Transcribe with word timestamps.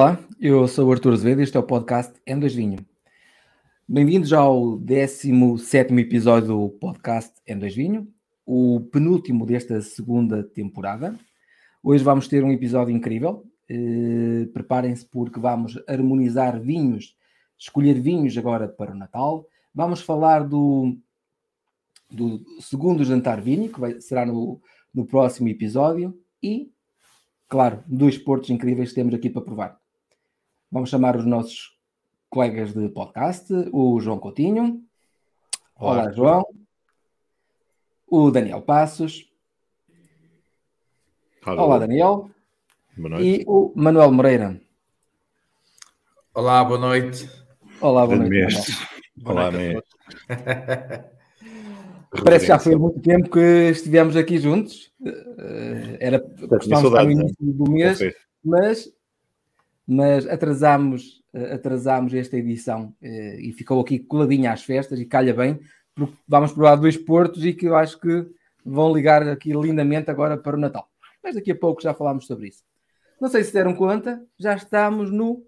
Olá, 0.00 0.16
eu 0.38 0.68
sou 0.68 0.86
o 0.86 0.92
Artur 0.92 1.12
Azevedo 1.12 1.40
e 1.40 1.42
este 1.42 1.56
é 1.56 1.60
o 1.60 1.64
podcast 1.64 2.14
N2 2.24 2.54
Vinho. 2.54 2.86
Bem-vindos 3.88 4.32
ao 4.32 4.78
17 4.78 5.92
episódio 5.94 6.46
do 6.50 6.68
podcast 6.68 7.34
N2 7.44 7.74
Vinho, 7.74 8.08
o 8.46 8.78
penúltimo 8.92 9.44
desta 9.44 9.82
segunda 9.82 10.44
temporada. 10.44 11.18
Hoje 11.82 12.04
vamos 12.04 12.28
ter 12.28 12.44
um 12.44 12.52
episódio 12.52 12.94
incrível. 12.94 13.44
Eh, 13.68 14.46
Preparem-se 14.54 15.04
porque 15.04 15.40
vamos 15.40 15.76
harmonizar 15.88 16.60
vinhos, 16.60 17.16
escolher 17.58 18.00
vinhos 18.00 18.38
agora 18.38 18.68
para 18.68 18.92
o 18.92 18.96
Natal. 18.96 19.48
Vamos 19.74 20.00
falar 20.00 20.44
do, 20.46 20.96
do 22.08 22.40
segundo 22.60 23.02
jantar 23.02 23.40
vinho, 23.40 23.68
que 23.68 23.80
vai, 23.80 24.00
será 24.00 24.24
no, 24.24 24.62
no 24.94 25.04
próximo 25.04 25.48
episódio. 25.48 26.16
E 26.40 26.70
claro, 27.48 27.82
dois 27.84 28.16
portos 28.16 28.50
incríveis 28.50 28.90
que 28.90 28.94
temos 28.94 29.12
aqui 29.12 29.28
para 29.28 29.42
provar. 29.42 29.87
Vamos 30.70 30.90
chamar 30.90 31.16
os 31.16 31.24
nossos 31.24 31.74
colegas 32.28 32.74
de 32.74 32.90
podcast, 32.90 33.50
o 33.72 33.98
João 34.00 34.18
Coutinho. 34.18 34.82
Olá, 35.74 36.02
Olá 36.02 36.12
João. 36.12 36.46
O 38.06 38.30
Daniel 38.30 38.60
Passos. 38.60 39.32
Olá, 41.46 41.64
Olá 41.64 41.78
Daniel. 41.78 42.30
Boa 42.98 43.08
noite. 43.08 43.40
E 43.40 43.44
o 43.46 43.72
Manuel 43.74 44.12
Moreira. 44.12 44.60
Olá, 46.34 46.62
boa 46.62 46.78
noite. 46.78 47.30
Olá, 47.80 48.04
boa 48.04 48.18
noite. 48.18 48.30
Mestre. 48.30 48.74
Olá, 49.24 49.50
mestre. 49.50 49.84
Parece 52.24 52.44
que 52.44 52.48
já 52.48 52.58
foi 52.58 52.74
há 52.74 52.78
muito 52.78 53.00
tempo 53.00 53.30
que 53.30 53.70
estivemos 53.70 54.16
aqui 54.16 54.36
juntos. 54.38 54.92
Eh, 55.02 55.96
era 56.00 56.16
estar 56.60 56.82
no 56.82 57.10
início 57.10 57.36
do 57.40 57.70
mês, 57.70 57.98
mas, 58.44 58.92
mas 59.90 60.26
atrasámos, 60.26 61.24
eh, 61.32 61.54
atrasámos 61.54 62.12
esta 62.12 62.36
edição 62.36 62.94
eh, 63.00 63.40
e 63.40 63.52
ficou 63.52 63.80
aqui 63.80 63.98
coladinha 63.98 64.52
às 64.52 64.62
festas 64.62 65.00
e 65.00 65.06
calha 65.06 65.32
bem, 65.32 65.58
porque 65.94 66.14
vamos 66.28 66.52
provar 66.52 66.76
dois 66.76 66.98
portos 66.98 67.42
e 67.42 67.54
que 67.54 67.66
eu 67.66 67.74
acho 67.74 67.98
que 67.98 68.26
vão 68.62 68.92
ligar 68.92 69.26
aqui 69.26 69.54
lindamente 69.54 70.10
agora 70.10 70.36
para 70.36 70.58
o 70.58 70.60
Natal. 70.60 70.86
Mas 71.24 71.36
daqui 71.36 71.52
a 71.52 71.56
pouco 71.56 71.80
já 71.80 71.94
falámos 71.94 72.26
sobre 72.26 72.48
isso. 72.48 72.62
Não 73.18 73.30
sei 73.30 73.42
se 73.42 73.52
deram 73.52 73.74
conta, 73.74 74.22
já 74.38 74.54
estamos 74.54 75.10
no 75.10 75.42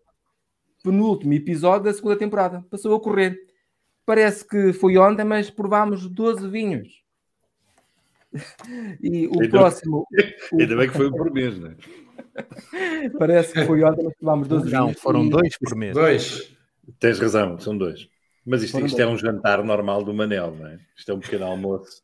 penúltimo 0.83 1.35
episódio 1.35 1.85
da 1.85 1.93
segunda 1.93 2.17
temporada. 2.17 2.65
Passou 2.71 2.97
a 2.97 3.01
correr. 3.01 3.39
Parece 4.07 4.43
que 4.49 4.73
foi 4.73 4.97
ontem, 4.97 5.23
mas 5.23 5.51
provámos 5.51 6.09
12 6.09 6.49
vinhos. 6.49 6.89
E 9.03 9.27
o 9.27 9.43
ainda 9.43 9.49
próximo. 9.49 10.07
Ainda 10.59 10.77
bem 10.77 10.89
que 10.89 10.97
foi 10.97 11.11
por 11.11 11.33
mês, 11.33 11.59
não 11.59 11.71
é? 11.71 11.77
Parece 13.19 13.53
que 13.53 13.65
foi 13.65 13.83
ontem, 13.83 14.05
mas 14.05 14.15
provámos 14.17 14.49
12 14.49 14.71
não, 14.71 14.87
vinhos. 14.87 15.01
foram 15.01 15.29
dois 15.29 15.57
por 15.59 15.75
mês. 15.77 15.95
Dois. 15.95 16.53
Tens 16.99 17.19
razão, 17.19 17.59
são 17.59 17.77
dois. 17.77 18.09
Mas 18.45 18.62
isto, 18.62 18.85
isto 18.85 19.01
é 19.01 19.07
um 19.07 19.17
jantar 19.17 19.62
normal 19.62 20.03
do 20.03 20.15
Manel, 20.15 20.53
não 20.53 20.67
é? 20.67 20.79
Isto 20.97 21.12
é 21.12 21.15
um 21.15 21.21
pequeno 21.21 21.45
almoço. 21.45 22.03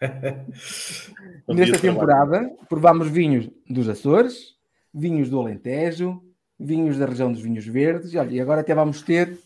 Nesta 1.48 1.78
temporada, 1.78 2.50
provámos 2.68 3.08
vinhos 3.08 3.48
dos 3.68 3.88
Açores, 3.88 4.54
vinhos 4.92 5.30
do 5.30 5.40
Alentejo, 5.40 6.22
vinhos 6.58 6.98
da 6.98 7.06
região 7.06 7.32
dos 7.32 7.40
vinhos 7.40 7.66
verdes, 7.66 8.12
e, 8.12 8.18
olha, 8.18 8.30
e 8.30 8.40
agora 8.40 8.60
até 8.60 8.74
vamos 8.74 9.02
ter 9.02 9.38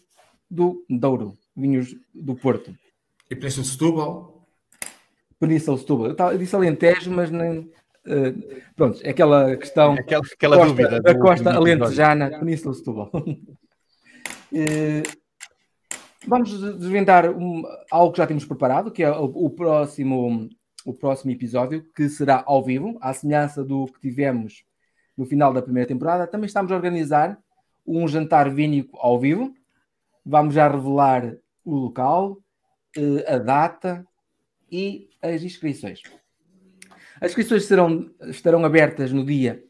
do 0.51 0.85
Douro, 0.89 1.37
vinhos 1.57 1.95
do 2.15 2.35
Porto. 2.35 2.77
E 3.31 3.35
Península 3.35 3.65
de 3.65 3.71
Setúbal? 3.71 4.47
Península 5.39 5.77
de 5.77 5.83
Setúbal. 5.83 6.33
Eu 6.33 6.39
disse 6.39 6.57
Alentejo, 6.57 7.11
mas 7.11 7.31
nem... 7.31 7.71
Uh, 8.07 8.63
pronto, 8.75 9.01
é 9.03 9.11
aquela 9.11 9.57
questão... 9.57 9.95
É 9.95 10.01
aquela, 10.01 10.23
aquela 10.25 10.57
costa, 10.57 10.69
dúvida. 10.69 11.01
Da 11.01 11.19
costa 11.19 11.53
do, 11.53 11.59
alentejana, 11.59 12.39
Península 12.39 12.73
de 12.73 12.79
Setúbal. 12.79 13.11
uh, 13.15 13.37
vamos 16.27 16.61
desvendar 16.79 17.31
um, 17.31 17.63
algo 17.91 18.13
que 18.13 18.19
já 18.19 18.27
temos 18.27 18.45
preparado, 18.45 18.91
que 18.91 19.03
é 19.03 19.11
o, 19.11 19.25
o, 19.25 19.51
próximo, 19.51 20.49
o 20.85 20.95
próximo 20.95 21.33
episódio, 21.33 21.85
que 21.95 22.09
será 22.09 22.43
ao 22.47 22.63
vivo, 22.63 22.97
à 23.01 23.13
semelhança 23.13 23.65
do 23.65 23.87
que 23.87 24.01
tivemos 24.01 24.65
no 25.17 25.27
final 25.27 25.53
da 25.53 25.63
primeira 25.63 25.89
temporada. 25.89 26.27
Também 26.27 26.47
estamos 26.47 26.71
a 26.71 26.77
organizar 26.77 27.39
um 27.87 28.07
jantar 28.07 28.51
vínico 28.51 28.97
ao 29.01 29.19
vivo, 29.19 29.55
Vamos 30.29 30.57
já 30.57 30.67
revelar 30.67 31.37
o 31.65 31.77
local, 31.77 32.39
eh, 32.97 33.33
a 33.33 33.39
data 33.39 34.05
e 34.69 35.09
as 35.23 35.45
inscrições. 35.45 36.03
As 37.21 37.31
inscrições 37.31 37.65
serão, 37.65 38.11
estarão 38.23 38.65
abertas 38.65 39.13
no 39.13 39.25
dia, 39.25 39.65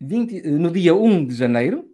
20, 0.00 0.46
eh, 0.46 0.50
no 0.50 0.70
dia 0.70 0.94
1 0.94 1.26
de 1.26 1.34
janeiro. 1.34 1.88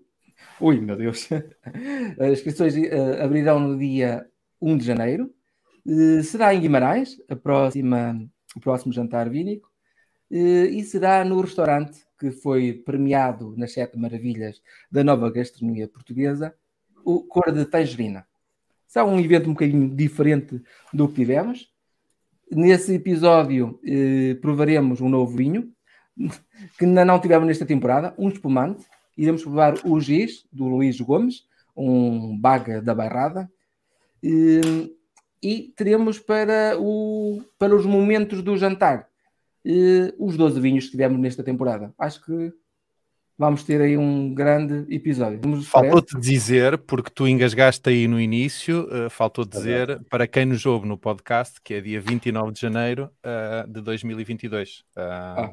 Ui, 0.61 0.81
meu 0.81 0.97
Deus! 0.97 1.29
As 2.19 2.33
inscrições 2.33 2.75
uh, 2.77 3.23
abrirão 3.23 3.61
no 3.61 3.79
dia 3.79 4.27
1 4.61 4.79
de 4.79 4.85
janeiro. 4.85 5.33
Uh, 5.85 6.23
será 6.23 6.55
em 6.55 6.61
Guimarães, 6.61 7.21
a 7.29 7.37
próxima, 7.37 8.19
o 8.57 8.61
próximo 8.61 8.93
jantar 8.93 9.29
vínico. 9.29 9.71
Uh, 10.31 10.67
e 10.67 10.83
será 10.85 11.25
no 11.25 11.41
restaurante 11.41 12.01
que 12.19 12.31
foi 12.31 12.73
premiado 12.73 13.55
nas 13.57 13.73
Sete 13.73 13.99
Maravilhas 13.99 14.63
da 14.91 15.05
Nova 15.05 15.31
Gastronomia 15.31 15.89
Portuguesa, 15.89 16.55
o 17.05 17.23
Cor 17.23 17.53
de 17.53 17.67
Tangerina. 17.67 18.27
Será 18.87 19.05
um 19.05 19.21
evento 19.21 19.51
um 19.51 19.53
bocadinho 19.53 19.95
diferente 19.95 20.63
do 20.93 21.09
que 21.09 21.17
tivemos. 21.17 21.74
Nesse 22.55 22.95
episódio 22.95 23.81
eh, 23.85 24.37
provaremos 24.41 25.01
um 25.01 25.09
novo 25.09 25.37
vinho 25.37 25.73
que 26.79 26.85
ainda 26.85 27.05
não 27.05 27.19
tivemos 27.19 27.49
nesta 27.49 27.67
temporada, 27.67 28.15
um 28.17 28.29
espumante. 28.29 28.87
Iremos 29.19 29.43
provar 29.43 29.75
o 29.85 30.01
Giz 30.01 30.47
do 30.53 30.67
Luís 30.69 31.01
Gomes, 31.01 31.47
um 31.77 32.39
baga 32.39 32.81
da 32.81 32.95
Bairrada. 32.95 33.51
Eh, 34.23 34.89
e 35.43 35.75
teremos 35.77 36.21
para, 36.21 36.79
o, 36.79 37.43
para 37.59 37.75
os 37.75 37.85
momentos 37.85 38.41
do 38.41 38.57
jantar 38.57 39.09
eh, 39.65 40.15
os 40.17 40.37
12 40.37 40.61
vinhos 40.61 40.85
que 40.85 40.93
tivemos 40.93 41.19
nesta 41.19 41.43
temporada. 41.43 41.93
Acho 41.99 42.25
que 42.25 42.53
vamos 43.39 43.65
ter 43.65 43.81
aí 43.81 43.97
um 43.97 44.33
grande 44.33 44.87
episódio. 44.95 45.41
Faltou-te 45.63 46.19
dizer, 46.19 46.79
porque 46.79 47.11
tu 47.11 47.27
engasgaste 47.27 47.89
aí 47.89 48.07
no 48.07 48.21
início, 48.21 48.89
uh, 48.89 49.11
faltou 49.11 49.45
dizer 49.45 49.91
é 49.91 49.99
para 50.09 50.27
quem 50.27 50.47
nos 50.47 50.65
ouve 50.65 50.87
no 50.87 50.97
podcast, 50.97 51.61
que 51.63 51.75
é 51.75 51.81
dia 51.81 52.01
29 52.01 52.53
de 52.53 52.61
janeiro 52.61 53.11
uh, 53.25 53.71
de 53.71 53.81
2022. 53.81 54.85
Uh... 54.97 55.01
Ah, 55.01 55.53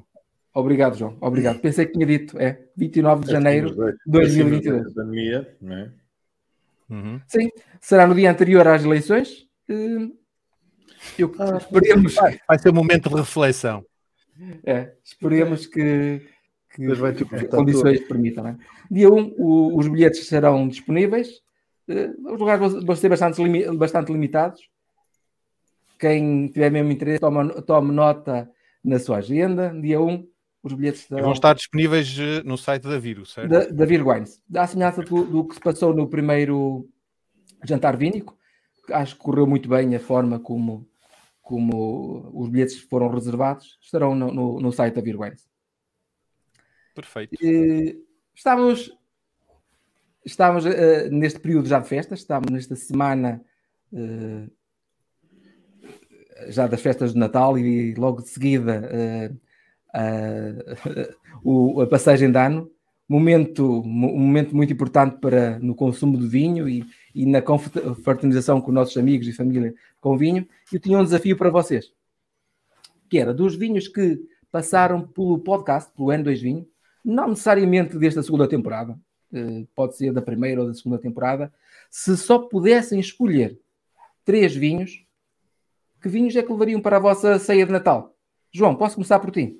obrigado, 0.54 0.98
João. 0.98 1.18
Obrigado. 1.20 1.60
Pensei 1.60 1.86
que 1.86 1.94
tinha 1.94 2.06
dito, 2.06 2.40
é 2.40 2.62
29 2.76 3.26
de 3.26 3.32
janeiro 3.32 3.70
de 3.72 3.98
2022. 4.06 4.94
Pandemia, 4.94 5.58
não 5.62 5.76
é? 5.76 5.92
Uhum. 6.90 7.22
Sim, 7.28 7.50
será 7.80 8.06
no 8.06 8.14
dia 8.14 8.30
anterior 8.30 8.68
às 8.68 8.84
eleições. 8.84 9.48
Eu, 11.18 11.34
ah, 11.40 11.58
esperemos. 11.58 12.16
Vai, 12.16 12.40
vai 12.48 12.60
ser 12.60 12.70
um 12.70 12.74
momento 12.74 13.10
de 13.10 13.16
reflexão. 13.16 13.84
É, 14.66 14.92
esperemos 15.04 15.66
que 15.66 16.22
que 16.74 16.86
as 16.86 17.44
condições 17.50 18.00
permitam. 18.02 18.48
É? 18.48 18.58
Dia 18.90 19.10
1, 19.10 19.18
um, 19.18 19.36
o, 19.38 19.78
os 19.78 19.88
bilhetes 19.88 20.28
serão 20.28 20.68
disponíveis. 20.68 21.42
Uh, 21.88 22.34
os 22.34 22.40
lugares 22.40 22.74
vão, 22.84 22.96
ser 22.96 23.10
bastante, 23.10 23.42
limi 23.44 23.66
bastante 23.78 24.12
limitados. 24.12 24.62
Quem 26.00 26.48
tiver 26.48 26.72
mesmo 26.72 26.92
interesse, 26.92 27.20
toma, 27.20 27.50
tome 27.62 27.92
nota 27.92 28.50
na 28.84 29.00
sua 29.00 29.18
agenda. 29.18 29.70
Dia 29.80 30.00
1, 30.00 30.10
um, 30.10 30.28
os 30.64 30.74
bilhetes 30.74 31.02
serão... 31.02 31.24
vão 31.24 31.34
estar 31.34 31.54
disponíveis 31.54 32.18
eh, 32.18 32.42
no 32.44 32.58
site 32.58 32.84
da 32.84 32.98
Viro, 32.98 33.26
certo? 33.26 33.50
Da, 33.50 33.66
da 33.66 33.86
Viro 33.86 34.10
Wines. 34.10 34.42
Da 34.48 34.66
semelhança 34.66 35.02
do, 35.02 35.24
do, 35.26 35.46
que 35.46 35.56
se 35.56 35.62
passou 35.62 35.94
no 35.94 36.08
primeiro 36.08 36.88
jantar 37.66 37.98
vínico, 37.98 38.38
acho 38.90 39.16
que 39.16 39.22
correu 39.22 39.46
muito 39.46 39.70
bem 39.70 39.96
a 39.96 40.00
forma 40.00 40.40
como, 40.40 40.88
como 41.42 42.32
os 42.34 42.50
bilhetes 42.50 42.80
foram 42.80 43.10
reservados, 43.10 43.78
estarão 43.82 44.16
no, 44.16 44.34
no, 44.34 44.60
no 44.60 44.72
site 44.72 44.96
da 44.96 45.02
Viro 45.02 45.22
Wines. 45.22 45.51
Perfeito. 46.94 47.36
estamos 48.36 48.92
estamos 50.26 50.66
uh, 50.66 51.10
neste 51.12 51.40
período 51.40 51.68
já 51.68 51.80
de 51.80 51.88
festas, 51.88 52.20
estamos 52.20 52.52
nesta 52.52 52.76
semana 52.76 53.42
uh, 53.92 54.52
já 56.48 56.68
das 56.68 56.82
festas 56.82 57.14
de 57.14 57.20
Natal 57.20 57.58
e 57.58 57.94
logo 57.96 58.22
de 58.22 58.30
seguida 58.30 58.90
uh, 58.92 59.38
o, 61.44 61.82
a 61.82 61.88
passagem 61.88 62.32
de 62.32 62.38
ano, 62.38 62.72
momento, 63.08 63.82
um 63.82 64.20
momento 64.20 64.56
muito 64.56 64.72
importante 64.72 65.18
para 65.20 65.60
no 65.60 65.76
consumo 65.76 66.18
de 66.18 66.28
vinho 66.28 66.70
e, 66.70 66.86
e 67.14 67.26
na 67.26 67.42
confraternização 67.42 68.62
com 68.62 68.72
nossos 68.72 68.96
amigos 68.96 69.28
e 69.28 69.34
família 69.34 69.74
com 70.00 70.18
vinho. 70.18 70.48
Eu 70.72 70.80
tinha 70.80 70.98
um 70.98 71.04
desafio 71.04 71.36
para 71.36 71.50
vocês, 71.50 71.92
que 73.10 73.20
era 73.20 73.34
dos 73.34 73.56
vinhos 73.56 73.88
que 73.88 74.18
passaram 74.50 75.06
pelo 75.06 75.40
podcast, 75.40 75.92
pelo 75.94 76.10
N2 76.10 76.42
Vinho, 76.42 76.68
não 77.04 77.30
necessariamente 77.30 77.98
desta 77.98 78.22
segunda 78.22 78.48
temporada, 78.48 78.98
eh, 79.34 79.66
pode 79.76 79.96
ser 79.96 80.12
da 80.12 80.22
primeira 80.22 80.62
ou 80.62 80.68
da 80.68 80.74
segunda 80.74 81.00
temporada, 81.00 81.54
se 81.90 82.16
só 82.18 82.40
pudessem 82.40 83.00
escolher 83.00 83.60
três 84.24 84.56
vinhos, 84.56 85.06
que 86.02 86.10
vinhos 86.10 86.36
é 86.36 86.44
que 86.44 86.52
levariam 86.52 86.82
para 86.82 86.98
a 86.98 87.00
vossa 87.00 87.38
ceia 87.40 87.66
de 87.66 87.72
Natal? 87.72 88.16
João, 88.52 88.76
posso 88.76 88.96
começar 88.96 89.20
por 89.20 89.32
ti? 89.32 89.58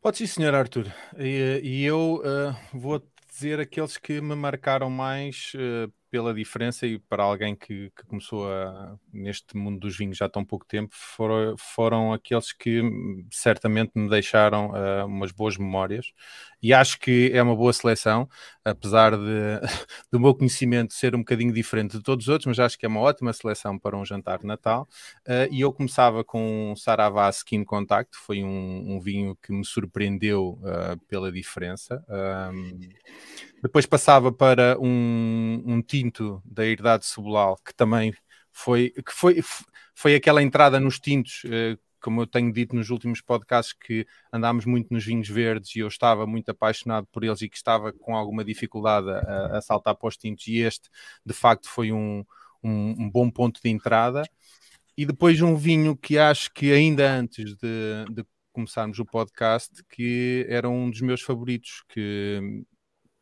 Pode 0.00 0.18
sim, 0.18 0.26
senhor 0.26 0.54
Arthur. 0.54 0.92
E, 1.18 1.60
e 1.62 1.84
eu 1.84 2.22
uh, 2.24 2.78
vou 2.78 3.02
dizer 3.28 3.60
aqueles 3.60 3.96
que 3.96 4.20
me 4.20 4.34
marcaram 4.34 4.90
mais 4.90 5.52
uh, 5.54 5.92
pela 6.12 6.34
diferença 6.34 6.86
e 6.86 6.98
para 6.98 7.22
alguém 7.22 7.56
que, 7.56 7.90
que, 7.96 8.04
começou 8.06 8.46
a, 8.46 8.98
neste 9.10 9.56
mundo 9.56 9.80
dos 9.80 9.96
vinhos 9.96 10.18
já 10.18 10.26
há 10.26 10.28
tão 10.28 10.44
pouco 10.44 10.66
tempo, 10.66 10.90
foram, 10.94 11.56
foram 11.56 12.12
aqueles 12.12 12.52
que 12.52 12.82
certamente 13.30 13.92
me 13.94 14.10
deixaram 14.10 14.72
uh, 14.72 15.06
umas 15.06 15.32
boas 15.32 15.56
memórias 15.56 16.12
e 16.62 16.72
acho 16.72 16.98
que 17.00 17.30
é 17.34 17.42
uma 17.42 17.56
boa 17.56 17.72
seleção, 17.72 18.28
apesar 18.64 19.16
de, 19.16 19.60
do 20.12 20.20
meu 20.20 20.34
conhecimento 20.34 20.94
ser 20.94 21.14
um 21.14 21.18
bocadinho 21.18 21.52
diferente 21.52 21.96
de 21.96 22.02
todos 22.02 22.26
os 22.26 22.28
outros, 22.28 22.46
mas 22.46 22.58
acho 22.58 22.78
que 22.78 22.86
é 22.86 22.88
uma 22.88 23.00
ótima 23.00 23.32
seleção 23.32 23.78
para 23.78 23.96
um 23.96 24.04
jantar 24.04 24.38
de 24.38 24.46
Natal. 24.46 24.88
Uh, 25.26 25.52
e 25.52 25.60
eu 25.60 25.72
começava 25.72 26.22
com 26.22 26.74
Saravá 26.76 27.28
Skin 27.30 27.64
Contact, 27.64 28.16
foi 28.16 28.44
um, 28.44 28.94
um 28.94 29.00
vinho 29.00 29.36
que 29.42 29.52
me 29.52 29.64
surpreendeu 29.64 30.60
uh, 30.62 30.98
pela 31.08 31.32
diferença. 31.32 32.04
Um, 32.08 32.78
depois 33.62 33.86
passava 33.86 34.32
para 34.32 34.76
um, 34.80 35.62
um 35.64 35.82
tinto 35.82 36.42
da 36.44 36.66
Herdade 36.66 37.06
Sobolal, 37.06 37.56
que 37.64 37.74
também 37.74 38.12
foi, 38.52 38.90
que 38.90 39.12
foi, 39.12 39.42
foi 39.94 40.14
aquela 40.14 40.42
entrada 40.42 40.78
nos 40.78 40.98
tintos, 40.98 41.42
eh, 41.46 41.76
como 42.02 42.22
eu 42.22 42.26
tenho 42.26 42.52
dito 42.52 42.74
nos 42.74 42.90
últimos 42.90 43.20
podcasts, 43.20 43.72
que 43.72 44.06
andámos 44.32 44.66
muito 44.66 44.92
nos 44.92 45.04
vinhos 45.04 45.28
verdes 45.28 45.74
e 45.76 45.80
eu 45.80 45.88
estava 45.88 46.26
muito 46.26 46.50
apaixonado 46.50 47.06
por 47.12 47.24
eles 47.24 47.40
e 47.42 47.48
que 47.48 47.56
estava 47.56 47.92
com 47.92 48.16
alguma 48.16 48.44
dificuldade 48.44 49.08
a, 49.10 49.58
a 49.58 49.62
saltar 49.62 49.94
para 49.94 50.08
os 50.08 50.16
tintos, 50.16 50.46
e 50.48 50.58
este 50.58 50.90
de 51.24 51.32
facto 51.32 51.68
foi 51.68 51.92
um, 51.92 52.24
um, 52.62 53.04
um 53.04 53.10
bom 53.10 53.30
ponto 53.30 53.60
de 53.62 53.70
entrada. 53.70 54.24
E 54.96 55.06
depois 55.06 55.40
um 55.40 55.56
vinho 55.56 55.96
que 55.96 56.18
acho 56.18 56.52
que 56.52 56.70
ainda 56.72 57.10
antes 57.10 57.54
de, 57.56 58.04
de 58.10 58.24
começarmos 58.52 58.98
o 58.98 59.06
podcast, 59.06 59.82
que 59.88 60.44
era 60.48 60.68
um 60.68 60.90
dos 60.90 61.00
meus 61.00 61.22
favoritos, 61.22 61.82
que 61.88 62.64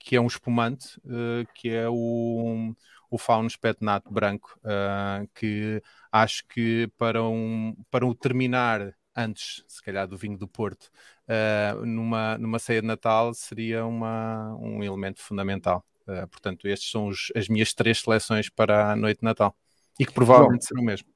que 0.00 0.16
é 0.16 0.20
um 0.20 0.26
espumante, 0.26 0.98
uh, 1.04 1.46
que 1.54 1.68
é 1.68 1.86
o, 1.88 2.74
o 3.10 3.18
Faunos 3.18 3.56
Petnat 3.56 4.04
branco, 4.08 4.58
uh, 4.64 5.28
que 5.34 5.82
acho 6.12 6.46
que 6.46 6.88
para 6.96 7.22
um, 7.22 7.76
para 7.90 8.06
um 8.06 8.14
terminar 8.14 8.94
antes, 9.16 9.64
se 9.66 9.82
calhar, 9.82 10.06
do 10.06 10.16
vinho 10.16 10.38
do 10.38 10.46
Porto, 10.46 10.90
uh, 11.28 11.84
numa, 11.84 12.38
numa 12.38 12.58
ceia 12.58 12.80
de 12.80 12.86
Natal, 12.86 13.34
seria 13.34 13.84
uma, 13.84 14.56
um 14.60 14.82
elemento 14.82 15.20
fundamental. 15.20 15.84
Uh, 16.06 16.26
portanto, 16.28 16.68
estes 16.68 16.90
são 16.90 17.08
os, 17.08 17.32
as 17.34 17.48
minhas 17.48 17.74
três 17.74 18.00
seleções 18.00 18.48
para 18.48 18.92
a 18.92 18.96
noite 18.96 19.18
de 19.20 19.24
Natal. 19.24 19.54
E 19.98 20.06
que 20.06 20.12
provavelmente 20.12 20.62
Bom, 20.62 20.66
serão 20.68 20.82
mesmo. 20.82 21.08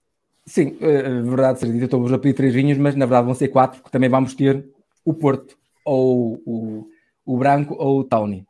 Sim, 0.47 0.77
é 0.81 1.23
verdade, 1.23 1.61
seria 1.61 1.75
dito, 1.75 1.85
estou 1.85 2.15
a 2.15 2.19
pedir 2.19 2.35
três 2.35 2.53
vinhos, 2.53 2.77
mas 2.77 2.95
na 2.95 3.07
verdade 3.07 3.25
vão 3.25 3.35
ser 3.35 3.49
quatro, 3.49 3.81
porque 3.81 3.93
também 3.93 4.11
vamos 4.11 4.35
ter 4.35 4.69
o 5.03 5.15
Porto, 5.15 5.57
ou 5.85 6.43
o, 6.45 6.87
o 7.25 7.39
Branco, 7.39 7.75
ou 7.79 8.01
o 8.01 8.05
Tawny. 8.05 8.47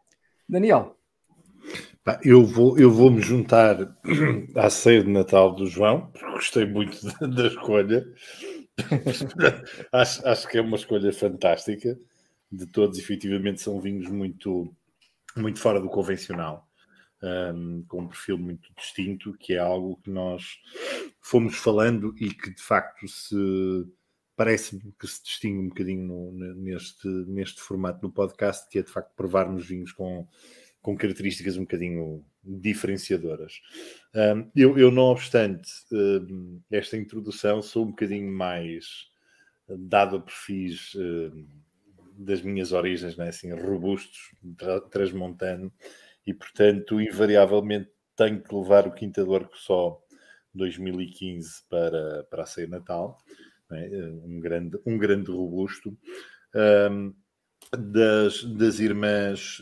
Daniel. 0.49 0.96
Eu 2.22 2.44
vou, 2.44 2.78
eu 2.78 2.90
vou 2.90 3.10
me 3.10 3.22
juntar 3.22 3.96
à 4.54 4.68
ceia 4.68 5.02
de 5.02 5.10
Natal 5.10 5.54
do 5.54 5.66
João, 5.66 6.10
porque 6.10 6.32
gostei 6.32 6.66
muito 6.66 6.98
da, 7.34 7.46
escolha. 7.46 8.06
acho, 9.90 10.28
acho 10.28 10.48
que 10.48 10.58
é 10.58 10.60
uma 10.60 10.76
escolha 10.76 11.12
fantástica. 11.12 11.98
De 12.52 12.66
todos, 12.66 12.98
efetivamente, 12.98 13.62
são 13.62 13.80
vinhos 13.80 14.08
muito, 14.10 14.70
muito 15.34 15.58
fora 15.58 15.80
do 15.80 15.88
convencional, 15.88 16.68
um, 17.22 17.82
com 17.88 18.02
um 18.02 18.08
perfil 18.08 18.36
muito 18.36 18.70
distinto, 18.76 19.34
que 19.40 19.54
é 19.54 19.58
algo 19.58 19.98
que 20.04 20.10
nós 20.10 20.58
fomos 21.20 21.56
falando 21.56 22.14
e 22.20 22.32
que 22.32 22.50
de 22.50 22.62
facto 22.62 23.08
se 23.08 23.34
parece-me 24.36 24.92
que 25.00 25.06
se 25.06 25.22
distingue 25.22 25.58
um 25.58 25.68
bocadinho 25.68 26.06
no, 26.06 26.54
neste, 26.54 27.08
neste 27.08 27.60
formato 27.60 28.00
no 28.02 28.12
podcast, 28.12 28.68
que 28.68 28.78
é 28.78 28.82
de 28.82 28.90
facto 28.90 29.14
provarmos 29.16 29.66
vinhos 29.66 29.90
com, 29.90 30.28
com 30.84 30.94
características 30.94 31.56
um 31.56 31.62
bocadinho 31.62 32.22
diferenciadoras. 32.44 33.54
Um, 34.14 34.50
eu, 34.54 34.78
eu, 34.78 34.90
não 34.90 35.04
obstante 35.04 35.72
um, 35.90 36.60
esta 36.70 36.98
introdução, 36.98 37.62
sou 37.62 37.84
um 37.84 37.88
bocadinho 37.88 38.31
mais 38.31 39.08
dado 39.66 40.16
a 40.16 40.20
perfis 40.20 40.94
um, 40.94 41.46
das 42.19 42.42
minhas 42.42 42.72
origens, 42.72 43.16
né? 43.16 43.31
assim, 43.31 43.50
robustos, 43.54 44.31
tra 44.58 44.78
transmontano, 44.82 45.72
e 46.26 46.34
portanto, 46.34 47.00
invariavelmente, 47.00 47.90
tenho 48.14 48.42
que 48.42 48.54
levar 48.54 48.86
o 48.86 48.92
Quinta 48.92 49.25
do 49.25 49.34
Arco 49.34 49.56
só 49.56 49.98
2015 50.52 51.62
para, 51.66 52.25
para 52.25 52.42
a 52.42 52.46
ceia 52.46 52.69
Natal 52.69 53.19
né? 53.70 53.88
um, 54.22 54.38
grande, 54.38 54.78
um 54.84 54.98
grande 54.98 55.31
robusto. 55.31 55.96
Das, 57.72 58.44
das 58.44 58.78
irmãs 58.81 59.60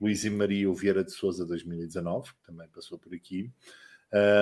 Luís 0.00 0.24
e 0.24 0.30
Maria 0.30 0.72
Vieira 0.74 1.02
de 1.02 1.12
Souza 1.12 1.44
2019, 1.44 2.30
que 2.32 2.42
também 2.46 2.68
passou 2.68 2.98
por 2.98 3.14
aqui, 3.14 3.50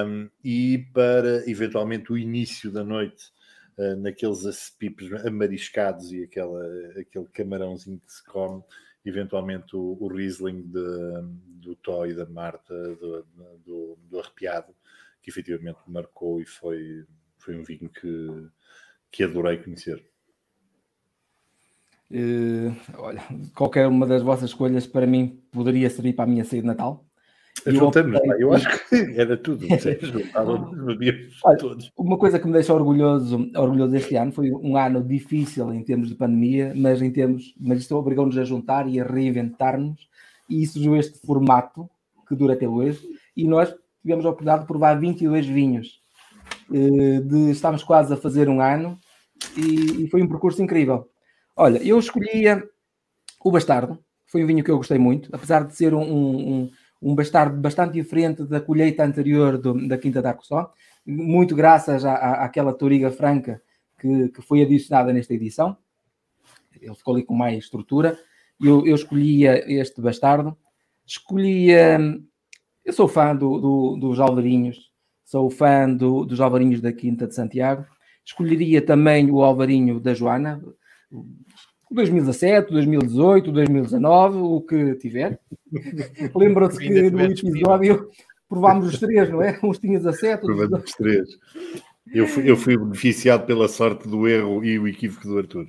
um, 0.07 0.29
e 0.45 0.87
para 0.93 1.49
eventualmente 1.49 2.13
o 2.13 2.19
início 2.19 2.71
da 2.71 2.85
noite, 2.85 3.33
uh, 3.79 3.97
naqueles 3.97 4.45
acepipes 4.45 5.13
amariscados 5.25 6.13
e 6.13 6.25
aquela, 6.25 6.63
aquele 6.99 7.27
camarãozinho 7.27 8.01
que 8.05 8.13
se 8.13 8.25
come, 8.25 8.63
eventualmente 9.05 9.75
o, 9.77 9.97
o 10.01 10.09
Riesling 10.09 10.63
de, 10.63 11.23
do 11.61 11.77
Tó 11.77 12.07
da 12.07 12.27
Marta, 12.27 12.75
do, 12.97 13.27
do, 13.65 13.99
do 14.09 14.21
Arrepiado, 14.21 14.75
que 15.23 15.31
efetivamente 15.31 15.79
marcou 15.87 16.41
e 16.41 16.45
foi, 16.45 17.07
foi 17.39 17.57
um 17.57 17.65
vinho 17.65 17.89
que, 17.89 18.49
que 19.11 19.25
adorei 19.25 19.59
conhecer. 19.59 20.05
Uh, 22.11 22.75
olha, 22.99 23.23
qualquer 23.55 23.89
uma 23.89 24.07
das 24.07 24.23
vossas 24.23 24.51
escolhas 24.51 24.87
para 24.87 25.07
mim 25.07 25.41
poderia 25.51 25.89
servir 25.91 26.13
para 26.13 26.25
a 26.25 26.29
minha 26.29 26.45
ceia 26.45 26.63
de 26.63 26.69
Natal. 26.69 27.05
Juntamos, 27.67 28.21
eu, 28.25 28.41
eu 28.41 28.53
acho 28.53 28.69
que 28.89 28.97
era 29.17 29.37
tudo. 29.37 29.67
olha, 31.45 31.77
uma 31.97 32.19
coisa 32.19 32.39
que 32.39 32.47
me 32.47 32.53
deixa 32.53 32.75
orgulhoso, 32.75 33.51
orgulhoso 33.57 33.97
este 33.97 34.17
ano 34.17 34.33
foi 34.33 34.51
um 34.51 34.77
ano 34.77 35.03
difícil 35.03 35.73
em 35.73 35.83
termos 35.83 36.09
de 36.09 36.15
pandemia, 36.15 36.75
mas 36.77 37.01
em 37.01 37.11
termos, 37.11 37.55
mas 37.59 37.81
isto 37.81 37.97
obrigou-nos 37.97 38.37
a 38.37 38.45
juntar 38.45 38.87
e 38.89 39.01
a 39.01 39.05
reinventar-nos, 39.05 40.09
e 40.51 40.67
surgiu 40.67 40.97
este 40.97 41.19
formato 41.25 41.89
que 42.29 42.35
dura 42.35 42.53
até 42.53 42.69
hoje, 42.69 43.01
e 43.37 43.47
nós 43.47 43.75
tivemos 44.03 44.27
a 44.27 44.29
oportunidade 44.29 44.63
de 44.63 44.67
provar 44.67 45.01
22 45.01 45.47
vinhos 45.47 46.05
eh, 46.73 47.21
de 47.21 47.51
estamos 47.51 47.83
quase 47.83 48.13
a 48.13 48.17
fazer 48.17 48.49
um 48.49 48.61
ano 48.61 48.99
e, 49.57 50.05
e, 50.05 50.09
foi 50.09 50.23
um 50.23 50.29
percurso 50.29 50.63
incrível. 50.63 51.09
Olha, 51.57 51.79
eu 51.83 51.99
escolhia 51.99 52.63
o 53.45 53.51
Bastardo, 53.51 53.99
foi 54.27 54.43
um 54.43 54.47
vinho 54.47 54.65
que 54.65 54.71
eu 54.71 54.77
gostei 54.77 54.99
muito, 54.99 55.29
apesar 55.33 55.65
de 55.65 55.77
ser 55.77 55.95
um, 55.95 56.03
um, 56.03 56.71
um 57.01 57.15
bastardo 57.15 57.57
bastante 57.61 57.93
diferente 57.93 58.43
da 58.45 58.61
colheita 58.61 59.05
anterior 59.05 59.59
do, 59.59 59.87
da 59.87 59.97
Quinta 59.99 60.21
da 60.21 60.37
Só, 60.41 60.73
muito 61.07 61.55
graças 61.55 62.05
à, 62.05 62.15
à, 62.15 62.45
àquela 62.45 62.73
Toriga 62.73 63.11
Franca 63.11 63.63
que, 64.01 64.29
que, 64.31 64.43
foi 64.43 64.63
adicionada 64.63 65.13
nesta 65.13 65.35
edição. 65.35 65.77
Ele 66.81 66.95
ficou 66.95 67.15
ali 67.15 67.25
com 67.25 67.35
mais 67.35 67.59
estrutura. 67.59 68.19
Eu, 68.61 68.87
eu 68.87 68.95
escolhia 68.95 69.65
este 69.71 70.01
Bastardo. 70.01 70.57
Escolhia. 71.07 71.99
Eu 72.85 72.93
sou 72.93 73.07
fã 73.07 73.37
do, 73.37 73.61
do, 73.61 73.97
dos 73.97 74.21
Alvarinhos, 74.21 74.91
sou 75.25 75.49
fã 75.49 75.89
do, 75.89 76.25
dos 76.25 76.41
Alvarinhos 76.41 76.81
da 76.81 76.93
Quinta 76.93 77.27
de 77.27 77.35
Santiago. 77.35 77.87
Escolheria 78.25 78.83
também 78.83 79.31
o 79.31 79.43
Alvarinho 79.43 80.01
da 80.01 80.13
Joana, 80.13 80.63
2017, 81.91 82.73
2018, 82.73 83.53
2019, 83.53 84.39
o 84.39 84.61
que 84.61 84.95
tiver. 84.97 85.39
Lembram-se 86.35 86.79
que 86.79 87.11
no 87.11 87.21
episódio 87.21 88.09
provámos 88.49 88.93
os 88.93 88.99
três, 88.99 89.31
não 89.31 89.43
é? 89.43 89.59
Uns 89.63 89.79
tinha 89.79 89.99
17, 89.99 90.43
Provamos 90.43 90.85
os 90.85 90.93
três. 90.93 91.29
Eu 92.13 92.27
fui, 92.27 92.51
eu 92.51 92.57
fui 92.57 92.77
beneficiado 92.77 93.47
pela 93.47 93.69
sorte 93.69 94.09
do 94.09 94.29
erro 94.29 94.65
e 94.65 94.79
o 94.79 94.87
equívoco 94.87 95.27
do 95.27 95.39
Arthur. 95.39 95.67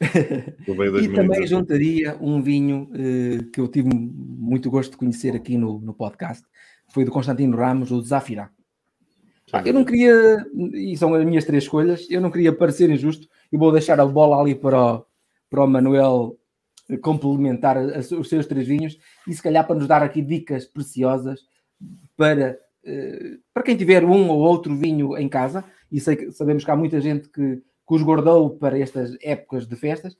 e 1.00 1.08
também 1.14 1.46
juntaria 1.46 2.16
um 2.20 2.42
vinho 2.42 2.90
eh, 2.92 3.44
que 3.52 3.60
eu 3.60 3.68
tive 3.68 3.88
muito 3.94 4.70
gosto 4.70 4.92
de 4.92 4.96
conhecer 4.96 5.36
aqui 5.36 5.56
no, 5.56 5.78
no 5.78 5.94
podcast, 5.94 6.44
foi 6.88 7.04
do 7.04 7.12
Constantino 7.12 7.56
Ramos, 7.56 7.92
o 7.92 8.02
Zafirá. 8.02 8.50
Ah, 9.52 9.62
eu 9.64 9.74
não 9.74 9.84
queria, 9.84 10.44
e 10.74 10.96
são 10.96 11.14
as 11.14 11.24
minhas 11.24 11.44
três 11.44 11.64
escolhas, 11.64 12.06
eu 12.10 12.20
não 12.20 12.30
queria 12.30 12.52
parecer 12.52 12.90
injusto 12.90 13.28
e 13.52 13.56
vou 13.56 13.70
deixar 13.70 14.00
a 14.00 14.06
bola 14.06 14.40
ali 14.40 14.54
para 14.54 14.94
o, 14.94 15.04
para 15.50 15.64
o 15.64 15.66
Manuel 15.68 16.38
complementar 17.00 17.76
os 17.78 18.28
seus 18.28 18.46
três 18.46 18.66
vinhos 18.66 18.98
e 19.26 19.32
se 19.32 19.42
calhar 19.42 19.66
para 19.66 19.76
nos 19.76 19.86
dar 19.86 20.02
aqui 20.02 20.20
dicas 20.20 20.64
preciosas 20.64 21.40
para, 22.16 22.58
eh, 22.84 23.38
para 23.52 23.62
quem 23.62 23.76
tiver 23.76 24.04
um 24.04 24.28
ou 24.28 24.38
outro 24.38 24.74
vinho 24.74 25.16
em 25.16 25.28
casa, 25.28 25.64
e 25.90 26.00
sei 26.00 26.30
sabemos 26.30 26.64
que 26.64 26.70
há 26.70 26.76
muita 26.76 27.00
gente 27.00 27.28
que, 27.28 27.56
que 27.56 27.94
os 27.94 28.02
guardou 28.02 28.50
para 28.50 28.78
estas 28.78 29.16
épocas 29.22 29.66
de 29.66 29.76
festas, 29.76 30.16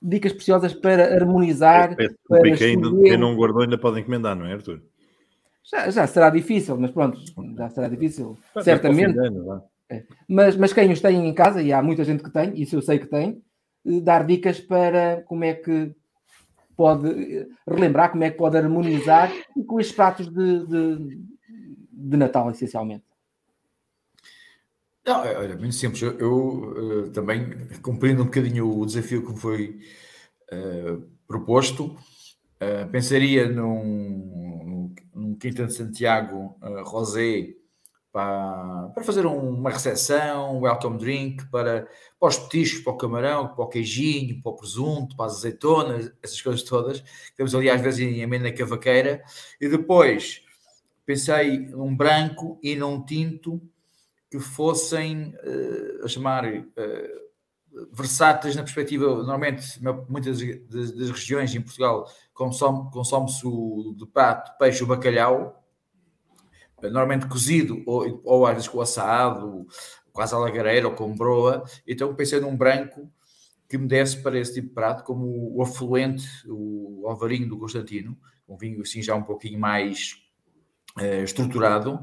dicas 0.00 0.32
preciosas 0.32 0.72
para 0.72 1.14
harmonizar. 1.14 1.92
É, 1.92 2.08
para 2.28 2.56
quem, 2.56 2.80
quem 3.02 3.18
não 3.18 3.36
guardou 3.36 3.62
ainda 3.62 3.78
pode 3.78 4.00
encomendar, 4.00 4.36
não 4.36 4.46
é, 4.46 4.54
Arthur? 4.54 4.82
Já, 5.62 5.90
já 5.90 6.06
será 6.06 6.30
difícil, 6.30 6.76
mas 6.78 6.90
pronto, 6.90 7.20
já 7.56 7.68
será 7.68 7.88
difícil, 7.88 8.36
certamente. 8.62 9.16
É. 9.90 10.04
Mas, 10.28 10.56
mas 10.56 10.72
quem 10.72 10.92
os 10.92 11.00
tem 11.00 11.26
em 11.26 11.34
casa, 11.34 11.60
e 11.60 11.72
há 11.72 11.82
muita 11.82 12.04
gente 12.04 12.22
que 12.22 12.30
tem, 12.30 12.60
isso 12.60 12.76
eu 12.76 12.82
sei 12.82 12.98
que 12.98 13.06
tem, 13.06 13.42
eh, 13.84 14.00
dar 14.00 14.24
dicas 14.24 14.60
para 14.60 15.22
como 15.26 15.44
é 15.44 15.54
que 15.54 15.92
pode 16.76 17.46
relembrar, 17.68 18.10
como 18.10 18.24
é 18.24 18.30
que 18.30 18.38
pode 18.38 18.56
harmonizar 18.56 19.30
com 19.66 19.80
estes 19.80 19.94
pratos 19.94 20.28
de, 20.28 20.66
de, 20.66 21.20
de 21.92 22.16
Natal, 22.16 22.50
essencialmente? 22.50 23.04
Não, 25.04 25.24
é, 25.24 25.36
olha, 25.36 25.56
muito 25.56 25.74
simples. 25.74 26.00
Eu, 26.02 26.18
eu 26.18 27.06
uh, 27.06 27.10
também 27.10 27.68
cumprindo 27.82 28.22
um 28.22 28.26
bocadinho 28.26 28.78
o 28.78 28.86
desafio 28.86 29.26
que 29.26 29.32
me 29.32 29.38
foi 29.38 29.80
uh, 30.52 31.02
proposto, 31.26 31.86
uh, 31.86 32.88
pensaria 32.90 33.48
num, 33.48 34.94
num 35.14 35.34
Quinta 35.34 35.66
de 35.66 35.74
Santiago 35.74 36.56
Rosé 36.84 37.59
para, 38.12 38.90
para 38.94 39.04
fazer 39.04 39.24
uma 39.24 39.70
recepção, 39.70 40.56
um 40.56 40.60
welcome 40.62 40.98
drink 40.98 41.46
para, 41.50 41.88
para 42.18 42.28
os 42.28 42.38
petiscos, 42.38 42.82
para 42.82 42.92
o 42.92 42.96
camarão, 42.96 43.48
para 43.48 43.64
o 43.64 43.68
queijinho, 43.68 44.42
para 44.42 44.52
o 44.52 44.56
presunto, 44.56 45.16
para 45.16 45.26
as 45.26 45.36
azeitonas, 45.36 46.12
essas 46.22 46.40
coisas 46.40 46.62
todas. 46.62 47.02
Temos 47.36 47.54
ali 47.54 47.70
às 47.70 47.80
vezes 47.80 48.00
em 48.00 48.22
amena 48.22 48.52
cavaqueira. 48.52 49.22
E 49.60 49.68
depois 49.68 50.42
pensei 51.06 51.58
num 51.58 51.94
branco 51.94 52.58
e 52.62 52.74
num 52.74 53.04
tinto 53.04 53.60
que 54.30 54.38
fossem, 54.38 55.34
uh, 55.44 56.04
a 56.04 56.08
chamar, 56.08 56.46
uh, 56.46 57.20
versáteis 57.92 58.56
na 58.56 58.62
perspectiva, 58.62 59.06
normalmente, 59.06 59.80
muitas 60.08 60.40
das, 60.68 60.92
das 60.92 61.10
regiões 61.10 61.54
em 61.54 61.60
Portugal 61.60 62.10
consome-se 62.34 62.90
consome 62.90 63.28
o 63.44 63.94
de 63.96 64.06
prato, 64.06 64.56
peixe 64.58 64.82
ou 64.82 64.88
bacalhau, 64.88 65.59
normalmente 66.82 67.26
cozido 67.26 67.82
ou, 67.86 68.20
ou 68.24 68.46
às 68.46 68.54
vezes 68.54 68.68
com 68.68 68.80
assado, 68.80 69.66
quase 70.12 70.34
a 70.34 70.38
lagareira 70.38 70.88
ou 70.88 70.94
com 70.94 71.14
broa, 71.14 71.64
então 71.86 72.14
pensei 72.14 72.40
num 72.40 72.56
branco 72.56 73.10
que 73.68 73.78
me 73.78 73.86
desse 73.86 74.20
para 74.20 74.38
esse 74.38 74.54
tipo 74.54 74.68
de 74.68 74.74
prato, 74.74 75.04
como 75.04 75.56
o 75.56 75.62
afluente, 75.62 76.26
o 76.48 77.04
alvarinho 77.06 77.48
do 77.48 77.58
Constantino, 77.58 78.18
um 78.48 78.56
vinho 78.56 78.82
assim 78.82 79.00
já 79.00 79.14
um 79.14 79.22
pouquinho 79.22 79.60
mais 79.60 80.16
uh, 80.98 81.22
estruturado, 81.22 82.00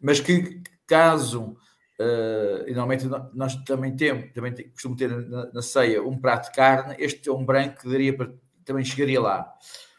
mas 0.00 0.20
que 0.20 0.62
caso 0.86 1.56
Uh, 2.00 2.62
normalmente 2.68 3.06
nós 3.34 3.56
também 3.64 3.96
temos, 3.96 4.32
também 4.32 4.54
costumo 4.70 4.94
ter 4.94 5.10
na, 5.10 5.52
na, 5.52 5.60
ceia 5.60 6.00
um 6.00 6.16
prato 6.16 6.48
de 6.48 6.54
carne, 6.54 6.94
este 6.96 7.28
é 7.28 7.32
um 7.32 7.44
branco 7.44 7.80
que 7.80 7.88
daria 7.90 8.16
para, 8.16 8.32
também 8.64 8.84
chegaria 8.84 9.20
lá. 9.20 9.52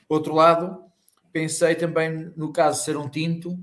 Por 0.08 0.16
outro 0.16 0.34
lado, 0.34 0.82
pensei 1.34 1.76
também 1.76 2.32
no 2.38 2.54
caso 2.54 2.80
de 2.80 2.86
ser 2.86 2.96
um 2.96 3.10
tinto, 3.10 3.60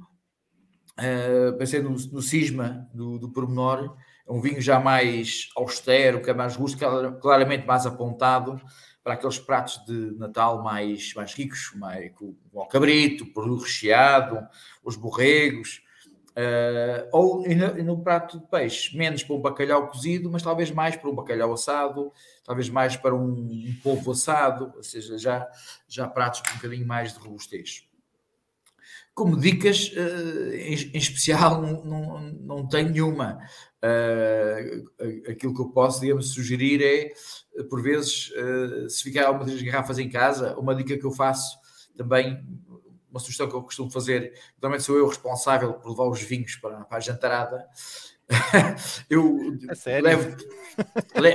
uh, 0.99 1.57
pensei 1.57 1.81
no, 1.81 1.91
no 1.91 2.23
cisma 2.23 2.88
do, 2.93 3.19
do 3.19 3.31
pormenor, 3.31 3.97
um 4.29 4.41
vinho 4.41 4.61
já 4.61 4.81
mais 4.81 5.50
austero, 5.57 6.21
que 6.21 6.31
é 6.31 6.35
mais 6.35 6.55
justo, 6.55 6.79
claramente 7.21 7.67
mais 7.67 7.87
apontado 7.87 8.61
para 9.05 9.15
aqueles 9.15 9.38
pratos 9.38 9.85
de 9.87 10.19
Natal 10.19 10.65
mais, 10.65 11.15
mais 11.15 11.33
ricos, 11.33 11.73
mais, 11.76 12.12
com, 12.12 12.35
o 12.53 12.67
cabrito, 12.67 13.23
o 13.23 13.33
peru 13.33 13.57
recheado, 13.57 14.47
os 14.83 14.97
borregos, 14.97 15.85
Uh, 16.37 17.09
ou 17.12 17.49
no, 17.49 17.83
no, 17.83 18.03
prato 18.03 18.38
de 18.38 18.47
peixe, 18.49 18.95
menos 18.95 19.25
para 19.25 19.35
um 19.35 19.41
bacalhau 19.41 19.88
cozido, 19.88 20.31
mas 20.31 20.43
talvez 20.43 20.71
mais 20.71 20.95
para 20.95 21.09
um 21.09 21.15
bacalhau 21.15 21.50
assado, 21.55 22.12
talvez 22.45 22.69
mais 22.69 22.95
para 22.95 23.15
um, 23.15 23.31
um 23.31 23.75
polvo 23.83 24.12
assado, 24.12 24.71
ou 24.76 24.83
seja, 24.83 25.17
já, 25.17 25.49
já 25.88 26.07
pratos 26.07 26.43
com 26.43 26.50
um 26.50 26.57
bocadinho 26.57 26.87
mais 26.87 27.15
de 27.15 27.21
robustez. 27.21 27.86
Como 29.17 29.37
dicas, 29.37 29.91
uh, 29.97 30.53
em, 30.53 30.75
em, 30.95 30.99
especial, 30.99 31.61
não, 31.61 31.83
não, 31.85 32.21
não 32.21 32.69
tenho 32.69 32.91
nenhuma. 32.91 33.39
Uh, 33.83 35.31
aquilo 35.31 35.55
que 35.55 35.61
eu 35.61 35.71
posso, 35.71 36.01
digamos, 36.01 36.35
sugerir 36.35 36.83
é, 36.85 37.63
por 37.65 37.83
vezes, 37.83 38.31
se 38.89 39.03
ficar 39.03 39.27
algumas 39.27 39.51
das 39.51 39.63
garrafas 39.63 39.99
em 39.99 40.09
casa, 40.09 40.57
uma 40.59 40.75
dica 40.75 40.99
que 40.99 41.05
eu 41.07 41.11
faço 41.11 41.59
também 41.97 42.45
uma 43.17 43.21
sugestão 43.21 43.49
que 43.49 43.55
eu 43.55 43.63
costumo 43.63 43.91
fazer, 43.91 44.35
normalmente 44.61 44.85
sou 44.85 44.97
eu 44.99 45.09
responsável 45.09 45.73
por 45.75 45.91
levar 45.91 46.05
os 46.05 46.21
vinhos 46.21 46.57
para, 46.57 46.85
para 46.85 46.99
a 46.99 47.01
jantarada. 47.01 47.67
eu 49.09 49.57
levo, 50.03 50.37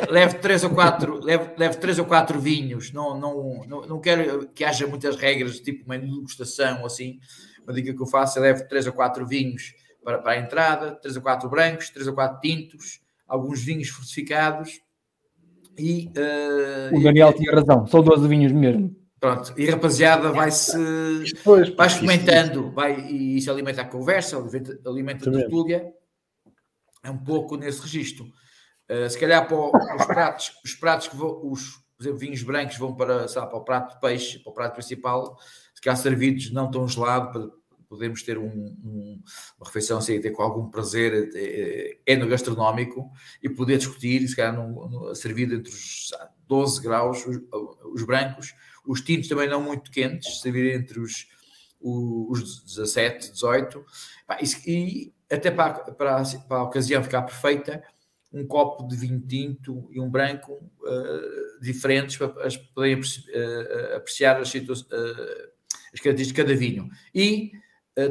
levo 0.09 0.39
três 0.39 0.61
ou 0.65 0.71
quatro 0.71 1.23
levo, 1.23 1.51
levo 1.57 1.77
três 1.77 1.97
ou 1.97 2.03
quatro 2.03 2.37
vinhos 2.37 2.91
não, 2.91 3.17
não, 3.17 3.65
não, 3.65 3.81
não 3.87 4.01
quero 4.01 4.49
que 4.49 4.65
haja 4.65 4.85
muitas 4.85 5.15
regras 5.15 5.61
tipo 5.61 5.87
menu 5.87 6.07
de 6.07 6.15
degustação 6.15 6.85
assim 6.85 7.17
uma 7.63 7.73
dica 7.73 7.93
que 7.93 8.01
eu 8.01 8.07
faço 8.07 8.39
é 8.39 8.41
levo 8.41 8.67
três 8.67 8.87
ou 8.87 8.93
quatro 8.93 9.25
vinhos 9.25 9.73
para, 10.03 10.19
para 10.19 10.33
a 10.33 10.37
entrada 10.39 10.95
três 10.95 11.15
ou 11.15 11.21
quatro 11.21 11.49
brancos, 11.49 11.89
três 11.89 12.07
ou 12.07 12.13
quatro 12.13 12.39
tintos 12.41 13.01
alguns 13.31 13.63
vinhos 13.63 13.87
fortificados 13.87 14.81
e 15.77 16.11
uh, 16.17 16.97
o 16.97 17.01
Daniel 17.01 17.29
e, 17.29 17.33
tinha 17.35 17.55
razão, 17.55 17.87
são 17.87 18.03
12 18.03 18.27
vinhos 18.27 18.51
mesmo. 18.51 18.93
Pronto, 19.21 19.53
e 19.57 19.69
rapaziada 19.69 20.31
vai-se 20.31 20.77
vai 21.75 21.87
experimentando, 21.87 22.71
vai, 22.71 22.99
e 22.99 23.37
isso 23.37 23.49
alimenta 23.49 23.81
a 23.83 23.85
conversa, 23.85 24.37
alimenta 24.85 25.29
a 25.29 25.31
tertúlia, 25.31 25.93
é 27.03 27.09
um 27.09 27.17
pouco 27.17 27.55
nesse 27.55 27.81
registro. 27.81 28.25
Uh, 28.89 29.09
se 29.09 29.17
calhar 29.17 29.47
para 29.47 29.95
os 29.95 30.05
pratos, 30.05 30.51
os 30.65 30.75
pratos 30.75 31.07
que 31.07 31.15
vão, 31.15 31.39
os 31.49 31.79
por 31.95 32.03
exemplo, 32.03 32.19
vinhos 32.19 32.41
brancos 32.41 32.77
vão 32.77 32.95
para, 32.95 33.27
sabe, 33.27 33.49
para 33.49 33.59
o 33.59 33.63
prato 33.63 33.93
de 33.93 34.01
peixe, 34.01 34.39
para 34.39 34.49
o 34.49 34.53
prato 34.53 34.73
principal, 34.73 35.37
calhar 35.81 35.97
servidos 35.97 36.51
não 36.51 36.69
tão 36.69 36.87
gelado, 36.87 37.31
para 37.31 37.61
podermos 37.91 38.23
ter 38.23 38.37
um, 38.37 38.45
um, 38.45 39.21
uma 39.57 39.65
refeição 39.65 39.97
assim, 39.97 40.21
ter 40.21 40.31
com 40.31 40.41
algum 40.41 40.69
prazer 40.69 41.29
é, 41.35 41.97
é, 42.05 42.15
no 42.15 42.25
gastronómico 42.25 43.11
e 43.43 43.49
poder 43.49 43.77
discutir, 43.77 44.25
se 44.27 44.35
calhar 44.35 44.55
no, 44.55 44.87
no, 44.87 45.15
servido 45.15 45.55
entre 45.55 45.73
os 45.73 46.09
12 46.47 46.81
graus, 46.81 47.25
os, 47.25 47.37
os 47.93 48.03
brancos, 48.05 48.55
os 48.85 49.01
tintos 49.01 49.27
também 49.27 49.49
não 49.49 49.61
muito 49.61 49.91
quentes, 49.91 50.39
servir 50.39 50.73
entre 50.73 51.01
os, 51.01 51.27
os 51.81 52.63
17, 52.63 53.31
18, 53.31 53.85
e 54.65 55.13
até 55.29 55.51
para, 55.51 55.73
para, 55.91 56.23
para 56.47 56.57
a 56.57 56.63
ocasião 56.63 57.03
ficar 57.03 57.23
perfeita, 57.23 57.83
um 58.33 58.47
copo 58.47 58.87
de 58.87 58.95
vinho 58.95 59.19
tinto 59.19 59.89
e 59.91 59.99
um 59.99 60.09
branco 60.09 60.53
uh, 60.53 61.61
diferentes 61.61 62.15
para 62.15 62.29
poderem 62.73 62.99
uh, 62.99 63.95
apreciar 63.97 64.39
as, 64.39 64.53
uh, 64.53 65.51
as 65.93 65.99
características 65.99 66.45
de 66.45 66.53
cada 66.53 66.59
vinho. 66.59 66.89
E 67.13 67.51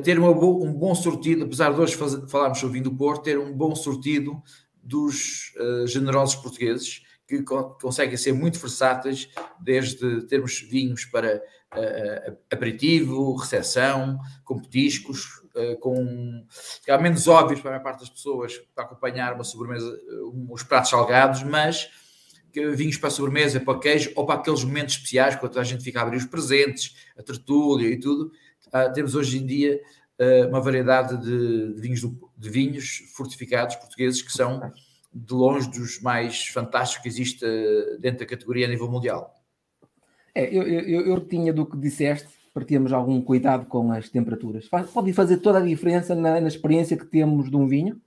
ter 0.04 0.18
uma 0.18 0.32
bo 0.32 0.62
um 0.64 0.72
bom 0.72 0.94
sortido, 0.94 1.44
apesar 1.44 1.72
de 1.72 1.80
hoje 1.80 1.96
falarmos 2.28 2.58
sobre 2.58 2.74
vinho 2.74 2.90
do 2.90 2.96
Porto, 2.96 3.22
ter 3.24 3.38
um 3.38 3.52
bom 3.52 3.74
sortido 3.74 4.42
dos 4.82 5.52
generosos 5.86 6.36
portugueses, 6.36 7.02
que 7.30 7.42
conseguem 7.80 8.16
ser 8.16 8.32
muito 8.32 8.58
versáteis, 8.58 9.28
desde 9.60 10.26
termos 10.26 10.60
vinhos 10.60 11.04
para 11.04 11.40
uh, 11.76 12.36
aperitivo, 12.52 13.36
recepção, 13.36 14.18
com 14.44 14.60
petiscos, 14.60 15.26
uh, 15.54 15.78
com 15.78 16.44
menos 17.00 17.28
óbvios 17.28 17.60
para 17.60 17.70
a 17.70 17.72
maior 17.74 17.84
parte 17.84 18.00
das 18.00 18.10
pessoas 18.10 18.58
para 18.74 18.84
acompanhar 18.84 19.32
uma 19.32 19.44
sobremesa, 19.44 19.96
uns 20.24 20.64
pratos 20.64 20.90
salgados, 20.90 21.44
mas 21.44 21.88
vinhos 22.74 22.96
para 22.96 23.10
sobremesa, 23.10 23.60
para 23.60 23.78
queijo 23.78 24.12
ou 24.16 24.26
para 24.26 24.36
aqueles 24.36 24.64
momentos 24.64 24.94
especiais, 24.94 25.36
quando 25.36 25.58
a 25.58 25.64
gente 25.64 25.84
fica 25.84 26.00
a 26.00 26.02
abrir 26.02 26.16
os 26.16 26.26
presentes, 26.26 26.96
a 27.16 27.22
tertúlia 27.22 27.88
e 27.88 27.98
tudo. 27.98 28.32
Uh, 28.68 28.92
temos 28.92 29.14
hoje 29.14 29.38
em 29.38 29.46
dia 29.46 29.80
uma 30.50 30.60
variedade 30.60 31.16
de, 31.16 31.72
de 31.72 31.80
vinhos, 31.80 32.02
de 32.36 32.50
vinhos 32.50 33.10
fortificados 33.14 33.74
portugueses 33.76 34.20
que 34.20 34.30
são 34.30 34.70
de 35.12 35.34
longe 35.34 35.68
dos 35.70 36.00
mais 36.00 36.46
fantásticos 36.48 37.02
que 37.02 37.08
existe 37.08 37.44
eh, 37.44 37.96
dentro 37.98 38.20
da 38.20 38.26
categoria 38.26 38.66
a 38.66 38.68
nível 38.68 38.88
mundial. 38.88 39.34
É, 40.34 40.44
eu, 40.54 40.62
eu, 40.62 41.06
eu 41.06 41.20
tinha 41.20 41.52
do 41.52 41.66
que 41.66 41.76
disseste, 41.76 42.28
para 42.54 42.64
termos 42.64 42.92
algum 42.92 43.20
cuidado 43.22 43.66
com 43.66 43.92
as 43.92 44.08
temperaturas. 44.08 44.68
Pode 44.92 45.12
fazer 45.12 45.38
toda 45.38 45.58
a 45.58 45.62
diferença 45.62 46.14
na, 46.14 46.40
na, 46.40 46.48
experiência 46.48 46.96
que 46.96 47.06
temos 47.06 47.48
de 47.48 47.56
um 47.56 47.66
vinho. 47.66 48.00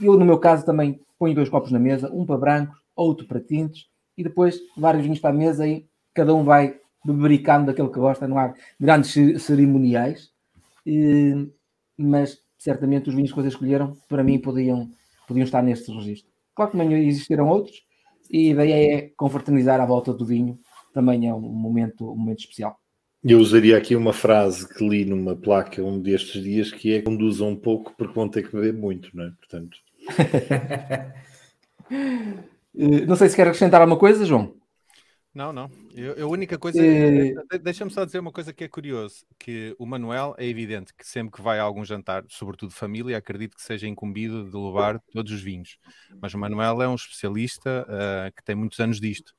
Eu, 0.00 0.16
no 0.16 0.24
meu 0.24 0.38
caso, 0.38 0.64
também 0.64 1.00
ponho 1.18 1.34
dois 1.34 1.48
copos 1.48 1.72
na 1.72 1.78
mesa, 1.78 2.08
um 2.12 2.24
para 2.24 2.38
brancos, 2.38 2.78
outro 3.02 3.26
para 3.26 3.40
tintos, 3.40 3.88
e 4.16 4.24
depois 4.24 4.60
vários 4.76 5.04
vinhos 5.04 5.20
para 5.20 5.30
a 5.30 5.38
mesa 5.38 5.66
e 5.66 5.86
cada 6.12 6.34
um 6.34 6.44
vai 6.44 6.78
bebericando 7.04 7.66
daquele 7.66 7.88
que 7.88 7.98
gosta, 7.98 8.26
não 8.26 8.38
há 8.38 8.54
grandes 8.78 9.12
cerimoniais, 9.42 10.30
e, 10.84 11.48
mas 11.96 12.40
certamente 12.58 13.08
os 13.08 13.14
vinhos 13.14 13.30
que 13.30 13.36
vocês 13.36 13.54
escolheram, 13.54 13.96
para 14.08 14.24
mim, 14.24 14.38
podiam 14.38 14.90
podiam 15.26 15.44
estar 15.44 15.62
neste 15.62 15.92
registro. 15.92 16.30
Claro 16.54 16.72
que 16.72 16.78
também 16.78 17.06
existiram 17.06 17.48
outros, 17.48 17.82
e 18.30 18.48
a 18.48 18.52
ideia 18.52 18.94
é 18.94 19.12
confraternizar 19.16 19.80
à 19.80 19.86
volta 19.86 20.12
do 20.12 20.24
vinho, 20.24 20.58
também 20.92 21.28
é 21.28 21.34
um 21.34 21.40
momento, 21.40 22.10
um 22.10 22.16
momento 22.16 22.40
especial. 22.40 22.78
Eu 23.22 23.38
usaria 23.38 23.76
aqui 23.76 23.94
uma 23.94 24.12
frase 24.12 24.68
que 24.68 24.88
li 24.88 25.04
numa 25.04 25.36
placa 25.36 25.82
um 25.82 26.00
destes 26.00 26.42
dias, 26.42 26.72
que 26.72 26.94
é 26.94 27.02
conduzam 27.02 27.50
um 27.50 27.56
pouco 27.56 27.94
porque 27.96 28.14
vão 28.14 28.28
ter 28.28 28.48
que 28.48 28.54
beber 28.54 28.72
muito, 28.72 29.14
não 29.14 29.24
é? 29.24 29.32
Portanto... 29.38 29.76
não 32.78 33.16
sei 33.16 33.28
se 33.28 33.36
quer 33.36 33.42
acrescentar 33.42 33.80
alguma 33.80 33.98
coisa, 33.98 34.24
João. 34.24 34.57
Não, 35.34 35.52
não. 35.52 35.70
Eu, 35.94 36.26
a 36.26 36.30
única 36.30 36.58
coisa. 36.58 36.84
É, 36.84 37.58
deixa-me 37.58 37.90
só 37.90 38.04
dizer 38.04 38.18
uma 38.18 38.32
coisa 38.32 38.52
que 38.52 38.64
é 38.64 38.68
curioso: 38.68 39.24
que 39.38 39.74
o 39.78 39.84
Manuel 39.84 40.34
é 40.38 40.46
evidente 40.46 40.92
que 40.94 41.06
sempre 41.06 41.32
que 41.32 41.42
vai 41.42 41.58
a 41.58 41.62
algum 41.62 41.84
jantar, 41.84 42.24
sobretudo 42.28 42.72
família, 42.72 43.16
acredito 43.16 43.54
que 43.54 43.62
seja 43.62 43.86
incumbido 43.86 44.50
de 44.50 44.56
levar 44.56 45.00
todos 45.12 45.30
os 45.30 45.40
vinhos. 45.40 45.78
Mas 46.20 46.32
o 46.32 46.38
Manuel 46.38 46.82
é 46.82 46.88
um 46.88 46.94
especialista 46.94 47.86
uh, 47.88 48.34
que 48.34 48.42
tem 48.42 48.56
muitos 48.56 48.80
anos 48.80 48.98
disto. 48.98 49.34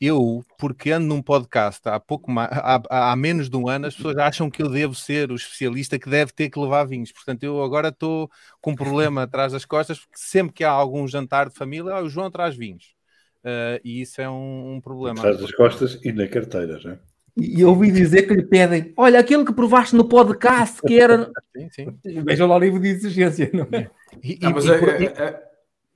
Eu, 0.00 0.44
porque 0.58 0.92
ando 0.92 1.08
num 1.08 1.20
podcast 1.20 1.80
há 1.88 1.98
pouco 1.98 2.30
mais, 2.30 2.48
há, 2.52 3.10
há, 3.12 3.16
menos 3.16 3.50
de 3.50 3.56
um 3.56 3.68
ano, 3.68 3.86
as 3.86 3.96
pessoas 3.96 4.16
acham 4.16 4.48
que 4.48 4.62
eu 4.62 4.70
devo 4.70 4.94
ser 4.94 5.30
o 5.32 5.34
especialista 5.34 5.98
que 5.98 6.08
deve 6.08 6.32
ter 6.32 6.48
que 6.48 6.58
levar 6.58 6.84
vinhos. 6.84 7.10
Portanto, 7.10 7.42
eu 7.42 7.62
agora 7.62 7.88
estou 7.88 8.30
com 8.60 8.70
um 8.70 8.76
problema 8.76 9.24
atrás 9.24 9.52
das 9.52 9.64
costas, 9.64 9.98
porque 9.98 10.16
sempre 10.16 10.54
que 10.54 10.64
há 10.64 10.70
algum 10.70 11.06
jantar 11.08 11.48
de 11.48 11.54
família, 11.54 11.96
oh, 11.96 12.04
o 12.04 12.08
João 12.08 12.30
traz 12.30 12.56
vinhos. 12.56 12.94
Uh, 13.44 13.78
e 13.84 14.00
isso 14.00 14.22
é 14.22 14.30
um, 14.30 14.76
um 14.76 14.80
problema. 14.80 15.18
Atrás 15.18 15.38
das 15.38 15.52
costas 15.52 16.00
e 16.02 16.12
na 16.12 16.26
carteira, 16.26 16.78
já. 16.78 16.96
E 17.36 17.60
eu 17.60 17.68
ouvi 17.68 17.90
dizer 17.90 18.22
que 18.22 18.32
lhe 18.32 18.42
pedem: 18.42 18.94
olha, 18.96 19.20
aquele 19.20 19.44
que 19.44 19.52
provaste 19.52 19.94
no 19.94 20.08
podcast 20.08 20.80
que 20.80 20.98
era. 20.98 21.30
Sim, 21.54 21.68
sim. 21.70 22.22
Vejam 22.24 22.48
lá 22.48 22.56
o 22.56 22.58
livro 22.58 22.80
de 22.80 22.88
exigência, 22.88 23.48
não 23.52 23.68
é? 23.70 23.90
E, 24.22 24.38
não, 24.40 24.50
mas 24.50 24.64
e, 24.64 24.70
é, 24.70 24.74
é, 24.74 25.04
é... 25.04 25.42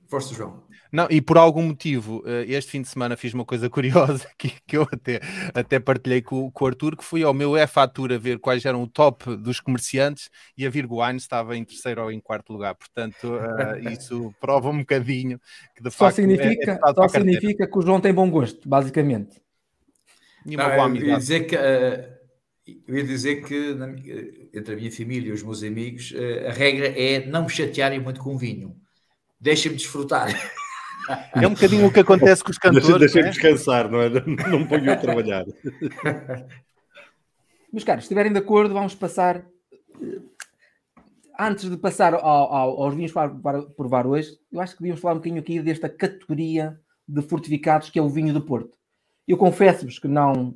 Força, 0.09 0.33
João. 0.33 0.63
Não, 0.91 1.07
e 1.07 1.21
por 1.21 1.37
algum 1.37 1.61
motivo, 1.61 2.23
eh, 2.25 2.45
este 2.47 2.71
fim 2.71 2.81
de 2.81 2.87
semana 2.87 3.15
fiz 3.15 3.31
uma 3.31 3.45
coisa 3.45 3.69
curiosa 3.69 4.27
que, 4.35 4.51
que 4.65 4.75
eu 4.75 4.87
até, 4.91 5.19
até 5.53 5.79
partilhei 5.79 6.19
com, 6.19 6.49
com 6.49 6.65
o 6.65 6.67
Arthur, 6.67 6.97
que 6.97 7.03
fui 7.03 7.21
ao 7.21 7.31
meu 7.31 7.55
E-Fatura 7.55 8.17
ver 8.17 8.39
quais 8.39 8.65
eram 8.65 8.81
o 8.81 8.87
top 8.87 9.37
dos 9.37 9.59
comerciantes 9.59 10.31
e 10.57 10.65
a 10.65 10.69
Virgo 10.69 11.05
Wine 11.05 11.17
estava 11.17 11.55
em 11.55 11.63
terceiro 11.63 12.01
ou 12.01 12.11
em 12.11 12.19
quarto 12.19 12.51
lugar. 12.51 12.73
Portanto, 12.73 13.35
uh, 13.35 13.77
isso 13.93 14.33
prova 14.41 14.71
um 14.71 14.79
bocadinho 14.79 15.39
que 15.75 15.83
de 15.83 15.91
só 15.91 16.05
facto. 16.05 16.15
Significa, 16.15 16.71
é, 16.71 16.89
é 16.89 16.93
só 16.93 17.07
significa 17.07 17.67
que 17.67 17.77
o 17.77 17.81
João 17.83 18.01
tem 18.01 18.11
bom 18.13 18.29
gosto, 18.29 18.67
basicamente. 18.67 19.39
E 20.43 20.55
uma 20.55 20.69
Não, 20.69 20.75
boa 20.75 20.85
amizade. 20.87 21.07
Eu 21.07 21.13
ia 21.13 21.19
dizer 21.19 21.39
que. 21.41 21.55
Uh... 21.55 22.19
Eu 22.87 22.97
ia 22.97 23.03
dizer 23.03 23.43
que 23.47 23.75
entre 24.53 24.75
a 24.75 24.77
minha 24.77 24.91
família 24.91 25.29
e 25.29 25.31
os 25.31 25.41
meus 25.41 25.63
amigos, 25.63 26.13
a 26.47 26.51
regra 26.51 26.85
é 26.85 27.25
não 27.25 27.45
me 27.45 27.49
chatearem 27.49 27.99
muito 27.99 28.21
com 28.21 28.37
vinho. 28.37 28.79
Deixem-me 29.39 29.77
desfrutar. 29.77 30.29
É 31.33 31.47
um 31.47 31.53
bocadinho 31.53 31.87
o 31.87 31.91
que 31.91 32.01
acontece 32.01 32.43
com 32.43 32.51
os 32.51 32.57
cantores. 32.57 32.87
Deixa, 32.87 32.99
deixa 32.99 33.19
é? 33.19 33.29
descansar, 33.31 33.89
não 33.89 34.01
é? 34.01 34.09
Não 34.09 34.67
ponho 34.67 34.91
a 34.91 34.95
trabalhar. 34.95 35.45
Meus 37.71 37.83
caros, 37.83 38.03
se 38.03 38.07
estiverem 38.07 38.31
de 38.31 38.39
acordo, 38.39 38.73
vamos 38.73 38.93
passar. 38.95 39.45
Eh, 40.01 40.21
antes 41.39 41.69
de 41.69 41.77
passar 41.77 42.13
ao, 42.13 42.21
ao, 42.21 42.83
aos 42.83 42.93
vinhos 42.93 43.11
para, 43.11 43.29
para, 43.29 43.61
provar 43.61 44.05
hoje, 44.05 44.37
eu 44.51 44.59
acho 44.59 44.73
que 44.73 44.79
devíamos 44.81 45.01
falar 45.01 45.13
um 45.13 45.17
bocadinho 45.17 45.39
aqui 45.39 45.61
desta 45.61 45.87
categoria 45.87 46.79
de 47.07 47.21
fortificados 47.21 47.89
que 47.89 47.97
é 47.97 48.01
o 48.01 48.09
vinho 48.09 48.33
do 48.33 48.41
Porto. 48.41 48.77
Eu 49.27 49.37
confesso-vos 49.37 49.99
que 49.99 50.07
não, 50.07 50.55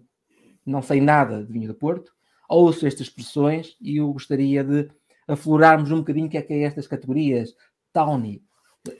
não 0.65 0.81
sei 0.81 0.99
nada 0.99 1.43
de 1.43 1.51
vinho 1.51 1.67
do 1.67 1.73
Porto, 1.75 2.11
ouço 2.49 2.85
estas 2.85 3.07
expressões 3.07 3.77
e 3.79 3.97
eu 3.97 4.11
gostaria 4.11 4.63
de 4.63 4.89
aflorarmos 5.27 5.91
um 5.91 5.99
bocadinho 5.99 6.27
o 6.27 6.29
que 6.29 6.37
é 6.37 6.41
que 6.41 6.53
é 6.53 6.63
estas 6.63 6.87
categorias. 6.87 7.55
Tawny, 7.91 8.43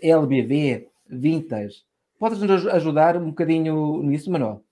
LBV, 0.02 0.88
vintage. 1.10 1.84
Podes-nos 2.18 2.68
ajudar 2.68 3.18
um 3.18 3.28
bocadinho 3.28 4.02
nisso, 4.02 4.32
Manuel? 4.32 4.64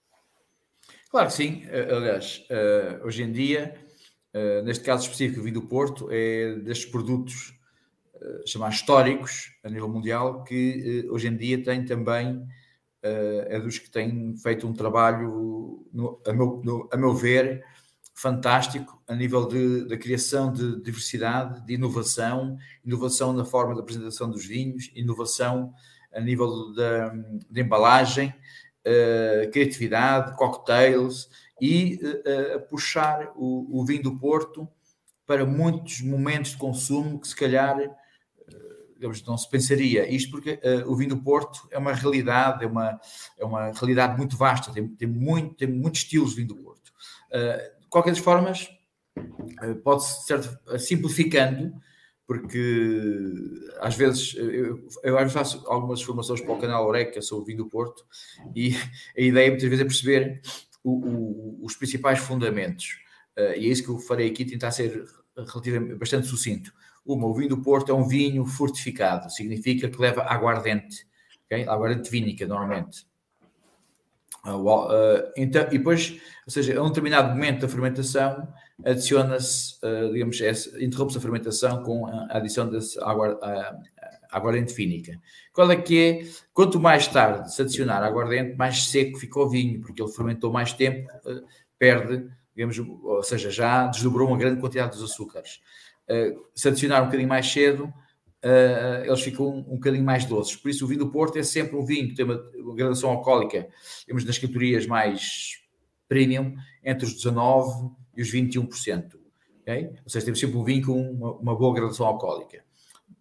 Claro 1.10 1.26
que 1.26 1.34
sim. 1.34 1.62
Eh, 1.68 1.94
aliás, 1.94 2.46
eh, 2.48 2.98
hoje 3.04 3.22
em 3.22 3.30
dia, 3.30 3.74
eh, 4.32 4.62
neste 4.62 4.84
caso 4.84 5.04
específico 5.04 5.40
do 5.40 5.44
vinho 5.44 5.60
do 5.60 5.68
Porto, 5.68 6.08
é 6.10 6.54
destes 6.54 6.90
produtos 6.90 7.54
chamados 8.46 8.76
históricos 8.76 9.52
a 9.64 9.68
nível 9.68 9.88
mundial 9.88 10.44
que 10.44 11.04
hoje 11.10 11.26
em 11.26 11.36
dia 11.36 11.60
tem 11.60 11.84
também 11.84 12.46
é 13.02 13.58
dos 13.58 13.80
que 13.80 13.90
têm 13.90 14.36
feito 14.36 14.64
um 14.64 14.72
trabalho, 14.72 15.84
a, 16.24 16.32
meu, 16.32 16.88
a 16.92 16.96
meu 16.96 17.14
ver, 17.14 17.64
fantástico 18.14 19.02
a 19.08 19.14
nível 19.14 19.48
da 19.86 19.96
criação 19.96 20.52
de 20.52 20.80
diversidade, 20.82 21.64
de 21.64 21.74
inovação, 21.74 22.56
inovação 22.84 23.32
na 23.32 23.44
forma 23.44 23.74
de 23.74 23.80
apresentação 23.80 24.30
dos 24.30 24.44
vinhos, 24.46 24.90
inovação 24.94 25.72
a 26.12 26.20
nível 26.20 26.74
da, 26.74 27.14
embalagem, 27.56 28.28
uh, 28.86 29.50
criatividade, 29.50 30.36
cocktails 30.36 31.28
e 31.60 31.98
uh, 32.02 32.60
puxar 32.68 33.32
o, 33.34 33.80
o, 33.80 33.84
vinho 33.84 34.02
do 34.02 34.18
Porto 34.18 34.68
para 35.26 35.46
muitos 35.46 36.02
momentos 36.02 36.50
de 36.50 36.58
consumo 36.58 37.18
que 37.20 37.28
se 37.28 37.36
calhar 37.36 37.76
não 39.26 39.36
se 39.36 39.50
pensaria. 39.50 40.08
Isto 40.08 40.30
porque 40.30 40.60
o 40.86 40.94
vinho 40.94 41.10
do 41.10 41.22
Porto 41.22 41.66
é 41.72 41.78
uma 41.78 41.92
realidade, 41.92 42.64
é 42.64 42.68
uma, 42.68 43.00
é 43.36 43.44
uma 43.44 43.72
realidade 43.72 44.16
muito 44.16 44.36
vasta, 44.36 44.72
tem, 44.72 44.86
tem, 44.86 45.08
muito, 45.08 45.54
tem 45.54 45.66
muitos 45.66 46.02
estilos 46.02 46.30
de 46.30 46.36
vinho 46.36 46.48
do 46.48 46.56
Porto. 46.56 46.92
de 47.30 47.81
qualquer 47.92 48.10
das 48.10 48.18
formas, 48.18 48.68
pode-se, 49.84 50.32
simplificando, 50.78 51.72
porque 52.26 53.20
às 53.80 53.94
vezes 53.94 54.34
eu, 54.34 54.88
eu 55.02 55.18
vezes 55.18 55.32
faço 55.32 55.62
algumas 55.66 56.00
formações 56.00 56.40
para 56.40 56.52
o 56.52 56.58
canal 56.58 56.84
sobre 57.20 57.42
o 57.42 57.46
vinho 57.46 57.58
do 57.58 57.68
Porto 57.68 58.04
e 58.56 58.70
a 59.16 59.20
ideia 59.20 59.50
muitas 59.50 59.68
vezes 59.68 59.84
é 59.84 59.84
perceber 59.84 60.40
o, 60.82 60.92
o, 60.92 61.64
os 61.64 61.76
principais 61.76 62.18
fundamentos 62.18 62.96
uh, 63.38 63.52
e 63.56 63.66
é 63.66 63.68
isso 63.68 63.84
que 63.84 63.90
eu 63.90 63.98
farei 63.98 64.30
aqui, 64.30 64.46
tentar 64.46 64.70
ser 64.70 65.04
relativamente 65.36 65.94
bastante 65.96 66.26
sucinto. 66.26 66.72
Uma, 67.04 67.26
o 67.26 67.34
vinho 67.34 67.50
do 67.50 67.62
Porto 67.62 67.90
é 67.90 67.94
um 67.94 68.06
vinho 68.06 68.46
fortificado, 68.46 69.30
significa 69.30 69.88
que 69.88 70.00
leva 70.00 70.22
aguardente, 70.22 71.06
okay? 71.44 71.68
aguardente 71.68 72.10
vínica 72.10 72.46
normalmente. 72.46 73.06
Uh, 74.44 74.56
uh, 74.56 75.32
então, 75.36 75.62
e 75.68 75.78
depois, 75.78 76.20
ou 76.44 76.52
seja, 76.52 76.76
a 76.78 76.82
um 76.82 76.88
determinado 76.88 77.28
momento 77.28 77.60
da 77.60 77.68
fermentação, 77.68 78.52
adiciona-se, 78.84 79.76
uh, 79.84 80.12
digamos, 80.12 80.40
interrompe-se 80.80 81.18
a 81.18 81.20
fermentação 81.20 81.82
com 81.84 82.06
a 82.06 82.36
adição 82.36 82.68
desse 82.68 82.98
aguardente 84.30 84.74
fínica. 84.74 85.20
Qual 85.52 85.70
é 85.70 85.76
que 85.76 86.00
é? 86.00 86.26
Quanto 86.52 86.80
mais 86.80 87.06
tarde 87.06 87.54
se 87.54 87.62
adicionar 87.62 88.02
aguardente, 88.02 88.56
mais 88.56 88.84
seco 88.84 89.16
fica 89.16 89.38
o 89.38 89.48
vinho, 89.48 89.80
porque 89.80 90.02
ele 90.02 90.10
fermentou 90.10 90.52
mais 90.52 90.72
tempo, 90.72 91.08
perde, 91.78 92.28
digamos, 92.54 92.78
ou 92.78 93.22
seja, 93.22 93.48
já 93.48 93.86
desdobrou 93.86 94.26
uma 94.26 94.36
grande 94.36 94.60
quantidade 94.60 94.96
dos 94.96 95.10
açúcares. 95.10 95.60
Se 96.54 96.68
adicionar 96.68 97.02
um 97.02 97.06
bocadinho 97.06 97.28
mais 97.28 97.50
cedo, 97.50 97.92
eles 99.06 99.20
ficam 99.20 99.46
um, 99.46 99.58
um 99.58 99.74
bocadinho 99.74 100.04
mais 100.04 100.24
doces. 100.24 100.56
Por 100.56 100.68
isso, 100.68 100.84
o 100.84 100.88
vinho 100.88 101.00
do 101.00 101.10
Porto 101.10 101.38
é 101.38 101.42
sempre 101.42 101.76
um 101.76 101.84
vinho 101.84 102.08
que 102.08 102.14
tem 102.14 102.24
uma, 102.24 102.42
uma 102.56 102.74
gradação 102.74 103.10
alcoólica, 103.10 103.68
digamos, 104.00 104.24
nas 104.24 104.38
categorias 104.38 104.86
mais 104.86 105.60
premium, 106.08 106.54
entre 106.84 107.06
os 107.06 107.14
19% 107.24 107.92
e 108.16 108.22
os 108.22 108.32
21%. 108.32 109.12
Okay? 109.62 109.90
Ou 110.04 110.10
seja, 110.10 110.24
temos 110.24 110.40
sempre 110.40 110.56
um 110.56 110.64
vinho 110.64 110.86
com 110.86 111.10
uma, 111.10 111.32
uma 111.34 111.56
boa 111.56 111.74
graduação 111.74 112.06
alcoólica. 112.06 112.64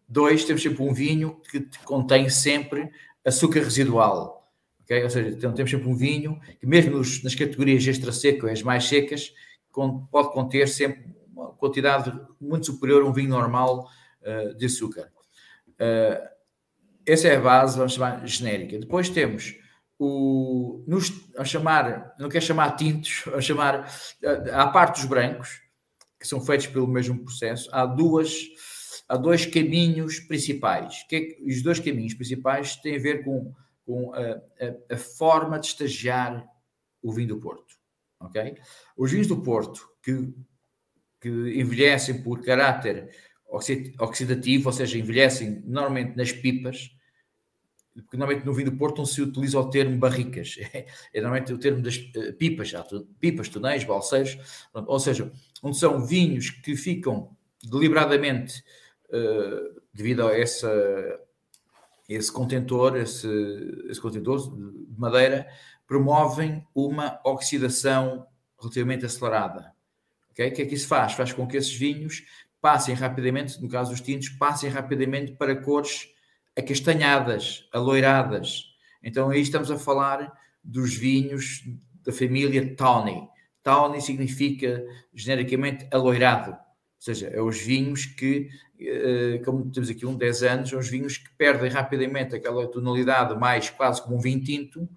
Dois, 0.07 0.43
temos 0.43 0.61
sempre 0.61 0.83
um 0.83 0.93
vinho 0.93 1.39
que 1.49 1.61
contém 1.85 2.29
sempre 2.29 2.89
açúcar 3.23 3.61
residual. 3.61 4.51
Okay? 4.83 5.03
Ou 5.03 5.09
seja, 5.09 5.29
então, 5.29 5.53
temos 5.53 5.71
sempre 5.71 5.87
um 5.87 5.95
vinho 5.95 6.39
que, 6.59 6.65
mesmo 6.65 6.97
nos, 6.97 7.23
nas 7.23 7.35
categorias 7.35 7.87
extra 7.87 8.11
seco, 8.11 8.47
as 8.47 8.61
mais 8.63 8.85
secas, 8.85 9.33
pode 10.11 10.33
conter 10.33 10.67
sempre 10.67 11.15
uma 11.31 11.53
quantidade 11.53 12.11
muito 12.39 12.65
superior 12.65 13.03
a 13.03 13.05
um 13.05 13.13
vinho 13.13 13.29
normal 13.29 13.85
uh, 13.85 14.00
de 14.57 14.65
açúcar. 14.65 15.11
Uh, 15.69 16.29
essa 17.05 17.27
é 17.27 17.37
a 17.37 17.41
base, 17.41 17.77
vamos 17.77 17.93
chamar 17.93 18.25
genérica. 18.27 18.79
Depois 18.79 19.09
temos 19.09 19.55
o, 19.97 20.83
nos, 20.87 21.11
a 21.37 21.43
chamar, 21.43 22.15
não 22.19 22.29
quer 22.29 22.41
chamar 22.41 22.75
tintos, 22.75 23.23
a 23.33 23.41
chamar 23.41 23.91
à 24.53 24.67
parte 24.67 25.01
dos 25.01 25.05
brancos, 25.05 25.61
que 26.19 26.27
são 26.27 26.39
feitos 26.41 26.67
pelo 26.67 26.87
mesmo 26.87 27.23
processo, 27.23 27.69
há 27.71 27.85
duas 27.85 28.31
há 29.11 29.17
dois 29.17 29.45
caminhos 29.45 30.21
principais. 30.21 31.03
Que, 31.09 31.15
é 31.15 31.45
os 31.45 31.61
dois 31.61 31.79
caminhos 31.79 32.13
principais 32.13 32.77
têm 32.77 32.95
a 32.95 32.99
ver 32.99 33.23
com, 33.25 33.53
com 33.85 34.13
a, 34.13 34.19
a, 34.21 34.95
a, 34.95 34.97
forma 34.97 35.59
de 35.59 35.67
estagiar 35.67 36.47
o 37.01 37.11
vinho 37.11 37.29
do 37.29 37.39
Porto. 37.39 37.75
ok 38.21 38.57
Os 38.95 39.11
vinhos 39.11 39.27
do 39.27 39.41
Porto 39.41 39.85
que, 40.01 40.33
que 41.19 41.29
envelhecem 41.29 42.23
por 42.23 42.41
caráter 42.41 43.13
oxidativo, 43.51 44.69
ou 44.69 44.73
seja, 44.73 44.97
envelhecem 44.97 45.61
normalmente 45.65 46.15
nas 46.15 46.31
pipas, 46.31 46.95
porque 47.93 48.15
normalmente 48.15 48.45
no 48.45 48.53
vinho 48.53 48.71
do 48.71 48.77
Porto 48.77 48.99
não 48.99 49.05
se 49.05 49.21
utiliza 49.21 49.59
o 49.59 49.69
termo 49.69 49.97
barricas, 49.97 50.57
é, 50.73 50.85
é 51.13 51.21
normalmente 51.21 51.51
o 51.51 51.57
termo 51.57 51.81
das 51.81 51.97
uh, 51.97 52.33
pipas, 52.37 52.71
pipas, 53.19 53.49
tonéis, 53.49 53.83
balseiros, 53.83 54.37
ou 54.73 54.99
seja, 54.99 55.31
onde 55.61 55.77
são 55.77 56.05
vinhos 56.05 56.49
que 56.49 56.75
ficam 56.75 57.35
deliberadamente, 57.61 58.63
uh, 59.09 59.81
devido 59.93 60.25
a 60.25 60.37
essa, 60.37 61.19
esse 62.07 62.31
contentor, 62.31 62.95
esse, 62.95 63.27
esse 63.89 63.99
contentor 63.99 64.55
de 64.55 64.97
madeira, 64.97 65.45
promovem 65.85 66.65
uma 66.73 67.19
oxidação 67.25 68.25
relativamente 68.57 69.05
acelerada. 69.05 69.73
Okay? 70.31 70.47
O 70.47 70.53
que 70.53 70.61
é 70.61 70.65
que 70.65 70.75
isso 70.75 70.87
faz? 70.87 71.13
Faz 71.13 71.33
com 71.33 71.45
que 71.45 71.57
esses 71.57 71.73
vinhos 71.73 72.23
passem 72.61 72.93
rapidamente, 72.93 73.61
no 73.61 73.67
caso 73.67 73.91
dos 73.91 74.01
tintos, 74.01 74.29
passem 74.29 74.69
rapidamente 74.69 75.33
para 75.33 75.55
cores 75.55 76.07
acastanhadas, 76.57 77.67
aloiradas. 77.73 78.65
Então 79.03 79.29
aí 79.29 79.41
estamos 79.41 79.71
a 79.71 79.77
falar 79.77 80.31
dos 80.63 80.93
vinhos 80.93 81.63
da 82.03 82.11
família 82.11 82.75
Tawny. 82.75 83.27
Tawny 83.63 84.01
significa 84.01 84.83
genericamente 85.13 85.87
aloirado, 85.91 86.51
ou 86.51 86.57
seja, 86.99 87.27
é 87.29 87.41
os 87.41 87.59
vinhos 87.59 88.05
que, 88.05 88.49
eh, 88.79 89.41
como 89.43 89.71
temos 89.71 89.89
aqui 89.89 90.05
um 90.05 90.15
10 90.15 90.43
anos, 90.43 90.69
são 90.69 90.79
os 90.79 90.87
vinhos 90.87 91.17
que 91.17 91.29
perdem 91.35 91.69
rapidamente 91.69 92.35
aquela 92.35 92.67
tonalidade 92.67 93.35
mais 93.39 93.69
quase 93.69 94.01
como 94.01 94.17
um 94.17 94.19
vinho 94.19 94.43
tinto 94.43 94.87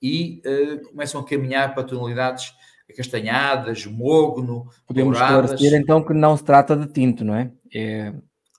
e 0.00 0.42
uh, 0.44 0.88
começam 0.88 1.20
a 1.20 1.24
caminhar 1.24 1.72
para 1.72 1.84
tonalidades 1.84 2.52
castanhadas, 2.92 3.86
mogno, 3.86 4.68
Podemos 4.86 5.18
douradas. 5.18 5.52
esclarecer 5.52 5.80
então 5.80 6.02
que 6.02 6.12
não 6.12 6.36
se 6.36 6.44
trata 6.44 6.76
de 6.76 6.86
tinto, 6.92 7.24
não 7.24 7.34
é? 7.34 7.50
é 7.72 8.12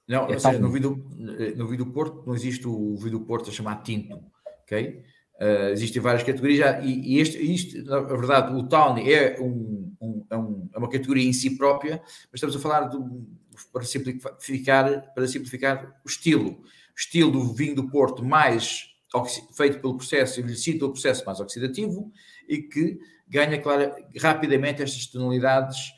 não, 0.08 0.28
é 0.28 0.38
seja, 0.38 0.60
no, 0.60 0.70
vinho 0.70 0.90
do, 0.90 1.56
no 1.56 1.68
vinho 1.68 1.86
do 1.86 1.92
Porto 1.92 2.24
não 2.26 2.36
existe 2.36 2.68
o 2.68 2.96
vinho 2.98 3.20
do 3.20 3.22
Porto 3.22 3.50
a 3.50 3.54
chamar 3.54 3.84
tinto, 3.84 4.20
ok? 4.64 5.04
Uh, 5.42 5.72
existem 5.72 6.02
várias 6.02 6.24
categorias 6.24 6.86
e, 6.86 7.16
e 7.16 7.20
este, 7.20 7.38
isto, 7.40 7.84
na 7.86 8.00
verdade, 8.02 8.56
o 8.56 8.68
Tawny 8.68 9.12
é, 9.12 9.42
um, 9.42 9.92
um, 10.00 10.26
é, 10.30 10.38
um, 10.38 10.70
é, 10.74 10.78
uma 10.78 10.90
categoria 10.90 11.28
em 11.28 11.34
si 11.34 11.58
própria, 11.58 12.02
mas 12.32 12.36
estamos 12.36 12.56
a 12.56 12.60
falar 12.60 12.82
do, 12.82 13.28
para, 13.72 13.84
simplificar, 13.84 15.14
para 15.14 15.28
simplificar 15.28 16.00
o 16.06 16.08
estilo. 16.08 16.52
O 16.52 16.98
estilo 16.98 17.32
do 17.32 17.54
vinho 17.54 17.76
do 17.76 17.90
Porto 17.90 18.24
mais 18.24 18.94
feito 19.56 19.80
pelo 19.80 19.98
processo, 19.98 20.40
envelhecido 20.40 20.80
pelo 20.80 20.92
processo 20.92 21.26
mais 21.26 21.40
oxidativo 21.40 22.12
e 22.48 22.60
que 22.60 23.00
ganha 23.34 23.60
rapidamente 24.22 24.84
estas 24.84 25.08
tonalidades, 25.08 25.92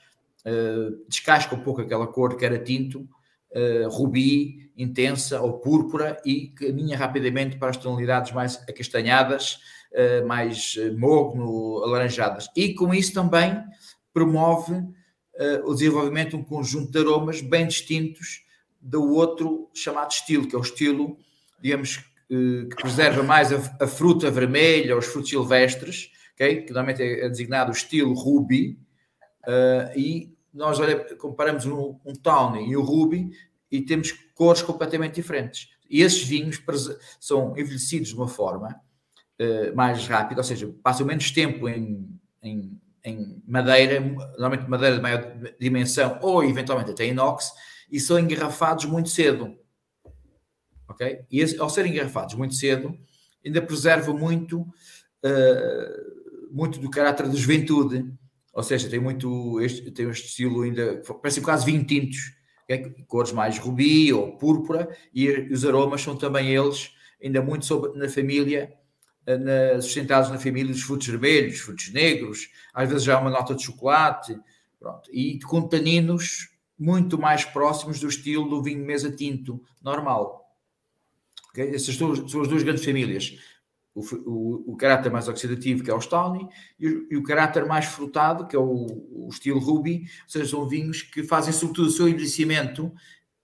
uh, 0.46 1.06
descasca 1.10 1.54
um 1.54 1.60
pouco 1.60 1.82
aquela 1.82 2.08
cor 2.08 2.38
que 2.38 2.46
era 2.46 2.58
tinto, 2.58 3.02
uh, 3.02 3.90
rubi, 3.90 4.72
intensa 4.78 5.42
ou 5.42 5.60
púrpura 5.60 6.18
e 6.26 6.48
caminha 6.56 6.98
rapidamente 6.98 7.58
para 7.58 7.72
as 7.72 7.78
tonalidades 7.78 8.32
mais 8.32 8.56
acastanhadas, 8.70 9.60
uh, 9.92 10.26
mais 10.26 10.76
mogno, 10.98 11.84
alaranjadas. 11.84 12.48
E 12.56 12.74
com 12.74 12.94
isso 12.94 13.14
também 13.14 13.62
promove 14.14 14.82
o 15.66 15.74
desenvolvimento 15.74 16.30
de 16.30 16.36
um 16.38 16.44
conjunto 16.46 16.94
de 16.94 16.98
aromas 16.98 17.42
bem 17.42 17.68
distintos 17.68 18.46
do 18.80 19.04
outro 19.12 19.70
chamado 19.74 20.10
estilo, 20.10 20.48
que 20.48 20.56
é 20.56 20.58
o 20.58 20.62
estilo, 20.62 21.18
digamos, 21.62 21.98
que 22.30 22.76
preserva 22.78 23.22
mais 23.22 23.52
a, 23.52 23.84
a 23.84 23.86
fruta 23.86 24.32
vermelha, 24.32 24.98
os 24.98 25.08
frutos 25.08 25.30
silvestres, 25.30 26.10
okay? 26.36 26.62
que 26.62 26.72
normalmente 26.72 27.02
é, 27.02 27.26
é 27.26 27.30
designado 27.30 27.72
estilo 27.72 28.14
Ruby, 28.14 28.78
uh, 29.48 29.98
e 29.98 30.36
nós 30.54 30.80
olha, 30.80 31.16
comparamos 31.16 31.66
um, 31.66 32.00
um 32.06 32.14
Tawny 32.14 32.70
e 32.70 32.78
o 32.78 32.82
Ruby 32.82 33.32
e 33.72 33.82
temos 33.82 34.12
cores 34.34 34.62
completamente 34.62 35.16
diferentes. 35.16 35.70
E 35.90 36.02
esses 36.02 36.24
vinhos 36.24 36.62
são 37.20 37.52
envelhecidos 37.58 38.10
de 38.10 38.16
uma 38.16 38.28
forma 38.28 38.80
uh, 39.40 39.76
mais 39.76 40.08
rápida, 40.08 40.40
ou 40.40 40.46
seja, 40.46 40.74
passam 40.82 41.06
menos 41.06 41.32
tempo 41.32 41.68
em, 41.68 42.08
em, 42.42 42.80
em, 43.04 43.44
madeira, 43.48 44.00
normalmente 44.00 44.70
madeira 44.70 44.96
de 44.96 45.02
maior 45.02 45.38
dimensão 45.60 46.20
ou 46.22 46.44
eventualmente 46.44 46.92
até 46.92 47.06
inox, 47.06 47.52
e 47.92 48.00
são 48.00 48.18
engarrafados 48.18 48.86
muito 48.86 49.10
cedo. 49.10 49.58
Ok? 50.88 51.26
E 51.30 51.60
ao 51.60 51.70
serem 51.70 51.92
engarrafados 51.92 52.36
muito 52.36 52.56
cedo, 52.56 52.98
ainda 53.46 53.62
preserva 53.62 54.14
muito 54.14 54.62
uh, 54.62 56.05
muito 56.56 56.80
do 56.80 56.90
caráter 56.90 57.28
da 57.28 57.36
juventude, 57.36 58.10
ou 58.54 58.64
seja, 58.64 58.90
tem 58.90 58.98
muito 58.98 59.60
este, 59.60 59.92
tem 59.92 60.10
este 60.10 60.28
estilo 60.28 60.62
ainda, 60.62 61.02
parece 61.22 61.42
quase 61.42 61.66
vinho 61.66 61.84
tintos, 61.84 62.34
é? 62.70 62.78
cores 63.08 63.34
mais 63.34 63.58
rubi 63.60 64.14
ou 64.14 64.38
púrpura, 64.38 64.88
e 65.14 65.30
os 65.52 65.66
aromas 65.66 66.02
são 66.02 66.16
também 66.16 66.56
eles 66.56 66.92
ainda 67.22 67.42
muito 67.42 67.66
sobre, 67.66 68.00
na 68.00 68.08
família, 68.08 68.74
eh, 69.26 69.38
na, 69.38 69.82
sustentados 69.82 70.30
na 70.30 70.40
família 70.40 70.72
dos 70.72 70.82
frutos 70.82 71.08
vermelhos, 71.08 71.60
frutos 71.60 71.92
negros, 71.92 72.50
às 72.74 72.88
vezes 72.88 73.04
já 73.04 73.20
uma 73.20 73.30
nota 73.30 73.54
de 73.54 73.62
chocolate, 73.62 74.40
pronto, 74.80 75.10
e 75.12 75.38
com 75.42 75.62
taninos 75.68 76.56
muito 76.80 77.18
mais 77.18 77.44
próximos 77.44 78.00
do 78.00 78.08
estilo 78.08 78.48
do 78.48 78.64
vinho 78.64 78.86
mesa 78.86 79.12
tinto 79.12 79.62
normal. 79.84 80.56
Okay? 81.50 81.76
Essas 81.76 81.96
são 81.96 82.14
as 82.14 82.48
duas 82.48 82.64
grandes 82.64 82.86
famílias 82.86 83.38
o, 83.96 84.02
o, 84.02 84.74
o, 84.74 84.76
caráter 84.76 85.10
mais 85.10 85.30
oxidativo, 85.30 85.82
que 85.84 85.90
é 85.90 85.94
o 85.94 86.02
Stony, 86.02 86.48
e 86.78 86.88
o, 86.88 87.08
e 87.14 87.18
o 87.18 87.24
caráter 87.24 87.66
mais 87.66 87.86
frutado, 87.86 88.46
que 88.46 88.56
é 88.56 88.60
o, 88.60 88.66
o, 88.66 89.30
estilo 89.32 89.60
Ruby, 89.60 90.02
ou 90.24 90.30
seja, 90.30 90.52
são 90.52 90.68
vinhos 90.68 91.02
que 91.02 91.24
fazem 91.24 91.54
sobretudo 91.54 91.88
o 91.88 91.92
seu 91.92 92.10
envelhecimento 92.10 92.94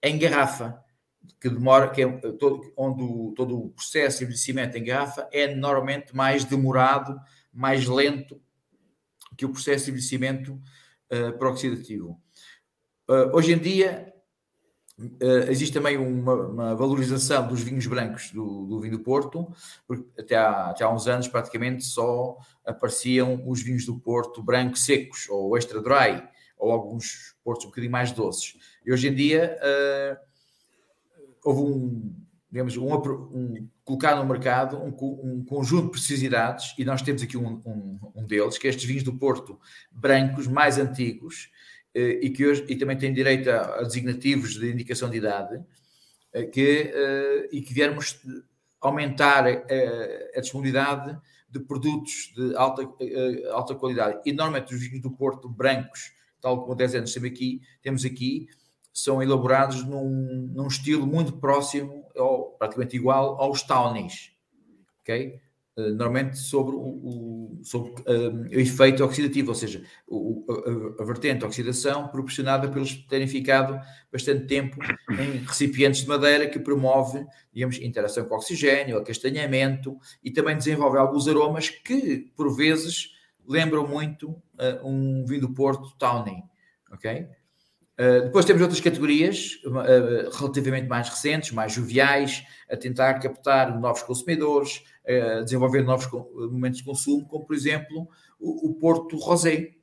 em 0.03 0.19
garrafa, 0.19 0.83
que 1.39 1.49
demora, 1.49 1.89
que 1.89 2.01
é 2.01 2.07
todo, 2.33 2.73
onde 2.75 3.33
todo 3.33 3.57
o 3.57 3.69
processo 3.69 4.19
de 4.19 4.23
envelhecimento 4.25 4.77
em 4.77 4.83
garrafa 4.83 5.27
é 5.31 5.55
normalmente 5.55 6.13
mais 6.13 6.43
demorado, 6.43 7.17
mais 7.53 7.87
lento 7.87 8.39
que 9.37 9.45
o 9.45 9.49
processo 9.49 9.85
de 9.85 9.91
envelhecimento 9.91 10.53
uh, 11.11 11.45
oxidativo. 11.45 12.21
Uh, 13.09 13.33
hoje 13.35 13.53
em 13.53 13.57
dia, 13.57 14.10
Uh, 15.21 15.49
existe 15.49 15.73
também 15.73 15.97
uma, 15.97 16.33
uma, 16.33 16.75
valorização 16.75 17.47
dos 17.47 17.61
vinhos 17.61 17.87
brancos 17.87 18.31
do, 18.31 18.65
do, 18.65 18.79
vinho 18.79 18.97
do 18.97 19.03
Porto, 19.03 19.51
porque 19.87 20.05
até 20.19 20.35
há, 20.35 20.69
até 20.69 20.83
há 20.83 20.93
uns 20.93 21.07
anos 21.07 21.27
praticamente 21.27 21.83
só 21.83 22.37
apareciam 22.65 23.41
os 23.47 23.61
vinhos 23.61 23.85
do 23.85 23.99
Porto 23.99 24.43
branco 24.43 24.77
secos, 24.77 25.27
ou 25.29 25.57
extra 25.57 25.81
dry, 25.81 26.23
ou 26.57 26.71
alguns 26.71 27.35
portos 27.43 27.65
um 27.65 27.69
bocadinho 27.69 27.91
mais 27.91 28.11
doces. 28.11 28.55
E 28.85 28.93
hoje 28.93 29.07
em 29.07 29.15
dia 29.15 29.57
uh, 29.61 30.17
houve 31.43 31.61
um, 31.61 32.15
digamos, 32.51 32.75
um, 32.77 32.93
um, 32.93 33.67
colocar 33.83 34.15
no 34.15 34.25
mercado 34.25 34.77
um, 34.77 34.89
um, 35.23 35.45
conjunto 35.45 35.85
de 35.85 35.91
precisidades, 35.91 36.75
e 36.77 36.83
nós 36.83 37.01
temos 37.01 37.23
aqui 37.23 37.37
um, 37.37 37.61
um, 38.13 38.25
deles, 38.25 38.57
que 38.57 38.67
é 38.67 38.69
estes 38.69 38.85
vinhos 38.85 39.03
do 39.03 39.13
Porto 39.13 39.59
brancos 39.91 40.47
mais 40.47 40.77
antigos, 40.77 41.49
e 41.93 42.29
que 42.29 42.45
hoje 42.45 42.65
e 42.69 42.75
também 42.75 42.97
tem 42.97 43.13
direito 43.13 43.49
a, 43.49 43.79
a 43.79 43.83
designativos 43.83 44.55
de 44.55 44.71
indicação 44.71 45.09
de 45.09 45.17
idade, 45.17 45.61
eh, 46.33 46.45
que, 46.45 46.91
eh, 46.93 47.49
e 47.51 47.61
que 47.61 47.73
viermos 47.73 48.21
aumentar 48.79 49.45
a, 49.45 50.37
a 50.37 50.41
disponibilidade 50.41 51.19
de 51.49 51.59
produtos 51.59 52.31
de 52.35 52.55
alta, 52.55 52.89
alta 53.51 53.75
qualidade. 53.75 54.21
E 54.25 54.31
normalmente 54.31 54.73
os 54.73 54.81
vinhos 54.81 55.01
do 55.01 55.11
Porto 55.11 55.49
brancos, 55.49 56.13
tal 56.39 56.61
como 56.61 56.75
10 56.75 56.95
anos 56.95 57.13
temos 57.13 57.29
aqui, 57.29 57.61
temos 57.81 58.05
aqui, 58.05 58.47
são 58.93 59.21
elaborados 59.21 59.83
num, 59.83 60.49
num 60.53 60.67
estilo 60.67 61.05
muito 61.05 61.33
próximo, 61.33 62.05
ou 62.15 62.51
praticamente 62.57 62.95
igual, 62.95 63.39
aos 63.41 63.61
Townies. 63.63 64.31
Okay? 65.01 65.41
Eh, 65.81 65.91
normalmente 65.91 66.37
sobre 66.37 66.75
o, 66.75 67.59
sobre, 67.63 67.91
um, 68.07 68.45
eh, 68.45 68.57
o 68.57 68.59
efeito 68.59 69.03
oxidativo, 69.03 69.49
ou 69.49 69.55
seja, 69.55 69.83
o, 70.07 70.45
a, 70.97 71.01
a, 71.01 71.05
vertente 71.05 71.45
oxidação 71.45 72.07
proporcionada 72.07 72.67
pelos 72.69 72.93
terem 72.93 73.27
ficado 73.27 73.79
bastante 74.11 74.45
tempo 74.45 74.77
em 75.11 75.37
recipientes 75.39 76.01
de 76.01 76.07
madeira 76.07 76.47
que 76.47 76.59
promove, 76.59 77.25
digamos, 77.53 77.79
interação 77.79 78.25
com 78.25 78.35
oxigênio, 78.35 78.97
acastanhamento 78.97 79.97
e 80.23 80.31
também 80.31 80.55
desenvolve 80.55 80.97
alguns 80.97 81.27
aromas 81.27 81.69
que, 81.69 82.31
por 82.35 82.55
vezes, 82.55 83.11
lembram 83.47 83.87
muito 83.87 84.29
uh, 84.29 84.87
um 84.87 85.25
vinho 85.25 85.41
do 85.41 85.53
Porto 85.53 85.95
Tawny, 85.97 86.43
ok? 86.91 87.27
Uh, 88.01 88.23
depois 88.23 88.45
temos 88.45 88.63
outras 88.63 88.81
categorias 88.81 89.59
uh, 89.63 90.35
relativamente 90.35 90.87
mais 90.87 91.07
recentes, 91.07 91.51
mais 91.51 91.71
joviais, 91.71 92.43
a 92.67 92.75
tentar 92.75 93.19
captar 93.19 93.79
novos 93.79 94.01
consumidores, 94.01 94.83
uh, 95.05 95.43
desenvolver 95.43 95.83
novos 95.83 96.07
momentos 96.51 96.79
de 96.79 96.83
consumo, 96.83 97.27
como 97.27 97.45
por 97.45 97.55
exemplo 97.55 98.09
o, 98.39 98.69
o 98.69 98.73
Porto 98.73 99.15
Rosé, 99.17 99.75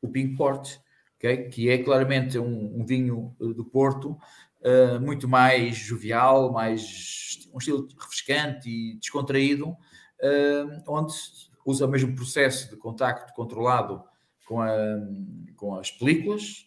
o 0.00 0.08
Pink 0.08 0.36
Port, 0.36 0.76
okay? 1.16 1.48
que 1.48 1.68
é 1.68 1.78
claramente 1.78 2.38
um, 2.38 2.80
um 2.80 2.86
vinho 2.86 3.34
do 3.40 3.64
Porto 3.64 4.16
muito 5.00 5.28
mais 5.28 5.76
jovial, 5.76 6.52
mais 6.52 7.48
um 7.54 7.58
estilo 7.58 7.86
refrescante 7.96 8.68
e 8.68 8.98
descontraído, 8.98 9.76
onde 10.88 11.14
usa 11.64 11.86
o 11.86 11.88
mesmo 11.88 12.16
processo 12.16 12.68
de 12.70 12.76
contacto 12.76 13.32
controlado 13.32 14.02
com, 14.44 14.60
a, 14.60 14.76
com 15.54 15.76
as 15.76 15.92
películas, 15.92 16.65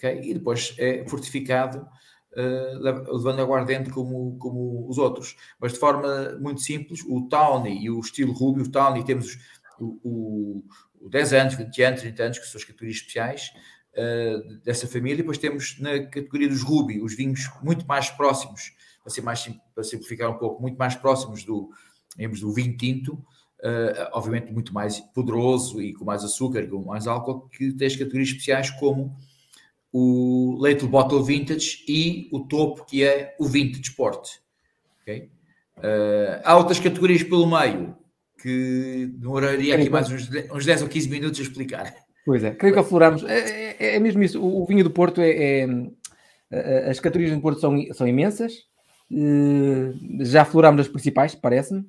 okay? 0.00 0.30
e 0.30 0.34
depois 0.34 0.74
é 0.78 1.04
fortificado 1.06 1.86
uh, 2.32 3.12
levando 3.12 3.40
aguardente 3.40 3.90
como, 3.90 4.36
como 4.38 4.88
os 4.88 4.98
outros. 4.98 5.36
Mas 5.60 5.72
de 5.72 5.78
forma 5.78 6.36
muito 6.40 6.60
simples, 6.60 7.04
o 7.06 7.28
Tawny 7.28 7.84
e 7.84 7.90
o 7.90 8.00
estilo 8.00 8.32
Ruby, 8.32 8.62
o 8.62 8.70
Tawny 8.70 9.04
temos 9.04 9.38
o, 9.78 9.98
o, 10.02 10.64
o 11.00 11.08
10 11.08 11.32
anos, 11.34 11.54
20 11.54 11.82
anos, 11.82 12.00
30 12.00 12.22
anos, 12.22 12.38
que 12.38 12.46
são 12.46 12.58
as 12.58 12.64
categorias 12.64 12.96
especiais 12.96 13.50
uh, 13.94 14.58
dessa 14.64 14.86
família, 14.86 15.14
e 15.14 15.18
depois 15.18 15.38
temos 15.38 15.78
na 15.78 16.00
categoria 16.00 16.48
dos 16.48 16.62
Ruby, 16.62 17.00
os 17.00 17.14
vinhos 17.14 17.48
muito 17.62 17.86
mais 17.86 18.10
próximos, 18.10 18.72
para, 19.02 19.12
ser 19.12 19.22
mais, 19.22 19.50
para 19.74 19.84
simplificar 19.84 20.30
um 20.30 20.38
pouco, 20.38 20.60
muito 20.60 20.76
mais 20.76 20.94
próximos 20.94 21.44
do, 21.44 21.70
digamos, 22.16 22.40
do 22.40 22.52
vinho 22.52 22.76
tinto, 22.76 23.14
uh, 23.14 24.08
obviamente 24.12 24.52
muito 24.52 24.72
mais 24.72 25.00
poderoso 25.00 25.80
e 25.80 25.94
com 25.94 26.04
mais 26.04 26.24
açúcar 26.24 26.66
com 26.68 26.82
mais 26.82 27.06
álcool, 27.06 27.48
que 27.48 27.72
tem 27.72 27.86
as 27.86 27.96
categorias 27.96 28.28
especiais 28.28 28.70
como 28.70 29.16
o 29.92 30.58
Little 30.64 30.88
Bottle 30.88 31.22
Vintage 31.22 31.84
e 31.88 32.28
o 32.32 32.40
topo 32.40 32.84
que 32.84 33.02
é 33.04 33.34
o 33.38 33.46
Vintage 33.46 33.82
Sport. 33.82 34.28
Okay? 35.02 35.30
Uh, 35.78 36.40
há 36.44 36.56
outras 36.56 36.78
categorias 36.78 37.22
pelo 37.22 37.46
meio 37.46 37.96
que 38.40 39.10
demoraria 39.14 39.74
aqui 39.74 39.90
mais 39.90 40.10
uns, 40.10 40.28
uns 40.52 40.64
10 40.64 40.82
ou 40.82 40.88
15 40.88 41.08
minutos 41.08 41.40
a 41.40 41.42
explicar. 41.42 41.94
Pois 42.24 42.44
é, 42.44 42.52
creio 42.52 42.74
que 42.74 42.80
afloramos. 42.80 43.24
É, 43.24 43.76
é, 43.78 43.96
é 43.96 43.98
mesmo 43.98 44.22
isso. 44.22 44.40
O, 44.40 44.62
o, 44.62 44.66
vinho 44.66 44.84
do 44.84 44.90
Porto 44.90 45.20
é, 45.20 45.66
é. 46.50 46.90
as 46.90 47.00
categorias 47.00 47.34
do 47.34 47.42
Porto 47.42 47.60
são, 47.60 47.76
são 47.92 48.06
imensas. 48.06 48.52
já 50.20 50.42
aflorámos 50.42 50.82
as 50.82 50.88
principais, 50.88 51.34
parece-me. 51.34 51.84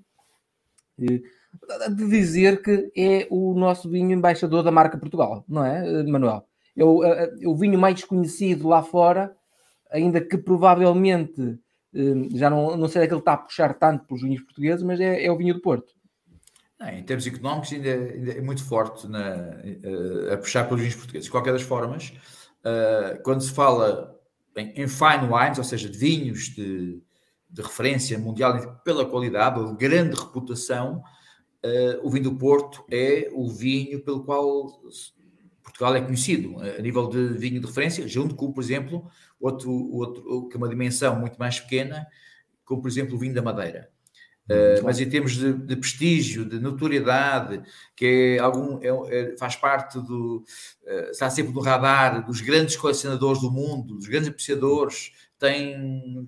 De 0.97 2.09
dizer 2.09 2.61
que 2.61 2.91
é 2.95 3.27
o 3.29 3.53
nosso 3.53 3.89
vinho 3.89 4.11
embaixador 4.11 4.63
da 4.63 4.71
marca 4.71 4.97
Portugal, 4.97 5.43
não 5.47 5.65
é, 5.65 6.03
Manuel? 6.03 6.45
É 6.75 6.83
o, 6.83 7.03
é 7.03 7.29
o 7.45 7.55
vinho 7.55 7.79
mais 7.79 8.03
conhecido 8.03 8.67
lá 8.67 8.81
fora, 8.81 9.35
ainda 9.91 10.21
que 10.21 10.37
provavelmente 10.37 11.59
já 12.33 12.49
não, 12.49 12.77
não 12.77 12.87
sei 12.87 13.05
que 13.05 13.13
ele 13.13 13.19
está 13.19 13.33
a 13.33 13.37
puxar 13.37 13.73
tanto 13.73 14.05
pelos 14.05 14.23
vinhos 14.23 14.41
portugueses, 14.41 14.83
mas 14.83 14.99
é, 14.99 15.25
é 15.25 15.31
o 15.31 15.37
vinho 15.37 15.55
do 15.55 15.61
Porto. 15.61 15.93
Em 16.81 17.03
termos 17.03 17.27
económicos, 17.27 17.73
ainda, 17.73 17.89
ainda, 17.89 18.31
é 18.31 18.41
muito 18.41 18.65
forte 18.65 19.07
na, 19.07 19.61
a 20.33 20.37
puxar 20.37 20.63
pelos 20.63 20.81
vinhos 20.81 20.95
portugueses. 20.95 21.25
De 21.25 21.31
qualquer 21.31 21.53
das 21.53 21.61
formas, 21.61 22.11
quando 23.23 23.41
se 23.41 23.51
fala 23.51 24.17
em, 24.55 24.69
em, 24.81 24.87
fine 24.87 25.27
wines, 25.31 25.59
ou 25.59 25.63
seja, 25.63 25.87
de 25.87 25.97
vinhos 25.97 26.45
de, 26.45 26.99
de 27.49 27.61
referência 27.61 28.17
mundial 28.17 28.79
pela 28.83 29.05
qualidade 29.05 29.59
ou 29.59 29.67
de 29.67 29.77
grande 29.77 30.19
reputação, 30.19 31.03
o 32.01 32.09
vinho 32.09 32.31
do 32.31 32.35
Porto 32.35 32.83
é 32.89 33.29
o 33.31 33.47
vinho 33.47 34.03
pelo 34.03 34.23
qual 34.23 34.81
Portugal 35.71 35.95
é 35.95 36.01
conhecido 36.01 36.57
a 36.59 36.81
nível 36.81 37.07
de 37.07 37.29
vinho 37.37 37.59
de 37.59 37.67
referência, 37.67 38.07
junto 38.07 38.35
com, 38.35 38.51
por 38.51 38.61
exemplo, 38.61 39.09
outro, 39.39 39.71
outro 39.71 40.47
que 40.47 40.55
é 40.55 40.57
uma 40.57 40.69
dimensão 40.69 41.19
muito 41.19 41.37
mais 41.37 41.59
pequena, 41.59 42.05
como 42.63 42.81
por 42.81 42.87
exemplo 42.87 43.15
o 43.15 43.19
vinho 43.19 43.33
da 43.33 43.41
Madeira. 43.41 43.89
Uh, 44.49 44.83
mas 44.83 44.99
em 44.99 45.07
termos 45.07 45.33
de, 45.33 45.53
de, 45.53 45.75
prestígio, 45.77 46.43
de 46.43 46.59
notoriedade, 46.59 47.61
que 47.95 48.37
é 48.37 48.39
algum, 48.39 48.79
é, 48.81 48.87
é, 49.15 49.37
faz 49.37 49.55
parte 49.55 49.99
do. 49.99 50.43
Uh, 50.83 51.11
está 51.11 51.29
sempre 51.29 51.53
no 51.53 51.61
radar 51.61 52.25
dos 52.25 52.41
grandes 52.41 52.75
colecionadores 52.75 53.41
do 53.41 53.51
mundo, 53.51 53.95
dos 53.95 54.07
grandes 54.07 54.27
apreciadores, 54.27 55.11
tem 55.39 56.27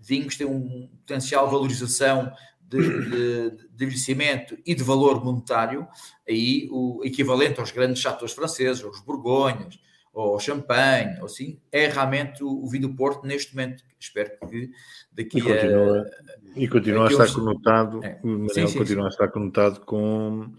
vinhos 0.00 0.36
têm 0.36 0.46
um 0.46 0.88
potencial 0.98 1.46
de 1.46 1.52
valorização 1.52 2.32
de, 2.76 3.10
de, 3.10 3.50
de 3.50 3.84
envelhecimento 3.84 4.56
e 4.64 4.74
de 4.74 4.82
valor 4.82 5.24
monetário, 5.24 5.86
aí 6.28 6.68
o 6.70 7.02
equivalente 7.04 7.60
aos 7.60 7.70
grandes 7.70 8.00
chateaus 8.00 8.32
franceses, 8.32 8.82
aos 8.82 9.00
Borgonhas, 9.00 9.78
ou 10.12 10.38
champanhe, 10.38 11.18
ou 11.20 11.26
assim, 11.26 11.58
é 11.70 11.86
realmente 11.88 12.44
o, 12.44 12.48
o 12.48 12.66
vinho 12.68 12.88
do 12.88 12.94
Porto 12.94 13.26
neste 13.26 13.54
momento. 13.54 13.82
Espero 13.98 14.30
que 14.48 14.70
daqui 15.10 15.38
e 15.38 15.42
continua, 15.42 16.02
a. 16.02 16.60
E 16.60 16.68
continua 16.68 17.08
a 17.08 17.10
estar 17.10 17.24
uns... 17.24 17.34
conotado, 17.34 18.04
é. 18.04 18.20
sim, 18.52 18.66
sim, 18.66 18.78
continua 18.78 19.04
sim. 19.04 19.06
a 19.06 19.08
estar 19.08 19.28
conotado 19.28 19.80
com, 19.80 20.52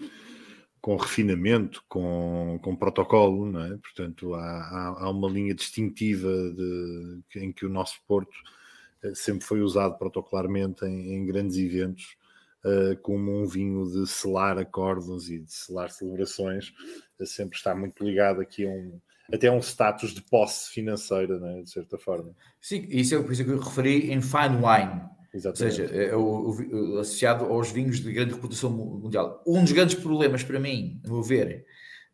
com 0.82 0.96
refinamento, 0.96 1.84
com, 1.88 2.60
com 2.64 2.76
protocolo, 2.76 3.46
não 3.46 3.64
é? 3.64 3.78
Portanto, 3.78 4.34
há, 4.34 4.40
há, 4.40 5.04
há 5.06 5.10
uma 5.12 5.30
linha 5.30 5.54
distintiva 5.54 6.30
de, 6.30 7.22
em 7.36 7.52
que 7.52 7.66
o 7.66 7.70
nosso 7.70 8.00
Porto 8.08 8.34
sempre 9.14 9.46
foi 9.46 9.62
usado 9.62 9.98
protocolarmente 9.98 10.86
em, 10.86 11.14
em 11.14 11.26
grandes 11.26 11.58
eventos. 11.58 12.18
Uh, 12.66 12.96
como 13.02 13.30
um 13.30 13.46
vinho 13.46 13.84
de 13.92 14.08
selar 14.08 14.58
acordos 14.58 15.30
e 15.30 15.40
de 15.40 15.52
selar 15.52 15.90
celebrações, 15.92 16.70
uh, 17.20 17.26
sempre 17.26 17.58
está 17.58 17.76
muito 17.76 18.02
ligado 18.02 18.40
aqui 18.40 18.66
a 18.66 18.70
um, 18.70 19.02
até 19.34 19.52
um 19.52 19.60
status 19.60 20.14
de 20.14 20.22
posse 20.22 20.72
financeira, 20.72 21.38
né, 21.42 21.62
de 21.62 21.70
certa 21.70 21.98
forma. 21.98 22.34
Sim, 22.62 22.88
isso 22.90 23.16
é 23.16 23.22
por 23.22 23.34
isso 23.34 23.44
que 23.44 23.52
eu 23.52 23.60
referi 23.60 24.14
em 24.14 24.22
fine 24.22 24.56
wine. 24.56 25.02
Exatamente. 25.34 25.82
Ou 25.82 25.88
seja, 25.90 25.94
é 25.94 26.16
o, 26.16 26.52
o, 26.52 27.00
associado 27.00 27.44
aos 27.44 27.70
vinhos 27.70 28.00
de 28.00 28.14
grande 28.14 28.34
reputação 28.34 28.70
mundial. 28.70 29.44
Um 29.46 29.62
dos 29.62 29.74
grandes 29.74 29.96
problemas 29.96 30.42
para 30.42 30.58
mim, 30.58 31.02
a 31.04 31.10
meu 31.10 31.22
ver, 31.22 31.66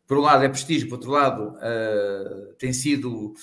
por 0.04 0.18
um 0.18 0.22
lado 0.22 0.42
é 0.42 0.48
prestígio, 0.48 0.88
por 0.88 0.96
outro 0.96 1.12
lado 1.12 1.54
uh, 1.58 2.54
tem 2.54 2.72
sido 2.72 3.34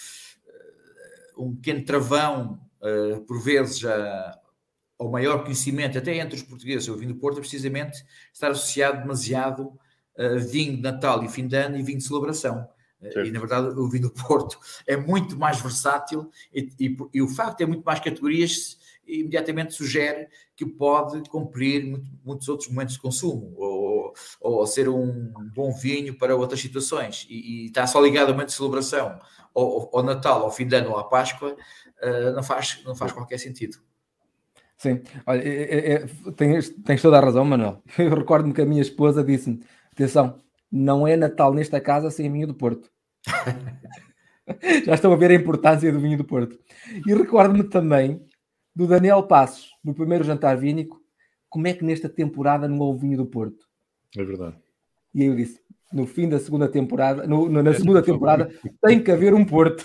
um 1.38 1.56
pequeno 1.56 1.86
travão, 1.86 2.60
uh, 2.82 3.22
por 3.22 3.42
vezes, 3.42 3.84
a, 3.86 4.40
ao 5.00 5.10
maior 5.10 5.44
conhecimento, 5.44 5.98
até 5.98 6.16
entre 6.18 6.36
os 6.36 6.44
portugueses, 6.44 6.88
o 6.88 6.98
vinho 6.98 7.14
do 7.14 7.20
Porto, 7.20 7.38
é 7.38 7.42
precisamente 7.42 8.04
estar 8.34 8.52
associado 8.52 9.02
demasiado 9.02 9.78
a 10.18 10.38
vinho 10.38 10.76
de 10.76 10.82
Natal 10.82 11.24
e 11.24 11.30
fim 11.30 11.48
de 11.48 11.56
ano 11.56 11.78
e 11.78 11.84
vinho 11.84 12.00
de 12.00 12.04
celebração. 12.04 12.68
Certo. 13.00 13.26
E 13.26 13.32
na 13.32 13.40
verdade 13.40 13.68
o 13.80 13.88
vinho 13.88 14.04
do 14.04 14.10
Porto 14.26 14.60
é 14.88 14.98
muito 14.98 15.38
mais 15.38 15.62
versátil 15.62 16.32
e, 16.52 16.70
e, 16.80 16.98
e, 17.14 17.22
o 17.22 17.28
facto 17.28 17.58
ter 17.58 17.68
muito 17.68 17.84
mais 17.84 18.00
categorias 18.00 18.80
imediatamente 19.08 19.74
sugere 19.74 20.28
que 20.56 20.66
pode 20.66 21.28
cumprir 21.30 21.86
muito, 21.86 22.12
muitos 22.24 22.50
outros 22.50 22.70
momentos 22.70 22.96
de 22.96 23.02
consumo 23.02 23.54
ou, 23.58 24.14
ou, 24.42 24.68
ser 24.68 24.90
um 24.90 25.32
bom 25.56 25.72
vinho 25.72 26.18
para 26.18 26.36
outras 26.36 26.60
situações 26.60 27.26
e, 27.30 27.64
e 27.64 27.66
está 27.68 27.88
só 27.88 28.02
ligado 28.02 28.28
ao 28.28 28.34
momento 28.34 28.50
de 28.50 28.56
celebração 28.56 29.20
ao 29.56 30.04
Natal, 30.04 30.44
ao 30.44 30.52
fim 30.52 30.68
de 30.68 30.76
ano 30.76 30.92
ou 30.92 30.98
à 30.98 31.04
Páscoa 31.04 31.56
uh, 32.04 32.32
não, 32.36 32.44
faz, 32.44 32.82
não 32.86 32.96
faz 32.96 33.12
qualquer 33.12 33.40
sentido. 33.40 33.78
Sim, 34.78 35.02
olha, 35.26 35.42
é, 35.42 35.94
é, 35.94 36.08
tens, 36.36 36.70
tens 36.70 37.02
toda 37.02 37.18
a 37.18 37.22
razão, 37.22 37.44
Manuel. 37.44 37.82
Eu 37.98 38.14
recordo-me 38.14 38.54
que 38.54 38.62
a 38.62 38.66
minha 38.66 38.82
esposa 38.84 39.24
disse-me: 39.24 39.64
atenção, 39.92 40.38
não 40.72 41.08
é 41.08 41.18
Natal 41.18 41.52
nesta 41.52 41.82
casa 41.82 42.12
sem 42.12 42.32
vinho 42.32 42.46
do 42.46 42.54
Porto. 42.54 42.88
Já 44.86 44.94
estão 44.94 45.12
a 45.12 45.16
ver 45.16 45.32
a 45.32 45.36
importância 45.36 45.92
do 45.92 46.00
vinho 46.00 46.18
do 46.18 46.24
Porto. 46.24 46.58
E 47.06 47.14
recordo-me 47.14 47.64
também 47.64 48.22
do 48.78 48.86
Daniel 48.86 49.24
Passos, 49.24 49.72
no 49.84 49.92
primeiro 49.92 50.24
jantar 50.24 50.56
vínico, 50.56 51.02
como 51.50 51.66
é 51.66 51.74
que 51.74 51.84
nesta 51.84 52.08
temporada 52.08 52.68
não 52.68 52.78
houve 52.78 53.08
vinho 53.08 53.18
do 53.18 53.26
Porto. 53.26 53.66
É 54.16 54.24
verdade. 54.24 54.56
E 55.16 55.24
aí 55.24 55.28
eu 55.28 55.36
disse, 55.36 55.60
no 55.92 56.06
fim 56.06 56.30
da 56.30 56.38
segunda 56.38 56.70
temporada, 56.70 57.26
no, 57.26 57.50
na 57.50 57.74
segunda 57.74 58.04
temporada, 58.04 58.54
tem 58.86 59.02
que 59.02 59.12
haver 59.12 59.34
um 59.34 59.44
Porto. 59.44 59.84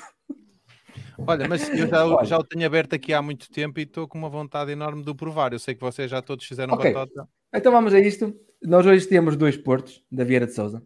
Olha, 1.26 1.48
mas 1.48 1.70
eu 1.70 1.88
já, 1.88 2.06
Olha. 2.06 2.26
já 2.26 2.36
o 2.36 2.44
tenho 2.44 2.66
aberto 2.66 2.94
aqui 2.94 3.14
há 3.14 3.22
muito 3.22 3.50
tempo 3.50 3.80
e 3.80 3.84
estou 3.84 4.06
com 4.06 4.18
uma 4.18 4.28
vontade 4.28 4.70
enorme 4.72 5.02
de 5.02 5.10
o 5.10 5.14
provar. 5.14 5.54
Eu 5.54 5.58
sei 5.58 5.74
que 5.74 5.80
vocês 5.80 6.10
já 6.10 6.20
todos 6.20 6.44
fizeram 6.44 6.74
okay. 6.74 6.92
batota. 6.92 7.26
Então 7.54 7.72
vamos 7.72 7.94
a 7.94 7.98
isto. 7.98 8.38
Nós 8.62 8.84
hoje 8.84 9.08
temos 9.08 9.36
dois 9.36 9.56
portos 9.56 10.04
da 10.12 10.22
Vieira 10.22 10.46
de 10.46 10.52
Souza 10.52 10.82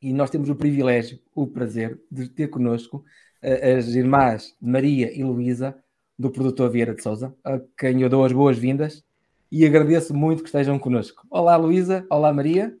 e 0.00 0.10
nós 0.14 0.30
temos 0.30 0.48
o 0.48 0.56
privilégio, 0.56 1.18
o 1.34 1.46
prazer 1.46 2.00
de 2.10 2.30
ter 2.30 2.48
connosco 2.48 3.04
uh, 3.44 3.76
as 3.76 3.88
irmãs 3.88 4.56
Maria 4.58 5.12
e 5.14 5.22
Luísa 5.22 5.76
do 6.18 6.30
produtor 6.30 6.70
Vieira 6.70 6.94
de 6.94 7.02
Souza, 7.02 7.34
a 7.44 7.60
quem 7.78 8.00
eu 8.00 8.08
dou 8.08 8.24
as 8.24 8.32
boas-vindas 8.32 9.04
e 9.52 9.66
agradeço 9.66 10.14
muito 10.14 10.42
que 10.42 10.48
estejam 10.48 10.78
connosco. 10.78 11.26
Olá 11.30 11.56
Luísa, 11.56 12.06
olá 12.10 12.32
Maria. 12.32 12.74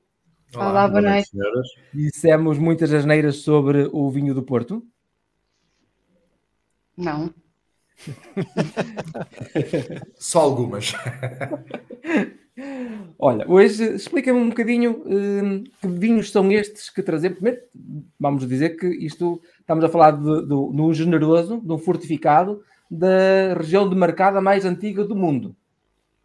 Olá, 0.54 0.70
olá 0.70 0.88
boa 0.88 1.02
noite. 1.02 1.28
Senhoras. 1.28 1.68
Dissemos 1.92 2.56
muitas 2.58 2.90
asneiras 2.92 3.36
sobre 3.36 3.88
o 3.92 4.10
vinho 4.10 4.34
do 4.34 4.42
Porto? 4.42 4.82
Não. 6.96 7.32
Só 10.16 10.40
algumas. 10.40 10.94
Olha, 13.18 13.46
hoje 13.50 13.96
explica-me 13.96 14.38
um 14.38 14.48
bocadinho 14.48 15.02
uh, 15.02 15.62
que 15.80 15.88
vinhos 15.88 16.30
são 16.30 16.50
estes 16.50 16.88
que 16.88 17.02
trazemos. 17.02 17.38
Primeiro, 17.38 17.60
vamos 18.18 18.48
dizer 18.48 18.78
que 18.78 18.86
isto 18.86 19.42
estamos 19.60 19.84
a 19.84 19.90
falar 19.90 20.12
de, 20.12 20.40
de, 20.42 20.48
de 20.48 20.54
um 20.54 20.94
generoso, 20.94 21.60
de 21.60 21.70
um 21.70 21.76
fortificado 21.76 22.62
da 22.90 23.54
região 23.54 23.88
demarcada 23.88 24.40
mais 24.40 24.64
antiga 24.64 25.04
do 25.04 25.16
mundo, 25.16 25.56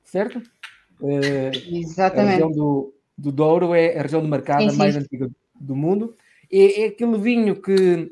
certo? 0.04 0.42
Uh, 1.00 1.52
Exatamente. 1.72 2.20
A 2.20 2.32
região 2.32 2.52
do, 2.52 2.94
do 3.18 3.32
Douro 3.32 3.74
é 3.74 3.98
a 3.98 4.04
região 4.04 4.22
demarcada 4.22 4.62
sim, 4.62 4.70
sim. 4.70 4.78
mais 4.78 4.96
antiga 4.96 5.30
do 5.60 5.76
mundo. 5.76 6.16
É, 6.52 6.84
é, 6.84 6.88
aquele 6.88 7.18
vinho 7.18 7.60
que, 7.60 8.12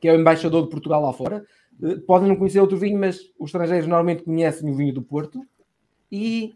que 0.00 0.08
é 0.08 0.12
o 0.12 0.20
embaixador 0.20 0.64
de 0.64 0.70
Portugal 0.70 1.02
lá 1.02 1.12
fora. 1.12 1.44
Uh, 1.80 2.00
podem 2.00 2.28
não 2.28 2.36
conhecer 2.36 2.60
outro 2.60 2.76
vinho, 2.76 2.98
mas 2.98 3.20
os 3.38 3.48
estrangeiros 3.48 3.86
normalmente 3.86 4.24
conhecem 4.24 4.68
o 4.70 4.74
vinho 4.74 4.92
do 4.92 5.02
Porto. 5.02 5.46
E 6.10 6.54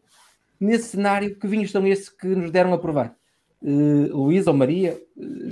nesse 0.59 0.88
cenário, 0.88 1.37
que 1.38 1.46
vinhos 1.46 1.70
são 1.70 1.87
esses 1.87 2.09
que 2.09 2.27
nos 2.27 2.50
deram 2.50 2.72
a 2.72 2.79
provar? 2.79 3.16
Uh, 3.62 4.16
Luísa 4.16 4.50
ou 4.50 4.57
Maria? 4.57 5.00
Uh... 5.16 5.50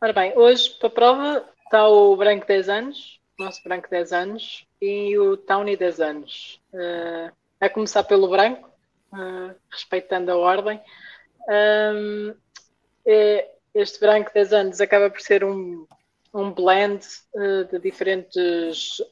Ora 0.00 0.12
bem, 0.12 0.36
hoje 0.36 0.70
para 0.78 0.88
a 0.88 0.92
prova 0.92 1.44
está 1.64 1.88
o 1.88 2.14
branco 2.14 2.46
10 2.46 2.68
anos, 2.68 3.20
nosso 3.38 3.62
branco 3.62 3.88
10 3.90 4.12
anos, 4.12 4.66
e 4.80 5.18
o 5.18 5.36
Tawny 5.36 5.76
10 5.76 6.00
anos. 6.00 6.60
Uh, 6.72 7.32
a 7.60 7.68
começar 7.68 8.04
pelo 8.04 8.28
branco, 8.28 8.68
uh, 9.12 9.54
respeitando 9.70 10.30
a 10.30 10.36
ordem. 10.36 10.80
Um, 11.48 12.34
é, 13.06 13.50
este 13.74 14.00
branco 14.00 14.30
10 14.32 14.52
anos 14.52 14.80
acaba 14.80 15.10
por 15.10 15.20
ser 15.20 15.44
um, 15.44 15.86
um 16.32 16.52
blend 16.52 17.04
uh, 17.34 17.64
de 17.64 17.78
diferentes 17.78 19.02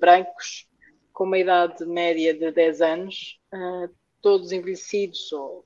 brancos 0.00 0.66
com 1.12 1.24
uma 1.24 1.38
idade 1.38 1.84
média 1.86 2.34
de 2.34 2.50
10 2.50 2.80
anos, 2.82 3.38
todos 4.20 4.50
envelhecidos, 4.50 5.30
ou 5.32 5.64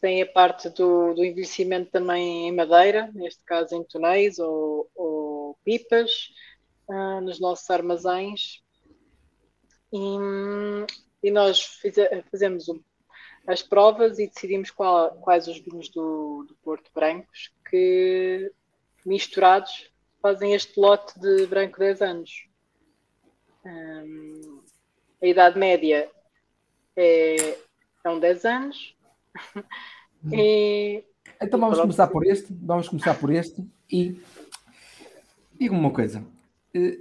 tem 0.00 0.22
a 0.22 0.26
parte 0.26 0.68
do, 0.68 1.14
do, 1.14 1.24
envelhecimento 1.24 1.90
também 1.90 2.46
em 2.46 2.52
madeira, 2.52 3.10
neste 3.14 3.42
caso 3.42 3.74
em 3.74 3.82
tonéis 3.82 4.38
ou, 4.38 4.88
ou 4.94 5.58
pipas, 5.64 6.10
uh, 6.88 7.20
nos 7.20 7.40
nossos 7.40 7.68
armazéns. 7.70 8.62
E, 9.92 9.98
e 11.22 11.30
nós 11.30 11.60
fize, 11.60 12.02
fazemos 12.30 12.68
um, 12.68 12.80
as 13.46 13.62
provas 13.62 14.18
e 14.18 14.26
decidimos 14.26 14.70
qual, 14.70 15.12
quais 15.16 15.46
os 15.46 15.58
vinhos 15.58 15.88
do, 15.88 16.44
do 16.48 16.54
Porto 16.62 16.90
brancos 16.94 17.52
que 17.68 18.50
misturados 19.04 19.90
fazem 20.20 20.54
este 20.54 20.80
lote 20.80 21.18
de 21.20 21.46
branco 21.46 21.78
10 21.78 22.02
anos. 22.02 22.48
Um, 23.64 24.60
a 25.22 25.26
idade 25.26 25.58
média 25.58 26.10
é, 26.96 27.58
são 28.02 28.18
10 28.18 28.44
anos. 28.44 28.96
e, 30.32 31.04
então 31.40 31.60
vamos 31.60 31.78
começar 31.78 32.06
por 32.08 32.26
este. 32.26 32.46
Vamos 32.50 32.88
começar 32.88 33.14
por 33.14 33.30
este 33.30 33.64
e 33.90 34.20
diga-me 35.52 35.80
uma 35.80 35.92
coisa. 35.92 36.24
Eh, 36.74 36.98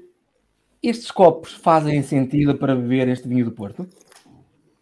estes 0.81 1.09
copos 1.11 1.53
fazem 1.53 2.03
sentido 2.03 2.55
para 2.55 2.75
beber 2.75 3.07
este 3.07 3.27
vinho 3.27 3.45
do 3.45 3.51
Porto? 3.51 3.87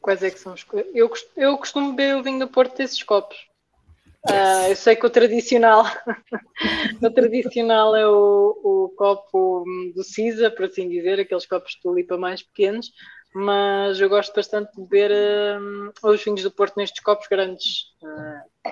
Quais 0.01 0.23
é 0.23 0.31
que 0.31 0.39
são 0.39 0.53
os 0.53 0.65
eu, 0.93 1.11
eu 1.37 1.57
costumo 1.57 1.93
beber 1.93 2.17
o 2.17 2.23
vinho 2.23 2.39
do 2.39 2.47
Porto 2.47 2.77
desses 2.77 3.03
copos. 3.03 3.37
Uh, 4.29 4.69
eu 4.69 4.75
sei 4.75 4.95
que 4.95 5.05
o 5.05 5.09
tradicional, 5.09 5.83
o 7.01 7.09
tradicional 7.09 7.95
é 7.95 8.07
o, 8.07 8.59
o, 8.63 8.89
copo 8.95 9.63
do 9.95 10.03
Cisa, 10.03 10.51
por 10.51 10.65
assim 10.65 10.87
dizer, 10.87 11.19
aqueles 11.19 11.47
copos 11.47 11.71
de 11.71 11.81
tulipa 11.81 12.17
mais 12.17 12.43
pequenos, 12.43 12.91
mas 13.33 13.99
eu 13.99 14.07
gosto 14.09 14.35
bastante 14.35 14.71
de 14.75 14.81
beber 14.81 15.11
uh, 15.11 16.09
os 16.09 16.23
vinhos 16.23 16.43
do 16.43 16.51
Porto 16.51 16.77
nestes 16.77 17.01
copos 17.01 17.27
grandes. 17.27 17.85
Uh, 18.03 18.71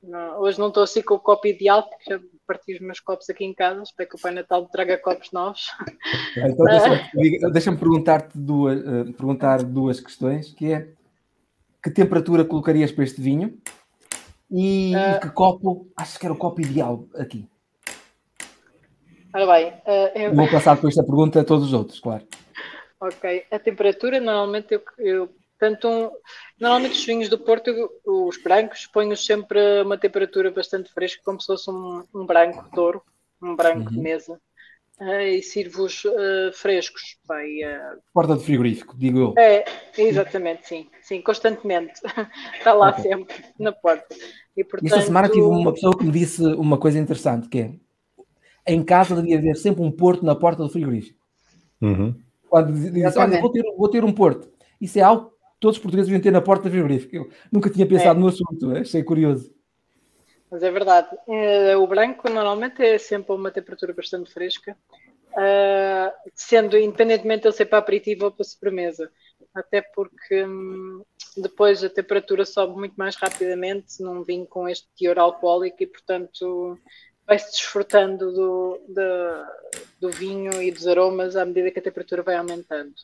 não, 0.00 0.40
hoje 0.40 0.60
não 0.60 0.68
estou 0.68 0.84
assim 0.84 1.02
com 1.02 1.14
o 1.14 1.20
copo 1.20 1.48
ideal, 1.48 1.88
porque 1.88 2.24
já 2.48 2.54
parti 2.54 2.74
os 2.74 2.80
meus 2.80 3.00
copos 3.00 3.28
aqui 3.28 3.44
em 3.44 3.54
casa, 3.54 3.82
espero 3.82 4.08
que 4.08 4.16
o 4.16 4.18
Pai 4.18 4.32
Natal 4.32 4.62
me 4.62 4.68
traga 4.70 4.96
copos 4.98 5.30
novos. 5.32 5.66
Então 6.36 6.64
deixa-me 6.64 7.50
deixa 7.52 7.76
perguntar-te 7.76 8.36
duas, 8.36 8.82
perguntar 9.16 9.62
duas 9.62 10.00
questões, 10.00 10.52
que 10.52 10.72
é 10.72 10.88
que 11.82 11.90
temperatura 11.90 12.44
colocarias 12.44 12.90
para 12.90 13.04
este 13.04 13.20
vinho? 13.20 13.56
E, 14.50 14.92
uh, 14.96 15.20
que 15.20 15.30
copo, 15.30 15.88
acho 15.96 16.18
que 16.18 16.26
era 16.26 16.32
o 16.32 16.38
copo 16.38 16.60
ideal 16.60 17.06
aqui. 17.14 17.46
Ora 19.34 19.46
bem, 19.46 19.68
uh, 19.68 20.18
eu... 20.18 20.34
vou 20.34 20.50
passar 20.50 20.76
com 20.80 20.88
esta 20.88 21.04
pergunta 21.04 21.40
a 21.40 21.44
todos 21.44 21.66
os 21.66 21.72
outros, 21.74 22.00
claro. 22.00 22.26
Ok, 23.00 23.44
a 23.50 23.58
temperatura 23.58 24.18
normalmente 24.18 24.74
eu, 24.74 24.82
eu 24.98 25.28
tanto 25.58 25.88
um, 25.88 26.10
normalmente 26.60 26.98
os 26.98 27.04
vinhos 27.04 27.28
do 27.28 27.38
Porto, 27.38 27.70
os 28.04 28.40
brancos, 28.42 28.86
ponho 28.86 29.16
sempre 29.16 29.82
uma 29.82 29.98
temperatura 29.98 30.50
bastante 30.50 30.92
fresca, 30.92 31.20
como 31.24 31.40
se 31.40 31.46
fosse 31.46 31.70
um, 31.70 32.04
um 32.14 32.24
branco 32.24 32.70
de 32.72 32.80
ouro, 32.80 33.02
um 33.42 33.56
branco 33.56 33.90
uhum. 33.90 33.96
de 33.96 33.98
mesa. 33.98 34.40
Uh, 35.00 35.20
e 35.20 35.42
sirvo-os 35.42 36.04
uh, 36.04 36.52
frescos. 36.52 37.16
Bem, 37.28 37.64
uh... 37.64 37.98
Porta 38.12 38.34
de 38.34 38.42
frigorífico, 38.42 38.96
digo 38.98 39.18
eu. 39.18 39.34
É, 39.38 39.64
exatamente, 39.96 40.66
sim, 40.66 40.88
sim, 41.02 41.22
constantemente. 41.22 42.00
Está 42.56 42.72
lá 42.74 42.90
okay. 42.90 43.04
sempre, 43.04 43.36
na 43.60 43.70
porta. 43.70 44.12
E, 44.56 44.64
portanto... 44.64 44.92
Esta 44.92 45.06
semana 45.06 45.28
tive 45.28 45.42
uma 45.42 45.72
pessoa 45.72 45.96
que 45.96 46.04
me 46.04 46.10
disse 46.10 46.42
uma 46.42 46.78
coisa 46.78 46.98
interessante, 46.98 47.48
que 47.48 47.60
é 47.60 47.74
em 48.68 48.82
casa 48.82 49.16
devia 49.16 49.38
haver 49.38 49.56
sempre 49.56 49.82
um 49.82 49.90
porto 49.90 50.24
na 50.24 50.34
porta 50.34 50.62
do 50.62 50.68
frigorífico. 50.68 51.18
Uhum. 51.80 52.14
Quando 52.50 52.72
diz, 52.72 53.16
olha, 53.16 53.40
vou 53.40 53.50
ter, 53.50 53.62
vou 53.76 53.88
ter 53.88 54.04
um 54.04 54.12
porto. 54.12 54.50
Isso 54.80 54.98
é 54.98 55.02
algo 55.02 55.32
todos 55.60 55.76
os 55.76 55.82
portugueses 55.82 56.08
deviam 56.08 56.22
ter 56.22 56.30
na 56.30 56.40
porta 56.40 56.64
do 56.64 56.70
frigorífico. 56.70 57.16
Eu 57.16 57.30
nunca 57.50 57.70
tinha 57.70 57.86
pensado 57.86 58.18
é. 58.18 58.22
no 58.22 58.28
assunto, 58.28 58.76
achei 58.76 59.02
curioso. 59.02 59.52
Mas 60.50 60.62
é 60.62 60.70
verdade. 60.70 61.08
Eh, 61.28 61.76
o 61.76 61.86
branco 61.86 62.28
normalmente 62.28 62.82
é 62.82 62.98
sempre 62.98 63.32
a 63.32 63.34
uma 63.34 63.50
temperatura 63.50 63.92
bastante 63.92 64.32
fresca, 64.32 64.76
uh, 65.32 66.30
sendo 66.34 66.78
independentemente 66.78 67.46
ele 67.46 67.54
ser 67.54 67.66
para 67.66 67.78
aperitivo 67.78 68.26
ou 68.26 68.30
para 68.30 68.44
sobremesa. 68.44 69.10
Até 69.54 69.82
porque 69.82 70.44
hum, 70.44 71.02
depois 71.36 71.82
a 71.82 71.90
temperatura 71.90 72.44
sobe 72.44 72.76
muito 72.76 72.94
mais 72.94 73.16
rapidamente 73.16 74.02
num 74.02 74.22
vinho 74.22 74.46
com 74.46 74.68
este 74.68 74.88
teor 74.98 75.18
alcoólico 75.18 75.82
e, 75.82 75.86
portanto, 75.86 76.78
vai-se 77.26 77.50
desfrutando 77.50 78.32
do, 78.32 78.80
do, 78.88 80.08
do, 80.08 80.10
vinho 80.10 80.62
e 80.62 80.70
dos 80.70 80.86
aromas 80.86 81.36
à 81.36 81.44
medida 81.44 81.70
que 81.70 81.78
a 81.78 81.82
temperatura 81.82 82.22
vai 82.22 82.36
aumentando. 82.36 82.94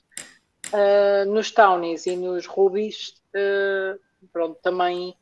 Uh, 0.73 1.31
nos 1.31 1.51
townies 1.51 2.07
e 2.07 2.17
nos 2.17 2.47
rubies, 2.47 3.15
uh, 3.35 3.99
pronto, 4.33 4.59
também, 4.63 5.15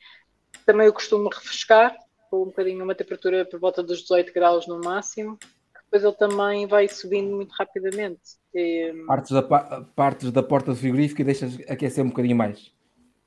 também 0.64 0.86
eu 0.86 0.92
costumo 0.92 1.28
refrescar, 1.28 1.94
com 2.30 2.42
um 2.42 2.46
bocadinho 2.46 2.82
uma 2.82 2.94
temperatura 2.94 3.44
por 3.44 3.60
volta 3.60 3.82
dos 3.82 4.00
18 4.02 4.32
graus 4.32 4.66
no 4.66 4.80
máximo, 4.80 5.38
depois 5.92 6.04
ele 6.04 6.14
também 6.14 6.66
vai 6.66 6.88
subindo 6.88 7.36
muito 7.36 7.52
rapidamente. 7.52 8.20
E... 8.54 9.04
Partes, 9.06 9.30
da, 9.30 9.42
partes 9.94 10.32
da 10.32 10.42
porta 10.42 10.70
do 10.70 10.76
frigorífico 10.76 11.20
e 11.20 11.24
deixas 11.24 11.58
aquecer 11.68 12.02
um 12.02 12.08
bocadinho 12.08 12.36
mais. 12.36 12.72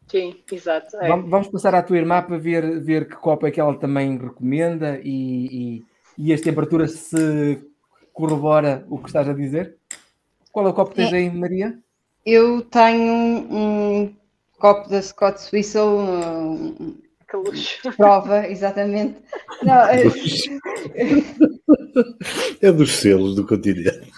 Sim, 0.07 0.43
exato. 0.51 0.97
É. 0.97 1.07
Vamos 1.09 1.47
passar 1.47 1.75
à 1.75 1.83
tua 1.83 1.97
irmã 1.97 2.21
para 2.21 2.37
ver, 2.37 2.79
ver 2.81 3.07
que 3.07 3.15
copo 3.15 3.45
é 3.45 3.51
que 3.51 3.59
ela 3.59 3.77
também 3.77 4.17
recomenda 4.17 4.99
e, 5.03 5.77
e, 5.77 5.85
e 6.17 6.33
as 6.33 6.41
temperaturas 6.41 6.91
se 6.91 7.61
corrobora 8.13 8.85
o 8.89 8.97
que 8.97 9.07
estás 9.07 9.27
a 9.27 9.33
dizer. 9.33 9.77
Qual 10.51 10.65
é 10.65 10.69
o 10.69 10.73
copo 10.73 10.91
que 10.91 10.97
tens 10.97 11.13
é. 11.13 11.17
aí, 11.17 11.29
Maria? 11.29 11.77
Eu 12.25 12.61
tenho 12.63 13.13
um, 13.13 14.01
um 14.01 14.15
copo 14.57 14.89
da 14.89 15.01
Scott 15.01 15.39
Swizzle, 15.41 15.99
um, 15.99 16.97
que 17.29 17.37
luxo. 17.37 17.91
Prova, 17.95 18.47
exatamente. 18.47 19.17
Não, 19.61 19.85
é... 19.87 20.03
é 22.61 22.71
dos 22.71 22.91
selos 22.97 23.35
do 23.35 23.45
continente. 23.45 24.11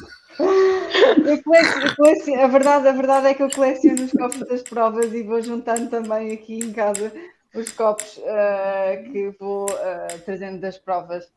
Coleciono, 1.96 2.42
a, 2.42 2.48
verdade, 2.48 2.88
a 2.88 2.92
verdade 2.92 3.28
é 3.28 3.34
que 3.34 3.44
eu 3.44 3.50
coleciono 3.50 4.04
os 4.04 4.12
copos 4.12 4.40
das 4.40 4.62
provas 4.62 5.14
e 5.14 5.24
vou 5.24 5.42
juntando 5.42 5.90
também 5.90 6.32
aqui 6.32 6.60
em 6.60 6.72
casa 6.72 7.12
os 7.54 7.72
copos 7.72 8.18
uh, 8.18 9.12
que 9.12 9.30
vou 9.40 9.66
uh, 9.66 10.20
trazendo 10.26 10.60
das 10.60 10.78
provas. 10.78 11.28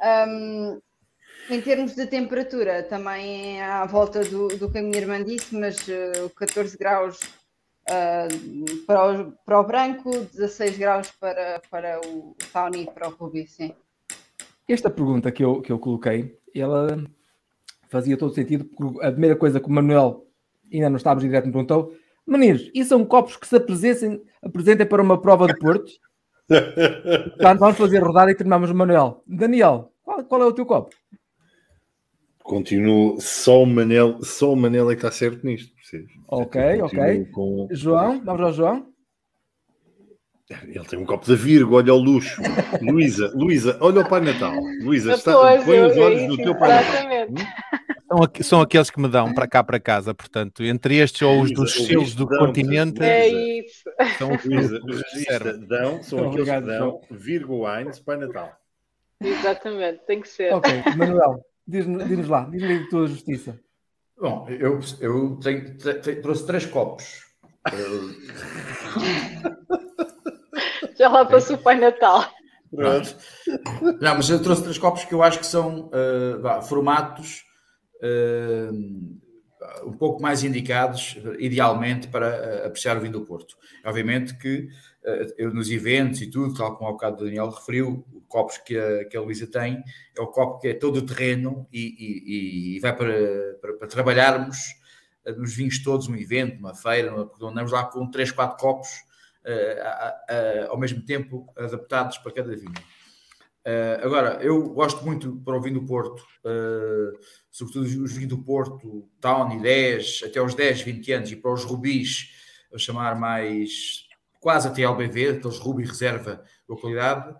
Um, 0.00 0.80
em 1.50 1.60
termos 1.60 1.94
de 1.94 2.06
temperatura, 2.06 2.82
também 2.82 3.58
é 3.58 3.64
à 3.64 3.84
volta 3.84 4.20
do, 4.24 4.48
do 4.48 4.70
que 4.70 4.78
a 4.78 4.82
minha 4.82 4.98
irmã 4.98 5.22
disse, 5.22 5.54
mas 5.54 5.76
uh, 5.88 6.30
14 6.36 6.76
graus 6.78 7.20
uh, 7.90 8.84
para, 8.86 9.10
o, 9.10 9.32
para 9.44 9.60
o 9.60 9.64
branco, 9.64 10.10
16 10.10 10.78
graus 10.78 11.10
para, 11.12 11.60
para 11.70 12.00
o 12.06 12.36
Tawny 12.52 12.84
e 12.84 12.90
para 12.90 13.08
o 13.08 13.12
Ruby, 13.12 13.46
sim. 13.46 13.72
Esta 14.68 14.88
pergunta 14.88 15.32
que 15.32 15.44
eu, 15.44 15.60
que 15.60 15.72
eu 15.72 15.78
coloquei, 15.78 16.38
ela 16.54 17.04
fazia 17.88 18.16
todo 18.16 18.34
sentido, 18.34 18.64
porque 18.64 19.04
a 19.04 19.10
primeira 19.10 19.36
coisa 19.36 19.60
que 19.60 19.66
o 19.66 19.70
Manuel, 19.70 20.26
ainda 20.72 20.88
não 20.88 20.96
estávamos 20.96 21.24
em 21.24 21.28
direto, 21.28 21.46
me 21.46 21.52
perguntou, 21.52 21.94
meninos, 22.26 22.70
e 22.72 22.84
são 22.84 23.04
copos 23.04 23.36
que 23.36 23.46
se 23.46 23.56
apresentem, 23.56 24.22
apresentem 24.42 24.86
para 24.86 25.02
uma 25.02 25.20
prova 25.20 25.46
de 25.46 25.58
Porto? 25.58 25.90
Portanto, 26.48 27.58
vamos 27.58 27.76
fazer 27.76 27.98
rodada 27.98 28.30
e 28.30 28.34
terminamos 28.34 28.70
o 28.70 28.74
Manuel. 28.74 29.22
Daniel, 29.26 29.92
qual, 30.02 30.24
qual 30.24 30.42
é 30.42 30.46
o 30.46 30.52
teu 30.52 30.64
copo? 30.64 30.94
Continuo, 32.42 33.20
só 33.20 33.62
o 33.62 33.66
Manel, 33.66 34.22
só 34.22 34.52
o 34.52 34.56
Manel 34.56 34.90
é 34.90 34.94
que 34.94 35.00
está 35.06 35.10
certo 35.10 35.46
nisto. 35.46 35.72
Ok, 36.28 36.82
ok. 36.82 37.26
Com... 37.26 37.68
João, 37.70 38.22
vamos 38.24 38.42
ao 38.42 38.52
João. 38.52 38.92
Ele 40.64 40.84
tem 40.84 40.98
um 40.98 41.06
copo 41.06 41.26
da 41.26 41.34
Virgo, 41.34 41.76
olha 41.76 41.94
o 41.94 41.98
luxo. 41.98 42.40
Luísa, 42.82 43.32
Luísa, 43.34 43.78
olha 43.80 44.00
o 44.00 44.08
Pai 44.08 44.20
Natal. 44.20 44.54
Luísa, 44.82 45.14
está, 45.14 45.32
põe 45.64 45.80
os 45.80 45.96
olhos 45.96 46.28
no 46.28 46.36
teu 46.36 46.54
Pai 46.58 46.68
Natal. 46.68 47.26
São, 48.08 48.22
aqu 48.22 48.42
são 48.42 48.60
aqueles 48.60 48.90
que 48.90 49.00
me 49.00 49.08
dão 49.08 49.32
para 49.32 49.46
cá 49.46 49.64
para 49.64 49.80
casa, 49.80 50.12
portanto, 50.12 50.62
entre 50.62 50.96
estes 50.96 51.22
ou 51.22 51.40
os 51.40 51.52
dos 51.52 51.72
selos 51.72 52.14
do 52.14 52.26
continente. 52.26 53.02
É 53.02 53.28
isso. 53.60 53.84
São 54.18 54.34
os 54.34 54.44
Luísa, 54.44 54.80
dão, 55.66 56.02
são 56.02 56.28
aqueles 56.28 56.50
que 56.50 56.60
dão 56.60 57.00
Virgo 57.10 57.66
Wines 57.66 58.00
Pai 58.00 58.16
Natal. 58.16 58.52
Exatamente, 59.22 60.00
tem 60.06 60.20
que 60.20 60.28
ser. 60.28 60.52
Ok, 60.52 60.70
Manuel, 60.96 61.40
diz-nos 61.66 62.08
diz 62.08 62.28
lá, 62.28 62.48
diz-me 62.50 62.78
a 62.78 62.88
tua 62.88 63.06
justiça. 63.06 63.60
Bom, 64.18 64.46
eu, 64.48 64.80
eu 65.00 65.36
tenho, 65.36 65.76
tenho, 65.78 66.22
trouxe 66.22 66.46
três 66.46 66.64
copos. 66.66 67.26
Já 70.96 71.08
lá 71.08 71.24
passou 71.24 71.56
o 71.56 71.62
Pai 71.62 71.78
Natal. 71.78 72.28
Pronto. 72.74 73.14
Não, 74.00 74.16
mas 74.16 74.30
eu 74.30 74.42
trouxe 74.42 74.62
três 74.62 74.78
copos 74.78 75.04
que 75.04 75.12
eu 75.12 75.22
acho 75.22 75.38
que 75.38 75.46
são 75.46 75.90
uh, 75.90 76.62
formatos 76.62 77.44
uh, 78.02 78.72
um 79.84 79.92
pouco 79.92 80.22
mais 80.22 80.44
indicados, 80.44 81.18
idealmente, 81.38 82.08
para 82.08 82.28
uh, 82.28 82.66
apreciar 82.66 82.96
o 82.96 83.00
vinho 83.00 83.12
do 83.12 83.26
Porto. 83.26 83.54
Obviamente 83.84 84.38
que 84.38 84.68
eu, 85.36 85.52
nos 85.52 85.70
eventos 85.70 86.20
e 86.20 86.30
tudo, 86.30 86.54
tal 86.54 86.76
como 86.76 86.86
ao 86.88 86.94
bocado 86.94 87.22
o 87.22 87.24
Daniel 87.24 87.50
referiu, 87.50 88.04
o 88.12 88.20
copos 88.22 88.58
que 88.58 88.78
a, 88.78 89.04
que 89.04 89.16
a 89.16 89.20
Luísa 89.20 89.46
tem 89.46 89.82
é 90.16 90.20
o 90.20 90.28
copo 90.28 90.60
que 90.60 90.68
é 90.68 90.74
todo 90.74 90.98
o 90.98 91.06
terreno 91.06 91.66
e, 91.72 91.80
e, 91.80 92.76
e 92.76 92.80
vai 92.80 92.96
para, 92.96 93.54
para, 93.60 93.72
para, 93.74 93.88
trabalharmos 93.88 94.58
nos 95.36 95.54
vinhos 95.54 95.82
todos, 95.82 96.08
um 96.08 96.16
evento, 96.16 96.58
uma 96.58 96.74
feira, 96.74 97.12
andamos 97.40 97.72
lá 97.72 97.84
com 97.84 98.10
três, 98.10 98.30
quatro 98.30 98.56
copos 98.58 98.88
uh, 99.44 100.70
ao 100.70 100.78
mesmo 100.78 101.02
tempo 101.02 101.52
adaptados 101.56 102.18
para 102.18 102.32
cada 102.32 102.54
vinho. 102.56 102.74
Uh, 103.64 104.04
agora, 104.04 104.42
eu 104.42 104.70
gosto 104.70 105.04
muito 105.04 105.36
para 105.44 105.56
o 105.56 105.60
vinho 105.60 105.80
do 105.80 105.86
Porto, 105.86 106.20
uh, 106.20 107.18
sobretudo 107.50 107.84
os 107.84 108.12
vinhos 108.12 108.28
do 108.28 108.38
Porto, 108.38 109.08
Town 109.20 109.56
e 109.56 109.62
10, 109.62 110.22
até 110.26 110.42
os 110.42 110.54
10, 110.54 110.82
20 110.82 111.12
anos, 111.12 111.32
e 111.32 111.36
para 111.36 111.52
os 111.52 111.64
rubis, 111.64 112.30
a 112.74 112.78
chamar 112.78 113.18
mais 113.18 114.01
quase 114.42 114.66
até 114.66 114.82
LBV, 114.82 115.28
aqueles 115.28 115.58
Ruby 115.58 115.84
Reserva 115.84 116.42
de 116.68 116.76
qualidade, 116.80 117.32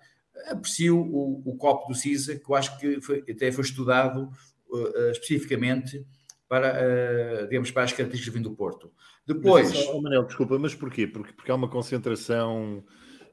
aprecio 0.46 0.96
o, 0.96 1.42
o, 1.44 1.57
copo 1.57 1.88
do 1.88 1.94
CISA, 1.96 2.36
que 2.36 2.48
eu 2.48 2.55
acho 2.55 2.78
que 2.78 3.00
foi, 3.00 3.24
até 3.28 3.50
foi 3.50 3.64
estudado 3.64 4.30
uh, 4.70 5.11
especificamente 5.11 6.07
para, 6.48 6.78
uh, 6.78 7.48
digamos, 7.48 7.72
para 7.72 7.82
as 7.82 7.92
características 7.92 8.32
do 8.32 8.38
vinho 8.38 8.50
do 8.50 8.57
Porto. 8.57 8.92
Depois... 9.26 9.70
Mas, 9.70 9.88
oh, 9.88 10.00
Manel, 10.00 10.24
desculpa, 10.24 10.57
mas 10.61 10.76
porquê? 10.76 11.09
Porque, 11.09 11.32
porque 11.32 11.50
há 11.50 11.57
uma 11.57 11.68
concentração 11.68 12.84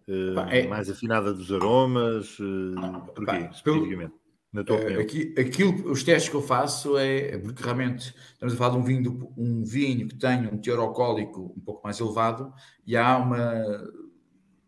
uh, 0.07 0.33
pá, 0.33 0.49
é... 0.49 0.65
mais 0.67 0.89
afinada 0.89 1.31
dos 1.31 1.51
aromas? 1.51 2.39
Uh, 2.39 2.73
porquê, 3.13 3.25
pá, 3.25 3.37
especificamente? 3.51 4.13
Pelo 4.13 4.19
na 4.51 4.63
tua 4.63 4.77
opinião? 4.77 5.01
Aqui, 5.01 5.33
aquilo, 5.37 5.91
os 5.91 6.03
testes 6.03 6.29
que 6.29 6.35
eu 6.35 6.41
faço 6.41 6.97
é, 6.97 7.35
é 7.35 7.37
porque 7.37 7.63
realmente 7.63 8.13
estamos 8.33 8.53
a 8.53 8.57
falar 8.57 8.71
de 8.71 8.77
um 8.77 8.83
vinho, 8.83 9.33
um 9.37 9.63
vinho 9.63 10.07
que 10.07 10.15
tem 10.15 10.47
um 10.47 10.57
teor 10.57 10.79
alcoólico 10.79 11.53
um 11.55 11.61
pouco 11.61 11.81
mais 11.83 11.99
elevado 11.99 12.53
e 12.85 12.97
há 12.97 13.17
uma 13.17 13.63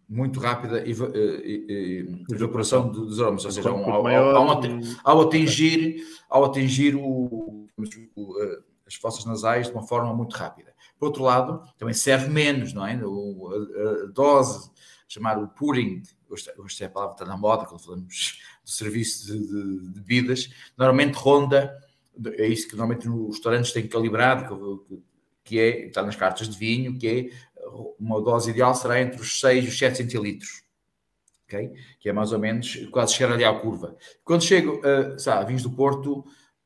muito 0.08 0.42
rápida 0.42 0.84
evaporação 2.30 2.92
dos 2.92 3.22
aromas, 3.22 3.46
ou 3.46 3.52
seja, 3.52 3.72
um, 3.72 3.90
ao, 3.90 4.06
ao, 4.06 4.52
ao, 5.06 5.22
atingir, 5.22 6.04
ao 6.30 6.44
atingir 6.44 6.98
o, 6.98 7.66
o, 8.14 8.36
as 8.86 8.96
fossas 8.96 9.24
nasais 9.24 9.68
de 9.68 9.74
uma 9.74 9.84
forma 9.84 10.14
muito 10.14 10.36
rápida. 10.36 10.76
Por 11.00 11.06
outro 11.06 11.24
lado, 11.24 11.64
também 11.78 11.94
serve 11.94 12.28
menos, 12.30 12.74
não 12.74 12.86
é? 12.86 13.00
O, 13.02 13.50
a, 13.54 14.04
a 14.04 14.08
dose, 14.08 14.70
chamar 15.08 15.42
o 15.42 15.48
pouring, 15.48 16.04
hoje, 16.30 16.52
hoje 16.58 16.84
é 16.84 16.88
a 16.88 16.90
palavra 16.90 17.16
está 17.16 17.26
na 17.26 17.38
moda, 17.38 17.66
quando 17.66 17.82
falamos 17.82 18.42
do 18.72 18.78
serviço 18.78 19.28
de, 19.28 19.40
de, 19.40 19.92
de 19.92 20.00
bebidas, 20.00 20.50
normalmente 20.78 21.16
ronda, 21.16 21.78
é 22.38 22.48
isso 22.48 22.68
que 22.68 22.76
normalmente 22.76 23.08
nos 23.08 23.36
restaurantes 23.36 23.72
têm 23.72 23.88
calibrado, 23.88 24.86
que, 24.88 25.04
que 25.44 25.60
é, 25.60 25.88
está 25.88 26.02
nas 26.02 26.16
cartas 26.16 26.48
de 26.48 26.58
vinho, 26.58 26.98
que 26.98 27.08
é 27.08 27.30
uma 28.00 28.22
dose 28.22 28.50
ideal 28.50 28.74
será 28.74 29.02
entre 29.02 29.22
os 29.22 29.40
6 29.40 29.66
e 29.66 29.68
os 29.68 29.78
7 29.78 29.98
centilitros. 29.98 30.64
Okay? 31.46 31.72
Que 32.00 32.10
é 32.10 32.14
mais 32.14 32.32
ou 32.32 32.40
menos 32.40 32.76
quase 32.92 33.14
chegar 33.14 33.34
ali 33.34 33.44
à 33.44 33.54
curva. 33.54 33.96
Quando 34.24 34.44
chego, 34.44 34.80
uh, 34.80 35.20
sabe, 35.20 35.48
vinhos 35.48 35.64
do 35.64 35.72
Porto, 35.72 36.20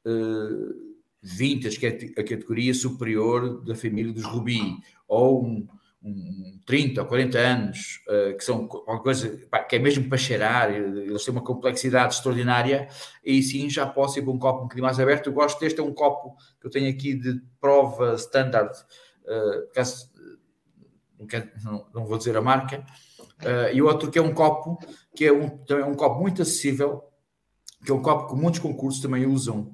uh, 0.05 0.95
vintage, 1.21 1.79
que 1.79 1.87
é 1.87 2.21
a 2.21 2.23
categoria 2.23 2.73
superior 2.73 3.63
da 3.63 3.75
família 3.75 4.13
dos 4.13 4.25
Rubi, 4.25 4.77
ou 5.07 5.43
um, 5.43 5.67
um 6.05 6.59
30 6.65 7.01
ou 7.01 7.07
40 7.07 7.37
anos, 7.39 8.01
uh, 8.07 8.37
que 8.37 8.43
são 8.43 8.67
uma 8.87 9.01
coisa 9.01 9.39
pá, 9.49 9.63
que 9.63 9.75
é 9.75 9.79
mesmo 9.79 10.07
para 10.07 10.17
cheirar, 10.17 10.71
eles 10.71 11.25
têm 11.25 11.33
uma 11.33 11.43
complexidade 11.43 12.13
extraordinária, 12.13 12.87
e 13.23 13.41
sim 13.41 13.69
já 13.69 13.87
posso 13.87 14.19
ir 14.19 14.21
para 14.21 14.31
um 14.31 14.37
copo 14.37 14.59
um 14.59 14.63
bocadinho 14.63 14.85
mais 14.85 14.99
aberto. 14.99 15.27
Eu 15.27 15.33
gosto 15.33 15.59
deste, 15.59 15.79
é 15.79 15.83
um 15.83 15.93
copo 15.93 16.35
que 16.61 16.67
eu 16.67 16.71
tenho 16.71 16.89
aqui 16.89 17.15
de 17.15 17.41
prova 17.59 18.13
standard, 18.15 18.71
uh, 19.23 19.71
caso, 19.73 20.11
não, 21.19 21.25
quero, 21.25 21.49
não, 21.63 21.87
não, 21.93 22.05
vou 22.05 22.17
dizer 22.17 22.37
a 22.37 22.41
marca, 22.41 22.85
uh, 23.41 23.73
e 23.73 23.81
outro 23.81 24.11
que 24.11 24.19
é 24.19 24.21
um 24.21 24.33
copo 24.33 24.77
que 25.15 25.25
é 25.25 25.33
um, 25.33 25.49
também 25.65 25.83
é 25.83 25.87
um 25.87 25.95
copo 25.95 26.21
muito 26.21 26.41
acessível, 26.41 27.03
que 27.83 27.91
é 27.91 27.95
um 27.95 28.01
copo 28.01 28.33
que 28.33 28.39
muitos 28.39 28.59
concursos 28.59 29.01
também 29.01 29.25
usam 29.25 29.71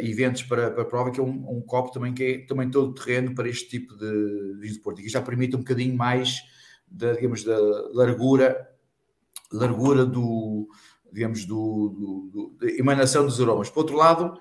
eventos 0.00 0.42
para, 0.42 0.70
para 0.70 0.82
a 0.82 0.86
prova, 0.86 1.10
que 1.10 1.20
é 1.20 1.22
um, 1.22 1.58
um, 1.58 1.60
copo 1.60 1.92
também 1.92 2.12
que 2.12 2.24
é 2.24 2.38
também 2.46 2.70
todo 2.70 2.94
terreno 2.94 3.34
para 3.34 3.48
este 3.48 3.68
tipo 3.68 3.96
de 3.96 4.56
vinho 4.58 4.72
de 4.72 4.80
Porto, 4.80 5.00
e 5.00 5.04
que 5.04 5.08
já 5.08 5.22
permite 5.22 5.54
um 5.54 5.60
bocadinho 5.60 5.96
mais 5.96 6.42
da, 6.88 7.12
digamos, 7.12 7.44
da 7.44 7.56
largura, 7.92 8.68
largura 9.52 10.04
do, 10.04 10.68
digamos, 11.12 11.44
do, 11.44 12.30
do, 12.30 12.56
do 12.58 12.68
emanação 12.68 13.24
dos 13.24 13.40
aromas. 13.40 13.70
Por 13.70 13.80
outro 13.80 13.96
lado, 13.96 14.34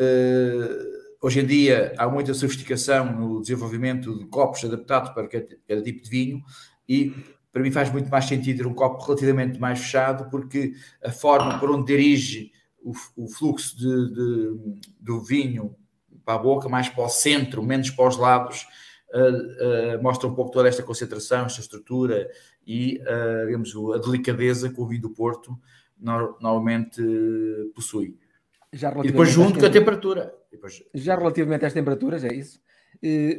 uh, 0.00 1.04
hoje 1.22 1.40
em 1.40 1.46
dia 1.46 1.94
há 1.96 2.08
muita 2.08 2.34
sofisticação 2.34 3.12
no 3.12 3.40
desenvolvimento 3.40 4.18
de 4.18 4.26
copos 4.26 4.64
adaptados 4.64 5.10
para 5.10 5.28
cada 5.28 5.82
tipo 5.82 6.02
de 6.02 6.10
vinho 6.10 6.42
e 6.88 7.14
para 7.52 7.62
mim 7.62 7.70
faz 7.70 7.90
muito 7.90 8.10
mais 8.10 8.24
sentido 8.24 8.58
ter 8.58 8.66
um 8.66 8.74
copo 8.74 9.02
relativamente 9.04 9.58
mais 9.60 9.78
fechado 9.78 10.28
porque 10.28 10.74
a 11.02 11.12
forma 11.12 11.58
por 11.58 11.70
onde 11.70 11.86
dirige 11.86 12.52
o, 12.84 12.92
o 13.16 13.28
fluxo 13.28 13.76
de, 13.76 14.14
de, 14.14 14.80
do 15.00 15.20
vinho 15.20 15.74
para 16.24 16.34
a 16.34 16.38
boca, 16.38 16.68
mais 16.68 16.88
para 16.88 17.04
o 17.04 17.08
centro, 17.08 17.62
menos 17.62 17.90
para 17.90 18.08
os 18.08 18.16
lados, 18.16 18.66
uh, 19.12 19.96
uh, 19.98 20.02
mostra 20.02 20.28
um 20.28 20.34
pouco 20.34 20.50
toda 20.50 20.68
esta 20.68 20.82
concentração, 20.82 21.46
esta 21.46 21.60
estrutura 21.60 22.30
e, 22.66 23.00
uh, 23.00 23.46
digamos, 23.46 23.74
a 23.94 23.98
delicadeza 23.98 24.72
que 24.72 24.80
o 24.80 24.86
vinho 24.86 25.02
do 25.02 25.10
Porto 25.10 25.58
normalmente 25.98 27.00
possui. 27.74 28.18
Já 28.72 28.90
e 29.02 29.08
depois 29.08 29.30
junto 29.30 29.60
com 29.60 29.66
a 29.66 29.70
temperatura. 29.70 30.34
Depois... 30.50 30.82
Já 30.92 31.16
relativamente 31.16 31.64
às 31.64 31.72
temperaturas, 31.72 32.24
é 32.24 32.34
isso? 32.34 32.60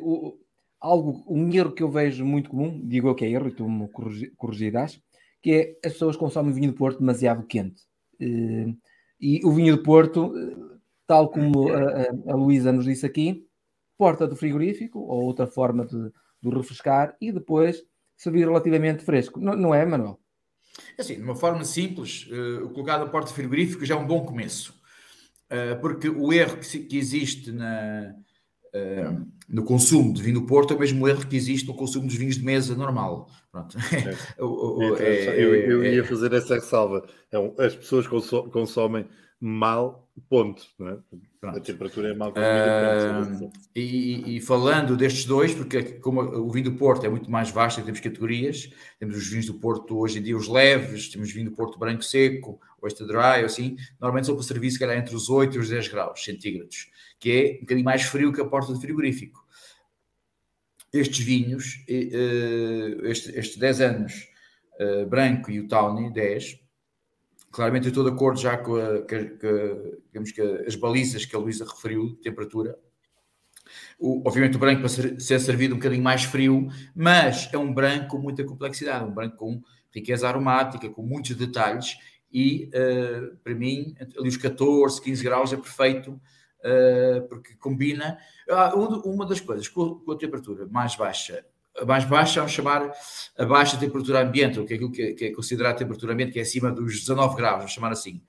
O, 0.02 0.40
algo, 0.80 1.24
um 1.28 1.52
erro 1.52 1.74
que 1.74 1.84
eu 1.84 1.90
vejo 1.90 2.26
muito 2.26 2.50
comum, 2.50 2.82
digo 2.84 3.10
eu 3.10 3.16
que 3.16 3.26
é 3.26 3.30
erro, 3.30 3.50
e 3.50 3.52
tu 3.52 3.70
me 3.70 3.90
corrigirás, 4.38 5.00
que 5.42 5.52
é 5.52 5.88
as 5.88 5.94
pessoas 5.94 6.16
consomem 6.16 6.54
vinho 6.54 6.72
do 6.72 6.78
Porto 6.78 7.00
demasiado 7.00 7.46
quente. 7.46 7.84
E 9.20 9.42
o 9.46 9.52
vinho 9.52 9.78
do 9.78 9.84
Porto, 9.84 10.34
tal 11.08 11.30
como 11.30 11.72
a, 11.72 11.80
a, 11.80 12.34
a 12.34 12.36
Luísa 12.36 12.72
nos 12.72 12.86
disse 12.86 13.06
aqui, 13.06 13.48
porta 13.98 14.28
do 14.28 14.36
frigorífico 14.36 15.00
ou 15.00 15.24
outra 15.24 15.48
forma 15.48 15.86
de, 15.86 16.12
de 16.42 16.50
refrescar 16.50 17.16
e 17.20 17.32
depois 17.32 17.84
servir 18.16 18.46
relativamente 18.46 19.04
fresco. 19.04 19.40
Não, 19.40 19.56
não 19.56 19.74
é, 19.74 19.86
Manuel? 19.86 20.20
É 20.98 21.02
assim, 21.02 21.16
de 21.16 21.22
uma 21.22 21.36
forma 21.36 21.64
simples, 21.64 22.28
uh, 22.28 22.70
colocar 22.70 23.02
a 23.02 23.06
porta 23.06 23.34
frigorífico 23.34 23.86
já 23.86 23.96
é 23.96 23.98
um 23.98 24.08
bom 24.08 24.26
começo. 24.26 24.74
Uh, 25.46 25.80
porque 25.80 26.10
o 26.10 26.34
erro 26.34 26.58
que, 26.58 26.80
que 26.80 26.98
existe 26.98 27.52
na, 27.52 28.14
uh, 28.76 29.26
no 29.48 29.64
consumo 29.64 30.14
de 30.14 30.22
vinho 30.22 30.42
do 30.42 30.46
Porto 30.46 30.74
é 30.74 30.78
o 30.78 30.80
mesmo 30.80 31.08
erro 31.08 31.26
que 31.26 31.36
existe 31.36 31.68
no 31.68 31.74
consumo 31.74 32.08
dos 32.08 32.16
vinhos 32.16 32.38
de 32.38 32.44
mesa 32.44 32.76
normal. 32.76 33.30
É. 34.38 34.42
o, 34.44 34.96
é, 34.98 35.44
eu, 35.44 35.56
eu, 35.56 35.84
é, 35.84 35.96
ia 35.96 36.04
fazer 36.04 36.34
essa 36.34 36.56
ressalva. 36.56 37.06
É, 37.32 37.66
as 37.66 37.76
pessoas 37.76 38.08
consomem 38.08 39.06
mal, 39.40 40.10
ponto. 40.30 40.64
É? 40.82 41.48
A 41.50 41.60
temperatura 41.60 42.10
é 42.10 42.14
mal 42.16 42.32
uh, 42.32 43.52
e, 43.76 44.38
e, 44.38 44.42
falando 44.42 44.98
destes 44.98 45.26
dois, 45.26 45.54
porque 45.54 45.84
como 46.00 46.22
o 46.22 46.50
vinho 46.50 46.72
do 46.72 46.78
Porto 46.78 47.06
é 47.06 47.10
muito 47.10 47.30
mais 47.30 47.52
vasto, 47.52 47.84
temos 47.84 48.00
categorias, 48.00 48.72
temos 49.00 49.16
os 49.16 49.28
vinhos 49.28 49.46
do 49.46 49.54
Porto 49.54 49.98
hoje 50.00 50.18
em 50.18 50.24
dia, 50.24 50.36
os 50.36 50.48
leves, 50.48 51.10
temos 51.10 51.32
vinho 51.32 51.52
do 51.52 51.56
Porto 51.56 51.78
branco 51.78 52.04
seco, 52.04 52.60
o 52.82 52.88
extra 52.88 53.06
dry, 53.06 53.46
assim, 53.46 53.78
normalmente 54.00 54.26
são 54.26 54.36
para 54.36 54.44
serviço 54.44 54.80
que 54.80 54.84
era 54.84 54.98
entre 54.98 55.16
os 55.16 55.30
8 55.30 55.56
e 55.56 55.60
os 55.60 55.70
10 55.70 55.88
graus 55.90 56.24
centígrados, 56.24 56.90
que 57.20 57.32
é 57.32 57.58
um 57.58 57.62
bocadinho 57.62 57.86
mais 57.86 58.04
frio 58.04 58.34
que 58.34 58.42
a 58.42 58.46
porta 58.46 58.74
do 58.74 58.80
frigorífico. 58.80 59.44
Estes 60.94 61.20
vinhos, 61.20 61.84
estes 61.88 63.58
10 63.58 63.82
anos, 63.82 64.30
uh, 64.80 65.06
branco 65.06 65.52
e 65.52 65.60
o 65.60 65.68
Tawny, 65.68 66.14
10, 66.14 66.66
Claramente 67.56 67.86
eu 67.86 67.90
estou 67.90 68.04
de 68.04 68.12
acordo 68.12 68.38
já 68.38 68.58
com, 68.58 68.76
a, 68.76 69.06
as 70.68 70.76
balizas 70.76 71.26
que 71.26 71.34
a 71.34 71.40
Luísa 71.40 71.64
referiu, 71.64 72.10
de 72.10 72.18
temperatura. 72.18 72.78
O, 73.98 74.28
obviamente 74.28 74.58
o 74.58 74.60
branco 74.60 74.82
para 74.82 74.90
ser, 74.90 75.22
ser, 75.22 75.40
servido 75.40 75.74
um 75.74 75.78
bocadinho 75.78 76.04
mais 76.04 76.26
frio, 76.26 76.68
mas 76.94 77.50
é 77.54 77.58
um 77.58 77.74
branco 77.74 78.10
com 78.10 78.18
muita 78.18 78.44
complexidade, 78.44 79.06
um 79.06 79.14
branco 79.14 79.38
com 79.38 79.62
riqueza 79.90 80.28
aromática, 80.28 80.90
com 80.90 81.02
muitos 81.02 81.34
detalhes 81.34 81.98
e 82.30 82.70
uh, 82.74 83.38
para 83.38 83.56
mim 83.56 83.96
ali 84.20 84.28
os 84.28 84.36
14, 84.36 85.02
15 85.02 85.24
graus 85.24 85.54
é 85.54 85.56
perfeito 85.56 86.20
porque 87.30 87.56
combina. 87.56 88.18
Ah, 88.50 88.74
uma 88.76 89.26
das 89.26 89.40
coisas 89.40 89.68
com, 89.68 90.02
a 90.10 90.16
temperatura 90.16 90.68
mais 90.68 90.96
baixa 90.96 91.46
a 91.80 91.86
mais 91.86 92.06
baixa, 92.06 92.40
vamos 92.40 92.54
chamar 92.54 92.90
a 93.38 93.46
baixa 93.46 93.78
temperatura 93.78 94.22
ambiente, 94.22 94.60
ou 94.60 94.66
que 94.66 94.74
é 94.74 94.76
aquilo 94.78 94.92
que, 94.92 95.26
é 95.26 95.32
considerado 95.32 95.78
temperatura 95.78 96.14
ambiente, 96.14 96.32
que 96.32 96.40
é 96.40 96.42
acima 96.42 96.72
dos 96.72 97.02
19 97.02 97.36
graus, 97.36 97.58
vamos 97.58 97.74
chamar 97.74 97.92
assim. 97.92 98.22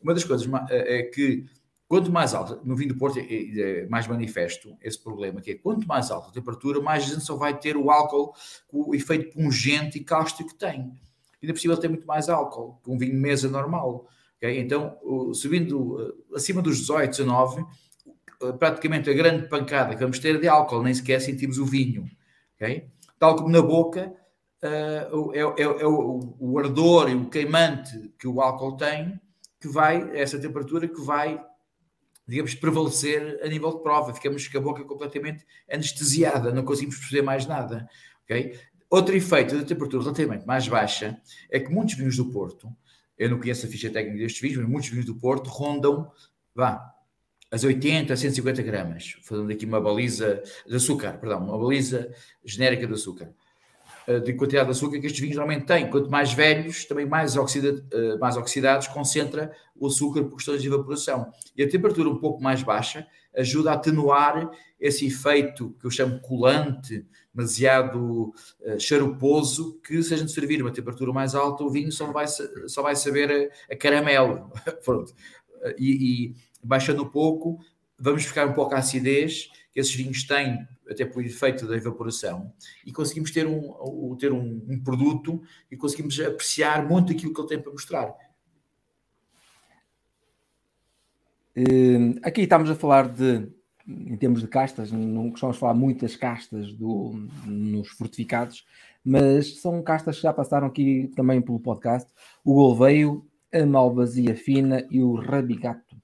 Uma 0.00 0.14
das 0.14 0.24
coisas 0.24 0.48
é, 0.70 1.00
é 1.00 1.02
que, 1.02 1.44
quanto 1.86 2.10
mais 2.10 2.32
alta, 2.34 2.58
no 2.64 2.74
vinho 2.74 2.94
do 2.94 2.98
Porto 2.98 3.18
é, 3.18 3.82
é 3.82 3.86
mais 3.86 4.06
manifesto 4.06 4.76
esse 4.82 4.98
problema, 4.98 5.40
que 5.40 5.50
é 5.50 5.54
quanto 5.56 5.86
mais 5.86 6.10
alta 6.10 6.30
a 6.30 6.32
temperatura, 6.32 6.80
mais 6.80 7.04
a 7.04 7.06
gente 7.08 7.24
só 7.24 7.36
vai 7.36 7.58
ter 7.58 7.76
o 7.76 7.90
álcool 7.90 8.34
com 8.66 8.88
o 8.88 8.94
efeito 8.94 9.34
pungente 9.34 9.98
e 9.98 10.04
cáustico 10.04 10.48
que 10.48 10.54
tem. 10.54 10.98
Ainda 11.42 11.58
ele 11.62 11.76
tem 11.76 11.90
muito 11.90 12.06
mais 12.06 12.28
álcool 12.28 12.80
que 12.82 12.90
um 12.90 12.96
vinho 12.96 13.14
mesa 13.14 13.48
normal. 13.48 14.08
Okay? 14.38 14.58
Então, 14.60 14.98
subindo 15.32 16.14
acima 16.34 16.62
dos 16.62 16.78
18, 16.78 17.10
19, 17.10 17.64
praticamente 18.58 19.08
a 19.08 19.14
grande 19.14 19.48
pancada 19.48 19.94
que 19.94 20.00
vamos 20.00 20.18
ter 20.18 20.36
é 20.36 20.38
de 20.38 20.48
álcool, 20.48 20.82
nem 20.82 20.94
sequer 20.94 21.20
sentimos 21.20 21.58
o 21.58 21.64
vinho. 21.64 22.08
Okay? 22.56 22.88
Tal 23.18 23.36
como 23.36 23.48
na 23.48 23.62
boca, 23.62 24.12
uh, 24.62 25.34
é, 25.34 25.40
é, 25.40 25.62
é 25.62 25.86
o, 25.86 26.36
o, 26.38 26.58
ardor 26.58 27.10
e 27.10 27.14
o 27.14 27.28
queimante 27.28 28.12
que 28.18 28.28
o 28.28 28.40
álcool 28.40 28.76
tem, 28.76 29.18
que 29.60 29.68
vai, 29.68 30.16
essa 30.16 30.38
temperatura 30.38 30.86
que 30.86 31.00
vai, 31.00 31.42
digamos, 32.28 32.54
prevalecer 32.54 33.40
a 33.42 33.48
nível 33.48 33.74
de 33.74 33.82
prova. 33.82 34.12
Ficamos 34.12 34.46
com 34.46 34.58
a 34.58 34.60
boca 34.60 34.84
completamente 34.84 35.44
anestesiada, 35.70 36.52
não 36.52 36.64
conseguimos 36.64 36.98
perceber 36.98 37.22
mais 37.22 37.46
nada. 37.46 37.88
Okay? 38.24 38.58
Outro 38.90 39.16
efeito 39.16 39.56
da 39.56 39.64
temperatura 39.64 40.02
relativamente 40.02 40.46
mais 40.46 40.68
baixa 40.68 41.20
é 41.50 41.58
que 41.58 41.72
muitos 41.72 41.94
vinhos 41.94 42.16
do 42.16 42.30
Porto, 42.30 42.68
eu 43.18 43.30
não 43.30 43.38
conheço 43.38 43.66
a 43.66 43.68
ficha 43.68 43.90
técnica 43.90 44.18
destes 44.18 44.40
vinhos, 44.40 44.58
mas 44.58 44.68
muitos 44.68 44.90
vinhos 44.90 45.06
do 45.06 45.14
Porto 45.14 45.48
rondam, 45.48 46.10
vá, 46.54 46.92
as 47.50 47.64
80 47.64 48.12
a 48.12 48.16
150 48.16 48.62
gramas, 48.62 49.16
fazendo 49.22 49.50
aqui 49.50 49.64
uma 49.64 49.80
baliza 49.80 50.42
de 50.66 50.76
açúcar, 50.76 51.18
perdão, 51.18 51.44
uma 51.44 51.58
baliza 51.58 52.12
genérica 52.44 52.86
de 52.86 52.92
açúcar. 52.92 53.32
Uh, 54.08 54.20
de 54.20 54.32
quantidade 54.34 54.66
de 54.66 54.72
açúcar 54.72 55.00
que 55.00 55.06
estes 55.06 55.20
vinhos 55.20 55.36
normalmente 55.36 55.66
têm. 55.66 55.90
Quanto 55.90 56.10
mais 56.10 56.32
velhos, 56.32 56.84
também 56.84 57.06
mais, 57.06 57.36
oxida, 57.36 57.84
uh, 57.92 58.18
mais 58.18 58.36
oxidados, 58.36 58.88
concentra 58.88 59.52
o 59.74 59.86
açúcar 59.86 60.24
por 60.24 60.36
questões 60.36 60.62
de 60.62 60.68
evaporação. 60.68 61.30
E 61.56 61.62
a 61.62 61.68
temperatura 61.68 62.08
um 62.08 62.18
pouco 62.18 62.42
mais 62.42 62.62
baixa 62.62 63.06
ajuda 63.36 63.70
a 63.70 63.74
atenuar 63.74 64.50
esse 64.80 65.06
efeito 65.06 65.76
que 65.78 65.86
eu 65.86 65.90
chamo 65.90 66.20
colante, 66.20 67.06
demasiado 67.34 68.32
uh, 68.60 68.80
charuposo, 68.80 69.78
que 69.80 70.02
se 70.02 70.14
a 70.14 70.16
gente 70.16 70.32
servir 70.32 70.62
uma 70.62 70.72
temperatura 70.72 71.12
mais 71.12 71.34
alta, 71.34 71.64
o 71.64 71.70
vinho 71.70 71.92
só 71.92 72.10
vai, 72.12 72.26
só 72.28 72.82
vai 72.82 72.96
saber 72.96 73.50
a, 73.68 73.74
a 73.74 73.76
caramelo. 73.76 74.50
Pronto. 74.84 75.14
E, 75.78 76.30
e, 76.30 76.34
baixando 76.62 77.02
um 77.02 77.08
pouco, 77.08 77.58
vamos 77.98 78.24
ficar 78.24 78.46
um 78.46 78.52
pouco 78.52 78.74
a 78.74 78.78
acidez 78.78 79.50
que 79.76 79.80
esses 79.80 79.94
vinhos 79.94 80.24
têm, 80.24 80.66
até 80.88 81.04
por 81.04 81.22
efeito 81.22 81.66
da 81.66 81.76
evaporação, 81.76 82.50
e 82.86 82.90
conseguimos 82.90 83.30
ter 83.30 83.46
um, 83.46 84.16
ter 84.16 84.32
um, 84.32 84.64
um 84.66 84.82
produto 84.82 85.42
e 85.70 85.76
conseguimos 85.76 86.18
apreciar 86.18 86.88
muito 86.88 87.12
aquilo 87.12 87.34
que 87.34 87.40
ele 87.42 87.48
tem 87.48 87.60
para 87.60 87.72
mostrar. 87.72 88.16
Uh, 91.54 92.18
aqui 92.22 92.40
estamos 92.40 92.70
a 92.70 92.74
falar 92.74 93.06
de, 93.06 93.50
em 93.86 94.16
termos 94.16 94.40
de 94.40 94.48
castas, 94.48 94.90
não 94.90 95.28
gostamos 95.28 95.56
de 95.56 95.60
falar 95.60 95.74
muitas 95.74 96.16
castas 96.16 96.72
do, 96.72 97.12
nos 97.44 97.88
fortificados, 97.88 98.64
mas 99.04 99.60
são 99.60 99.82
castas 99.82 100.16
que 100.16 100.22
já 100.22 100.32
passaram 100.32 100.68
aqui 100.68 101.12
também 101.14 101.42
pelo 101.42 101.60
podcast: 101.60 102.10
o 102.42 102.54
Golveio, 102.54 103.26
a 103.52 103.66
Malvazia 103.66 104.34
Fina 104.34 104.86
e 104.90 105.02
o 105.02 105.16
Rabigato. 105.16 105.94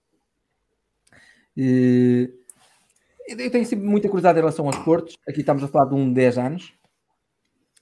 Uh, 1.57 2.42
eu 3.29 3.51
tenho 3.51 3.65
sempre 3.65 3.87
muita 3.87 4.09
curiosidade 4.09 4.39
em 4.39 4.43
relação 4.43 4.67
aos 4.67 4.79
portos. 4.79 5.17
Aqui 5.29 5.41
estamos 5.41 5.63
a 5.63 5.69
falar 5.69 5.87
de 5.87 5.95
um 5.95 6.09
de 6.09 6.15
10 6.15 6.39
anos 6.39 6.73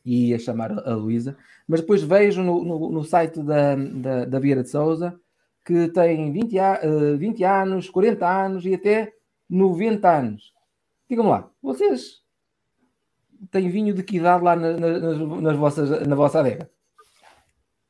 e 0.05 0.29
ia 0.29 0.39
chamar 0.39 0.73
a 0.73 0.95
Luísa, 0.95 1.37
mas 1.69 1.81
depois 1.81 2.03
vejo 2.03 2.43
no, 2.43 2.65
no, 2.65 2.91
no 2.91 3.05
site 3.05 3.43
da, 3.43 3.75
da, 3.75 4.25
da 4.25 4.39
Vieira 4.39 4.63
de 4.63 4.71
Souza 4.71 5.19
que 5.65 5.89
tem 5.89 6.33
20, 6.33 6.57
uh, 6.59 7.19
20 7.19 7.45
anos, 7.45 7.91
40 7.91 8.27
anos 8.27 8.65
e 8.65 8.75
até 8.75 9.13
90 9.49 10.11
anos. 10.11 10.55
Digam 11.09 11.29
lá, 11.29 11.51
vocês 11.63 12.23
têm 13.51 13.69
vinho 13.69 13.95
de 13.95 14.03
que 14.03 14.17
idade 14.17 14.43
lá 14.43 14.57
na, 14.57 14.73
na, 14.73 14.99
nas, 15.41 15.57
vossas, 15.57 16.07
na 16.07 16.17
vossa 16.17 16.41
adega? 16.41 16.71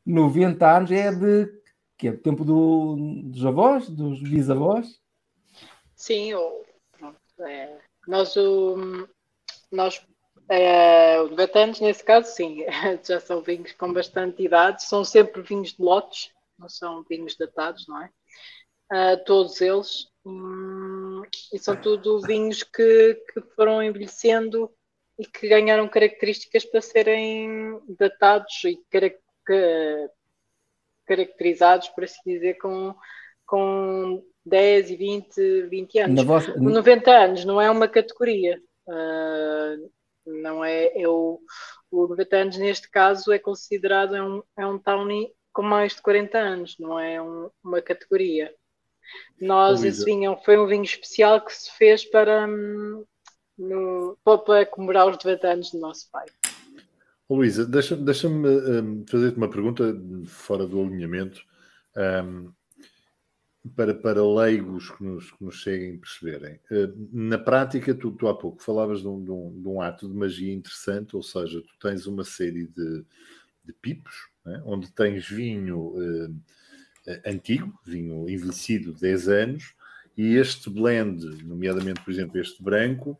90 0.05 0.77
anos 0.77 0.91
é 0.91 1.13
de 1.13 1.61
que 1.97 2.09
é 2.09 2.13
tempo 2.13 2.45
do, 2.45 2.97
dos 3.25 3.45
avós, 3.45 3.89
dos 3.89 4.23
bisavós? 4.23 5.01
Sim, 5.95 6.33
o, 6.33 6.63
é, 7.41 7.79
nós, 8.07 8.37
o, 8.37 9.09
nós 9.71 10.05
é, 10.49 11.21
os 11.23 11.31
90 11.31 11.59
anos, 11.59 11.81
nesse 11.81 12.03
caso, 12.03 12.29
sim, 12.35 12.65
já 13.07 13.21
são 13.21 13.41
vinhos 13.41 13.73
com 13.73 13.93
bastante 13.93 14.43
idade, 14.43 14.85
são 14.85 15.05
sempre 15.05 15.43
vinhos 15.43 15.75
de 15.75 15.83
lotes, 15.83 16.33
não 16.59 16.69
são 16.69 17.05
vinhos 17.05 17.37
datados, 17.37 17.87
não 17.87 18.03
é? 18.03 18.11
Uh, 18.93 19.25
todos 19.25 19.61
eles. 19.61 20.09
Hum, 20.25 21.23
e 21.53 21.59
são 21.59 21.81
tudo 21.81 22.21
vinhos 22.21 22.65
que, 22.65 23.15
que 23.33 23.41
foram 23.55 23.83
envelhecendo 23.83 24.71
e 25.17 25.25
que 25.25 25.49
ganharam 25.49 25.89
características 25.89 26.65
para 26.65 26.81
serem 26.81 27.81
datados 27.89 28.65
e 28.65 28.79
caracterizados, 31.07 31.89
por 31.91 32.05
assim 32.05 32.21
dizer, 32.25 32.59
com, 32.59 32.95
com 33.47 34.25
10 34.45 34.91
e 34.91 34.97
20, 34.97 35.63
20 35.69 35.99
anos. 35.99 36.25
Vossa... 36.25 36.57
90 36.57 37.11
anos 37.11 37.45
não 37.45 37.61
é 37.61 37.71
uma 37.71 37.89
categoria. 37.89 38.61
Uh, 38.87 39.91
não 40.27 40.65
é, 40.65 40.93
eu, 40.97 41.41
o 41.91 42.07
90 42.09 42.37
anos 42.37 42.57
neste 42.59 42.91
caso 42.91 43.33
é 43.33 43.39
considerado 43.39 44.15
é 44.15 44.23
um, 44.23 44.43
é 44.57 44.67
um 44.67 44.79
tawny 44.79 45.33
com 45.53 45.63
mais 45.63 45.95
de 45.95 46.03
40 46.03 46.39
anos, 46.39 46.77
não 46.79 46.99
é 46.99 47.21
um, 47.21 47.51
uma 47.63 47.83
categoria. 47.83 48.53
Nós, 49.41 49.83
esse 49.83 50.05
vinho 50.05 50.37
foi 50.45 50.57
um 50.57 50.67
vinho 50.67 50.85
especial 50.85 51.45
que 51.45 51.53
se 51.53 51.71
fez 51.77 52.05
para, 52.05 52.47
hum, 52.47 53.05
no, 53.59 54.17
para 54.23 54.65
comemorar 54.67 55.09
os 55.09 55.17
90 55.17 55.49
anos 55.49 55.71
do 55.73 55.81
nosso 55.81 56.09
pai. 56.13 56.27
Luísa, 57.29 57.65
deixa-me 57.65 58.05
deixa 58.05 58.29
um, 58.29 59.05
fazer-te 59.09 59.37
uma 59.37 59.51
pergunta 59.51 59.95
fora 60.27 60.67
do 60.67 60.81
alinhamento 60.81 61.41
um, 61.97 62.53
para, 63.77 63.95
para 63.95 64.25
leigos 64.25 64.91
que 64.91 65.05
nos, 65.05 65.31
que 65.31 65.45
nos 65.45 65.57
cheguem 65.57 65.99
perceberem. 65.99 66.59
Uh, 66.71 67.09
na 67.13 67.39
prática, 67.39 67.95
tu, 67.95 68.11
tu 68.13 68.27
há 68.27 68.37
pouco 68.37 68.63
falavas 68.63 69.01
de 69.01 69.09
um, 69.09 69.23
de, 69.23 69.31
um, 69.31 69.61
de 69.63 69.69
um, 69.69 69.83
ato 69.83 70.09
de 70.09 70.15
magia 70.15 70.53
interessante, 70.53 71.15
ou 71.15 71.23
seja, 71.23 71.61
tu 71.61 71.79
tens 71.79 72.07
uma 72.07 72.25
série 72.25 72.67
de, 72.67 73.05
de 73.65 73.73
pipos 73.81 74.31
né? 74.45 74.63
onde 74.65 74.91
tens 74.93 75.29
vinho 75.29 75.95
eh, 77.07 77.23
antigo, 77.27 77.79
vinho 77.85 78.29
envelhecido 78.29 78.93
10 78.93 79.29
anos, 79.29 79.75
e 80.17 80.37
este 80.37 80.69
blend, 80.69 81.25
nomeadamente, 81.45 82.03
por 82.03 82.11
exemplo, 82.11 82.39
este 82.39 82.63
branco, 82.63 83.19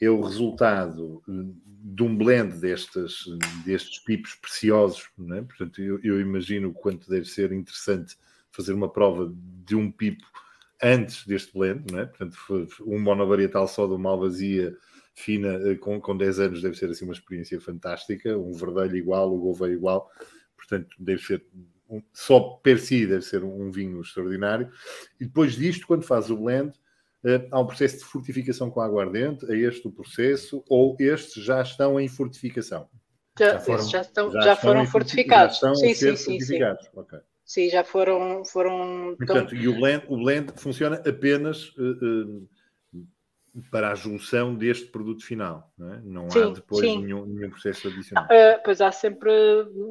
é 0.00 0.08
o 0.08 0.20
resultado 0.20 1.22
eh, 1.28 1.52
de 1.66 2.02
um 2.02 2.16
blend 2.16 2.58
destes, 2.58 3.24
destes 3.64 3.98
pipos 4.00 4.34
preciosos. 4.34 5.08
Né? 5.18 5.42
Portanto, 5.42 5.80
eu, 5.80 6.00
eu 6.02 6.20
imagino 6.20 6.72
quanto 6.72 7.08
deve 7.08 7.26
ser 7.26 7.52
interessante 7.52 8.16
fazer 8.50 8.72
uma 8.72 8.90
prova 8.90 9.32
de 9.34 9.76
um 9.76 9.90
pipo 9.90 10.26
antes 10.82 11.26
deste 11.26 11.52
blend, 11.52 11.92
né? 11.92 12.06
portanto, 12.06 12.36
um 12.86 12.98
monovarietal 12.98 13.66
só 13.66 13.86
de 13.86 13.94
uma 13.94 14.10
alvazia 14.10 14.76
fina 15.14 15.58
eh, 15.68 15.74
com, 15.74 16.00
com 16.00 16.16
10 16.16 16.38
anos 16.38 16.62
deve 16.62 16.76
ser 16.76 16.88
assim 16.90 17.04
uma 17.04 17.14
experiência 17.14 17.60
fantástica, 17.60 18.38
um 18.38 18.52
verdelho 18.52 18.96
igual, 18.96 19.34
o 19.34 19.38
gouveia 19.38 19.72
igual, 19.72 20.08
portanto, 20.56 20.94
deve 20.98 21.20
ser 21.20 21.44
um, 21.90 22.02
só 22.12 22.40
per 22.62 22.78
si 22.78 23.06
deve 23.06 23.22
ser 23.22 23.42
um, 23.42 23.70
vinho 23.70 24.00
extraordinário. 24.00 24.70
E 25.18 25.24
depois 25.24 25.54
disto, 25.54 25.86
quando 25.86 26.04
faz 26.04 26.30
o 26.30 26.36
blend, 26.36 26.70
uh, 27.24 27.48
há 27.50 27.60
um 27.60 27.66
processo 27.66 27.98
de 27.98 28.04
fortificação 28.04 28.70
com 28.70 28.80
aguardente, 28.80 29.50
é 29.50 29.56
este 29.56 29.88
o 29.88 29.90
processo, 29.90 30.62
ou 30.68 30.96
estes 31.00 31.42
já 31.42 31.62
estão 31.62 31.98
em 31.98 32.08
fortificação? 32.08 32.88
Já, 33.38 33.52
já 33.52 33.60
foram, 33.60 33.88
já 33.88 34.00
estão, 34.00 34.32
já, 34.32 34.40
já 34.40 34.56
foram 34.56 34.86
fortificados. 34.86 35.58
Já 35.58 35.72
estão 35.72 35.74
sim, 35.74 35.94
sim, 35.94 36.16
fortificados. 36.16 36.84
Sim, 36.84 36.90
sim. 36.92 37.00
Okay. 37.00 37.20
Sim, 37.48 37.70
já 37.70 37.82
foram. 37.82 38.44
foram 38.44 39.16
Portanto, 39.16 39.50
tão... 39.50 39.58
E 39.58 39.66
o 39.66 39.74
blend, 39.74 40.04
o 40.06 40.16
blend 40.18 40.52
funciona 40.56 41.02
apenas. 41.06 41.70
Uh, 41.76 42.42
uh, 42.42 42.48
para 43.72 43.90
a 43.90 43.94
junção 43.94 44.54
deste 44.54 44.86
produto 44.86 45.24
final, 45.24 45.72
não, 45.76 45.92
é? 45.92 46.00
não 46.04 46.30
sim, 46.30 46.42
há 46.42 46.50
depois 46.50 46.82
nenhum, 46.82 47.26
nenhum, 47.26 47.50
processo 47.50 47.88
adicional. 47.88 48.24
Uh, 48.26 48.60
pois 48.64 48.80
há 48.80 48.92
sempre 48.92 49.32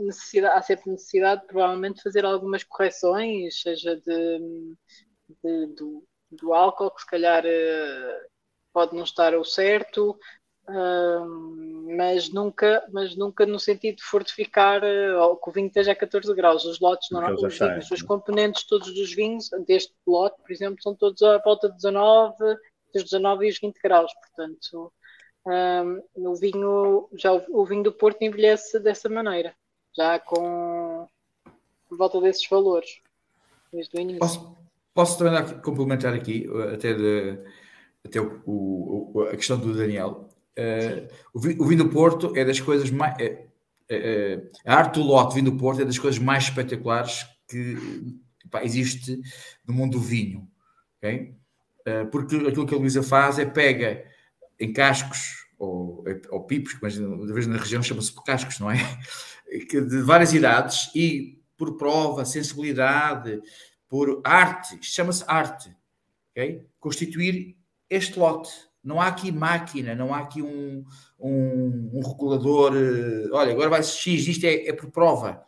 necessidade, 0.05 0.57
há 0.57 0.61
sempre 0.61 0.91
necessidade 0.91 1.45
provavelmente 1.47 1.97
de 1.97 2.03
fazer 2.03 2.23
algumas 2.23 2.63
correções, 2.63 3.59
seja 3.61 3.97
de, 3.97 4.39
de 5.43 5.65
do, 5.75 6.07
do, 6.31 6.53
álcool, 6.53 6.91
que 6.91 7.01
se 7.01 7.07
calhar 7.07 7.43
pode 8.71 8.95
não 8.95 9.03
estar 9.03 9.35
o 9.35 9.43
certo, 9.43 10.17
uh, 10.69 11.95
mas, 11.95 12.29
nunca, 12.31 12.85
mas 12.91 13.15
nunca 13.15 13.45
no 13.45 13.59
sentido 13.59 13.97
de 13.97 14.03
fortificar 14.03 14.81
uh, 14.83 15.35
que 15.37 15.49
o 15.49 15.53
vinho 15.53 15.67
esteja 15.67 15.91
a 15.91 15.95
14 15.95 16.33
graus. 16.33 16.65
Os 16.65 16.79
lotes, 16.79 17.09
não, 17.11 17.33
os, 17.33 17.57
vinhos, 17.57 17.91
os 17.91 18.01
componentes 18.01 18.65
todos 18.65 18.93
dos 18.93 19.13
vinhos, 19.13 19.49
deste 19.65 19.93
lote, 20.05 20.41
por 20.41 20.51
exemplo, 20.51 20.81
são 20.81 20.95
todos 20.95 21.21
à 21.23 21.37
volta 21.39 21.69
de 21.69 21.75
19 21.75 22.35
dos 22.93 23.03
19 23.03 23.45
e 23.45 23.49
os 23.49 23.59
20 23.59 23.79
graus, 23.81 24.11
portanto 24.13 24.91
um, 25.47 26.29
o 26.29 26.35
vinho, 26.35 27.09
já 27.13 27.31
o, 27.33 27.43
o, 27.49 27.65
vinho 27.65 27.83
do 27.83 27.91
Porto 27.91 28.21
envelhece 28.21 28.79
dessa 28.79 29.07
maneira, 29.07 29.55
já 29.95 30.19
com 30.19 31.07
volta 31.89 32.19
desses 32.19 32.47
valores, 32.49 32.99
desde 33.71 33.97
o 33.97 33.99
início. 34.01 34.19
Posso, 34.19 34.57
posso 34.93 35.17
também 35.17 35.61
complementar 35.61 36.13
aqui, 36.13 36.47
até, 36.73 36.93
de, 36.93 37.39
até 38.05 38.19
o, 38.19 38.41
o, 38.45 39.21
a 39.21 39.35
questão 39.37 39.57
do 39.57 39.73
Daniel. 39.73 40.27
Uh, 40.57 41.07
o, 41.33 41.39
vinho, 41.39 41.61
o 41.61 41.65
vinho 41.65 41.83
do 41.83 41.89
Porto 41.89 42.33
é 42.35 42.43
das 42.43 42.59
coisas 42.59 42.89
mais. 42.89 43.15
É, 43.19 43.45
é, 43.89 43.95
é, 43.95 44.49
a 44.65 44.75
arte 44.75 44.95
do 44.95 45.03
lote 45.03 45.35
vinho 45.35 45.51
do 45.51 45.57
Porto 45.57 45.81
é 45.81 45.85
das 45.85 45.99
coisas 45.99 46.19
mais 46.19 46.45
espetaculares 46.45 47.25
que 47.47 47.77
pá, 48.49 48.63
existe 48.63 49.21
no 49.65 49.73
mundo 49.73 49.93
do 49.93 49.99
vinho. 49.99 50.47
Okay? 50.97 51.37
Eh, 51.87 52.03
porque 52.03 52.35
aquilo 52.35 52.65
que 52.67 52.75
a 52.75 52.77
Luísa 52.77 53.01
faz 53.01 53.39
é 53.39 53.45
pega 53.45 54.03
em 54.59 54.73
cascos 54.73 55.47
ou, 55.57 56.03
ou 56.29 56.43
pipos, 56.45 56.77
mas 56.81 56.95
de 56.95 57.33
vez 57.33 57.47
na 57.47 57.57
região 57.57 57.81
chama-se 57.81 58.13
cascos, 58.25 58.59
não 58.59 58.69
é? 58.69 58.75
De 59.71 60.01
várias 60.01 60.33
idades 60.33 60.91
e 60.93 61.41
por 61.55 61.77
prova, 61.77 62.25
sensibilidade, 62.25 63.41
por 63.87 64.21
arte, 64.25 64.77
chama-se 64.81 65.23
arte, 65.25 65.73
ok? 66.31 66.67
Constituir 66.77 67.55
este 67.89 68.19
lote. 68.19 68.51
Não 68.87 69.01
há 69.01 69.07
aqui 69.07 69.33
máquina, 69.33 69.93
não 69.93 70.13
há 70.13 70.19
aqui 70.19 70.41
um, 70.41 70.85
um, 71.19 71.89
um 71.93 72.01
regulador. 72.01 72.71
Eh, 72.73 73.27
olha, 73.33 73.51
agora 73.51 73.69
vai 73.69 73.83
X, 73.83 74.25
isto 74.25 74.45
é, 74.45 74.67
é 74.67 74.71
por 74.71 74.89
prova 74.89 75.43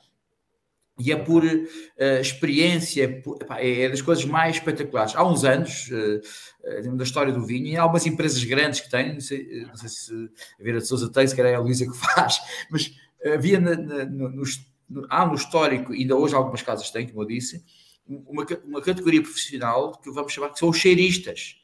e 1.00 1.14
é 1.14 1.16
por 1.16 1.46
uh, 1.46 2.20
experiência, 2.20 3.24
é, 3.58 3.84
é, 3.84 3.88
das 3.88 4.02
coisas 4.02 4.26
mais 4.26 4.58
espetaculares. 4.58 5.16
Há 5.16 5.26
uns 5.26 5.46
anos, 5.46 5.90
uh, 5.90 6.98
da 6.98 7.06
história 7.06 7.32
do 7.32 7.46
vinho, 7.46 7.68
e 7.68 7.78
há 7.78 7.84
algumas 7.84 8.06
empresas 8.06 8.44
grandes 8.44 8.82
que 8.82 8.92
têm, 8.92 9.14
não 9.14 9.22
sei, 9.22 9.66
não 9.66 9.76
sei 9.78 9.88
se 9.88 10.14
a 10.60 10.62
Vera 10.64 10.80
de 10.80 10.88
Souza 10.88 11.10
tem, 11.10 11.26
se 11.26 11.34
calhar 11.34 11.54
é 11.54 11.56
a 11.56 11.62
Luísa 11.62 11.86
que 11.86 11.96
faz, 11.96 12.42
mas 12.70 12.94
havia 13.26 13.62
na, 13.62 13.78
na, 13.78 14.04
no, 14.04 14.30
no, 14.30 15.08
há 15.10 15.26
no 15.26 15.36
histórico, 15.36 15.94
ainda 15.94 16.18
hoje 16.18 16.36
algumas 16.36 16.62
casas 16.62 16.92
têm, 16.92 17.08
como 17.08 17.22
eu 17.22 17.28
disse, 17.28 17.64
uma, 18.06 18.46
uma 18.66 18.82
categoria 18.82 19.22
profissional 19.22 19.94
que 19.94 20.12
vamos 20.12 20.34
chamar 20.34 20.50
que 20.50 20.60
são 20.60 20.68
os 20.68 20.78
cheiristas. 20.78 21.56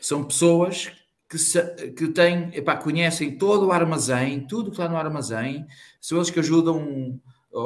São 0.00 0.24
pessoas 0.24 0.92
que, 1.28 1.38
se, 1.38 1.62
que 1.92 2.08
têm, 2.08 2.50
epá, 2.54 2.76
conhecem 2.76 3.36
todo 3.36 3.66
o 3.66 3.72
armazém, 3.72 4.46
tudo 4.46 4.70
que 4.70 4.76
está 4.76 4.88
no 4.88 4.96
armazém, 4.96 5.66
são 6.00 6.18
eles 6.18 6.30
que 6.30 6.38
ajudam 6.38 7.20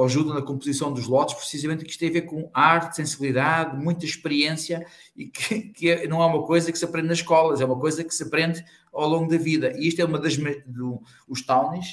ajudam 0.04 0.34
na 0.34 0.42
composição 0.42 0.92
dos 0.92 1.08
lotes, 1.08 1.34
precisamente 1.34 1.84
que 1.84 1.90
isto 1.90 1.98
tem 1.98 2.10
a 2.10 2.12
ver 2.12 2.22
com 2.22 2.48
arte, 2.54 2.96
sensibilidade, 2.96 3.76
muita 3.76 4.04
experiência 4.04 4.86
e 5.16 5.26
que, 5.26 5.60
que 5.72 5.90
é, 5.90 6.06
não 6.06 6.22
é 6.22 6.26
uma 6.26 6.44
coisa 6.44 6.70
que 6.70 6.78
se 6.78 6.84
aprende 6.84 7.08
nas 7.08 7.18
escolas, 7.18 7.60
é 7.60 7.64
uma 7.64 7.78
coisa 7.78 8.04
que 8.04 8.14
se 8.14 8.22
aprende 8.22 8.64
ao 8.92 9.08
longo 9.08 9.28
da 9.28 9.36
vida. 9.36 9.72
E 9.76 9.88
isto 9.88 10.00
é 10.00 10.04
uma 10.04 10.18
das. 10.18 10.36
Do, 10.66 11.02
os 11.28 11.42
townies, 11.42 11.86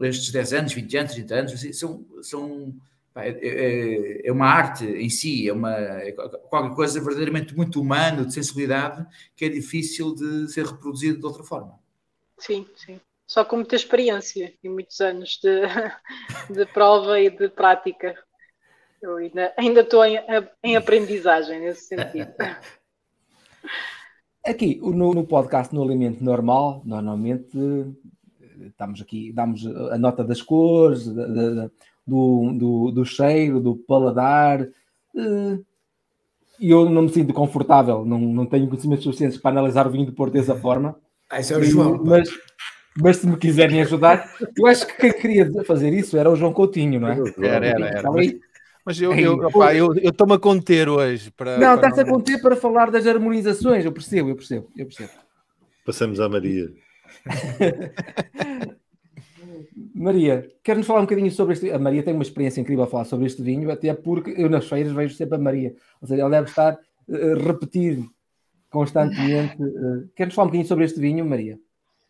estes 0.00 0.30
10 0.30 0.52
anos, 0.54 0.72
20 0.72 0.96
anos, 0.96 1.12
30 1.12 1.34
anos, 1.34 1.52
assim, 1.52 1.72
são, 1.72 2.06
são 2.22 2.74
é, 3.16 3.30
é, 3.30 4.28
é, 4.28 4.32
uma 4.32 4.46
arte 4.46 4.84
em 4.84 5.08
si, 5.08 5.48
é, 5.48 5.52
uma, 5.52 5.72
é 5.74 6.12
qualquer 6.12 6.74
coisa 6.74 7.00
verdadeiramente 7.00 7.56
muito 7.56 7.80
humano, 7.80 8.26
de 8.26 8.34
sensibilidade, 8.34 9.06
que 9.34 9.44
é 9.44 9.48
difícil 9.48 10.14
de 10.14 10.50
ser 10.52 10.66
reproduzido 10.66 11.18
de 11.18 11.26
outra 11.26 11.42
forma. 11.42 11.78
Sim, 12.38 12.66
sim. 12.76 13.00
Só 13.26 13.44
com 13.44 13.56
muita 13.56 13.74
experiência 13.74 14.54
e 14.62 14.68
muitos 14.68 15.00
anos 15.00 15.40
de, 15.42 15.62
de 16.52 16.66
prova 16.66 17.18
e 17.20 17.30
de 17.30 17.48
prática. 17.48 18.14
Eu 19.00 19.16
ainda, 19.16 19.52
ainda 19.56 19.80
estou 19.80 20.04
em, 20.04 20.18
em 20.62 20.76
aprendizagem 20.76 21.60
nesse 21.60 21.86
sentido. 21.86 22.34
Aqui, 24.44 24.76
no, 24.80 25.12
no 25.12 25.26
podcast 25.26 25.74
No 25.74 25.82
Alimento 25.82 26.22
Normal, 26.22 26.80
normalmente 26.84 27.58
estamos 28.64 29.00
aqui, 29.02 29.32
damos 29.32 29.66
a 29.66 29.98
nota 29.98 30.22
das 30.22 30.40
cores, 30.40 31.08
da, 31.12 31.26
da, 31.26 31.70
do, 32.06 32.52
do, 32.52 32.90
do, 32.92 33.04
cheiro, 33.04 33.60
do 33.60 33.74
paladar. 33.74 34.62
Eh, 34.62 35.58
e 36.58 36.70
eu 36.70 36.88
não 36.88 37.02
me 37.02 37.08
sinto 37.08 37.32
confortável, 37.34 38.04
não, 38.04 38.18
não 38.18 38.46
tenho 38.46 38.66
conhecimentos 38.66 39.04
suficientes 39.04 39.38
para 39.38 39.50
analisar 39.50 39.86
o 39.86 39.90
vinho 39.90 40.06
de 40.06 40.12
Porto 40.12 40.32
dessa 40.32 40.54
forma. 40.54 40.96
Ah, 41.28 41.40
isso 41.40 41.52
é 41.52 41.58
o 41.58 41.62
João. 41.62 42.02
Mas, 42.04 42.28
mas 42.98 43.16
se 43.18 43.26
me 43.26 43.36
quiserem 43.36 43.82
ajudar, 43.82 44.32
eu 44.56 44.66
acho 44.66 44.86
que 44.86 44.94
quem 44.94 45.12
queria 45.12 45.64
fazer 45.64 45.92
isso 45.92 46.16
era 46.16 46.30
o 46.30 46.36
João 46.36 46.52
Coutinho, 46.52 47.00
não 47.00 47.08
é? 47.08 47.18
Era, 47.42 47.66
era, 47.66 47.86
era. 47.86 48.10
Mas, 48.10 48.34
mas 48.84 49.00
eu 49.00 49.12
estou-me 49.12 49.76
eu, 49.76 49.94
eu, 49.96 50.34
a 50.34 50.38
conter 50.38 50.88
hoje. 50.88 51.30
Para, 51.30 51.58
não, 51.58 51.74
está-se 51.74 52.00
a 52.00 52.04
conter 52.06 52.40
para 52.40 52.56
falar 52.56 52.90
das 52.90 53.06
harmonizações, 53.06 53.84
eu 53.84 53.92
percebo, 53.92 54.30
eu 54.30 54.36
percebo, 54.36 54.70
eu 54.76 54.86
percebo. 54.86 55.10
Passamos 55.84 56.20
à 56.20 56.28
Maria. 56.28 56.72
Maria, 59.96 60.46
quer-nos 60.62 60.86
falar 60.86 61.00
um 61.00 61.04
bocadinho 61.04 61.30
sobre 61.30 61.54
este. 61.54 61.70
A 61.70 61.78
Maria 61.78 62.02
tem 62.02 62.12
uma 62.12 62.22
experiência 62.22 62.60
incrível 62.60 62.84
a 62.84 62.86
falar 62.86 63.06
sobre 63.06 63.24
este 63.24 63.40
vinho, 63.40 63.70
até 63.70 63.94
porque 63.94 64.34
eu 64.36 64.50
nas 64.50 64.68
feiras 64.68 64.92
vejo 64.92 65.14
sempre 65.14 65.36
a 65.36 65.40
Maria. 65.40 65.74
Ou 66.02 66.06
seja, 66.06 66.20
ela 66.20 66.30
deve 66.30 66.50
estar 66.50 66.74
a 66.74 66.78
uh, 67.12 67.46
repetir 67.46 68.04
constantemente. 68.68 69.56
Uh, 69.62 70.06
quer-nos 70.14 70.34
falar 70.34 70.44
um 70.44 70.48
bocadinho 70.48 70.68
sobre 70.68 70.84
este 70.84 71.00
vinho, 71.00 71.24
Maria? 71.24 71.58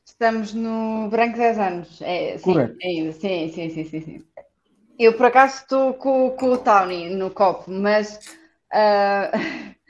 Estamos 0.04 0.52
no 0.52 1.08
branco 1.08 1.36
10 1.36 1.58
anos. 1.58 2.02
É, 2.02 2.36
sim. 2.38 2.58
É, 2.58 3.12
sim, 3.12 3.48
sim, 3.50 3.70
sim, 3.70 3.84
sim, 3.84 4.00
sim. 4.00 4.24
Eu 4.98 5.12
por 5.12 5.26
acaso 5.26 5.62
estou 5.62 5.94
com, 5.94 6.30
com 6.30 6.52
o 6.52 6.58
Tawny 6.58 7.10
no 7.10 7.30
copo, 7.30 7.70
mas. 7.70 8.18
Uh, 8.72 9.76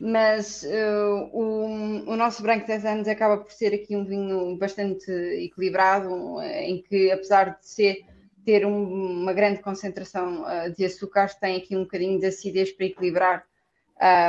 mas 0.00 0.62
uh, 0.62 1.28
o, 1.30 2.10
o, 2.10 2.16
nosso 2.16 2.42
branco 2.42 2.66
10 2.66 2.84
anos 2.86 3.08
acaba 3.08 3.36
por 3.36 3.52
ser 3.52 3.74
aqui 3.74 3.94
um 3.94 4.04
vinho 4.04 4.56
bastante 4.56 5.10
equilibrado, 5.10 6.40
em 6.40 6.80
que 6.80 7.10
apesar 7.10 7.58
de 7.60 7.68
ser, 7.68 8.06
ter 8.42 8.64
um, 8.64 9.20
uma 9.20 9.34
grande 9.34 9.60
concentração 9.60 10.42
uh, 10.44 10.74
de 10.74 10.86
açúcares, 10.86 11.34
tem 11.34 11.58
aqui 11.58 11.76
um 11.76 11.82
bocadinho 11.82 12.18
de 12.18 12.26
acidez 12.26 12.72
para 12.72 12.86
equilibrar 12.86 13.44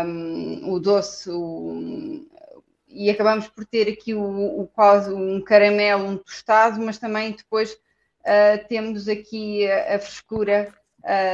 um, 0.05 0.74
o 0.74 0.80
doce 0.80 1.30
o, 1.30 2.28
e 2.89 3.09
acabamos 3.09 3.47
por 3.47 3.65
ter 3.65 3.88
aqui 3.88 4.13
o, 4.13 4.67
quase 4.76 5.13
um 5.13 5.41
caramelo, 5.41 6.05
um 6.05 6.17
tostado, 6.17 6.82
mas 6.82 6.97
também 6.97 7.32
depois 7.32 7.72
uh, 7.72 8.67
temos 8.67 9.07
aqui 9.07 9.65
a, 9.72 9.95
a 9.95 9.99
frescura 9.99 10.74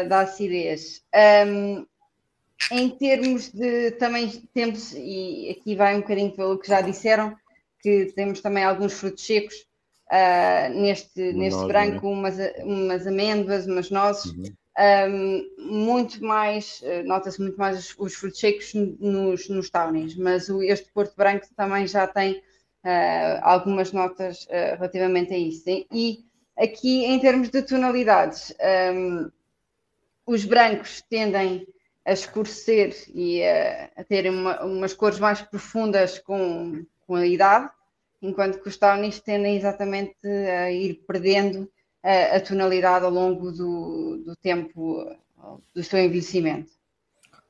da 0.08 0.22
acidez. 0.22 1.04
Um, 1.46 1.86
em 2.72 2.90
termos 2.90 3.50
de 3.50 3.92
também 3.92 4.30
temos, 4.54 4.94
e 4.94 5.56
aqui 5.58 5.76
vai 5.76 5.96
um 5.96 6.02
bocadinho 6.02 6.32
pelo 6.32 6.58
que 6.58 6.68
já 6.68 6.82
disseram, 6.82 7.36
que 7.82 8.12
temos 8.16 8.42
também 8.42 8.64
alguns 8.64 8.94
frutos 8.94 9.26
secos 9.26 9.56
uh, 10.12 10.74
neste, 10.74 11.34
neste 11.34 11.60
noz, 11.60 11.68
branco, 11.68 12.08
né? 12.08 12.14
umas, 12.14 12.36
umas 12.64 13.08
amêndoas, 13.08 13.66
umas 13.68 13.90
nozes, 13.90 14.32
uhum. 14.32 14.54
um, 15.10 15.72
muito 15.72 16.24
mais, 16.24 16.82
uh, 16.82 17.06
nota-se 17.06 17.40
muito 17.40 17.58
mais 17.58 17.78
os, 17.80 17.96
os, 17.98 18.14
frutos 18.16 18.40
secos 18.40 18.74
nos, 18.74 19.48
nos 19.50 19.70
townies, 19.70 20.16
mas 20.16 20.50
o, 20.50 20.62
este 20.62 20.92
Porto 20.92 21.16
Branco 21.16 21.48
também 21.56 21.88
já 21.88 22.08
tem 22.08 22.34
uh, 22.84 23.40
algumas 23.42 23.92
notas 23.92 24.48
relativamente 24.50 25.34
a 25.34 25.38
isso. 25.38 25.64
E 25.92 26.26
aqui, 26.58 27.06
em 27.06 27.20
termos 27.20 27.50
de 27.50 27.62
tonalidades, 27.62 28.54
um, 28.94 29.30
os 30.26 30.44
brancos 30.44 31.02
tendem 31.10 31.66
a 32.08 32.14
escurecer 32.14 32.96
e 33.14 33.44
a, 33.44 33.90
a 33.98 34.04
ter 34.06 34.32
uma, 34.32 34.64
umas 34.64 34.94
cores 34.94 35.20
mais 35.20 35.42
profundas 35.42 36.18
com, 36.18 36.86
com 37.06 37.16
a 37.16 37.28
idade, 37.28 37.70
enquanto 38.22 38.62
que 38.62 38.70
os 38.70 38.78
townies 38.78 39.20
tendem 39.20 39.58
exatamente 39.58 40.26
a 40.26 40.72
ir 40.72 41.04
perdendo 41.06 41.70
a, 42.02 42.38
a 42.38 42.40
tonalidade 42.40 43.04
ao 43.04 43.12
longo 43.12 43.52
do, 43.52 44.24
do, 44.26 44.36
tempo 44.38 45.06
do 45.76 45.84
seu 45.84 46.00
envelhecimento. 46.00 46.72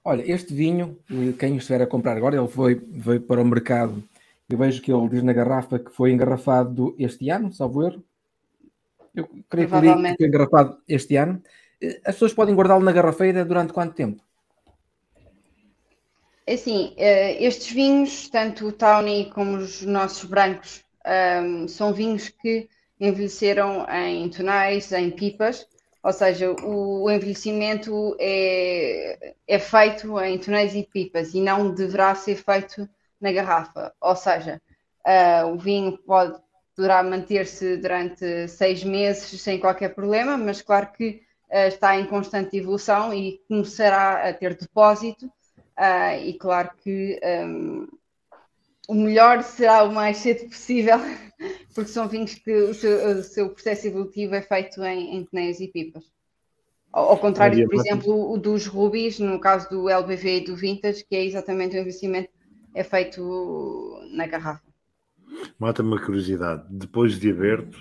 Olha, 0.03 0.24
este 0.30 0.55
vinho, 0.55 0.97
quem 1.38 1.58
estiver 1.58 1.84
a 1.84 1.88
comprar 1.88 2.18
agora, 2.18 2.36
ele 2.36 2.47
foi, 2.47 2.82
veio 2.88 3.22
para 3.22 3.41
o 3.41 3.45
mercado. 3.45 4.03
Eu 4.49 4.58
vejo 4.58 4.82
que 4.82 4.91
ele 4.91 5.08
diz 5.10 5.22
na 5.22 5.34
garrafa 5.34 5.78
que 5.78 5.91
foi 5.91 6.12
engarrafado 6.12 6.95
este 6.97 7.30
ano, 7.30 7.53
salvo 7.53 7.86
erro. 7.86 8.03
Eu 9.14 9.30
creio 9.47 9.68
que 9.68 10.16
foi 10.18 10.26
engarrafado 10.28 10.80
este 10.88 11.16
ano. 11.16 11.43
As 12.03 12.16
pessoas 12.16 12.34
podem 12.34 12.55
guardá-lo 12.55 12.84
na 12.84 12.91
garrafeira 12.91 13.45
durante 13.45 13.72
quanto 13.72 13.93
tempo? 13.93 14.26
É 16.47 16.53
assim, 16.53 16.93
eh, 16.95 17.43
estes 17.43 17.73
vinhos, 17.73 18.29
tanto 18.29 18.67
o 18.67 18.71
Tawny 18.71 19.29
como 19.31 19.57
os 19.57 19.81
nossos 19.81 20.23
brancos, 20.23 20.81
um, 21.43 21.67
são 21.67 21.93
vinhos 21.93 22.29
que 22.29 22.69
envelheceram 23.01 23.85
em 23.89 24.29
tonais, 24.29 24.93
em 24.93 25.11
pipas, 25.11 25.67
ou 26.01 26.13
seja, 26.13 26.55
o 26.63 27.11
envelhecimento 27.11 28.15
é, 28.17 29.33
é 29.45 29.59
feito 29.59 30.17
em 30.21 30.37
tonéis 30.39 30.73
e 30.73 30.83
pipas 30.83 31.33
e 31.33 31.41
não 31.41 31.73
deverá 31.73 32.15
ser 32.15 32.35
feito 32.37 32.87
na 33.19 33.33
garrafa. 33.33 33.93
Ou 33.99 34.15
seja, 34.15 34.61
uh, 35.05 35.47
o 35.47 35.57
vinho 35.57 35.97
pode 35.97 36.39
durar 36.77 37.03
manter-se 37.03 37.75
durante 37.75 38.47
seis 38.47 38.85
meses 38.85 39.41
sem 39.41 39.59
qualquer 39.59 39.93
problema, 39.93 40.37
mas 40.37 40.61
claro 40.61 40.93
que 40.93 41.21
uh, 41.51 41.67
está 41.67 41.99
em 41.99 42.05
constante 42.05 42.55
evolução 42.55 43.13
e 43.13 43.41
começará 43.49 44.29
a 44.29 44.33
ter 44.33 44.55
depósito 44.55 45.29
Uh, 45.78 46.25
e 46.25 46.34
claro 46.34 46.71
que 46.84 47.19
um, 47.23 47.88
o 48.88 48.95
melhor 48.95 49.43
será 49.43 49.84
o 49.84 49.93
mais 49.93 50.17
cedo 50.17 50.49
possível, 50.49 50.97
porque 51.75 51.91
são 51.91 52.07
vinhos 52.07 52.34
que 52.36 52.51
o 52.51 52.73
seu, 52.73 53.19
o 53.19 53.23
seu 53.23 53.49
processo 53.49 53.88
evolutivo 53.88 54.34
é 54.34 54.41
feito 54.41 54.84
em, 54.84 55.17
em 55.17 55.51
e 55.51 55.67
pipas. 55.67 56.03
Ao, 56.91 57.09
ao 57.09 57.17
contrário, 57.17 57.67
por 57.67 57.75
exemplo, 57.75 58.32
o 58.32 58.38
dos 58.38 58.65
rubis, 58.65 59.19
no 59.19 59.39
caso 59.39 59.69
do 59.69 59.89
LBV 59.89 60.38
e 60.38 60.45
do 60.45 60.55
Vintage, 60.55 61.05
que 61.05 61.15
é 61.15 61.23
exatamente 61.23 61.75
o 61.75 61.80
envelhecimento, 61.80 62.30
é 62.73 62.84
feito 62.84 63.99
na 64.13 64.25
garrafa. 64.25 64.65
Mata-me 65.59 65.95
a 65.95 66.03
curiosidade. 66.03 66.65
Depois 66.69 67.19
de 67.19 67.30
aberto, 67.30 67.78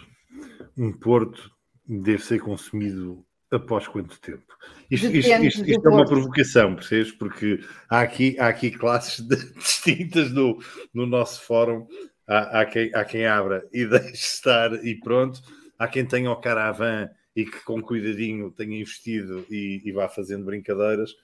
um 0.76 0.92
porto 0.92 1.50
deve 1.86 2.22
ser 2.22 2.40
consumido 2.40 3.25
após 3.56 3.88
quanto 3.88 4.20
tempo? 4.20 4.56
Isto, 4.90 5.06
isto, 5.06 5.30
isto, 5.44 5.68
isto 5.68 5.88
é 5.88 5.90
uma 5.90 6.06
provocação, 6.06 6.74
percebes? 6.74 7.12
Porque 7.12 7.60
há 7.88 8.00
aqui, 8.00 8.36
há 8.38 8.48
aqui 8.48 8.70
classes 8.70 9.20
de, 9.20 9.36
distintas 9.54 10.30
no, 10.30 10.58
no 10.94 11.06
nosso 11.06 11.42
fórum. 11.42 11.86
Há, 12.26 12.60
há, 12.60 12.66
quem, 12.66 12.90
há 12.94 13.04
quem 13.04 13.26
abra 13.26 13.66
e 13.72 13.84
deixe 13.86 14.14
estar 14.14 14.72
e 14.84 14.94
pronto. 14.94 15.40
Há 15.78 15.88
quem 15.88 16.06
tenha 16.06 16.30
o 16.30 16.36
caravan 16.36 17.08
e 17.34 17.44
que 17.44 17.62
com 17.64 17.82
cuidadinho 17.82 18.50
tenha 18.50 18.80
investido 18.80 19.44
e, 19.50 19.82
e 19.84 19.92
vá 19.92 20.08
fazendo 20.08 20.44
brincadeiras. 20.44 21.14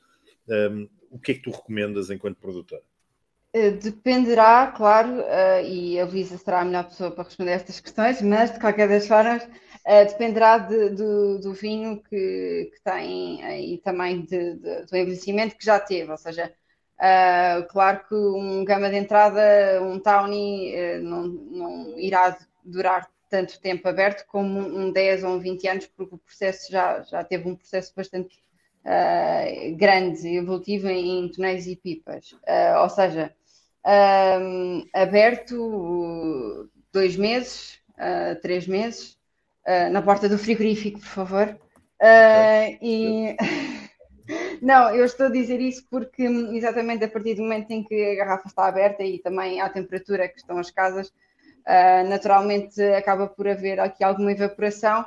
Um, 0.48 0.88
o 1.10 1.18
que 1.18 1.32
é 1.32 1.34
que 1.34 1.42
tu 1.42 1.50
recomendas 1.50 2.10
enquanto 2.10 2.38
produtor? 2.38 2.82
Eh, 3.54 3.72
dependerá, 3.72 4.72
claro, 4.74 5.20
uh, 5.20 5.66
e 5.66 6.00
a 6.00 6.06
Luísa 6.06 6.38
será 6.38 6.62
a 6.62 6.64
melhor 6.64 6.84
pessoa 6.84 7.10
para 7.10 7.24
responder 7.24 7.50
estas 7.50 7.80
questões, 7.80 8.22
mas 8.22 8.50
de 8.50 8.58
qualquer 8.58 8.88
das 8.88 9.06
formas, 9.06 9.46
Uh, 9.84 10.06
dependerá 10.06 10.58
de, 10.58 10.90
do 10.90 11.52
vinho 11.52 12.00
que, 12.08 12.70
que 12.72 12.80
tem 12.84 13.74
e 13.74 13.78
também 13.78 14.20
de, 14.22 14.54
do 14.54 14.96
envelhecimento 14.96 15.56
que 15.56 15.64
já 15.64 15.80
teve. 15.80 16.08
Ou 16.08 16.16
seja, 16.16 16.52
uh, 16.98 17.66
claro 17.68 18.04
que 18.08 18.14
um 18.14 18.64
gama 18.64 18.88
de 18.88 18.96
entrada, 18.96 19.82
um 19.82 19.98
Tawny, 19.98 20.72
uh, 20.72 21.02
não, 21.02 21.22
não 21.26 21.98
irá 21.98 22.38
durar 22.64 23.10
tanto 23.28 23.60
tempo 23.60 23.88
aberto 23.88 24.24
como 24.28 24.60
um 24.60 24.92
10 24.92 25.24
ou 25.24 25.30
um 25.30 25.40
20 25.40 25.66
anos, 25.66 25.86
porque 25.86 26.14
o 26.14 26.18
processo 26.18 26.70
já, 26.70 27.02
já 27.02 27.24
teve 27.24 27.48
um 27.48 27.56
processo 27.56 27.92
bastante 27.96 28.40
grande 29.76 30.26
e 30.26 30.38
evolutivo 30.38 30.88
em, 30.88 31.24
em 31.24 31.28
tonéis 31.28 31.66
e 31.68 31.76
pipas. 31.76 32.34
Ou 32.80 32.88
seja, 32.90 33.32
aberto 34.92 36.68
dois 36.92 37.16
meses, 37.16 37.80
três 38.42 38.66
meses, 38.66 39.16
na 39.90 40.02
porta 40.02 40.28
do 40.28 40.38
frigorífico, 40.38 40.98
por 41.00 41.08
favor. 41.08 41.58
Okay. 42.00 42.78
E. 42.82 43.36
Não, 44.60 44.94
eu 44.94 45.04
estou 45.04 45.26
a 45.26 45.30
dizer 45.30 45.60
isso 45.60 45.84
porque 45.90 46.22
exatamente 46.22 47.04
a 47.04 47.08
partir 47.08 47.34
do 47.34 47.42
momento 47.42 47.70
em 47.70 47.82
que 47.82 48.12
a 48.12 48.14
garrafa 48.14 48.48
está 48.48 48.66
aberta 48.66 49.02
e 49.02 49.18
também 49.18 49.60
à 49.60 49.68
temperatura 49.68 50.28
que 50.28 50.38
estão 50.38 50.58
as 50.58 50.70
casas, 50.70 51.08
uh, 51.08 52.08
naturalmente 52.08 52.80
acaba 52.80 53.26
por 53.26 53.48
haver 53.48 53.80
aqui 53.80 54.04
alguma 54.04 54.32
evaporação 54.32 55.04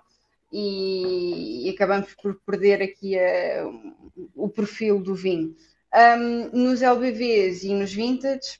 e, 0.51 1.67
e 1.67 1.69
acabamos 1.69 2.13
por 2.15 2.39
perder 2.45 2.81
aqui 2.81 3.15
uh, 3.17 4.25
o 4.35 4.49
perfil 4.49 4.99
do 4.99 5.15
vinho. 5.15 5.55
Um, 5.93 6.49
nos 6.65 6.81
LBVs 6.81 7.63
e 7.63 7.73
nos 7.73 7.93
vintage, 7.93 8.59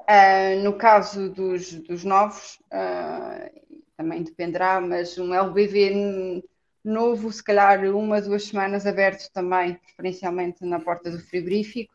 uh, 0.00 0.62
no 0.62 0.72
caso 0.72 1.28
dos, 1.28 1.72
dos 1.74 2.04
novos, 2.04 2.58
também 3.98 4.22
dependerá, 4.22 4.80
mas 4.80 5.18
um 5.18 5.34
LBV 5.34 6.40
novo, 6.84 7.32
se 7.32 7.42
calhar 7.42 7.84
uma, 7.92 8.22
duas 8.22 8.44
semanas 8.44 8.86
aberto 8.86 9.28
também, 9.32 9.74
preferencialmente 9.74 10.64
na 10.64 10.78
porta 10.78 11.10
do 11.10 11.18
frigorífico. 11.18 11.92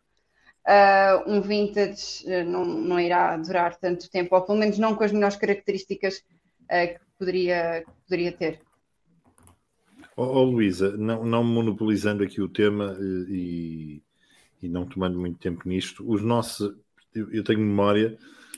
Uh, 0.68 1.30
um 1.30 1.42
vintage 1.42 2.26
uh, 2.26 2.46
não, 2.46 2.66
não 2.66 3.00
irá 3.00 3.36
durar 3.38 3.78
tanto 3.78 4.10
tempo, 4.10 4.36
ou 4.36 4.42
pelo 4.42 4.58
menos 4.58 4.78
não 4.78 4.96
com 4.96 5.04
as 5.04 5.12
melhores 5.12 5.38
características 5.38 6.18
uh, 6.64 6.94
que, 6.94 7.00
poderia, 7.18 7.84
que 7.86 7.92
poderia 8.08 8.32
ter. 8.34 8.62
Oh, 10.16 10.24
oh, 10.24 10.44
Luísa, 10.44 10.96
não, 10.96 11.26
não 11.26 11.44
monopolizando 11.44 12.24
aqui 12.24 12.42
o 12.42 12.48
tema 12.48 12.98
e, 13.00 14.02
e 14.62 14.70
não 14.70 14.86
tomando 14.86 15.18
muito 15.20 15.40
tempo 15.40 15.68
nisto, 15.68 16.04
os 16.10 16.22
nossos, 16.22 16.76
eu, 17.16 17.32
eu 17.32 17.44
tenho 17.44 17.60
memória 17.60 18.18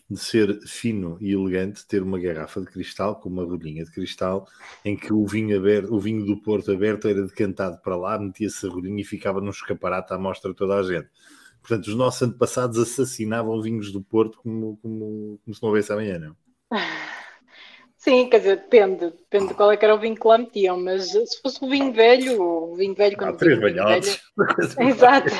de 0.09 0.19
ser 0.19 0.59
fino 0.67 1.17
e 1.19 1.33
elegante 1.33 1.85
ter 1.87 2.03
uma 2.03 2.19
garrafa 2.19 2.61
de 2.61 2.67
cristal 2.67 3.15
com 3.15 3.27
uma 3.27 3.43
rolinha 3.43 3.83
de 3.83 3.91
cristal 3.91 4.47
em 4.83 4.95
que 4.95 5.11
o 5.11 5.25
vinho 5.25 5.57
aberto, 5.57 5.93
o 5.93 5.99
vinho 5.99 6.25
do 6.25 6.39
Porto 6.41 6.71
aberto 6.71 7.07
era 7.07 7.23
decantado 7.23 7.79
para 7.81 7.95
lá, 7.95 8.19
metia-se 8.19 8.65
a 8.65 8.69
rolinha 8.69 9.01
e 9.01 9.05
ficava 9.05 9.41
num 9.41 9.49
escaparate 9.49 10.13
à 10.13 10.17
mostra 10.17 10.53
toda 10.53 10.75
a 10.75 10.83
gente. 10.83 11.09
Portanto, 11.59 11.87
os 11.87 11.95
nossos 11.95 12.21
antepassados 12.21 12.77
assassinavam 12.77 13.59
vinhos 13.61 13.91
do 13.91 14.01
Porto 14.03 14.37
como, 14.37 14.77
como, 14.77 15.39
como 15.43 15.55
se 15.55 15.63
não 15.63 15.69
houvesse 15.69 15.91
amanhã, 15.91 16.19
não? 16.19 16.35
Sim, 17.97 18.29
quer 18.29 18.37
dizer, 18.37 18.57
depende, 18.57 19.09
depende 19.09 19.47
de 19.47 19.53
qual 19.55 19.71
é 19.71 19.77
que 19.77 19.83
era 19.83 19.95
o 19.95 19.99
vinho 19.99 20.13
que 20.13 20.27
lá 20.27 20.37
metiam, 20.37 20.79
mas 20.79 21.09
se 21.09 21.41
fosse 21.41 21.65
o 21.65 21.67
vinho 21.67 21.91
velho, 21.91 22.39
o 22.39 22.75
vinho 22.75 22.93
velho 22.93 23.17
quando 23.17 23.33
ah, 23.33 23.37
três 23.37 23.59
banhotes. 23.59 24.21
Exato. 24.77 25.33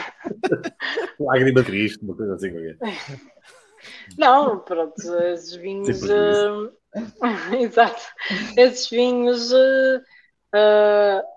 Lágrima 1.20 1.63
triste, 1.63 2.03
uma 2.03 2.16
coisa 2.16 2.34
assim 2.34 2.49
qualquer. 2.49 2.78
Não, 4.18 4.60
pronto, 4.60 4.95
esses 5.24 5.56
vinhos. 5.56 6.01
Uh, 6.03 6.72
exato. 7.60 8.01
Esses 8.58 8.89
vinhos. 8.89 9.51
Uh, 9.51 10.01
uh, 10.56 11.36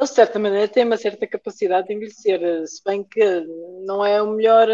de 0.00 0.06
certa 0.06 0.38
maneira, 0.38 0.66
têm 0.66 0.84
uma 0.84 0.96
certa 0.96 1.26
capacidade 1.26 1.88
de 1.88 1.94
envelhecer, 1.94 2.40
se 2.66 2.82
bem 2.82 3.04
que 3.04 3.22
não 3.84 4.02
é 4.04 4.22
o 4.22 4.30
melhor, 4.30 4.66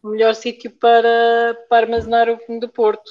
o 0.00 0.10
melhor 0.10 0.32
sítio 0.32 0.70
para, 0.78 1.58
para 1.68 1.86
armazenar 1.86 2.28
o 2.28 2.36
vinho 2.36 2.60
do 2.60 2.68
Porto, 2.68 3.10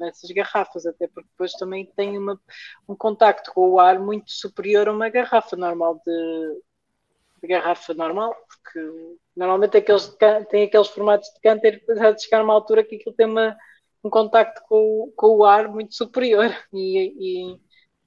nessas 0.00 0.28
garrafas, 0.32 0.86
até 0.86 1.06
porque 1.06 1.28
depois 1.30 1.52
também 1.52 1.86
tem 1.94 2.18
uma, 2.18 2.40
um 2.88 2.96
contacto 2.96 3.52
com 3.52 3.70
o 3.70 3.78
ar 3.78 4.00
muito 4.00 4.32
superior 4.32 4.88
a 4.88 4.92
uma 4.92 5.08
garrafa 5.08 5.54
normal 5.56 6.00
de, 6.04 6.60
de 7.40 7.46
garrafa 7.46 7.94
normal, 7.94 8.34
porque 8.48 9.16
normalmente 9.40 9.78
aqueles, 9.78 10.06
têm 10.50 10.64
aqueles 10.64 10.88
formatos 10.88 11.32
de 11.32 11.40
cânter 11.40 11.82
de 11.86 12.22
chegar 12.22 12.40
a 12.40 12.44
uma 12.44 12.52
altura 12.52 12.84
que 12.84 12.96
aquilo 12.96 13.14
tem 13.14 13.24
uma, 13.24 13.56
um 14.04 14.10
contacto 14.10 14.60
com, 14.68 15.10
com 15.16 15.28
o 15.38 15.44
ar 15.44 15.66
muito 15.66 15.94
superior 15.94 16.54
e, 16.70 17.54
e, 17.54 17.60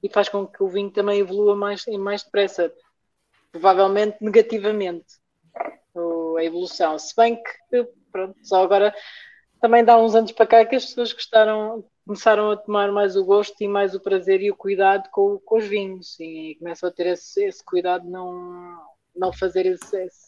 e, 0.04 0.08
faz 0.08 0.28
com 0.28 0.46
que 0.46 0.62
o 0.62 0.68
vinho 0.68 0.92
também 0.92 1.18
evolua 1.18 1.56
mais, 1.56 1.84
mais 1.98 2.22
depressa, 2.22 2.72
provavelmente 3.50 4.16
negativamente 4.20 5.06
a 6.38 6.44
evolução. 6.44 6.98
Se 6.98 7.14
bem 7.16 7.36
que, 7.36 7.84
pronto, 8.12 8.36
só 8.42 8.62
agora 8.62 8.94
também 9.60 9.84
dá 9.84 9.98
uns 9.98 10.14
anos 10.14 10.30
para 10.30 10.46
cá 10.46 10.64
que 10.64 10.76
as 10.76 10.84
pessoas 10.86 11.12
gostaram, 11.12 11.84
começaram 12.06 12.52
a 12.52 12.56
tomar 12.56 12.92
mais 12.92 13.16
o 13.16 13.24
gosto 13.24 13.60
e 13.60 13.66
mais 13.66 13.92
o 13.92 14.00
prazer 14.00 14.40
e 14.40 14.52
o 14.52 14.56
cuidado 14.56 15.08
com, 15.10 15.38
com 15.38 15.58
os 15.58 15.66
vinhos 15.66 16.18
e 16.20 16.56
começam 16.60 16.88
a 16.88 16.92
ter 16.92 17.06
esse, 17.06 17.44
esse 17.44 17.64
cuidado 17.64 18.08
não 18.08 18.94
não 19.14 19.32
fazer 19.32 19.66
esse, 19.66 19.96
esse 19.96 20.23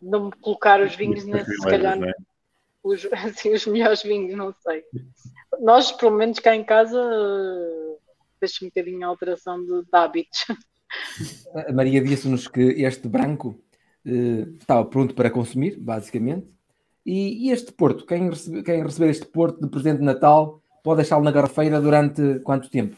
não 0.00 0.30
colocar 0.30 0.80
os 0.80 0.94
vinhos, 0.94 1.24
né, 1.24 1.44
se 1.44 1.62
calhar 1.68 2.02
é? 2.02 2.12
os, 2.82 3.06
assim, 3.12 3.52
os 3.52 3.66
melhores 3.66 4.02
vinhos, 4.02 4.36
não 4.36 4.54
sei. 4.60 4.82
Nós, 5.60 5.92
pelo 5.92 6.16
menos 6.16 6.38
cá 6.38 6.54
em 6.54 6.64
casa, 6.64 6.98
deixa 8.40 8.64
um 8.64 8.68
bocadinho 8.68 9.04
a 9.04 9.08
alteração 9.08 9.60
de, 9.64 9.82
de 9.82 9.88
hábitos. 9.92 10.46
A 11.68 11.72
Maria 11.72 12.02
disse-nos 12.02 12.48
que 12.48 12.60
este 12.60 13.08
branco 13.08 13.60
eh, 14.04 14.46
estava 14.58 14.84
pronto 14.84 15.14
para 15.14 15.30
consumir, 15.30 15.78
basicamente. 15.78 16.54
E, 17.04 17.46
e 17.46 17.50
este 17.50 17.72
Porto, 17.72 18.06
quem, 18.06 18.28
recebe, 18.28 18.62
quem 18.62 18.82
receber 18.82 19.10
este 19.10 19.26
Porto 19.26 19.60
de 19.60 19.68
presente 19.68 19.98
de 19.98 20.04
Natal, 20.04 20.62
pode 20.82 20.98
deixá-lo 20.98 21.24
na 21.24 21.30
garrafeira 21.30 21.80
durante 21.80 22.40
quanto 22.40 22.70
tempo? 22.70 22.96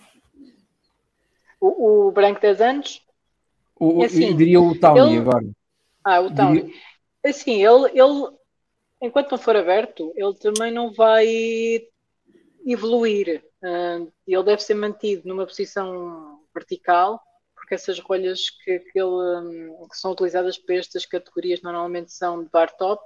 O, 1.61 2.09
o 2.09 2.13
branco 2.13 2.41
10 2.41 2.61
anos? 2.61 3.07
O, 3.79 4.03
assim, 4.03 4.37
diria 4.37 4.61
o 4.61 4.79
Townie 4.79 5.17
ele... 5.17 5.19
agora. 5.19 5.47
Ah, 6.05 6.21
o 6.21 6.35
Townie. 6.35 6.63
Diria... 6.63 6.77
Assim, 7.25 7.65
ele, 7.65 7.91
ele, 7.91 8.37
enquanto 9.01 9.33
não 9.33 9.39
for 9.39 9.57
aberto, 9.57 10.13
ele 10.17 10.35
também 10.35 10.73
não 10.73 10.93
vai 10.93 11.27
evoluir. 12.67 13.45
Uh, 13.63 14.11
ele 14.27 14.43
deve 14.43 14.63
ser 14.63 14.75
mantido 14.75 15.29
numa 15.29 15.47
posição 15.47 16.41
vertical, 16.55 17.21
porque 17.55 17.75
essas 17.75 17.99
rolhas 18.01 18.51
que, 18.51 18.79
que, 18.79 18.99
ele, 18.99 19.71
que 19.91 19.97
são 19.97 20.13
utilizadas 20.13 20.59
para 20.59 20.77
estas 20.77 21.05
categorias 21.05 21.61
normalmente 21.63 22.13
são 22.13 22.43
de 22.43 22.51
bar 22.51 22.75
top, 22.77 23.03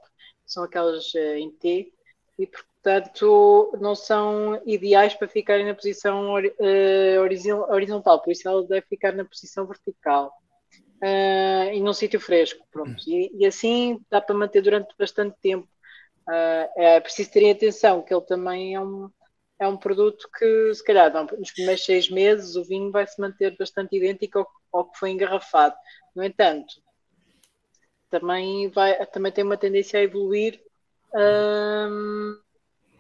são 0.46 0.62
aquelas 0.62 1.12
uh, 1.14 1.34
em 1.36 1.50
T, 1.50 1.92
e 2.38 2.46
portanto 2.46 3.76
não 3.80 3.94
são 3.94 4.60
ideais 4.66 5.14
para 5.14 5.28
ficarem 5.28 5.66
na 5.66 5.74
posição 5.74 6.34
uh, 6.34 7.70
horizontal, 7.70 8.20
por 8.22 8.30
isso 8.30 8.48
ela 8.48 8.66
deve 8.66 8.86
ficar 8.86 9.12
na 9.12 9.24
posição 9.24 9.66
vertical 9.66 10.32
uh, 11.02 11.72
e 11.72 11.80
num 11.80 11.92
sítio 11.92 12.20
fresco. 12.20 12.66
Pronto. 12.70 13.02
E, 13.06 13.30
e, 13.34 13.46
assim 13.46 14.00
dá 14.10 14.20
para 14.20 14.34
manter 14.34 14.62
durante 14.62 14.94
bastante 14.98 15.36
tempo. 15.40 15.68
Uh, 16.28 16.80
é 16.80 17.00
preciso 17.00 17.30
terem 17.30 17.50
atenção 17.50 18.02
que 18.02 18.14
ele 18.14 18.24
também 18.24 18.74
é 18.74 18.80
um, 18.80 19.10
é 19.58 19.68
um 19.68 19.76
produto 19.76 20.28
que, 20.38 20.74
se 20.74 20.82
calhar, 20.82 21.12
nos 21.38 21.52
primeiros 21.52 21.84
seis 21.84 22.08
meses 22.08 22.56
o 22.56 22.64
vinho 22.64 22.90
vai 22.90 23.06
se 23.06 23.20
manter 23.20 23.56
bastante 23.56 23.96
idêntico 23.96 24.38
ao, 24.38 24.46
ao 24.72 24.90
que 24.90 24.98
foi 24.98 25.10
engarrafado. 25.10 25.76
No 26.14 26.24
entanto, 26.24 26.74
também, 28.10 28.68
vai, 28.70 29.04
também 29.06 29.32
tem 29.32 29.44
uma 29.44 29.56
tendência 29.56 29.98
a 29.98 30.02
evoluir 30.02 30.62
um, 31.14 32.38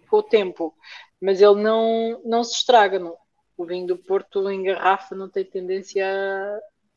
com 0.08 0.16
o 0.18 0.22
tempo, 0.22 0.74
mas 1.20 1.40
ele 1.40 1.62
não, 1.62 2.20
não 2.24 2.44
se 2.44 2.56
estraga. 2.56 2.98
Não. 2.98 3.16
O 3.56 3.64
vinho 3.64 3.86
do 3.86 3.96
Porto 3.96 4.50
em 4.50 4.64
garrafa 4.64 5.14
não 5.14 5.28
tem 5.28 5.44
tendência 5.44 6.04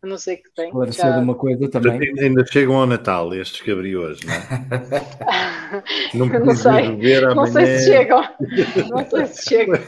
a, 0.03 0.07
não 0.07 0.17
ser 0.17 0.37
que 0.37 0.53
tem. 0.55 0.67
Esclarecer 0.67 1.05
já... 1.05 1.19
uma 1.19 1.35
coisa 1.35 1.69
também. 1.69 2.13
Ainda 2.19 2.45
chegam 2.45 2.75
ao 2.75 2.87
Natal 2.87 3.33
estes 3.33 3.61
cabriões, 3.61 4.19
não 4.23 4.33
é? 4.33 4.39
não, 6.13 6.25
não 6.27 6.55
sei. 6.55 7.21
Não 7.35 7.45
sei 7.47 7.65
se 7.65 7.85
chegam. 7.85 8.21
Não 8.89 9.09
sei 9.09 9.25
se 9.27 9.49
chegam. 9.49 9.79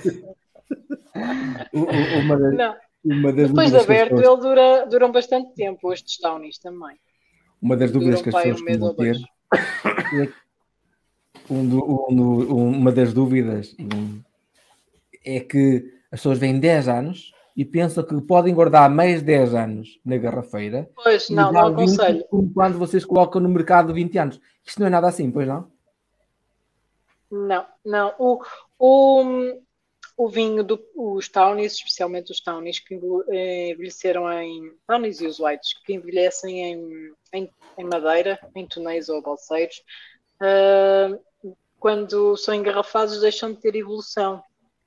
uma 2.23 2.37
das, 2.37 2.53
não. 2.55 2.75
Uma 3.03 3.33
das 3.33 3.47
Depois 3.47 3.71
de 3.71 3.77
aberto, 3.77 4.15
pessoas... 4.15 4.39
ele 4.39 4.49
dura, 4.49 4.85
duram 4.87 5.11
bastante 5.11 5.53
tempo, 5.55 5.93
estes 5.93 6.17
Townies 6.17 6.59
também. 6.59 6.97
Uma 7.61 7.77
das 7.77 7.91
dúvidas 7.91 8.21
que 8.21 8.29
as 8.29 8.35
pessoas 8.35 8.61
um 8.61 8.79
vão 8.79 8.93
ter. 8.93 9.17
É, 10.13 10.29
um 11.49 11.67
do, 11.67 12.05
um, 12.09 12.69
uma 12.69 12.91
das 12.91 13.13
dúvidas 13.13 13.75
é 15.25 15.39
que 15.39 15.91
as 16.11 16.19
pessoas 16.19 16.37
vêm 16.37 16.59
10 16.59 16.87
anos 16.87 17.31
e 17.59 17.65
pensam 17.65 18.05
que 18.05 18.21
podem 18.21 18.55
guardar 18.55 18.89
mais 18.89 19.21
10 19.21 19.53
anos 19.53 19.99
na 20.05 20.17
garrafeira. 20.17 20.89
Pois, 20.95 21.29
não, 21.29 21.51
não 21.51 21.67
aconselho. 21.67 22.23
Como 22.29 22.53
quando 22.53 22.77
vocês 22.77 23.03
colocam 23.03 23.41
no 23.41 23.49
mercado 23.49 23.93
20 23.93 24.17
anos. 24.17 24.39
Isto 24.65 24.79
não 24.79 24.87
é 24.87 24.89
nada 24.89 25.09
assim, 25.09 25.29
pois 25.29 25.45
não? 25.45 25.69
Não, 27.29 27.65
não. 27.83 28.15
O, 28.17 28.41
o, 28.79 29.61
o 30.15 30.29
vinho 30.29 30.63
dos 30.63 31.27
Townies, 31.27 31.73
especialmente 31.73 32.31
os 32.31 32.39
Townies 32.39 32.79
que 32.79 32.97
eh, 33.29 33.71
envelheceram 33.71 34.31
em 34.31 34.71
Townies 34.87 35.19
e 35.19 35.27
os 35.27 35.37
Whites, 35.37 35.73
que 35.83 35.95
envelhecem 35.95 36.61
em, 36.63 37.13
em, 37.33 37.49
em 37.77 37.83
madeira, 37.83 38.39
em 38.55 38.65
tonéis 38.65 39.09
ou 39.09 39.21
balseiros, 39.21 39.83
uh, 40.41 41.21
quando 41.77 42.37
são 42.37 42.55
engarrafados 42.55 43.19
deixam 43.19 43.51
de 43.51 43.59
ter 43.59 43.75
evolução 43.75 44.41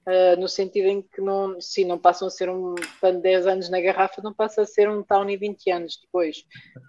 Uh, 0.05 0.40
no 0.40 0.48
sentido 0.48 0.88
em 0.88 1.00
que 1.00 1.20
não, 1.20 1.61
sim, 1.61 1.84
não 1.84 1.96
passam 1.96 2.26
a 2.26 2.30
ser 2.30 2.50
um 2.50 2.74
de 2.74 3.12
10 3.20 3.46
anos 3.46 3.68
na 3.68 3.80
garrafa, 3.80 4.20
não 4.20 4.34
passa 4.34 4.62
a 4.62 4.66
ser 4.66 4.90
um 4.90 5.00
Townie 5.00 5.36
20 5.36 5.70
anos 5.70 5.96
depois. 6.03 6.44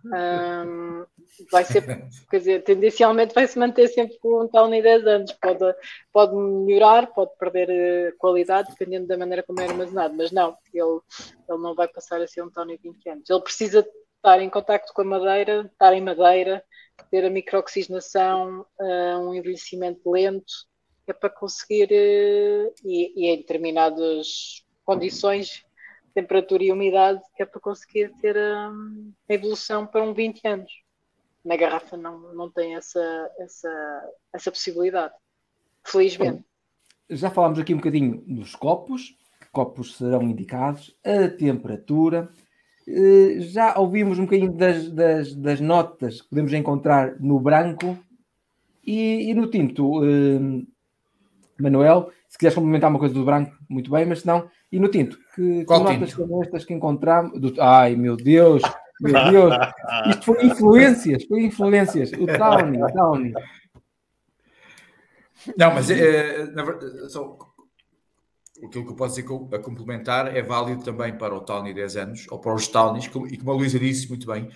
Um, 0.05 1.05
vai 1.51 1.63
ser, 1.63 1.83
quer 2.31 2.37
dizer, 2.39 2.63
tendencialmente 2.63 3.35
vai 3.35 3.47
se 3.47 3.59
manter 3.59 3.87
sempre 3.89 4.17
com 4.17 4.43
um 4.43 4.47
Townie 4.47 4.81
10 4.81 5.05
anos. 5.05 5.31
Pode, 5.33 5.75
pode 6.11 6.35
melhorar, 6.35 7.05
pode 7.13 7.37
perder 7.37 8.13
uh, 8.13 8.17
qualidade, 8.17 8.69
dependendo 8.71 9.05
da 9.05 9.15
maneira 9.17 9.43
como 9.43 9.61
é 9.61 9.67
armazenado, 9.67 10.15
mas 10.15 10.31
não, 10.31 10.57
ele, 10.73 10.99
ele 11.47 11.59
não 11.59 11.75
vai 11.75 11.87
passar 11.87 12.19
a 12.19 12.25
ser 12.25 12.41
um 12.41 12.49
Townie 12.49 12.79
20 12.81 13.09
anos. 13.09 13.29
Ele 13.29 13.41
precisa 13.41 13.87
estar 14.15 14.41
em 14.41 14.49
contacto 14.49 14.91
com 14.91 15.03
a 15.03 15.05
madeira, 15.05 15.69
estar 15.71 15.93
em 15.93 16.01
madeira, 16.01 16.63
ter 17.11 17.23
a 17.25 17.29
microoxigenação, 17.29 18.65
uh, 18.79 19.19
um 19.19 19.35
envelhecimento 19.35 20.09
lento 20.09 20.51
é 21.11 21.13
para 21.13 21.29
conseguir, 21.29 21.89
eh, 21.91 22.71
e, 22.83 23.13
e 23.15 23.27
em 23.27 23.37
determinadas 23.37 24.63
condições, 24.85 25.65
temperatura 26.13 26.63
e 26.63 26.71
umidade, 26.71 27.21
que 27.35 27.43
é 27.43 27.45
para 27.45 27.59
conseguir 27.59 28.11
ter 28.21 28.37
a, 28.37 28.69
a, 28.69 29.33
evolução 29.33 29.85
para 29.85 30.03
um 30.03 30.13
20 30.13 30.47
anos. 30.47 30.71
Na 31.43 31.57
garrafa 31.57 31.97
não, 31.97 32.33
não 32.33 32.49
tem 32.49 32.75
essa, 32.75 33.31
essa, 33.39 34.11
essa 34.31 34.51
possibilidade, 34.51 35.13
felizmente. 35.83 36.43
Já 37.09 37.29
falámos 37.29 37.59
aqui 37.59 37.73
um 37.73 37.77
bocadinho 37.77 38.23
dos 38.25 38.55
copos, 38.55 39.09
que 39.41 39.47
copos 39.51 39.97
serão 39.97 40.21
indicados, 40.23 40.95
a 41.03 41.27
temperatura. 41.27 42.29
Eh, 42.87 43.41
já 43.41 43.77
ouvimos 43.77 44.19
um 44.19 44.23
bocadinho 44.23 44.53
das, 44.53 44.89
das, 44.89 45.35
das 45.35 45.59
notas 45.59 46.21
que 46.21 46.29
podemos 46.29 46.53
encontrar 46.53 47.19
no 47.19 47.39
branco 47.41 47.97
e, 48.85 49.29
e 49.29 49.33
no 49.33 49.49
tinto. 49.49 50.01
Eh, 51.63 51.69
Manuel, 51.69 52.11
se 52.27 52.37
quiseres 52.37 52.55
complementar 52.55 52.89
uma 52.89 52.99
coisa 52.99 53.13
do 53.13 53.25
branco, 53.25 53.55
muito 53.69 53.89
bem, 53.91 54.05
mas 54.05 54.21
se 54.21 54.27
não, 54.27 54.49
e 54.71 54.79
no 54.79 54.89
tinto, 54.89 55.17
que, 55.35 55.63
Qual 55.65 55.85
que 55.85 55.93
notas 55.93 56.11
são 56.11 56.43
estas 56.43 56.65
que 56.65 56.73
encontramos? 56.73 57.39
Do, 57.39 57.53
ai 57.61 57.95
meu 57.95 58.15
Deus, 58.17 58.61
meu 58.99 59.13
Deus, 59.31 59.53
isto 60.09 60.25
foi 60.25 60.45
influências, 60.45 61.23
foi 61.25 61.43
influências, 61.45 62.11
o 62.13 62.25
Townie, 62.25 62.83
o 62.83 62.91
Townie. 62.91 63.33
Não, 65.57 65.73
mas 65.73 65.89
é, 65.89 66.45
na 66.51 66.63
verdade, 66.63 67.09
só, 67.11 67.37
aquilo 68.65 68.85
que 68.85 68.91
eu 68.91 68.95
posso 68.95 69.15
dizer 69.15 69.55
a 69.55 69.59
complementar 69.59 70.35
é 70.35 70.41
válido 70.41 70.83
também 70.83 71.17
para 71.17 71.35
o 71.35 71.41
Townie 71.41 71.73
10 71.73 71.97
anos, 71.97 72.25
ou 72.29 72.39
para 72.39 72.53
os 72.53 72.67
Townies, 72.67 73.05
e 73.05 73.37
como 73.37 73.51
a 73.51 73.55
Luísa 73.55 73.77
disse 73.77 74.07
muito 74.07 74.25
bem, 74.25 74.49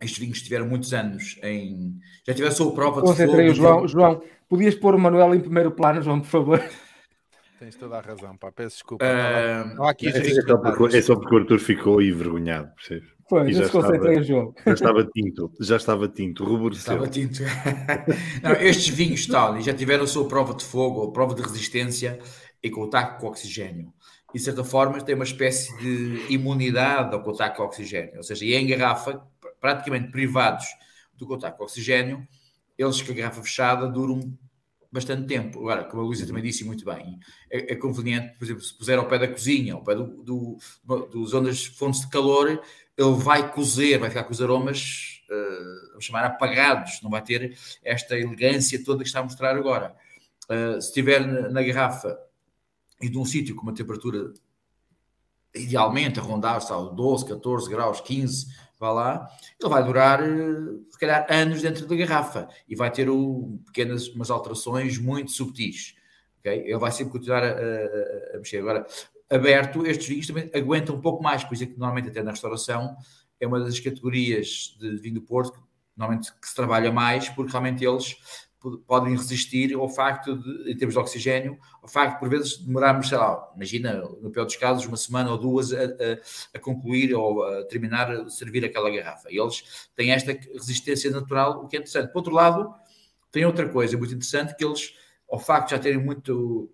estes 0.00 0.18
vinhos 0.18 0.42
tiveram 0.42 0.66
muitos 0.66 0.92
anos 0.92 1.38
em. 1.42 1.98
Já 2.26 2.34
tiveram 2.34 2.52
a 2.52 2.56
sua 2.56 2.74
prova 2.74 3.00
de 3.00 3.26
fogo. 3.26 3.54
João, 3.54 3.88
João, 3.88 4.22
podias 4.48 4.74
pôr 4.74 4.94
o 4.94 4.98
Manuel 4.98 5.34
em 5.34 5.40
primeiro 5.40 5.70
plano, 5.70 6.02
João, 6.02 6.20
por 6.20 6.28
favor. 6.28 6.62
Tens 7.58 7.74
toda 7.76 7.96
a 7.96 8.00
razão, 8.00 8.36
pá. 8.36 8.52
Peço 8.52 8.76
desculpa. 8.76 9.04
Uh, 9.04 9.74
não, 9.76 9.84
aqui 9.88 10.08
é, 10.08 10.12
só 10.12 10.56
porque, 10.58 10.96
é 10.96 11.02
só 11.02 11.16
porque 11.16 11.34
o 11.34 11.38
Arthur 11.38 11.58
ficou 11.58 12.02
envergonhado, 12.02 12.70
percebes? 12.74 13.16
Foi, 13.28 13.52
já, 13.52 13.64
se 13.64 13.72
concentrei 13.72 14.22
João. 14.22 14.54
Já 14.64 14.72
estava 14.72 15.04
tinto, 15.04 15.52
já 15.60 15.76
estava 15.76 16.08
tinto, 16.08 16.44
ruboreceu. 16.44 16.92
Estava 16.92 17.08
tinto. 17.08 17.42
não, 18.42 18.52
estes 18.52 18.88
vinhos 18.88 19.26
tal, 19.26 19.60
já 19.60 19.74
tiveram 19.74 20.04
a 20.04 20.06
sua 20.06 20.28
prova 20.28 20.54
de 20.54 20.64
fogo, 20.64 21.00
ou 21.00 21.12
prova 21.12 21.34
de 21.34 21.42
resistência 21.42 22.18
e 22.62 22.70
contacto 22.70 23.20
com 23.20 23.26
oxigênio. 23.26 23.92
E 24.34 24.38
de 24.38 24.44
certa 24.44 24.62
forma 24.62 25.00
tem 25.00 25.14
uma 25.14 25.24
espécie 25.24 25.76
de 25.78 26.32
imunidade 26.32 27.14
ao 27.14 27.22
contacto 27.22 27.56
com 27.56 27.62
oxigênio. 27.64 28.16
Ou 28.16 28.22
seja, 28.22 28.44
e 28.44 28.54
em 28.54 28.66
garrafa 28.66 29.20
praticamente 29.60 30.12
privados 30.12 30.66
do 31.14 31.26
contacto 31.26 31.58
com 31.58 31.64
oxigênio, 31.64 32.26
eles 32.78 33.00
com 33.02 33.12
a 33.12 33.14
garrafa 33.14 33.42
fechada 33.42 33.88
duram 33.88 34.36
bastante 34.90 35.26
tempo. 35.26 35.58
Agora, 35.60 35.84
como 35.84 36.02
a 36.02 36.06
Luísa 36.06 36.26
também 36.26 36.42
disse 36.42 36.64
muito 36.64 36.84
bem, 36.84 37.18
é, 37.50 37.72
é, 37.72 37.76
conveniente, 37.76 38.36
por 38.38 38.44
exemplo, 38.44 38.62
se 38.62 38.76
puser 38.76 38.98
ao 38.98 39.06
pé 39.06 39.18
da 39.18 39.28
cozinha, 39.28 39.74
ao 39.74 39.82
pé 39.82 39.94
do, 39.94 40.06
do, 40.22 40.58
dos 41.10 41.66
fontes 41.66 42.00
de 42.00 42.08
calor, 42.08 42.62
ele 42.96 43.14
vai 43.16 43.52
cozer, 43.52 43.98
vai 43.98 44.08
ficar 44.08 44.24
com 44.24 44.32
os 44.32 44.40
aromas, 44.40 45.22
uh, 45.30 45.88
vamos 45.90 46.04
chamar, 46.04 46.24
apagados, 46.24 47.00
não 47.02 47.10
vai 47.10 47.22
ter 47.22 47.56
esta 47.84 48.18
elegância 48.18 48.82
toda 48.82 49.02
que 49.02 49.08
está 49.08 49.20
a 49.20 49.24
mostrar 49.24 49.54
agora. 49.54 49.94
Uh, 50.44 50.80
se 50.80 50.88
estiver 50.88 51.26
na, 51.26 51.48
na 51.50 51.62
garrafa 51.62 52.18
e 53.00 53.08
de 53.08 53.18
um 53.18 53.24
sítio 53.24 53.54
com 53.54 53.62
uma 53.62 53.74
temperatura 53.74 54.32
idealmente 55.54 56.18
a 56.18 56.22
rondar, 56.22 56.60
sabe, 56.62 56.94
12, 56.94 57.26
14 57.26 57.68
graus, 57.68 58.00
15, 58.00 58.46
vá 58.78 58.92
lá, 58.92 59.28
ele 59.60 59.70
vai 59.70 59.84
durar, 59.84 60.22
eh, 60.22 60.78
se 60.90 60.98
calhar, 60.98 61.26
anos 61.30 61.62
dentro 61.62 61.86
da 61.86 61.96
garrafa 61.96 62.48
e 62.68 62.76
vai 62.76 62.90
ter 62.90 63.08
o, 63.08 63.58
pequenas 63.66 64.08
umas 64.08 64.30
alterações 64.30 64.98
muito 64.98 65.30
subtis. 65.30 65.94
Okay? 66.40 66.60
Ele 66.60 66.78
vai 66.78 66.92
sempre 66.92 67.12
continuar 67.12 67.42
a, 67.42 67.48
a, 67.48 68.34
a, 68.34 68.38
mexer. 68.38 68.58
Agora, 68.58 68.86
aberto, 69.30 69.86
estes 69.86 70.06
vinhos 70.06 70.26
também 70.26 70.50
aguentam 70.54 70.94
um 70.94 71.00
pouco 71.00 71.22
mais, 71.22 71.42
por 71.42 71.54
isso 71.54 71.64
é 71.64 71.66
que 71.66 71.78
normalmente 71.78 72.08
até 72.08 72.22
na 72.22 72.30
restauração 72.32 72.96
é 73.40 73.46
uma 73.46 73.60
das 73.60 73.80
categorias 73.80 74.76
de 74.78 74.96
vinho 74.96 75.14
do 75.14 75.22
Porto 75.22 75.66
normalmente 75.96 76.30
que 76.38 76.46
se 76.46 76.54
trabalha 76.54 76.92
mais, 76.92 77.28
porque 77.30 77.50
realmente 77.50 77.84
eles 77.84 78.16
podem 78.86 79.16
resistir 79.16 79.74
ao 79.74 79.88
facto 79.88 80.36
de, 80.36 80.72
em 80.72 80.76
termos 80.76 80.94
de 80.94 80.98
oxigênio, 80.98 81.58
ao 81.82 81.88
facto 81.88 82.14
de 82.14 82.20
por 82.20 82.28
vezes 82.28 82.58
demorarmos, 82.58 83.08
sei 83.08 83.18
lá, 83.18 83.50
imagina, 83.54 84.00
no 84.20 84.30
pior 84.30 84.44
dos 84.44 84.56
casos, 84.56 84.86
uma 84.86 84.96
semana 84.96 85.30
ou 85.30 85.38
duas 85.38 85.72
a, 85.72 85.84
a, 85.84 85.88
a 86.54 86.58
concluir 86.58 87.14
ou 87.14 87.44
a 87.44 87.64
terminar, 87.64 88.10
a 88.10 88.28
servir 88.28 88.64
aquela 88.64 88.90
garrafa. 88.90 89.30
E 89.30 89.38
eles 89.38 89.88
têm 89.94 90.12
esta 90.12 90.32
resistência 90.52 91.10
natural, 91.10 91.64
o 91.64 91.68
que 91.68 91.76
é 91.76 91.80
interessante. 91.80 92.12
Por 92.12 92.18
outro 92.18 92.34
lado, 92.34 92.74
tem 93.30 93.44
outra 93.44 93.68
coisa 93.68 93.96
muito 93.96 94.14
interessante, 94.14 94.56
que 94.56 94.64
eles, 94.64 94.94
ao 95.30 95.38
facto 95.38 95.68
de 95.68 95.76
já 95.76 95.78
terem 95.78 96.02
muito 96.02 96.70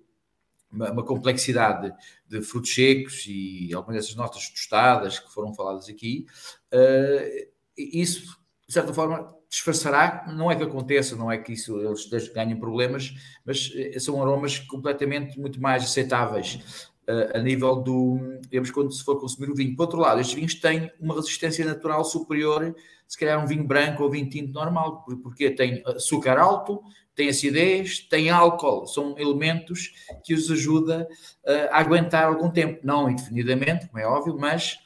uma, 0.71 0.91
uma 0.91 1.05
complexidade 1.05 1.93
de 2.27 2.41
frutos 2.41 2.75
secos 2.75 3.25
e 3.27 3.73
algumas 3.75 4.01
dessas 4.01 4.17
notas 4.17 4.49
tostadas 4.49 5.19
que 5.19 5.33
foram 5.33 5.55
faladas 5.55 5.89
aqui, 5.89 6.27
uh, 6.73 7.53
isso, 7.77 8.39
de 8.67 8.73
certa 8.73 8.93
forma, 8.95 9.35
disfarçará, 9.53 10.25
não 10.35 10.51
é 10.51 10.57
que 10.57 10.63
aconteça, 10.63 11.15
não 11.15 11.31
é 11.31 11.37
que 11.37 11.53
isso 11.53 11.79
eles 11.79 12.29
ganhem 12.31 12.59
problemas, 12.59 13.15
mas 13.45 13.71
eh, 13.77 14.01
são 14.01 14.21
aromas 14.23 14.59
completamente 14.59 15.39
muito 15.39 15.61
mais 15.61 15.85
aceitáveis 15.85 16.89
uh, 17.07 17.37
a 17.37 17.39
nível 17.39 17.77
do, 17.77 18.19
digamos, 18.49 18.71
quando 18.71 18.91
se 18.91 19.05
for 19.05 19.21
consumir 19.21 19.51
o 19.51 19.55
vinho. 19.55 19.77
Por 19.77 19.83
outro 19.83 20.01
lado, 20.01 20.23
estes 20.23 20.35
vinhos 20.35 20.55
têm 20.55 20.91
uma 20.99 21.15
resistência 21.15 21.67
natural 21.67 22.03
superior, 22.03 22.75
se 23.07 23.19
calhar 23.19 23.45
um 23.45 23.47
vinho 23.47 23.63
branco 23.63 24.03
ou 24.03 24.11
vinho 24.11 24.27
tinto 24.31 24.55
normal, 24.55 25.05
porque 25.23 25.51
tem 25.51 25.83
açúcar 25.85 26.39
alto, 26.39 26.83
tem 27.15 27.29
acidez, 27.29 27.99
tem 28.01 28.31
álcool, 28.31 28.87
são 28.87 29.15
elementos 29.19 29.93
que 30.25 30.33
os 30.33 30.51
ajuda 30.51 31.07
uh, 31.45 31.69
a 31.71 31.79
aguentar 31.79 32.25
algum 32.25 32.49
tempo, 32.49 32.81
não 32.83 33.11
indefinidamente, 33.11 33.87
como 33.87 33.99
é 33.99 34.07
óbvio, 34.07 34.35
mas 34.39 34.79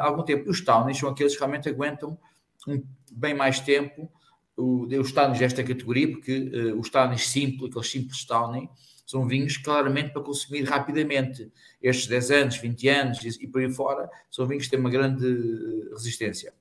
algum 0.00 0.24
tempo. 0.24 0.50
Os 0.50 0.60
townies 0.62 0.98
são 0.98 1.08
aqueles 1.08 1.34
que 1.34 1.38
realmente 1.38 1.68
aguentam 1.68 2.18
um 2.66 2.82
bem 3.12 3.34
mais 3.34 3.60
tempo 3.60 4.10
o, 4.56 4.86
os 5.00 5.12
townies 5.12 5.38
desta 5.38 5.62
categoria, 5.62 6.10
porque 6.10 6.50
uh, 6.52 6.78
os 6.78 6.90
townies 6.90 7.28
simples, 7.28 7.70
aqueles 7.70 7.90
simples 7.90 8.24
townie, 8.24 8.68
são 9.06 9.26
vinhos 9.26 9.56
claramente 9.56 10.12
para 10.12 10.22
consumir 10.22 10.64
rapidamente. 10.64 11.50
Estes 11.80 12.08
10 12.08 12.30
anos, 12.30 12.56
20 12.56 12.88
anos 12.88 13.24
e, 13.24 13.44
e 13.44 13.46
por 13.46 13.60
aí 13.62 13.72
fora, 13.72 14.10
são 14.30 14.46
vinhos 14.46 14.64
que 14.64 14.70
têm 14.70 14.80
uma 14.80 14.90
grande 14.90 15.26
eh, 15.26 15.90
resistência. 15.92 16.52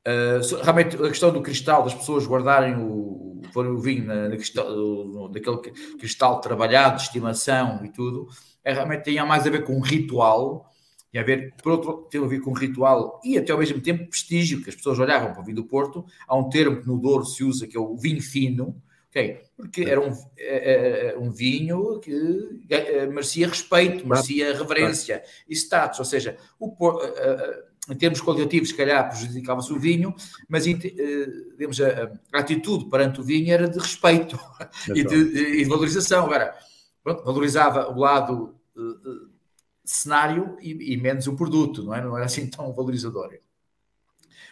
Uh, 0.00 0.62
realmente 0.62 0.96
a 0.96 1.08
questão 1.08 1.30
do 1.30 1.42
cristal, 1.42 1.84
das 1.84 1.94
pessoas 1.94 2.26
guardarem 2.26 2.74
o, 2.76 3.42
o 3.54 3.78
vinho 3.78 4.06
na, 4.06 4.30
na 4.30 4.36
cristal, 4.36 4.70
no, 4.70 5.28
naquele 5.28 5.58
cristal 5.98 6.40
trabalhado, 6.40 6.96
de 6.96 7.02
estimação 7.02 7.84
e 7.84 7.90
tudo, 7.90 8.26
é, 8.64 8.72
realmente 8.72 9.04
tem 9.04 9.22
mais 9.24 9.46
a 9.46 9.50
ver 9.50 9.64
com 9.64 9.76
um 9.76 9.80
ritual 9.80 10.69
e 11.12 11.18
a 11.18 11.22
ver, 11.22 11.54
por 11.62 11.72
outro, 11.72 12.08
tem 12.10 12.22
a 12.22 12.26
ver 12.26 12.40
com 12.40 12.52
ritual 12.52 13.20
e 13.24 13.36
até 13.36 13.50
ao 13.52 13.58
mesmo 13.58 13.80
tempo 13.80 14.08
prestígio, 14.08 14.62
que 14.62 14.70
as 14.70 14.76
pessoas 14.76 14.98
olhavam 14.98 15.32
para 15.32 15.42
o 15.42 15.44
vinho 15.44 15.56
do 15.56 15.64
Porto. 15.64 16.04
Há 16.26 16.36
um 16.36 16.48
termo 16.48 16.80
que 16.80 16.86
no 16.86 16.98
Douro 16.98 17.24
se 17.24 17.42
usa 17.42 17.66
que 17.66 17.76
é 17.76 17.80
o 17.80 17.96
vinho 17.96 18.22
fino, 18.22 18.80
okay? 19.08 19.40
porque 19.56 19.82
era 19.82 20.00
um, 20.00 20.12
é, 20.38 21.10
é, 21.12 21.18
um 21.18 21.30
vinho 21.30 21.98
que 21.98 22.60
é, 22.68 23.06
merecia 23.06 23.48
respeito, 23.48 24.06
merecia 24.06 24.56
reverência 24.56 25.22
e 25.48 25.54
status. 25.54 25.98
Ou 25.98 26.04
seja, 26.04 26.36
o, 26.60 26.72
em 27.90 27.96
termos 27.96 28.20
qualitativos, 28.20 28.68
se 28.68 28.76
calhar 28.76 29.08
prejudicava-se 29.08 29.72
o 29.72 29.80
vinho, 29.80 30.14
mas 30.48 30.64
digamos, 30.64 31.80
a, 31.80 32.12
a, 32.32 32.38
atitude 32.38 32.88
perante 32.88 33.20
o 33.20 33.24
vinho 33.24 33.52
era 33.52 33.68
de 33.68 33.80
respeito 33.80 34.38
e 34.94 35.02
de, 35.02 35.16
e 35.16 35.64
de 35.64 35.68
valorização. 35.68 36.26
Agora, 36.26 36.54
pronto, 37.02 37.24
valorizava 37.24 37.90
o 37.90 37.98
lado 37.98 38.54
cenário 39.90 40.56
e, 40.60 40.92
e, 40.92 40.96
menos 40.96 41.26
o 41.26 41.36
produto, 41.36 41.82
não 41.82 41.94
é? 41.94 42.00
Não 42.00 42.16
era 42.16 42.26
assim 42.26 42.48
tão 42.48 42.72
valorizador. 42.72 43.38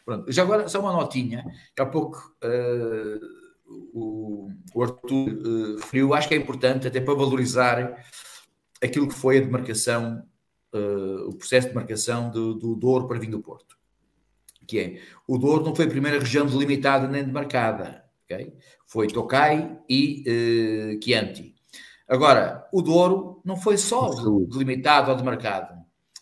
Pronto, 0.05 0.31
já 0.33 0.43
agora, 0.43 0.69
só 0.69 0.81
uma 0.81 0.93
notinha, 0.93 1.45
que 1.75 1.83
há 1.83 1.87
pouco 1.87 2.35
uh, 2.43 3.21
o, 3.93 4.51
o 4.75 4.83
Arthur 4.83 5.29
uh, 5.29 5.77
referiu, 5.77 6.15
acho 6.15 6.29
que 6.29 6.35
é 6.35 6.39
importante 6.39 6.87
até 6.87 7.01
para 7.01 7.15
valorizar 7.15 8.03
aquilo 8.83 9.09
que 9.09 9.15
foi 9.15 9.39
a 9.39 9.41
demarcação, 9.41 10.25
uh, 10.75 11.29
o 11.29 11.35
processo 11.35 11.69
de 11.69 11.75
demarcação 11.75 12.31
do, 12.31 12.55
do 12.55 12.75
Douro 12.75 13.07
para 13.07 13.19
vinho 13.19 13.33
do 13.33 13.43
Porto. 13.43 13.77
Que 14.67 14.79
é, 14.79 15.01
o 15.27 15.39
Douro 15.39 15.65
não 15.65 15.75
foi 15.75 15.87
a 15.87 15.91
primeira 15.91 16.19
região 16.19 16.47
delimitada 16.47 17.09
nem 17.09 17.25
demarcada, 17.25 18.05
okay? 18.25 18.55
foi 18.87 19.09
Tokai 19.09 19.79
e 19.89 20.25
uh, 20.27 21.05
Chianti. 21.05 21.58
Agora, 22.09 22.67
o 22.73 22.81
Douro 22.81 23.43
não 23.45 23.57
foi 23.57 23.77
só 23.77 24.11
delimitado 24.49 25.11
ou 25.11 25.17
demarcado, 25.17 25.75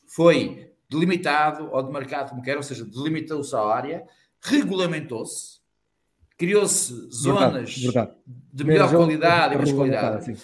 foi 0.06 0.72
delimitado 0.90 1.70
ou 1.70 1.82
demarcado 1.82 2.30
como 2.30 2.42
quer, 2.42 2.56
ou 2.56 2.62
seja, 2.62 2.84
delimitou-se 2.84 3.54
a 3.54 3.60
área, 3.60 4.04
regulamentou-se, 4.40 5.60
criou-se 6.36 6.92
zonas 7.10 7.76
verdade, 7.76 7.82
verdade. 7.82 8.16
de 8.52 8.64
melhor 8.64 8.90
qualidade 8.90 9.54
e 9.54 9.58
mais 9.58 9.72
qualidade, 9.72 10.36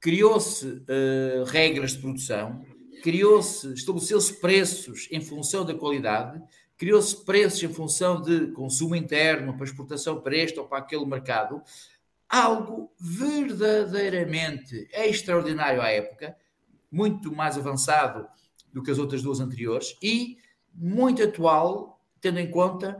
criou-se 0.00 0.66
uh, 0.66 1.44
regras 1.46 1.92
de 1.92 1.98
produção, 1.98 2.64
criou-se, 3.02 3.72
estabeleceu-se 3.74 4.40
preços 4.40 5.08
em 5.10 5.20
função 5.20 5.64
da 5.64 5.74
qualidade, 5.74 6.42
criou-se 6.76 7.24
preços 7.24 7.62
em 7.62 7.72
função 7.72 8.20
de 8.20 8.48
consumo 8.48 8.96
interno, 8.96 9.54
para 9.54 9.64
exportação 9.64 10.20
para 10.20 10.36
este 10.36 10.58
ou 10.58 10.66
para 10.66 10.78
aquele 10.78 11.06
mercado, 11.06 11.62
algo 12.32 12.90
verdadeiramente 12.98 14.88
extraordinário 14.90 15.82
à 15.82 15.90
época, 15.90 16.34
muito 16.90 17.30
mais 17.30 17.58
avançado 17.58 18.26
do 18.72 18.82
que 18.82 18.90
as 18.90 18.98
outras 18.98 19.22
duas 19.22 19.38
anteriores 19.38 19.94
e 20.02 20.38
muito 20.74 21.22
atual, 21.22 22.00
tendo 22.22 22.40
em 22.40 22.50
conta 22.50 22.96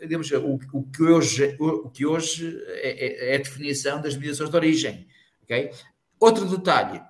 digamos, 0.00 0.30
o, 0.32 0.58
o, 0.72 0.84
que 0.84 1.02
hoje, 1.02 1.56
o 1.60 1.90
que 1.90 2.06
hoje 2.06 2.60
é, 2.66 3.28
é, 3.28 3.32
é 3.32 3.34
a 3.34 3.38
definição 3.38 4.00
das 4.00 4.16
mediações 4.16 4.50
de 4.50 4.56
origem. 4.56 5.06
Okay? 5.42 5.70
Outro 6.18 6.46
detalhe, 6.46 7.02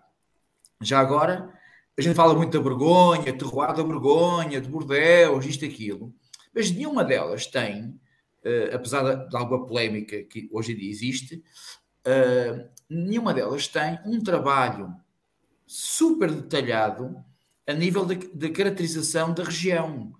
já 0.80 0.98
agora, 0.98 1.50
a 1.96 2.02
gente 2.02 2.14
fala 2.14 2.34
muito 2.34 2.56
da 2.56 2.62
vergonha, 2.62 3.36
terroir 3.36 3.74
da 3.74 3.82
vergonha, 3.82 4.60
de 4.60 4.68
Bordeaux, 4.68 5.46
isto 5.46 5.64
e 5.64 5.68
aquilo, 5.68 6.14
mas 6.54 6.70
nenhuma 6.70 7.04
delas 7.04 7.46
tem, 7.46 7.98
uh, 8.44 8.74
apesar 8.74 9.28
de 9.28 9.36
alguma 9.36 9.66
polémica 9.66 10.22
que 10.24 10.48
hoje 10.52 10.72
em 10.72 10.76
dia 10.76 10.90
existe, 10.90 11.42
uh, 12.06 12.68
nenhuma 12.88 13.32
delas 13.34 13.68
tem 13.68 13.98
um 14.06 14.22
trabalho 14.22 14.94
super 15.66 16.30
detalhado 16.30 17.16
a 17.66 17.72
nível 17.72 18.04
de 18.04 18.50
caracterização 18.50 19.32
da 19.32 19.42
região 19.42 20.12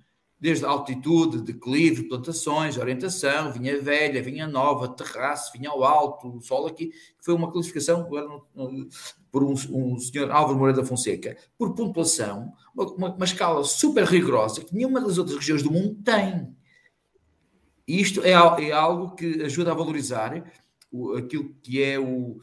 desde 0.45 0.67
altitude, 0.67 1.41
declive, 1.41 2.03
plantações, 2.03 2.77
orientação, 2.77 3.51
vinha 3.51 3.81
velha, 3.81 4.23
vinha 4.23 4.47
nova, 4.47 4.89
terraço, 4.89 5.51
vinha 5.57 5.71
ao 5.71 5.83
alto, 5.83 6.39
sol 6.43 6.67
aqui, 6.67 6.93
foi 7.19 7.33
uma 7.33 7.51
classificação 7.51 8.07
por 9.33 9.43
um, 9.43 9.55
um 9.71 9.99
senhor 9.99 10.31
Álvaro 10.31 10.59
Moreira 10.59 10.83
da 10.83 10.87
Fonseca, 10.87 11.35
por 11.57 11.75
pontuação, 11.75 12.53
uma, 12.75 13.15
uma, 13.15 13.25
escala 13.25 13.65
super 13.65 14.05
rigorosa 14.05 14.63
que 14.63 14.75
nenhuma 14.75 15.01
das 15.01 15.17
outras 15.17 15.39
regiões 15.39 15.63
do 15.63 15.73
mundo 15.73 15.95
tem. 16.05 16.55
Isto 17.87 18.23
é, 18.23 18.31
é 18.31 18.73
algo 18.73 19.15
que 19.15 19.43
ajuda 19.43 19.73
a 19.73 19.75
valorizar 19.75 20.45
o, 20.91 21.17
aquilo 21.17 21.55
que 21.63 21.83
é 21.83 21.99
o, 21.99 22.39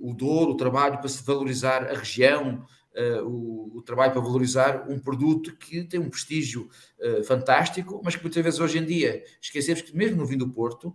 o 0.00 0.12
Douro, 0.12 0.52
o 0.52 0.56
trabalho 0.56 0.98
para 0.98 1.08
se 1.08 1.22
valorizar 1.24 1.84
a 1.84 1.94
região, 1.94 2.66
uh, 2.94 3.24
o, 3.24 3.78
o, 3.78 3.82
trabalho 3.82 4.12
para 4.12 4.20
valorizar 4.20 4.88
um 4.88 4.98
produto 4.98 5.56
que 5.56 5.84
tem 5.84 6.00
um 6.00 6.10
prestígio 6.10 6.68
uh, 6.98 7.22
fantástico, 7.24 8.00
mas 8.04 8.16
que 8.16 8.22
muitas 8.22 8.42
vezes 8.42 8.60
hoje 8.60 8.78
em 8.78 8.84
dia 8.84 9.22
esquecemos 9.40 9.82
que 9.82 9.96
mesmo 9.96 10.16
no 10.16 10.26
vinho 10.26 10.40
do 10.40 10.50
Porto 10.50 10.94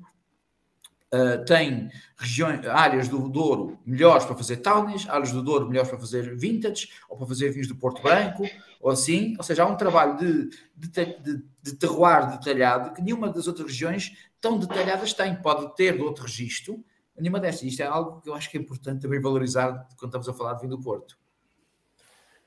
Uh, 1.14 1.46
tem 1.46 1.90
regiões, 2.18 2.66
áreas 2.66 3.08
do 3.08 3.30
Douro 3.30 3.80
melhores 3.86 4.26
para 4.26 4.36
fazer 4.36 4.58
townies, 4.58 5.08
áreas 5.08 5.32
do 5.32 5.42
Douro 5.42 5.66
melhores 5.68 5.90
para 5.90 5.98
fazer 5.98 6.36
vintage, 6.36 6.90
ou 7.08 7.18
para 7.18 7.28
fazer 7.28 7.50
vinhos 7.50 7.70
do 7.70 7.78
Porto 7.78 8.02
Branco, 8.02 8.44
ou 8.82 8.92
assim. 8.92 9.34
Ou 9.38 9.44
seja, 9.44 9.64
há 9.64 9.68
um 9.68 9.78
trabalho 9.78 10.18
de, 10.18 10.50
de, 10.76 10.90
de, 10.90 11.44
de 11.64 11.76
terroir 11.76 12.32
detalhado 12.32 12.94
que 12.94 13.02
nenhuma 13.02 13.30
das 13.30 13.48
outras 13.48 13.68
regiões 13.68 14.18
tão 14.42 14.60
detalhadas 14.60 15.14
tem. 15.14 15.36
Pode 15.36 15.74
ter 15.76 15.96
de 15.96 16.02
outro 16.02 16.24
registro, 16.26 16.84
nenhuma 17.18 17.40
destas. 17.40 17.64
Isto 17.64 17.84
é 17.84 17.86
algo 17.86 18.20
que 18.20 18.30
eu 18.30 18.34
acho 18.34 18.50
que 18.50 18.58
é 18.58 18.62
importante 18.62 19.02
também 19.02 19.22
valorizar 19.22 19.88
quando 19.98 20.10
estamos 20.10 20.28
a 20.28 20.34
falar 20.34 20.56
de 20.56 20.62
vinho 20.62 20.76
do 20.76 20.82
Porto. 20.82 21.18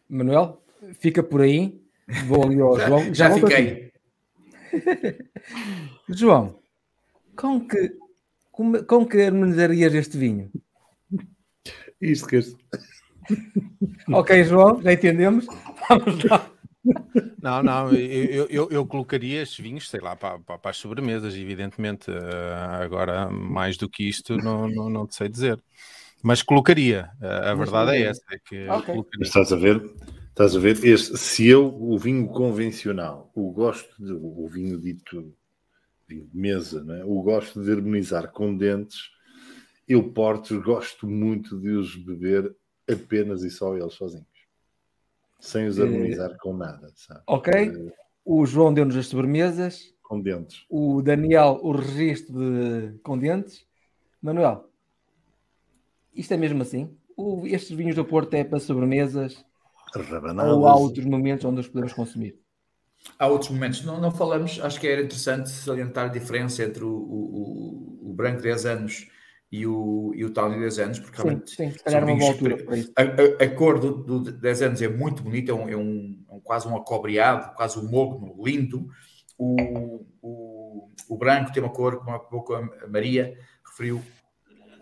Manuel, 0.07 0.63
fica 0.95 1.23
por 1.23 1.41
aí. 1.41 1.81
Vou 2.27 2.45
ali 2.45 2.61
ao 2.61 2.77
João. 2.81 3.15
Já, 3.15 3.31
já 3.31 3.35
fiquei. 3.37 3.93
João, 6.09 6.61
com 7.37 7.67
que, 7.67 7.97
com, 8.61 8.85
com 8.85 9.07
que 9.07 9.23
harmonizarias 9.23 9.95
este 9.95 10.19
vinho? 10.19 10.51
Isto 11.99 12.29
que 12.29 12.37
este. 12.37 12.57
ok, 14.13 14.45
João, 14.45 14.83
já 14.83 14.93
entendemos. 14.93 15.47
Vamos 15.89 16.23
lá. 16.25 16.51
Não, 17.43 17.63
não, 17.63 17.93
eu, 17.95 18.47
eu, 18.49 18.69
eu, 18.71 18.87
colocaria 18.87 19.43
estes 19.43 19.61
vinhos, 19.61 19.89
sei 19.89 20.01
lá, 20.01 20.15
para, 20.15 20.39
para, 20.41 20.59
para 20.59 20.71
as 20.71 20.77
sobremesas, 20.77 21.35
evidentemente. 21.35 22.11
Uh, 22.11 22.83
agora, 22.83 23.31
mais 23.31 23.79
do 23.79 23.89
que 23.89 24.07
isto, 24.07 24.37
não, 24.37 24.69
não, 24.69 24.91
não 24.91 25.07
te 25.07 25.15
sei 25.15 25.29
dizer. 25.29 25.59
Mas 26.23 26.43
colocaria, 26.43 27.11
a, 27.23 27.55
verdade 27.55 27.93
é 27.93 28.03
essa. 28.03 28.23
É 28.31 28.39
que 28.39 28.69
okay. 28.69 28.95
Estás 29.23 29.53
a 29.53 29.57
ver? 29.57 29.83
Estás 30.29 30.55
a 30.55 30.59
ver? 30.59 30.85
Este, 30.85 31.17
se 31.17 31.49
eu, 31.49 31.67
o 31.67 31.99
vinho 31.99 32.29
convencional, 32.29 33.31
o 33.35 33.51
gosto 33.53 33.91
de, 34.03 34.13
o 34.13 34.47
vinho 34.49 34.79
dito 34.79 35.35
mesa, 36.33 36.83
né? 36.85 37.03
o 37.05 37.23
gosto 37.23 37.63
de 37.63 37.71
harmonizar 37.71 38.31
com 38.33 38.57
dentes, 38.57 39.11
eu 39.89 40.13
portos 40.13 40.57
gosto 40.63 41.07
muito 41.07 41.59
de 41.59 41.71
os 41.71 41.97
beber 41.97 42.55
apenas 42.91 43.43
e 43.43 43.51
só 43.51 43.77
eles 43.77 43.95
sozinhos. 43.95 44.27
Sem 45.39 45.67
os 45.67 45.79
eh, 45.79 45.83
harmonizar 45.83 46.37
com 46.39 46.57
nada. 46.57 46.93
Sabe? 46.95 47.23
Ok. 47.27 47.53
Eh, 47.53 47.93
o 48.25 48.45
João 48.47 48.73
deu-nos 48.73 48.97
as 48.97 49.07
sobremesas. 49.07 49.95
Com 50.03 50.21
dentes. 50.21 50.65
O 50.69 51.03
Daniel, 51.03 51.59
o 51.63 51.73
registro 51.73 52.35
de 52.35 52.99
com 53.03 53.19
dentes. 53.19 53.67
Manuel, 54.21 54.69
isto 56.15 56.35
é 56.35 56.37
mesmo 56.37 56.63
assim? 56.63 56.97
O, 57.17 57.47
estes 57.47 57.77
vinhos 57.77 57.97
do 57.97 58.05
Porto 58.05 58.35
é 58.35 58.45
para 58.45 58.59
sobremesas? 58.59 59.45
Rabanadas. 59.95 60.53
Ou 60.53 60.67
há 60.67 60.77
outros 60.77 61.05
momentos 61.05 61.45
onde 61.45 61.61
os 61.61 61.69
podemos 61.69 61.93
consumir? 61.93 62.40
Há 63.19 63.27
outros 63.27 63.51
momentos. 63.51 63.85
Não, 63.85 64.01
não 64.01 64.11
falamos, 64.11 64.61
acho 64.63 64.81
que 64.81 64.87
era 64.87 65.03
interessante 65.03 65.51
salientar 65.51 66.07
a 66.07 66.09
diferença 66.09 66.63
entre 66.63 66.85
o, 66.85 66.91
o, 66.91 68.11
o 68.11 68.13
branco 68.15 68.43
10 68.43 68.67
anos 68.67 69.07
e 69.53 69.67
o, 69.67 70.13
e 70.15 70.25
o 70.25 70.31
Tawny 70.31 70.59
10 70.61 70.79
anos, 70.79 70.99
porque 71.01 71.17
sim, 71.17 71.23
realmente 71.23 71.51
sim, 71.51 71.73
calhar 71.85 72.05
uma 72.05 72.17
boa 72.17 72.31
altura. 72.33 72.57
A, 72.97 73.03
a, 73.03 73.45
a, 73.45 73.51
cor 73.51 73.81
do, 73.81 74.21
do 74.21 74.33
10 74.33 74.63
anos 74.63 74.83
é 74.83 74.89
muito 74.89 75.23
bonita, 75.23 75.51
é, 75.51 75.55
um, 75.55 75.69
é 75.69 75.77
um, 75.77 76.25
é 76.31 76.35
um 76.35 76.41
quase 76.41 76.69
um 76.69 76.77
acobreado, 76.77 77.55
quase 77.55 77.79
um 77.79 77.89
mogno 77.89 78.35
lindo. 78.45 78.89
O, 79.37 80.05
o, 80.23 80.91
o 81.09 81.17
branco 81.17 81.53
tem 81.53 81.63
uma 81.63 81.73
cor, 81.73 81.99
como 81.99 82.15
há 82.15 82.19
pouco 82.21 82.55
a 82.55 82.63
Maria 82.89 83.37
referiu, 83.67 83.97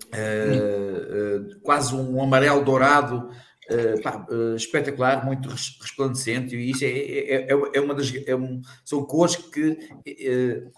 uh, 0.08 1.60
quase 1.62 1.94
um 1.94 2.22
amarelo 2.22 2.64
dourado, 2.64 3.30
uh, 3.70 4.02
pá, 4.02 4.26
espetacular, 4.56 5.24
muito 5.24 5.48
resplandecente, 5.48 6.56
e 6.56 6.70
isso 6.70 6.84
é, 6.84 6.88
é, 6.88 7.34
é, 7.42 7.48
é 7.74 7.80
uma 7.80 7.94
das. 7.94 8.12
É 8.26 8.34
um, 8.34 8.60
são 8.84 9.04
cores 9.04 9.36
que 9.36 9.78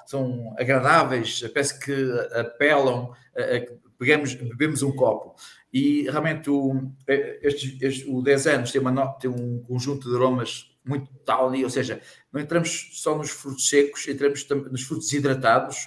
são 0.06 0.54
agradáveis, 0.58 1.40
parece 1.52 1.78
que 1.78 1.94
apelam, 2.38 3.12
pegamos, 3.98 4.34
bebemos 4.34 4.82
um 4.82 4.92
copo. 4.92 5.34
E 5.72 6.02
realmente 6.10 6.50
o, 6.50 6.90
este, 7.42 7.78
este, 7.80 8.10
o 8.10 8.20
10 8.22 8.46
anos 8.48 8.72
tem, 8.72 8.80
uma, 8.80 9.12
tem 9.14 9.30
um 9.30 9.62
conjunto 9.62 10.08
de 10.08 10.16
aromas 10.16 10.76
muito 10.84 11.12
tawny, 11.24 11.62
ou 11.62 11.70
seja, 11.70 12.00
não 12.32 12.40
entramos 12.40 12.90
só 12.94 13.16
nos 13.16 13.30
frutos 13.30 13.68
secos, 13.68 14.08
entramos 14.08 14.46
nos 14.70 14.82
frutos 14.82 15.12
hidratados, 15.12 15.86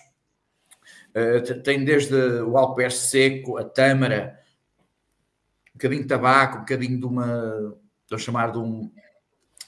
Uh, 1.16 1.62
tem 1.62 1.86
desde 1.86 2.16
o 2.16 2.58
alpeste 2.58 3.08
seco, 3.08 3.60
a 3.60 3.64
tâmara, 3.64 4.40
bocadinho 5.84 6.02
de 6.02 6.08
tabaco, 6.08 6.58
um 6.58 6.60
bocadinho 6.62 7.00
de 7.00 7.06
uma, 7.06 7.78
a 8.12 8.18
chamar 8.18 8.52
de 8.52 8.58
um, 8.58 8.92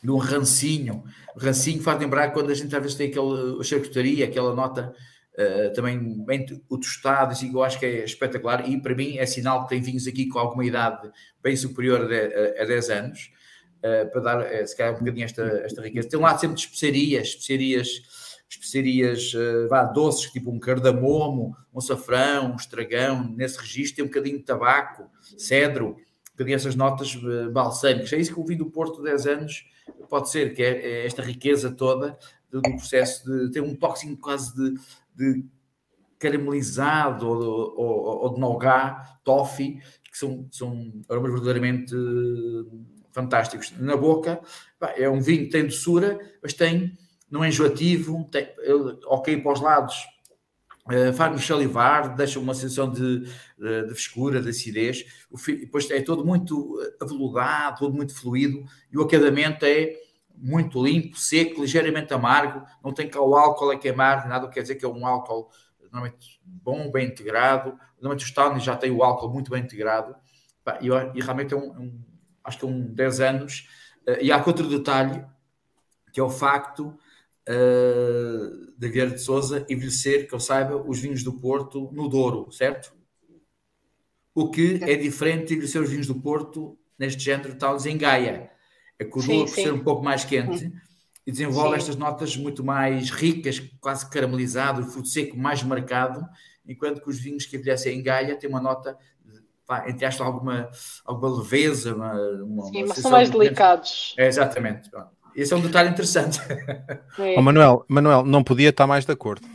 de 0.04 0.12
um 0.12 0.18
rancinho. 0.18 1.04
O 1.36 1.40
rancinho 1.40 1.82
faz 1.82 2.00
lembrar 2.00 2.32
quando 2.32 2.50
a 2.50 2.54
gente 2.54 2.76
às 2.76 2.82
vezes 2.82 2.98
tem 2.98 3.10
aquela 3.10 3.64
charcutaria, 3.64 4.26
aquela 4.26 4.56
nota 4.56 4.94
uh, 5.34 5.74
também 5.74 6.24
bem 6.26 6.46
o 6.70 6.78
tostado, 6.78 7.32
assim, 7.32 7.52
eu 7.52 7.64
acho 7.64 7.80
que 7.80 7.86
é 7.86 8.06
espetacular 8.06 8.68
e 8.70 8.82
para 8.82 8.96
mim 8.96 9.18
é 9.18 9.26
sinal 9.26 9.64
que 9.64 9.70
tem 9.70 9.82
vinhos 9.82 10.08
aqui 10.08 10.28
com 10.28 10.40
alguma 10.40 10.66
idade 10.66 11.12
bem 11.44 11.56
superior 11.56 12.02
a, 12.02 12.62
a, 12.62 12.64
a 12.64 12.66
10 12.66 12.90
anos, 12.90 13.32
uh, 13.80 14.12
para 14.12 14.22
dar, 14.22 14.42
uh, 14.42 14.68
se 14.68 14.76
calhar, 14.76 14.96
um 14.96 15.00
bocadinho 15.00 15.26
esta, 15.26 15.44
esta 15.66 15.82
riqueza. 15.82 16.10
Tem 16.10 16.20
um 16.20 16.24
lado 16.24 16.40
sempre 16.40 16.56
de 16.56 16.62
especiarias, 16.62 17.28
especiarias 17.30 18.26
especiarias 18.50 19.34
uh, 19.34 19.68
vá, 19.68 19.84
doces, 19.84 20.32
tipo 20.32 20.52
um 20.52 20.60
cardamomo, 20.60 21.56
um 21.74 21.82
safrão, 21.82 22.52
um 22.52 22.56
estragão, 22.56 23.28
nesse 23.36 23.60
registro 23.60 23.98
tem 23.98 24.06
um 24.06 24.08
bocadinho 24.08 24.38
de 24.38 24.44
tabaco, 24.44 25.10
cedro, 25.38 25.98
bocadinho 26.36 26.56
essas 26.56 26.76
notas 26.76 27.16
uh, 27.16 27.50
balsâmicas. 27.52 28.12
É 28.14 28.18
isso 28.18 28.34
que 28.34 28.40
o 28.40 28.46
vinho 28.46 28.60
do 28.60 28.72
Porto 28.72 29.02
10 29.02 29.28
anos 29.28 29.66
pode 30.10 30.30
ser, 30.30 30.54
que 30.54 30.62
é, 30.62 30.86
é 30.86 31.06
esta 31.06 31.22
riqueza 31.22 31.72
toda 31.72 32.18
do, 32.52 32.62
do, 32.62 32.70
processo 32.72 33.26
de 33.26 33.52
ter 33.52 33.62
um 33.62 33.76
toque 33.76 34.16
quase 34.18 34.56
de, 34.56 34.80
de 35.16 35.46
caramelizado 36.20 37.28
ou, 37.28 37.74
ou, 37.78 38.24
ou 38.24 38.34
de 38.34 38.40
nougat, 38.40 39.20
toffee, 39.24 39.80
que 40.12 40.18
são, 40.18 40.48
são 40.52 40.94
aromas 41.10 41.32
verdadeiramente 41.32 41.94
fantásticos. 43.12 43.72
Na 43.80 43.96
boca, 43.96 44.42
é 44.98 45.10
um 45.10 45.22
vinho 45.22 45.46
que 45.46 45.52
tem 45.52 45.66
doçura, 45.66 46.20
mas 46.42 46.54
tem 46.54 46.98
não 47.30 47.44
é 47.44 47.50
enjoativo, 47.50 48.28
tem, 48.32 48.48
ok 49.08 49.42
para 49.42 49.52
os 49.52 49.62
lados, 49.62 50.06
Uh, 50.88 51.12
faz-nos 51.14 51.46
salivar, 51.46 52.16
deixa 52.16 52.40
uma 52.40 52.54
sensação 52.54 52.92
de, 52.92 53.22
de, 53.22 53.90
frescura, 53.90 54.40
de 54.40 54.50
acidez. 54.50 55.26
O, 55.32 55.38
depois 55.38 55.90
é 55.90 56.00
todo 56.02 56.24
muito 56.24 56.80
aveludado, 57.02 57.80
todo 57.80 57.96
muito 57.96 58.14
fluido 58.14 58.64
e 58.92 58.98
o 58.98 59.02
acabamento 59.02 59.66
é 59.66 59.94
muito 60.38 60.84
limpo, 60.84 61.18
seco, 61.18 61.62
ligeiramente 61.62 62.14
amargo. 62.14 62.64
Não 62.84 62.94
tem 62.94 63.10
cá 63.10 63.20
o 63.20 63.36
álcool 63.36 63.72
é 63.72 63.78
que 63.78 63.88
é 63.88 63.92
amargo, 63.92 64.28
nada 64.28 64.48
quer 64.48 64.62
dizer 64.62 64.76
que 64.76 64.86
é 64.86 64.88
um 64.88 65.08
álcool 65.08 65.50
normalmente 65.82 66.40
bom, 66.44 66.92
bem 66.92 67.08
integrado. 67.08 67.78
Normalmente 68.00 68.26
os 68.26 68.32
Townies 68.32 68.64
já 68.64 68.76
têm 68.76 68.92
o 68.92 69.04
álcool 69.04 69.30
muito 69.30 69.50
bem 69.50 69.64
integrado 69.64 70.16
e, 70.82 70.88
e 71.18 71.22
realmente 71.22 71.54
é 71.54 71.58
um, 71.58 71.72
um, 71.72 72.04
acho 72.44 72.60
que 72.60 72.66
é 72.66 72.68
um 72.68 72.94
10 72.94 73.20
anos. 73.22 73.68
Uh, 74.08 74.22
e 74.22 74.32
há 74.32 74.38
outro 74.46 74.68
detalhe 74.68 75.26
que 76.12 76.20
é 76.20 76.24
o 76.24 76.30
facto 76.30 76.98
uh, 77.50 78.74
da 78.78 78.88
Vieira 78.88 79.12
de 79.12 79.22
Souza 79.22 79.66
envelhecer, 79.70 80.28
que 80.28 80.34
eu 80.34 80.40
saiba, 80.40 80.76
os 80.76 81.00
vinhos 81.00 81.24
do 81.24 81.34
Porto 81.34 81.90
no 81.94 82.08
Douro, 82.08 82.52
certo? 82.52 82.94
O 84.34 84.50
que 84.50 84.80
é 84.84 84.96
diferente 84.96 85.48
de 85.48 85.54
envelhecer 85.54 85.82
os 85.82 85.90
vinhos 85.90 86.08
do 86.08 86.16
Porto 86.16 86.78
neste 86.98 87.24
género 87.24 87.54
de 87.54 87.60
Townies 87.60 87.86
em 87.86 87.98
Gaia. 87.98 88.52
É 89.00 89.06
o 89.06 89.10
Douro, 89.10 89.46
por 89.46 89.50
ser 89.50 89.74
um 89.74 89.84
pouco 89.84 90.04
mais 90.04 90.24
quente, 90.24 90.72
e 91.26 91.32
desenvolve 91.32 91.72
sim. 91.72 91.76
estas 91.78 91.96
notas 91.96 92.36
muito 92.38 92.64
mais 92.64 93.10
ricas, 93.10 93.60
quase 93.80 94.10
caramelizado, 94.10 94.82
o 94.82 94.86
fruto 94.86 95.08
seco 95.08 95.38
mais 95.38 95.64
marcado, 95.64 96.26
enquanto 96.68 97.02
que 97.02 97.10
os 97.10 97.20
vinhos 97.20 97.46
que 97.46 97.56
envelhecem 97.56 97.98
em 97.98 98.04
Gaia 98.04 98.36
têm 98.38 98.50
uma 98.50 98.62
nota 98.62 98.98
pá, 99.66 99.90
entre 99.90 100.06
aspas, 100.06 100.26
alguma, 100.26 100.70
alguma 101.04 101.38
leveza, 101.38 101.96
uma, 101.96 102.14
uma, 102.44 102.66
Sim, 102.68 102.86
mas 102.86 102.98
são 102.98 103.12
mais 103.12 103.30
delicados. 103.30 104.14
É, 104.18 104.28
exatamente. 104.28 104.90
Esse 105.36 105.54
é 105.54 105.58
um 105.58 105.62
detalhe 105.62 105.90
interessante. 105.90 106.40
Oh, 107.38 107.42
Manuel, 107.42 107.86
Manuel, 107.88 108.26
não 108.26 108.44
podia 108.44 108.70
estar 108.70 108.88
mais 108.88 109.06
de 109.06 109.12
acordo. 109.12 109.46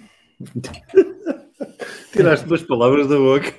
Tiraste 2.12 2.46
duas 2.46 2.62
palavras 2.62 3.08
da 3.08 3.16
boca. 3.16 3.54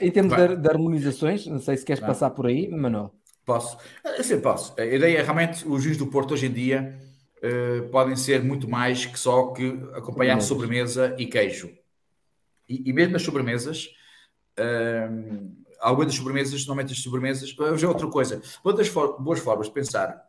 em 0.00 0.10
termos 0.10 0.34
de, 0.34 0.56
de, 0.56 0.68
harmonizações, 0.68 1.46
não 1.46 1.60
sei 1.60 1.76
se 1.76 1.84
queres 1.84 2.00
não. 2.00 2.08
passar 2.08 2.30
por 2.30 2.46
aí, 2.46 2.68
Manuel. 2.68 3.12
Posso. 3.44 3.78
Sim, 4.22 4.40
posso. 4.40 4.74
A 4.78 4.84
ideia 4.84 5.18
é 5.18 5.22
realmente 5.22 5.66
os 5.66 5.82
vinhos 5.82 5.96
do 5.98 6.08
Porto 6.08 6.34
hoje 6.34 6.46
em 6.46 6.52
dia 6.52 6.98
uh, 7.38 7.88
podem 7.88 8.16
ser 8.16 8.42
muito 8.42 8.68
mais 8.68 9.06
que 9.06 9.18
só 9.18 9.52
que 9.52 9.80
acompanhar 9.94 10.40
sobremesa 10.40 11.14
e 11.18 11.26
queijo. 11.26 11.70
E, 12.68 12.90
e 12.90 12.92
mesmo 12.92 13.16
as 13.16 13.22
sobremesas, 13.22 13.88
uh, 14.58 15.67
algumas 15.80 16.08
das 16.08 16.16
sobremesas, 16.16 16.66
normalmente 16.66 16.92
as 16.92 17.02
sobremesas, 17.02 17.50
já 17.50 17.86
é 17.86 17.90
outra 17.90 18.08
coisa. 18.08 18.42
Das 18.76 18.88
for 18.88 19.20
boas 19.20 19.40
formas 19.40 19.66
de 19.66 19.72
pensar 19.72 20.28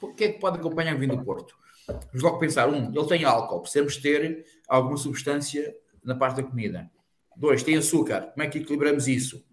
o 0.00 0.14
que 0.14 0.24
é 0.24 0.32
que 0.32 0.38
pode 0.38 0.58
acompanhar 0.58 0.94
o 0.94 0.98
vinho 0.98 1.16
do 1.16 1.24
Porto? 1.24 1.54
Vamos 1.86 2.22
logo 2.22 2.38
pensar, 2.38 2.68
um, 2.68 2.92
ele 2.94 3.06
tem 3.06 3.24
álcool, 3.24 3.60
precisamos 3.60 3.96
ter 3.96 4.44
alguma 4.68 4.96
substância 4.96 5.74
na 6.04 6.14
parte 6.14 6.36
da 6.36 6.42
comida. 6.42 6.90
Dois, 7.36 7.62
tem 7.62 7.76
açúcar, 7.76 8.32
como 8.32 8.42
é 8.42 8.48
que 8.48 8.58
equilibramos 8.58 9.08
isso? 9.08 9.44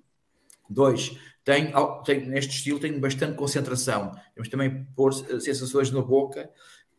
Dois, 0.70 1.18
tem, 1.44 1.72
tem, 2.04 2.26
neste 2.28 2.56
estilo 2.56 2.80
tem 2.80 3.00
bastante 3.00 3.36
concentração. 3.36 4.12
Temos 4.34 4.50
também 4.50 4.86
pôr 4.96 5.12
eh, 5.30 5.40
sensações 5.40 5.92
na 5.92 6.02
boca, 6.02 6.50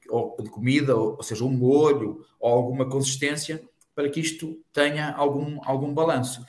ou 0.08 0.36
de 0.40 0.48
comida, 0.48 0.96
ou, 0.96 1.16
ou 1.16 1.22
seja, 1.22 1.44
um 1.44 1.50
molho, 1.50 2.24
ou 2.38 2.52
alguma 2.52 2.88
consistência, 2.88 3.62
para 3.94 4.08
que 4.08 4.20
isto 4.20 4.62
tenha 4.72 5.12
algum, 5.12 5.58
algum 5.64 5.92
balanço. 5.92 6.44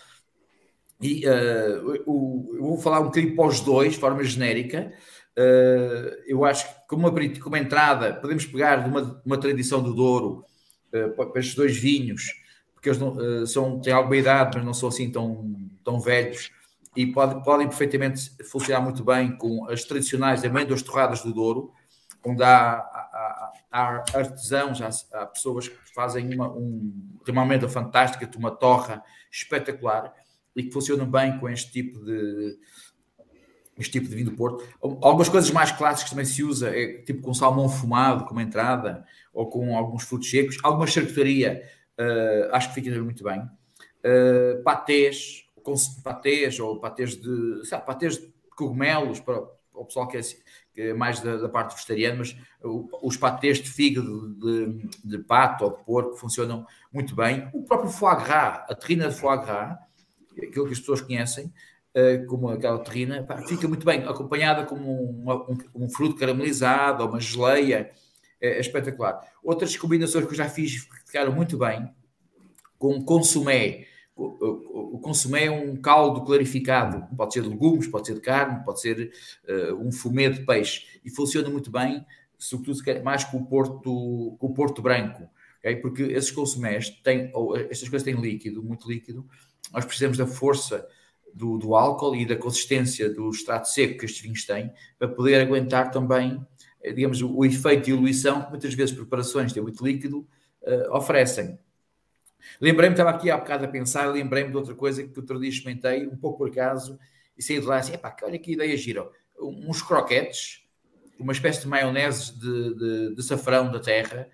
E 1.02 1.28
uh, 1.28 1.96
eu 1.96 2.58
vou 2.60 2.78
falar 2.80 3.02
um 3.02 3.06
bocadinho 3.06 3.36
para 3.36 3.48
os 3.48 3.60
dois, 3.62 3.94
de 3.94 4.00
forma 4.00 4.24
genérica. 4.24 4.92
Uh, 5.38 6.24
eu 6.26 6.44
acho 6.44 6.68
que, 6.68 6.88
como 6.88 7.08
uma, 7.08 7.40
como 7.40 7.58
entrada, 7.58 8.14
podemos 8.16 8.46
pegar 8.46 8.78
de 8.78 8.90
uma, 8.90 9.22
uma 9.24 9.38
tradição 9.38 9.82
do 9.82 9.94
Douro 9.94 10.44
uh, 10.94 11.12
para 11.16 11.40
estes 11.40 11.56
dois 11.56 11.78
vinhos, 11.78 12.34
porque 12.74 12.90
eles 12.90 13.00
não, 13.00 13.46
são, 13.46 13.80
têm 13.80 13.94
alguma 13.94 14.18
idade, 14.18 14.58
mas 14.58 14.66
não 14.66 14.74
são 14.74 14.90
assim 14.90 15.12
tão, 15.12 15.56
tão 15.84 16.00
velhos 16.00 16.52
e 16.98 17.06
pode, 17.06 17.44
podem 17.44 17.68
perfeitamente 17.68 18.32
funcionar 18.46 18.82
muito 18.82 19.04
bem 19.04 19.38
com 19.38 19.70
as 19.70 19.84
tradicionais 19.84 20.44
amêndoas 20.44 20.82
torradas 20.82 21.22
do 21.22 21.32
Douro, 21.32 21.72
onde 22.26 22.42
há, 22.42 22.74
há, 22.74 23.54
há 23.72 23.82
artesãos, 24.16 24.82
há, 24.82 24.90
há, 25.22 25.28
pessoas 25.28 25.68
que 25.68 25.78
fazem 25.94 26.34
uma, 26.34 26.52
um, 26.52 26.92
uma 27.30 27.44
amêndoa 27.44 27.70
fantástica, 27.70 28.28
uma 28.36 28.50
torra 28.50 29.04
espetacular 29.32 30.12
e 30.58 30.64
que 30.64 30.72
funcionam 30.72 31.10
bem 31.10 31.38
com 31.38 31.48
este 31.48 31.72
tipo 31.72 32.04
de 32.04 32.58
este 33.78 33.92
tipo 33.92 34.10
de 34.10 34.16
vinho 34.16 34.32
do 34.32 34.36
Porto. 34.36 34.64
Algumas 34.82 35.30
coisas 35.30 35.52
mais 35.52 35.72
clássicas 35.72 36.10
também 36.10 36.26
se 36.26 36.44
usa, 36.44 36.76
é 36.76 37.04
tipo 37.04 37.22
com 37.22 37.32
salmão 37.32 37.70
fumado 37.70 38.26
como 38.26 38.42
entrada, 38.42 39.06
ou 39.32 39.48
com 39.48 39.78
alguns 39.78 40.04
frutos 40.04 40.32
secos. 40.32 40.58
Alguma 40.64 40.88
charcutaria, 40.88 41.62
uh, 42.00 42.56
acho 42.56 42.70
que 42.70 42.82
fica 42.82 43.04
muito 43.04 43.24
bem. 43.24 43.40
Uh, 43.40 44.64
patês, 44.64 45.46
com 45.62 45.76
patês 46.04 46.60
ou 46.60 46.80
patês 46.80 47.16
de, 47.16 47.66
sabe, 47.66 47.86
patês 47.86 48.18
de 48.18 48.34
cogumelos 48.56 49.20
para 49.20 49.44
o 49.74 49.86
pessoal 49.86 50.08
que 50.08 50.18
é, 50.18 50.22
que 50.74 50.82
é 50.82 50.94
mais 50.96 51.20
da, 51.20 51.38
da, 51.38 51.48
parte 51.48 51.76
vegetariana, 51.76 52.18
mas 52.18 52.36
os 53.04 53.16
patês 53.16 53.60
de 53.60 53.70
fígado, 53.70 54.34
de, 54.34 54.90
de, 55.06 55.20
pato 55.20 55.66
ou 55.66 55.78
de 55.78 55.84
porco 55.84 56.16
funcionam 56.16 56.66
muito 56.92 57.16
bem. 57.16 57.48
O 57.54 57.64
próprio 57.64 57.92
foie 57.92 58.16
gras, 58.16 58.66
a 58.68 58.74
terrina 58.74 59.10
de 59.10 59.16
foie 59.16 59.38
gras, 59.38 59.78
aquilo 60.44 60.66
que 60.66 60.74
as 60.74 60.80
pessoas 60.80 61.02
conhecem, 61.02 61.46
uh, 61.96 62.26
como 62.28 62.50
aquela 62.50 62.80
terrina, 62.80 63.24
pá, 63.24 63.42
fica 63.44 63.68
muito 63.68 63.86
bem, 63.86 64.04
acompanhada 64.04 64.66
como 64.66 64.90
um, 64.92 65.32
um, 65.32 65.86
um 65.86 65.90
fruto 65.90 66.16
caramelizado 66.16 67.04
ou 67.04 67.10
uma 67.10 67.20
geleia, 67.20 67.92
é, 68.40 68.58
é, 68.58 68.60
espetacular. 68.60 69.20
Outras 69.44 69.76
combinações 69.76 70.26
que 70.26 70.32
eu 70.32 70.38
já 70.38 70.48
fiz 70.48 70.88
ficaram 71.06 71.32
muito 71.32 71.58
bem, 71.58 71.90
com 72.78 73.02
consumé, 73.04 73.88
o 74.16 75.00
consumé 75.00 75.46
é 75.46 75.52
um 75.52 75.76
caldo 75.76 76.24
clarificado, 76.24 77.08
pode 77.16 77.34
ser 77.34 77.44
de 77.44 77.50
legumes, 77.50 77.88
pode 77.88 78.08
ser 78.08 78.16
de 78.16 78.22
carne, 78.22 78.64
pode 78.64 78.82
ser 78.82 79.12
uh, 79.48 79.76
um 79.76 79.92
fumê 79.92 80.30
de 80.30 80.44
peixe, 80.44 81.00
e 81.06 81.10
funciona 81.10 81.50
muito 81.50 81.72
bem, 81.72 82.04
sobretudo 82.38 83.04
mais 83.04 83.24
com 83.24 83.38
o 83.38 83.46
porto, 83.46 84.36
com 84.40 84.48
o 84.48 84.54
porto 84.54 84.82
branco, 84.82 85.30
okay? 85.68 85.82
porque 85.82 86.04
esses 86.04 86.32
consumés 86.32 86.90
têm, 87.04 87.30
ou 87.34 87.56
estas 87.58 87.90
coisas 87.90 88.04
têm 88.04 88.16
líquido, 88.16 88.64
muito 88.64 88.90
líquido, 88.90 89.26
nós 89.74 89.86
precisamos 89.86 90.18
da 90.18 90.26
força 90.26 90.88
do, 91.34 91.58
do 91.58 91.76
álcool 91.76 92.16
e 92.16 92.26
da 92.26 92.36
consistência 92.36 93.10
do 93.10 93.30
extrato 93.30 93.70
seco 93.70 94.00
que 94.00 94.06
estes 94.06 94.22
vinhos 94.22 94.46
têm, 94.46 94.72
para 94.98 95.08
poder 95.08 95.42
aguentar 95.42 95.92
também, 95.92 96.44
eh, 96.82 96.92
digamos, 96.92 97.22
o, 97.22 97.38
o 97.38 97.46
efeito 97.46 97.86
de 97.86 97.92
diluição 97.92 98.44
que 98.44 98.50
muitas 98.50 98.74
vezes 98.74 98.96
preparações 98.96 99.54
de 99.54 99.62
muito 99.62 99.86
líquido 99.86 100.28
uh, 100.64 100.96
oferecem. 100.96 101.60
Lembrei-me, 102.62 102.94
estava 102.94 103.10
aqui 103.10 103.30
há 103.30 103.38
bocado 103.38 103.66
a 103.66 103.68
pensar, 103.68 104.08
lembrei-me 104.08 104.52
de 104.52 104.58
outra 104.58 104.74
coisa 104.74 105.04
que 105.04 105.20
outro 105.20 105.40
dia 105.40 105.50
experimentei, 105.50 106.08
um 106.08 106.16
pouco 106.16 106.40
por 106.40 106.50
acaso, 106.50 106.98
e 107.38 107.44
saí 107.44 107.60
de 107.60 107.66
lá 107.66 107.78
assim, 107.78 107.94
epá, 107.94 108.16
olha 108.24 108.40
que 108.40 108.54
ideia 108.54 108.76
gira, 108.78 109.08
uns 109.40 109.82
croquetes, 109.82 110.66
uma 111.20 111.34
espécie 111.34 111.62
de 111.62 111.68
maionese 111.68 112.38
de, 112.40 112.76
de, 112.76 113.16
de 113.16 113.24
safrão 113.24 113.72
da 113.72 113.80
terra, 113.80 114.28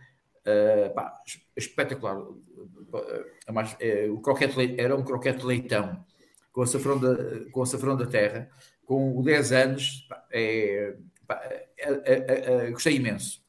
uh, 0.45 0.94
pá, 0.94 1.14
espetacular. 1.56 2.18
É, 3.80 4.07
o 4.10 4.20
croquete 4.20 4.76
era 4.78 4.95
um 4.95 5.03
croquete 5.03 5.45
leitão, 5.45 6.06
com 6.52 6.61
a 6.61 6.68
safrão 6.68 6.99
da, 6.99 7.49
com 7.52 7.61
a 7.61 7.65
safrão 7.65 7.98
da 7.98 8.06
terra, 8.06 8.49
com 8.86 9.22
10 9.22 9.52
anos, 9.52 10.06
pá, 10.10 10.24
é, 10.32 10.95
pá, 11.26 11.41
é, 11.78 12.68
é, 12.68 12.72
gostei 12.72 12.95
imenso. 12.95 13.44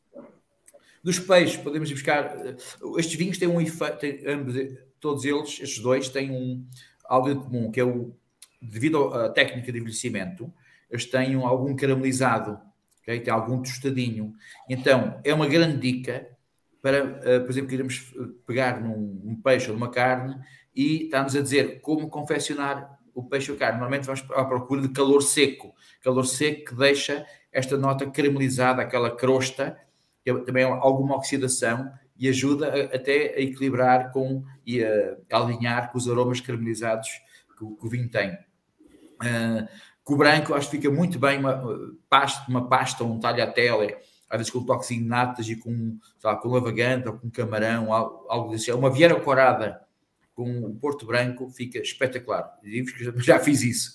Dos 1.03 1.19
peixes, 1.19 1.59
podemos 1.59 1.93
buscar. 1.93 2.35
Eh, 2.47 2.57
estes 2.97 3.15
vinhos 3.15 3.37
têm 3.37 3.47
um 3.47 3.61
efeito, 3.61 4.79
todos 4.99 5.27
eles, 5.27 5.61
estes 5.61 5.79
dois, 5.81 6.09
têm 6.09 6.31
um, 6.31 6.67
algo 7.05 7.29
em 7.29 7.37
comum, 7.37 7.71
que 7.71 7.79
é 7.79 7.85
o. 7.85 8.17
Devido 8.63 9.13
à 9.13 9.29
técnica 9.29 9.71
de 9.71 9.79
envelhecimento, 9.79 10.51
eles 10.91 11.05
têm 11.05 11.35
algum 11.35 11.77
caramelizado, 11.77 12.59
okay? 13.03 13.21
tem 13.21 13.31
algum 13.31 13.61
tostadinho. 13.61 14.33
Então, 14.67 15.21
é 15.23 15.35
uma 15.35 15.47
grande 15.47 15.77
dica 15.77 16.34
para, 16.85 17.03
uh, 17.03 17.41
por 17.41 17.51
exemplo, 17.51 17.71
queremos 17.71 18.15
pegar 18.47 18.79
num, 18.79 19.41
peixe 19.43 19.71
ou 19.71 19.75
numa 19.75 19.91
carne 19.91 20.39
e 20.77 21.05
está-nos 21.05 21.35
a 21.35 21.41
dizer 21.41 21.81
como 21.81 22.11
confeccionar 22.11 22.99
o 23.15 23.25
peixe 23.25 23.51
ou 23.51 23.57
a 23.57 23.59
carne. 23.59 23.79
Normalmente 23.79 24.05
vamos 24.05 24.23
à 24.35 24.45
procura 24.45 24.83
de 24.83 24.91
calor 24.91 25.23
seco, 25.23 25.75
calor 26.03 26.27
seco 26.27 26.67
que 26.67 26.75
deixa 26.75 27.25
esta 27.51 27.79
nota 27.79 28.11
caramelizada, 28.11 28.83
aquela 28.83 29.17
crosta 29.17 29.81
também 30.45 30.63
alguma 30.63 31.17
oxidação 31.17 31.91
e 32.19 32.29
ajuda 32.29 32.69
a, 32.69 32.97
até 32.97 33.35
a 33.35 33.41
equilibrar 33.41 34.13
com 34.13 34.45
e 34.67 34.85
a, 34.85 35.17
a, 35.33 35.37
alinhar 35.39 35.91
com 35.91 35.97
os 35.97 36.07
aromas 36.07 36.39
caramelizados 36.43 37.09
que, 37.59 37.65
que 37.65 37.87
o 37.87 37.89
vinho 37.89 38.11
tem. 38.11 38.31
Uh, 39.23 39.67
com 40.03 40.13
o 40.13 40.17
branco, 40.19 40.53
acho 40.53 40.69
que 40.69 40.77
fica 40.77 40.91
muito 40.91 41.19
bem 41.19 41.39
uma 41.39 41.65
pasta, 42.11 42.45
uma 42.47 42.69
pasta 42.69 43.05
um 43.05 43.19
tagliatelle, 43.19 43.97
às 44.29 44.39
vezes 44.39 44.53
com 44.53 44.65
de 44.65 45.01
natas 45.01 45.49
e 45.49 45.57
com, 45.57 45.99
lá, 46.23 46.37
com 46.37 46.49
lavagante 46.49 47.09
ou 47.09 47.15
com 47.15 47.31
camarão, 47.31 47.93
algo, 47.93 48.27
algo 48.29 48.51
desse. 48.51 48.73
Uma 48.73 48.91
vieira 48.91 49.19
corada 49.21 49.81
com 50.35 50.65
o 50.65 50.75
Porto 50.75 51.07
Branco 51.07 51.49
fica 51.51 51.79
espetacular. 51.79 52.59
Já 53.19 53.39
fiz 53.39 53.63
isso. 53.63 53.95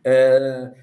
Uh, 0.00 0.74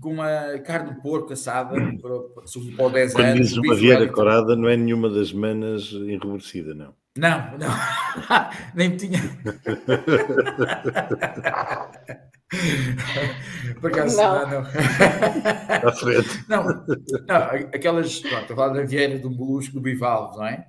com 0.00 0.14
uma 0.14 0.58
carne 0.64 0.94
de 0.94 1.00
porco 1.00 1.32
assada, 1.32 1.74
para, 1.74 2.46
sobretudo 2.46 2.76
para 2.76 2.86
o 2.86 2.90
10 2.90 3.12
Quando 3.12 3.26
anos. 3.26 3.40
dizes 3.40 3.56
uma 3.56 3.74
vieira 3.74 4.06
corada, 4.08 4.54
não 4.54 4.68
é 4.68 4.76
nenhuma 4.76 5.10
das 5.10 5.32
manas 5.32 5.90
enrubescida, 5.92 6.72
não. 6.74 6.94
Não, 7.16 7.58
não. 7.58 7.68
Nem 8.74 8.90
me 8.90 8.96
tinha. 8.96 9.20
Por 13.80 13.90
acaso, 13.92 14.16
Não. 14.16 14.48
não, 14.48 14.62
não. 14.62 14.70
À 15.88 15.92
frente. 15.92 16.44
Não, 16.48 16.64
não, 16.64 17.36
aquelas. 17.72 18.18
Pronto, 18.20 18.40
estou 18.42 18.54
a 18.54 18.56
falar 18.56 18.68
da 18.74 18.82
vieira, 18.84 19.18
do 19.18 19.30
molusco, 19.30 19.74
do 19.74 19.80
bivalve, 19.80 20.36
não 20.36 20.46
é? 20.46 20.66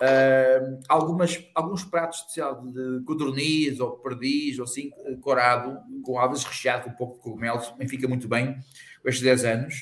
Ah, 0.00 0.78
algumas, 0.88 1.38
alguns 1.54 1.84
pratos 1.84 2.20
especial 2.20 2.62
de 2.64 3.02
codorniz 3.04 3.78
ou 3.78 3.92
perdiz 3.98 4.58
ou 4.58 4.64
assim, 4.64 4.90
corado, 5.20 5.78
com 6.02 6.18
alves 6.18 6.44
recheado 6.44 6.84
com 6.84 6.90
um 6.90 6.94
pouco 6.94 7.14
de 7.16 7.20
cogumelo, 7.22 7.60
também 7.60 7.86
fica 7.88 8.08
muito 8.08 8.26
bem 8.26 8.54
com 9.02 9.08
estes 9.08 9.22
10 9.22 9.44
anos. 9.44 9.74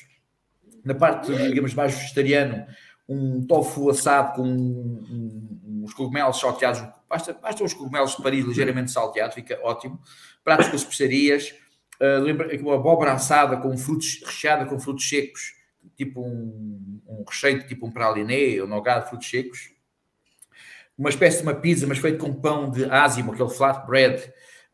Na 0.83 0.93
parte, 0.95 1.33
digamos, 1.33 1.73
mais 1.73 1.93
vegetariano, 1.95 2.65
um 3.09 3.41
tofu 3.45 3.89
assado 3.89 4.33
com 4.35 4.43
um- 4.43 5.03
um- 5.09 5.83
uns 5.85 5.93
cogumelos 5.93 6.39
salteados, 6.39 6.83
basta, 7.09 7.33
basta 7.33 7.63
os 7.63 7.73
cogumelos 7.73 8.15
de 8.15 8.21
Paris 8.21 8.45
ligeiramente 8.45 8.91
salteados, 8.91 9.33
fica 9.35 9.57
ótimo. 9.63 9.99
Pratos 10.47 10.69
com 10.69 10.77
especiarias, 10.77 11.53
ah, 11.99 12.19
lembra, 12.19 12.57
uma 12.61 12.75
abóbora 12.75 13.11
assada 13.11 13.57
com 13.57 13.77
frutos, 13.77 14.21
recheada 14.25 14.65
com 14.65 14.79
frutos 14.79 15.09
secos, 15.09 15.53
tipo 15.97 16.21
um, 16.21 17.01
um 17.05 17.25
recheio 17.27 17.67
tipo 17.67 17.85
um 17.85 17.91
praliné 17.91 18.61
ou 18.61 18.65
nogada 18.65 19.01
de 19.03 19.09
frutos 19.09 19.29
secos. 19.29 19.71
Uma 20.97 21.09
espécie 21.09 21.39
de 21.39 21.43
uma 21.43 21.53
pizza, 21.53 21.85
mas 21.85 21.97
feito 21.97 22.23
com 22.23 22.33
pão 22.33 22.71
de 22.71 22.85
ázimo, 22.85 23.33
aquele 23.33 23.49
flatbread, 23.49 24.23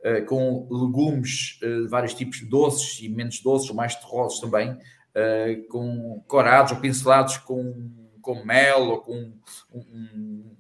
ah, 0.06 0.22
com 0.28 0.68
legumes, 0.70 1.58
ah, 1.64 1.66
de 1.66 1.88
vários 1.88 2.14
tipos 2.14 2.40
doces 2.42 3.00
e 3.02 3.10
menos 3.10 3.42
doces, 3.42 3.68
ou 3.72 3.76
mais 3.76 3.96
terrosos 3.96 4.40
também, 4.40 4.78
ah, 5.16 5.46
com 5.70 6.24
corados 6.28 6.72
ou 6.72 6.78
pincelados 6.78 7.38
com, 7.38 7.92
com 8.22 8.46
mel 8.46 8.90
ou 8.90 9.02
com 9.02 9.34
um, 9.74 9.80
um- 9.80 10.56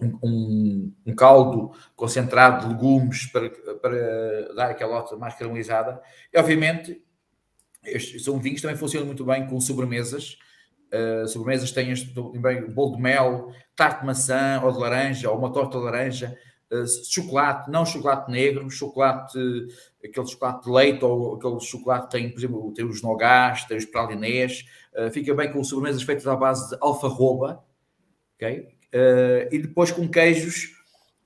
um- 0.00 0.92
um 1.06 1.14
caldo 1.14 1.70
concentrado 1.94 2.66
de 2.68 2.74
legumes 2.74 3.26
para, 3.26 3.50
para 3.76 4.54
dar 4.54 4.70
aquela 4.70 4.96
nota 4.96 5.16
mais 5.16 5.34
caramelizada. 5.34 6.00
E, 6.32 6.38
obviamente, 6.38 7.02
estes 7.84 8.24
são 8.24 8.38
vinhos 8.38 8.56
que 8.60 8.62
também 8.62 8.76
funcionam 8.76 9.06
muito 9.06 9.24
bem 9.24 9.46
com 9.46 9.60
sobremesas. 9.60 10.38
Uh, 10.92 11.26
sobremesas 11.28 11.72
têm 11.72 11.90
este 11.90 12.12
bem, 12.40 12.70
bolo 12.70 12.96
de 12.96 13.02
mel, 13.02 13.50
tarte 13.74 14.00
de 14.00 14.06
maçã 14.06 14.60
ou 14.62 14.72
de 14.72 14.78
laranja, 14.78 15.30
ou 15.30 15.38
uma 15.38 15.52
torta 15.52 15.78
de 15.78 15.84
laranja, 15.84 16.38
uh, 16.72 16.86
chocolate, 17.10 17.70
não 17.70 17.84
chocolate 17.84 18.30
negro, 18.30 18.70
chocolate, 18.70 19.38
aquele 20.04 20.26
chocolate 20.26 20.64
de 20.64 20.70
leite, 20.70 21.04
ou 21.04 21.34
aquele 21.34 21.60
chocolate 21.60 22.06
que 22.06 22.12
tem, 22.12 22.30
por 22.30 22.38
exemplo, 22.38 22.72
tem 22.72 22.84
os 22.84 23.02
nogás, 23.02 23.64
tem 23.64 23.76
os 23.76 23.84
pralinés, 23.84 24.64
uh, 24.96 25.10
fica 25.10 25.34
bem 25.34 25.50
com 25.52 25.62
sobremesas 25.64 26.02
feitas 26.02 26.26
à 26.26 26.36
base 26.36 26.70
de 26.70 26.76
alfarroba, 26.80 27.64
ok? 28.36 28.75
Uh, 28.94 29.52
e 29.52 29.58
depois 29.58 29.90
com 29.90 30.08
queijos 30.08 30.72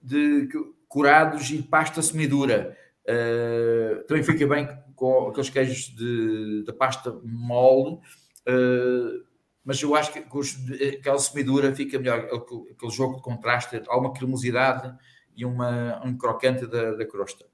de 0.03 0.49
curados 0.89 1.51
e 1.51 1.63
pasta 1.63 2.03
semidura. 2.03 2.77
Uh, 3.05 4.05
também 4.07 4.23
fica 4.23 4.47
bem 4.47 4.69
com 4.95 5.29
aqueles 5.29 5.49
queijos 5.49 5.95
de, 5.95 6.65
de 6.65 6.73
pasta 6.73 7.19
mole, 7.25 7.95
uh, 7.95 9.25
mas 9.65 9.81
eu 9.83 9.95
acho 9.95 10.13
que 10.13 10.21
com 10.21 10.39
os, 10.39 10.57
aquela 10.99 11.19
semidura 11.19 11.75
fica 11.75 11.99
melhor, 11.99 12.19
aquele, 12.25 12.91
jogo 12.93 13.17
de 13.17 13.23
contraste, 13.23 13.83
há 13.89 13.97
uma 13.97 14.13
cremosidade 14.13 14.95
e 15.37 15.45
uma, 15.45 16.05
um 16.05 16.17
crocante 16.17 16.67
da, 16.67 16.93
da 16.93 17.07
crosta. 17.07 17.47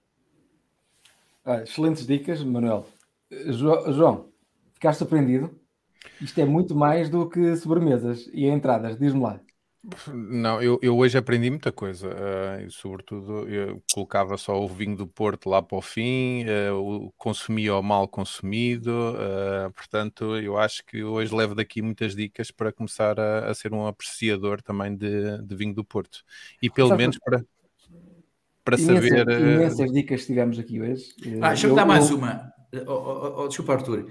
Ah, 1.44 1.62
excelentes 1.62 2.06
dicas, 2.06 2.42
Manuel. 2.42 2.86
Jo 3.30 3.92
João, 3.92 4.30
ficaste 4.74 4.98
surpreendido? 4.98 5.50
Isto 6.20 6.40
é 6.40 6.44
muito 6.44 6.74
mais 6.74 7.10
do 7.10 7.28
que 7.28 7.54
sobremesas 7.56 8.28
e 8.32 8.46
entradas, 8.46 8.98
diz-me 8.98 9.20
lá. 9.20 9.40
Não, 10.12 10.60
eu, 10.60 10.80
eu 10.82 10.96
hoje 10.96 11.16
aprendi 11.16 11.48
muita 11.48 11.70
coisa, 11.70 12.08
uh, 12.08 12.66
e 12.66 12.70
sobretudo 12.70 13.48
eu 13.48 13.80
colocava 13.94 14.36
só 14.36 14.60
o 14.60 14.66
vinho 14.66 14.96
do 14.96 15.06
Porto 15.06 15.48
lá 15.48 15.62
para 15.62 15.78
o 15.78 15.82
fim, 15.82 16.44
uh, 16.44 16.74
o 16.74 17.12
consumia 17.16 17.76
o 17.76 17.82
mal 17.82 18.08
consumido, 18.08 18.90
uh, 18.90 19.70
portanto 19.72 20.36
eu 20.38 20.58
acho 20.58 20.84
que 20.84 21.04
hoje 21.04 21.32
levo 21.32 21.54
daqui 21.54 21.82
muitas 21.82 22.16
dicas 22.16 22.50
para 22.50 22.72
começar 22.72 23.20
a, 23.20 23.48
a 23.48 23.54
ser 23.54 23.72
um 23.72 23.86
apreciador 23.86 24.60
também 24.60 24.96
de, 24.96 25.40
de 25.42 25.54
vinho 25.54 25.72
do 25.74 25.84
Porto, 25.84 26.24
e 26.60 26.68
pelo 26.68 26.88
Sabe 26.88 27.02
menos 27.02 27.18
para, 27.20 27.44
para 28.64 28.80
Imensas, 28.80 29.08
saber... 29.08 29.28
uh, 29.28 29.40
imensas 29.40 29.92
dicas 29.92 30.20
que 30.22 30.26
tivemos 30.26 30.58
aqui 30.58 30.80
hoje. 30.80 31.04
Ah, 31.40 31.48
deixa-me 31.50 31.72
Eu- 31.72 31.76
dar 31.76 31.86
mais 31.86 32.10
eu- 32.10 32.16
uma. 32.16 32.52
Oh, 32.88 32.92
oh, 32.92 33.42
oh, 33.44 33.48
desculpa, 33.48 33.74
Arthur. 33.74 34.10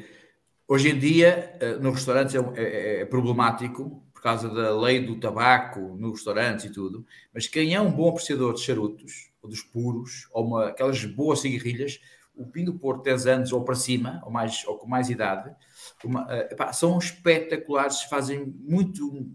Hoje 0.67 0.89
em 0.89 0.97
dia, 0.97 1.59
nos 1.81 1.95
restaurantes 1.95 2.33
é, 2.33 2.39
um- 2.39 2.53
é- 2.55 3.01
é 3.01 3.05
problemático 3.05 4.04
causa 4.25 4.49
da 4.49 4.75
lei 4.75 5.05
do 5.05 5.19
tabaco 5.19 5.79
nos 5.99 6.13
restaurantes 6.13 6.65
e 6.65 6.71
tudo, 6.71 7.05
mas 7.31 7.47
quem 7.47 7.75
é 7.75 7.79
um 7.79 7.91
bom 7.91 8.09
apreciador 8.09 8.55
de 8.55 8.61
charutos, 8.61 9.31
ou 9.39 9.47
dos 9.47 9.61
puros, 9.61 10.27
ou 10.31 10.47
uma, 10.47 10.69
aquelas 10.69 11.05
boas 11.05 11.41
cigarrilhas, 11.41 11.99
o 12.33 12.47
Pinho 12.47 12.73
do 12.73 12.79
Porto 12.79 13.03
10 13.03 13.27
anos 13.27 13.53
ou 13.53 13.63
para 13.63 13.75
cima, 13.75 14.19
ou, 14.25 14.31
mais, 14.31 14.65
ou 14.65 14.79
com 14.79 14.87
mais 14.87 15.11
idade, 15.11 15.55
uma, 16.03 16.25
eh, 16.27 16.49
epá, 16.51 16.73
são 16.73 16.97
espetaculares, 16.97 18.01
fazem 18.01 18.45
muito 18.67 19.31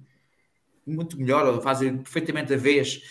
muito 0.87 1.19
melhor, 1.19 1.47
ou 1.47 1.61
fazem 1.61 1.99
perfeitamente 1.99 2.53
a 2.53 2.57
vez, 2.57 3.03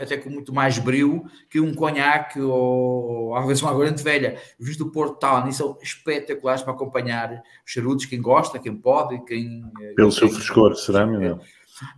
até 0.00 0.16
com 0.16 0.30
muito 0.30 0.52
mais 0.52 0.78
brilho 0.78 1.24
que 1.50 1.58
um 1.58 1.74
conhaque 1.74 2.40
ou 2.40 3.34
às 3.36 3.46
vezes 3.46 3.62
uma 3.62 3.74
grande 3.74 4.02
velha. 4.02 4.38
Os 4.58 4.66
vinhos 4.66 4.76
do 4.76 4.90
Porto 4.90 5.18
Town 5.18 5.50
são 5.52 5.78
espetaculares 5.82 6.62
para 6.62 6.72
acompanhar 6.72 7.42
os 7.66 7.72
charutos, 7.72 8.06
quem 8.06 8.20
gosta, 8.20 8.58
quem 8.58 8.76
pode, 8.76 9.24
quem... 9.24 9.64
eh, 9.80 9.94
Pelo 9.94 10.12
seu 10.12 10.28
quem- 10.28 10.36
frescor, 10.36 10.74
será, 10.76 11.06
Manuel? 11.06 11.40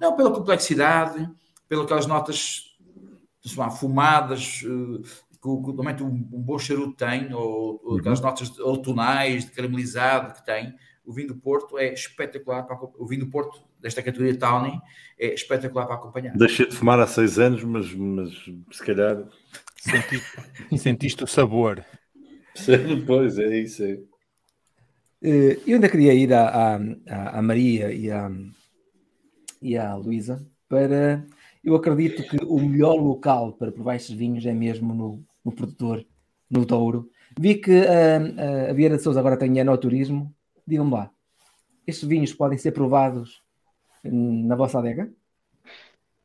Não, 0.01 0.17
pela 0.17 0.31
complexidade, 0.31 1.29
pelas 1.69 2.07
notas 2.07 2.77
lá, 3.57 3.69
fumadas 3.71 4.63
eh, 4.65 5.03
que 5.43 5.49
normalmente 5.49 6.03
um, 6.03 6.07
um 6.09 6.43
bom 6.43 6.59
charuto 6.59 6.95
tem, 6.97 7.33
ou, 7.35 7.81
ou 7.85 7.99
aquelas 7.99 8.21
notas 8.21 8.59
outonais, 8.59 9.45
de 9.45 9.51
caramelizado 9.53 10.35
que 10.35 10.45
tem. 10.45 10.75
O 11.05 11.13
vinho 11.13 11.29
do 11.29 11.37
Porto 11.37 11.79
é 11.79 11.93
espetacular 11.93 12.65
para 12.65 12.77
o 12.99 13.07
vinho 13.07 13.27
do 13.27 13.31
Porto 13.31 13.61
desta 13.87 14.03
categoria 14.03 14.37
Tawny 14.37 14.81
é 15.19 15.33
espetacular 15.33 15.87
para 15.87 15.95
acompanhar. 15.95 16.37
Deixei 16.37 16.67
de 16.69 16.75
fumar 16.75 16.99
há 16.99 17.07
seis 17.07 17.39
anos, 17.39 17.63
mas, 17.63 17.95
mas 17.95 18.31
se 18.73 18.85
calhar. 18.85 19.23
Sentiste, 19.79 20.79
sentiste 20.79 21.25
o 21.25 21.27
sabor. 21.27 21.85
Pois, 23.07 23.39
é 23.39 23.59
isso. 23.61 23.85
É. 23.85 23.99
Eh, 25.23 25.59
Eu 25.67 25.77
ainda 25.77 25.89
queria 25.89 26.13
ir 26.13 26.33
à, 26.33 26.77
à- 27.09 27.43
Maria 27.43 27.93
e 27.93 28.11
à, 28.11 28.31
e 29.63 29.77
à 29.77 29.95
Luísa 29.95 30.45
para. 30.69 31.25
Eu 31.63 31.75
acredito 31.75 32.23
que 32.23 32.37
o 32.45 32.61
melhor 32.61 32.95
local 32.95 33.53
para 33.53 33.73
provar 33.73 33.97
estes 33.97 34.15
vinhos 34.17 34.47
é 34.47 34.53
mesmo 34.53 34.95
no, 34.95 35.25
no 35.45 35.53
produtor, 35.53 36.05
no 36.51 36.65
Douro. 36.65 37.09
Vi 37.39 37.57
que 37.57 37.73
ah, 37.73 38.19
ah, 38.67 38.71
a 38.71 38.73
Vieira 38.73 38.97
de 38.97 39.03
Souza 39.03 39.19
agora 39.21 39.37
tem 39.37 39.59
enoturismo. 39.59 40.33
Digam-me 40.67 40.93
lá, 40.93 41.11
estes 41.87 42.09
vinhos 42.09 42.33
podem 42.33 42.59
ser 42.59 42.73
provados 42.73 43.43
na 44.11 44.57
vossa 44.57 44.79
adega? 44.79 45.11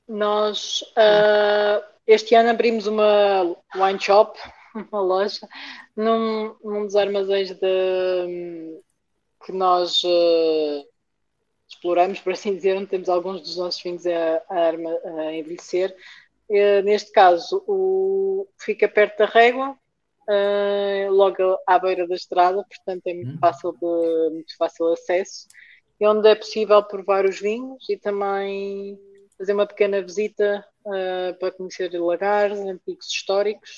Nós 0.07 0.83
ah, 0.97 1.81
este 2.05 2.35
ano 2.35 2.49
abrimos 2.49 2.87
uma 2.87 3.43
wine 3.75 3.99
shop, 3.99 4.37
uma 4.91 5.01
loja, 5.01 5.47
num, 5.95 6.55
num 6.63 6.85
dos 6.85 6.95
armazéns 6.95 7.51
de, 7.51 8.81
que 9.45 9.51
nós 9.51 10.01
ah, 10.05 10.83
exploramos, 11.69 12.19
por 12.19 12.33
assim 12.33 12.55
dizer, 12.55 12.77
onde 12.77 12.87
temos 12.87 13.09
alguns 13.09 13.41
dos 13.41 13.57
nossos 13.57 13.81
vinhos 13.81 14.05
a, 14.05 14.41
a 14.49 14.69
a 15.27 15.33
envelhecer. 15.33 15.95
Eh, 16.49 16.81
neste 16.81 17.11
caso, 17.13 17.63
o, 17.65 18.45
fica 18.59 18.87
perto 18.89 19.19
da 19.19 19.25
régua, 19.25 19.77
logo 21.09 21.57
à 21.67 21.79
beira 21.79 22.07
da 22.07 22.15
estrada, 22.15 22.63
portanto 22.63 23.07
é 23.07 23.13
muito 23.13 23.33
Hum. 23.35 23.37
fácil, 23.39 23.71
de, 23.73 24.29
muito 24.33 24.55
fácil 24.57 24.87
acesso, 24.91 25.47
e 26.01 26.07
onde 26.07 26.27
é 26.27 26.33
possível 26.35 26.81
provar 26.83 27.25
os 27.25 27.39
vinhos 27.39 27.87
e 27.87 27.95
também 27.95 28.99
fazer 29.37 29.53
uma 29.53 29.67
pequena 29.67 30.01
visita 30.01 30.65
ah, 30.87 31.35
para 31.39 31.51
conhecer 31.51 31.89
lagares 31.93 32.59
antigos 32.59 33.05
históricos 33.07 33.77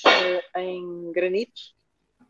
ah, 0.54 0.60
em 0.62 1.12
granito, 1.12 1.60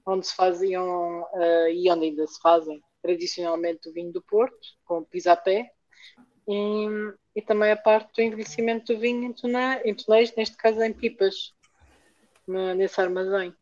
onde 0.05 0.27
se 0.27 0.35
faziam 0.35 1.25
ah, 1.33 1.71
e 1.71 1.89
onde 1.91 2.07
ainda 2.07 2.27
se 2.27 2.41
fazem 2.41 2.83
tradicionalmente 3.01 3.89
o 3.89 3.93
vinho 3.93 4.13
do 4.13 4.21
Porto, 4.23 4.57
com 4.85 5.05
pisapé, 5.05 5.71
e, 6.49 6.87
e 7.37 7.43
também 7.43 7.71
a 7.71 7.77
parte 7.77 8.13
do 8.15 8.23
envelhecimento 8.23 8.93
do 8.93 8.99
vinho 8.99 9.33
em, 9.85 9.95
tonéis, 9.95 10.35
neste 10.35 10.57
caso 10.57 10.83
em 10.83 10.93
pipas, 10.93 11.53
na- 12.49 12.75
nesse 12.75 13.01
armazém. 13.01 13.55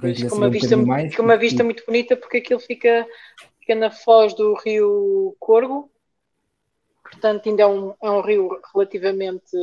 Quiser 0.00 0.28
com 0.30 0.36
uma, 0.36 0.46
um 0.46 0.50
vista, 0.50 0.68
bocadinho 0.68 0.86
muito- 0.86 0.88
mais, 0.88 1.16
com 1.16 1.22
uma 1.22 1.36
vista 1.36 1.64
muito 1.64 1.84
bonita 1.86 2.16
porque 2.16 2.36
aquilo 2.38 2.60
fica, 2.60 3.06
fica 3.70 3.74
na 3.76 3.90
foz 3.90 4.34
do 4.34 4.54
rio 4.54 5.36
Corgo, 5.38 5.88
portanto 7.04 7.48
ainda 7.48 7.62
é 7.62 7.66
um, 7.66 7.94
é 8.02 8.10
um 8.10 8.20
rio 8.20 8.60
relativamente 8.74 9.56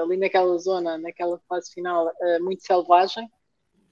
ali 0.00 0.16
naquela 0.16 0.58
zona, 0.58 0.98
naquela 0.98 1.38
fase 1.48 1.72
final, 1.72 2.10
eh, 2.20 2.38
muito 2.40 2.64
selvagem, 2.64 3.30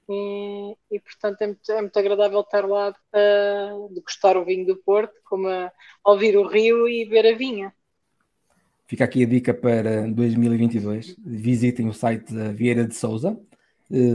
e, 0.09 0.77
e, 0.91 0.99
portanto 0.99 1.43
é 1.43 1.47
muito, 1.47 1.73
é 1.73 1.81
muito, 1.81 1.97
agradável 1.97 2.41
estar 2.41 2.67
lá 2.67 2.93
a 3.13 3.89
degustar 3.95 4.37
o 4.37 4.45
vinho 4.45 4.67
do 4.67 4.77
Porto, 4.77 5.15
como 5.25 5.47
a, 5.47 5.71
ouvir 6.05 6.37
o 6.37 6.49
rio 6.49 6.89
e 6.89 7.05
ver 7.05 7.33
a 7.33 7.37
vinha. 7.37 7.73
Fica 8.89 9.05
aqui 9.05 9.23
a 9.23 9.27
dica 9.27 9.55
para 9.55 10.09
2022. 10.09 11.15
Visitem 11.25 11.89
o 11.89 11.95
site 11.95 12.35
da 12.35 12.51
Vieira 12.51 12.85
de 12.85 12.97
Souza. 12.97 13.39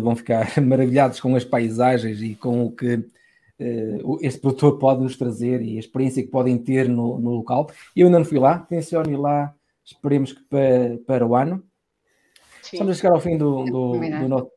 Vão 0.01 0.17
ficar 0.17 0.47
maravilhados 0.61 1.21
com 1.21 1.33
as 1.33 1.45
paisagens 1.45 2.21
e 2.21 2.35
com 2.35 2.65
o 2.65 2.71
que 2.75 3.05
este 4.21 4.39
produtor 4.39 4.77
pode 4.77 5.01
nos 5.01 5.17
trazer 5.17 5.61
e 5.61 5.77
a 5.77 5.79
experiência 5.79 6.23
que 6.23 6.29
podem 6.29 6.57
ter 6.57 6.89
no, 6.89 7.19
no 7.19 7.31
local. 7.31 7.69
Eu 7.95 8.07
ainda 8.07 8.19
não 8.19 8.25
fui 8.25 8.39
lá, 8.39 8.59
tenciono 8.59 9.09
ir 9.09 9.17
lá, 9.17 9.53
esperemos 9.83 10.33
que 10.33 10.43
para, 10.43 10.97
para 11.05 11.25
o 11.25 11.35
ano. 11.35 11.63
Sim. 12.61 12.77
Estamos 12.77 12.97
a 12.97 13.01
chegar 13.01 13.13
ao 13.13 13.21
fim 13.21 13.37
do, 13.37 13.63
do, 13.65 13.91
do 13.99 14.27
nosso. 14.27 14.51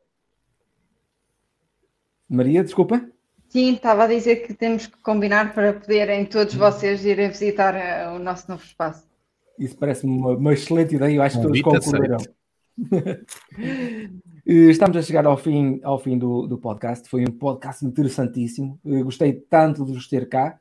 Maria, 2.27 2.63
desculpa. 2.63 3.09
Sim, 3.47 3.73
estava 3.73 4.03
a 4.03 4.07
dizer 4.07 4.47
que 4.47 4.53
temos 4.53 4.85
que 4.85 4.97
combinar 5.01 5.53
para 5.53 5.73
poderem 5.73 6.25
todos 6.25 6.53
vocês 6.53 7.03
irem 7.03 7.29
visitar 7.29 7.73
uh, 7.75 8.15
o 8.15 8.19
nosso 8.19 8.49
novo 8.49 8.63
espaço. 8.63 9.07
Isso 9.57 9.75
parece-me 9.75 10.15
uma, 10.15 10.35
uma, 10.35 10.53
excelente 10.53 10.95
ideia, 10.95 11.15
eu 11.15 11.21
acho 11.21 11.37
que 11.37 11.43
todos 11.43 11.61
concordarão. 11.61 12.17
Estamos 14.45 14.97
a 14.97 15.01
chegar 15.01 15.25
ao 15.25 15.37
fim, 15.37 15.79
ao 15.83 15.99
fim 15.99 16.17
do, 16.17 16.47
do 16.47 16.57
podcast. 16.57 17.07
Foi 17.09 17.23
um 17.23 17.31
podcast 17.31 17.85
interessantíssimo. 17.85 18.79
Gostei 19.03 19.33
tanto 19.33 19.85
de 19.85 19.93
vos 19.93 20.07
ter 20.07 20.27
cá. 20.27 20.59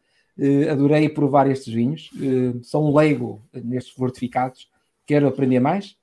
Adorei 0.71 1.09
provar 1.09 1.51
estes 1.51 1.73
vinhos. 1.73 2.11
Sou 2.63 2.89
um 2.89 2.97
leigo 2.97 3.43
nestes 3.53 3.93
fortificados. 3.95 4.69
Quero 5.07 5.27
aprender 5.27 5.61
mais. 5.61 5.97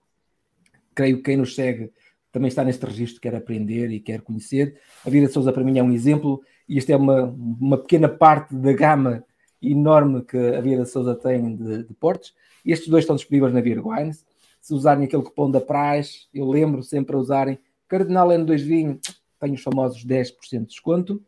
Creio 0.93 1.17
que 1.17 1.23
quem 1.23 1.37
nos 1.37 1.55
segue 1.55 1.91
também 2.31 2.49
está 2.49 2.65
neste 2.65 2.85
registro, 2.85 3.21
quer 3.21 3.33
aprender 3.33 3.89
e 3.91 3.99
quer 3.99 4.19
conhecer. 4.19 4.77
A 5.05 5.09
Vida 5.09 5.27
de 5.27 5.31
Souza 5.31 5.53
para 5.53 5.63
mim 5.63 5.79
é 5.79 5.83
um 5.83 5.93
exemplo 5.93 6.41
e 6.67 6.77
esta 6.77 6.91
é 6.91 6.97
uma, 6.97 7.23
uma 7.23 7.77
pequena 7.77 8.09
parte 8.09 8.53
da 8.53 8.73
gama 8.73 9.23
enorme 9.61 10.21
que 10.21 10.37
a 10.37 10.59
Vida 10.59 10.83
de 10.83 10.89
Souza 10.89 11.15
tem 11.15 11.55
de, 11.55 11.83
de 11.83 11.93
portos. 11.93 12.33
Estes 12.65 12.89
dois 12.89 13.03
estão 13.03 13.15
disponíveis 13.15 13.53
na 13.53 13.61
Virgwines. 13.61 14.25
Se 14.65 14.73
usarem 14.73 15.05
aquele 15.05 15.21
cupom 15.21 15.51
da 15.51 15.61
Praxe, 15.61 16.25
eu 16.33 16.49
lembro 16.49 16.81
sempre 16.81 17.15
a 17.15 17.19
usarem 17.19 17.59
Cardinal 17.87 18.29
N2 18.29 18.63
Vinho, 18.63 18.99
tenho 19.39 19.53
os 19.53 19.61
famosos 19.61 20.03
10% 20.03 20.33
de 20.61 20.65
desconto. 20.65 21.23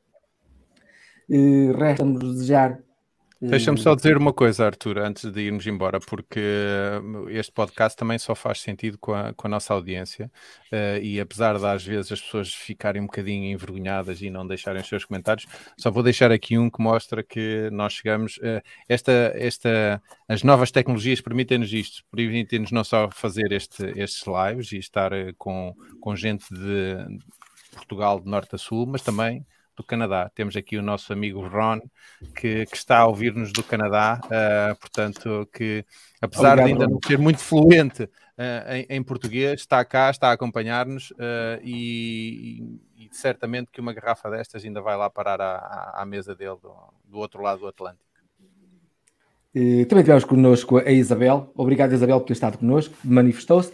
Resta-nos 1.78 2.34
desejar 2.34 2.82
Deixa-me 3.40 3.78
só 3.78 3.94
dizer 3.94 4.18
uma 4.18 4.34
coisa, 4.34 4.66
Arthur, 4.66 4.98
antes 4.98 5.32
de 5.32 5.42
irmos 5.42 5.68
embora, 5.68 6.00
porque 6.00 6.40
uh, 6.40 7.30
este 7.30 7.52
podcast 7.52 7.96
também 7.96 8.18
só 8.18 8.34
faz 8.34 8.62
sentido 8.62 8.98
com 8.98 9.14
a, 9.14 9.32
com 9.32 9.48
a 9.48 9.50
nossa 9.50 9.76
audiência 9.76 10.32
uh, 10.72 11.00
e 11.02 11.20
apesar 11.20 11.58
de 11.60 11.66
às 11.66 11.86
vezes 11.86 12.12
as 12.12 12.20
pessoas 12.20 12.52
ficarem 12.52 13.00
um 13.00 13.06
bocadinho 13.06 13.52
envergonhadas 13.52 14.24
e 14.24 14.32
não 14.32 14.48
deixarem 14.48 14.82
os 14.82 14.88
seus 14.88 15.06
comentários, 15.06 15.46
só 15.78 15.92
vou 15.92 16.02
deixar 16.02 16.32
aqui 16.32 16.58
um 16.58 16.68
que 16.68 16.82
mostra 16.82 17.22
que 17.22 17.70
nós 17.72 17.94
chegamos. 17.94 18.38
Uh, 18.38 18.62
esta, 18.90 19.12
esta, 19.36 20.02
as 20.28 20.42
novas 20.42 20.72
tecnologias 20.72 21.22
permitem-nos 21.22 21.72
isto, 21.72 22.04
permitem-nos 22.12 22.72
não 22.72 22.84
só 22.84 23.08
fazer 23.12 23.52
este, 23.52 23.84
estes 24.00 24.24
lives 24.26 24.72
e 24.72 24.78
estar 24.78 25.12
com, 25.38 25.76
com 26.02 26.16
gente 26.16 26.46
de 26.52 27.20
Portugal 27.72 28.20
de 28.20 28.28
norte 28.28 28.56
a 28.56 28.58
sul, 28.58 28.88
mas 28.88 29.04
também 29.04 29.46
do 29.78 29.84
Canadá. 29.84 30.30
Temos 30.34 30.56
aqui 30.56 30.76
o 30.76 30.82
nosso 30.82 31.14
amigo 31.14 31.48
Ron, 31.48 31.80
que, 32.36 32.66
que 32.66 32.76
está 32.76 32.98
a 32.98 33.06
ouvir-nos 33.06 33.54
do 33.54 33.64
Canadá, 33.64 34.20
uh, 34.26 34.76
portanto, 34.80 35.48
que 35.54 35.86
apesar 36.20 36.54
Obrigado, 36.54 36.66
de 36.66 36.74
ainda 36.74 36.86
Ron. 36.86 36.92
não 36.94 37.00
ser 37.06 37.20
muito 37.20 37.40
fluente 37.40 38.04
uh, 38.04 38.74
em, 38.74 38.88
em, 38.90 39.04
português, 39.04 39.62
está 39.62 39.86
cá, 39.86 40.10
está 40.10 40.30
a 40.30 40.32
acompanhar-nos 40.32 41.12
uh, 41.12 41.62
e, 41.64 42.80
e, 42.98 43.08
certamente 43.12 43.70
que 43.72 43.80
uma 43.80 43.94
garrafa 43.94 44.32
destas 44.32 44.66
ainda 44.66 44.82
vai 44.82 44.98
lá 44.98 45.12
parar 45.12 45.40
à, 45.40 45.94
à 45.96 46.06
mesa 46.06 46.36
dele 46.36 46.58
do, 46.60 46.74
do, 47.06 47.20
outro 47.20 47.44
lado 47.44 47.60
do 47.60 47.68
Atlântico. 47.68 48.04
também 49.88 50.04
tivemos 50.04 50.26
connosco 50.26 50.80
a 50.80 50.92
Isabel. 50.92 51.52
Obrigado, 51.56 51.94
Isabel, 51.94 52.20
por 52.20 52.26
ter 52.26 52.34
estado 52.34 52.58
connosco, 52.58 52.96
manifestou-se. 53.04 53.72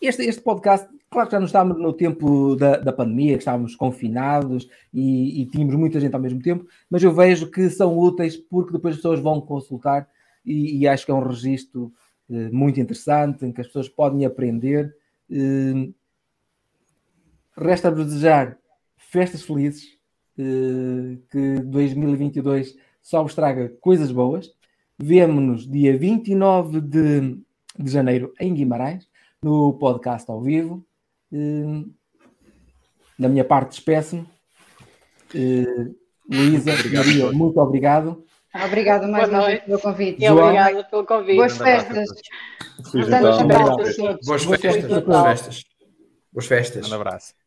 Este, 0.00 0.22
este 0.22 0.40
podcast 0.42 0.88
Claro 1.10 1.28
que 1.28 1.32
já 1.32 1.40
não 1.40 1.46
estávamos 1.46 1.82
no 1.82 1.92
tempo 1.92 2.54
da, 2.54 2.76
da 2.76 2.92
pandemia, 2.92 3.32
que 3.32 3.40
estávamos 3.40 3.74
confinados 3.74 4.68
e, 4.94 5.42
e, 5.42 5.46
tínhamos 5.46 5.74
muita 5.74 5.98
gente 5.98 6.14
ao 6.14 6.20
mesmo 6.20 6.40
tempo, 6.40 6.64
mas 6.88 7.02
eu 7.02 7.12
vejo 7.12 7.50
que 7.50 7.68
são 7.68 7.98
úteis 7.98 8.36
porque 8.36 8.72
depois 8.72 8.94
as 8.94 8.98
pessoas 8.98 9.18
vão 9.18 9.40
consultar 9.40 10.08
e, 10.46 10.78
e 10.78 10.88
acho 10.88 11.04
que 11.04 11.10
é 11.10 11.14
um 11.14 11.26
registro 11.26 11.92
eh, 12.30 12.50
muito 12.52 12.78
interessante 12.80 13.44
em 13.44 13.52
que 13.52 13.60
as 13.60 13.66
pessoas 13.66 13.88
podem 13.88 14.24
aprender. 14.24 14.94
Eh, 15.28 15.90
Resta-vos 17.56 18.06
desejar 18.06 18.56
festas 18.96 19.42
felizes, 19.42 19.98
eh, 20.38 21.18
que 21.30 21.60
2022 21.64 22.76
só 23.02 23.22
vos 23.22 23.34
traga 23.34 23.68
coisas 23.80 24.12
boas. 24.12 24.54
Vemo-nos 24.96 25.68
dia 25.68 25.96
29 25.98 26.80
de, 26.80 27.38
de 27.78 27.90
janeiro 27.90 28.32
em 28.38 28.54
Guimarães, 28.54 29.08
no 29.42 29.74
podcast 29.74 30.30
ao 30.30 30.40
vivo. 30.40 30.86
Uh, 31.32 31.92
da 33.18 33.28
minha 33.28 33.44
parte, 33.44 33.70
despeço-me. 33.70 34.22
Uh, 35.34 35.94
Luísa, 36.28 36.72
Maria, 36.92 37.32
muito 37.32 37.60
obrigado. 37.60 38.24
Obrigado 38.54 39.06
mais 39.06 39.28
uma 39.28 39.46
vez 39.46 39.62
pelo 39.62 39.78
convite. 39.78 40.28
Obrigada 40.28 40.84
pelo 40.84 41.06
convite. 41.06 41.36
Boas 41.36 41.56
festas. 41.56 42.08
Boas 42.92 43.08
festas. 44.44 45.04
Boas 45.04 45.22
festas. 45.22 45.64
Boas 46.32 46.46
festas. 46.46 46.90
Um 46.90 46.94
abraço. 46.94 47.39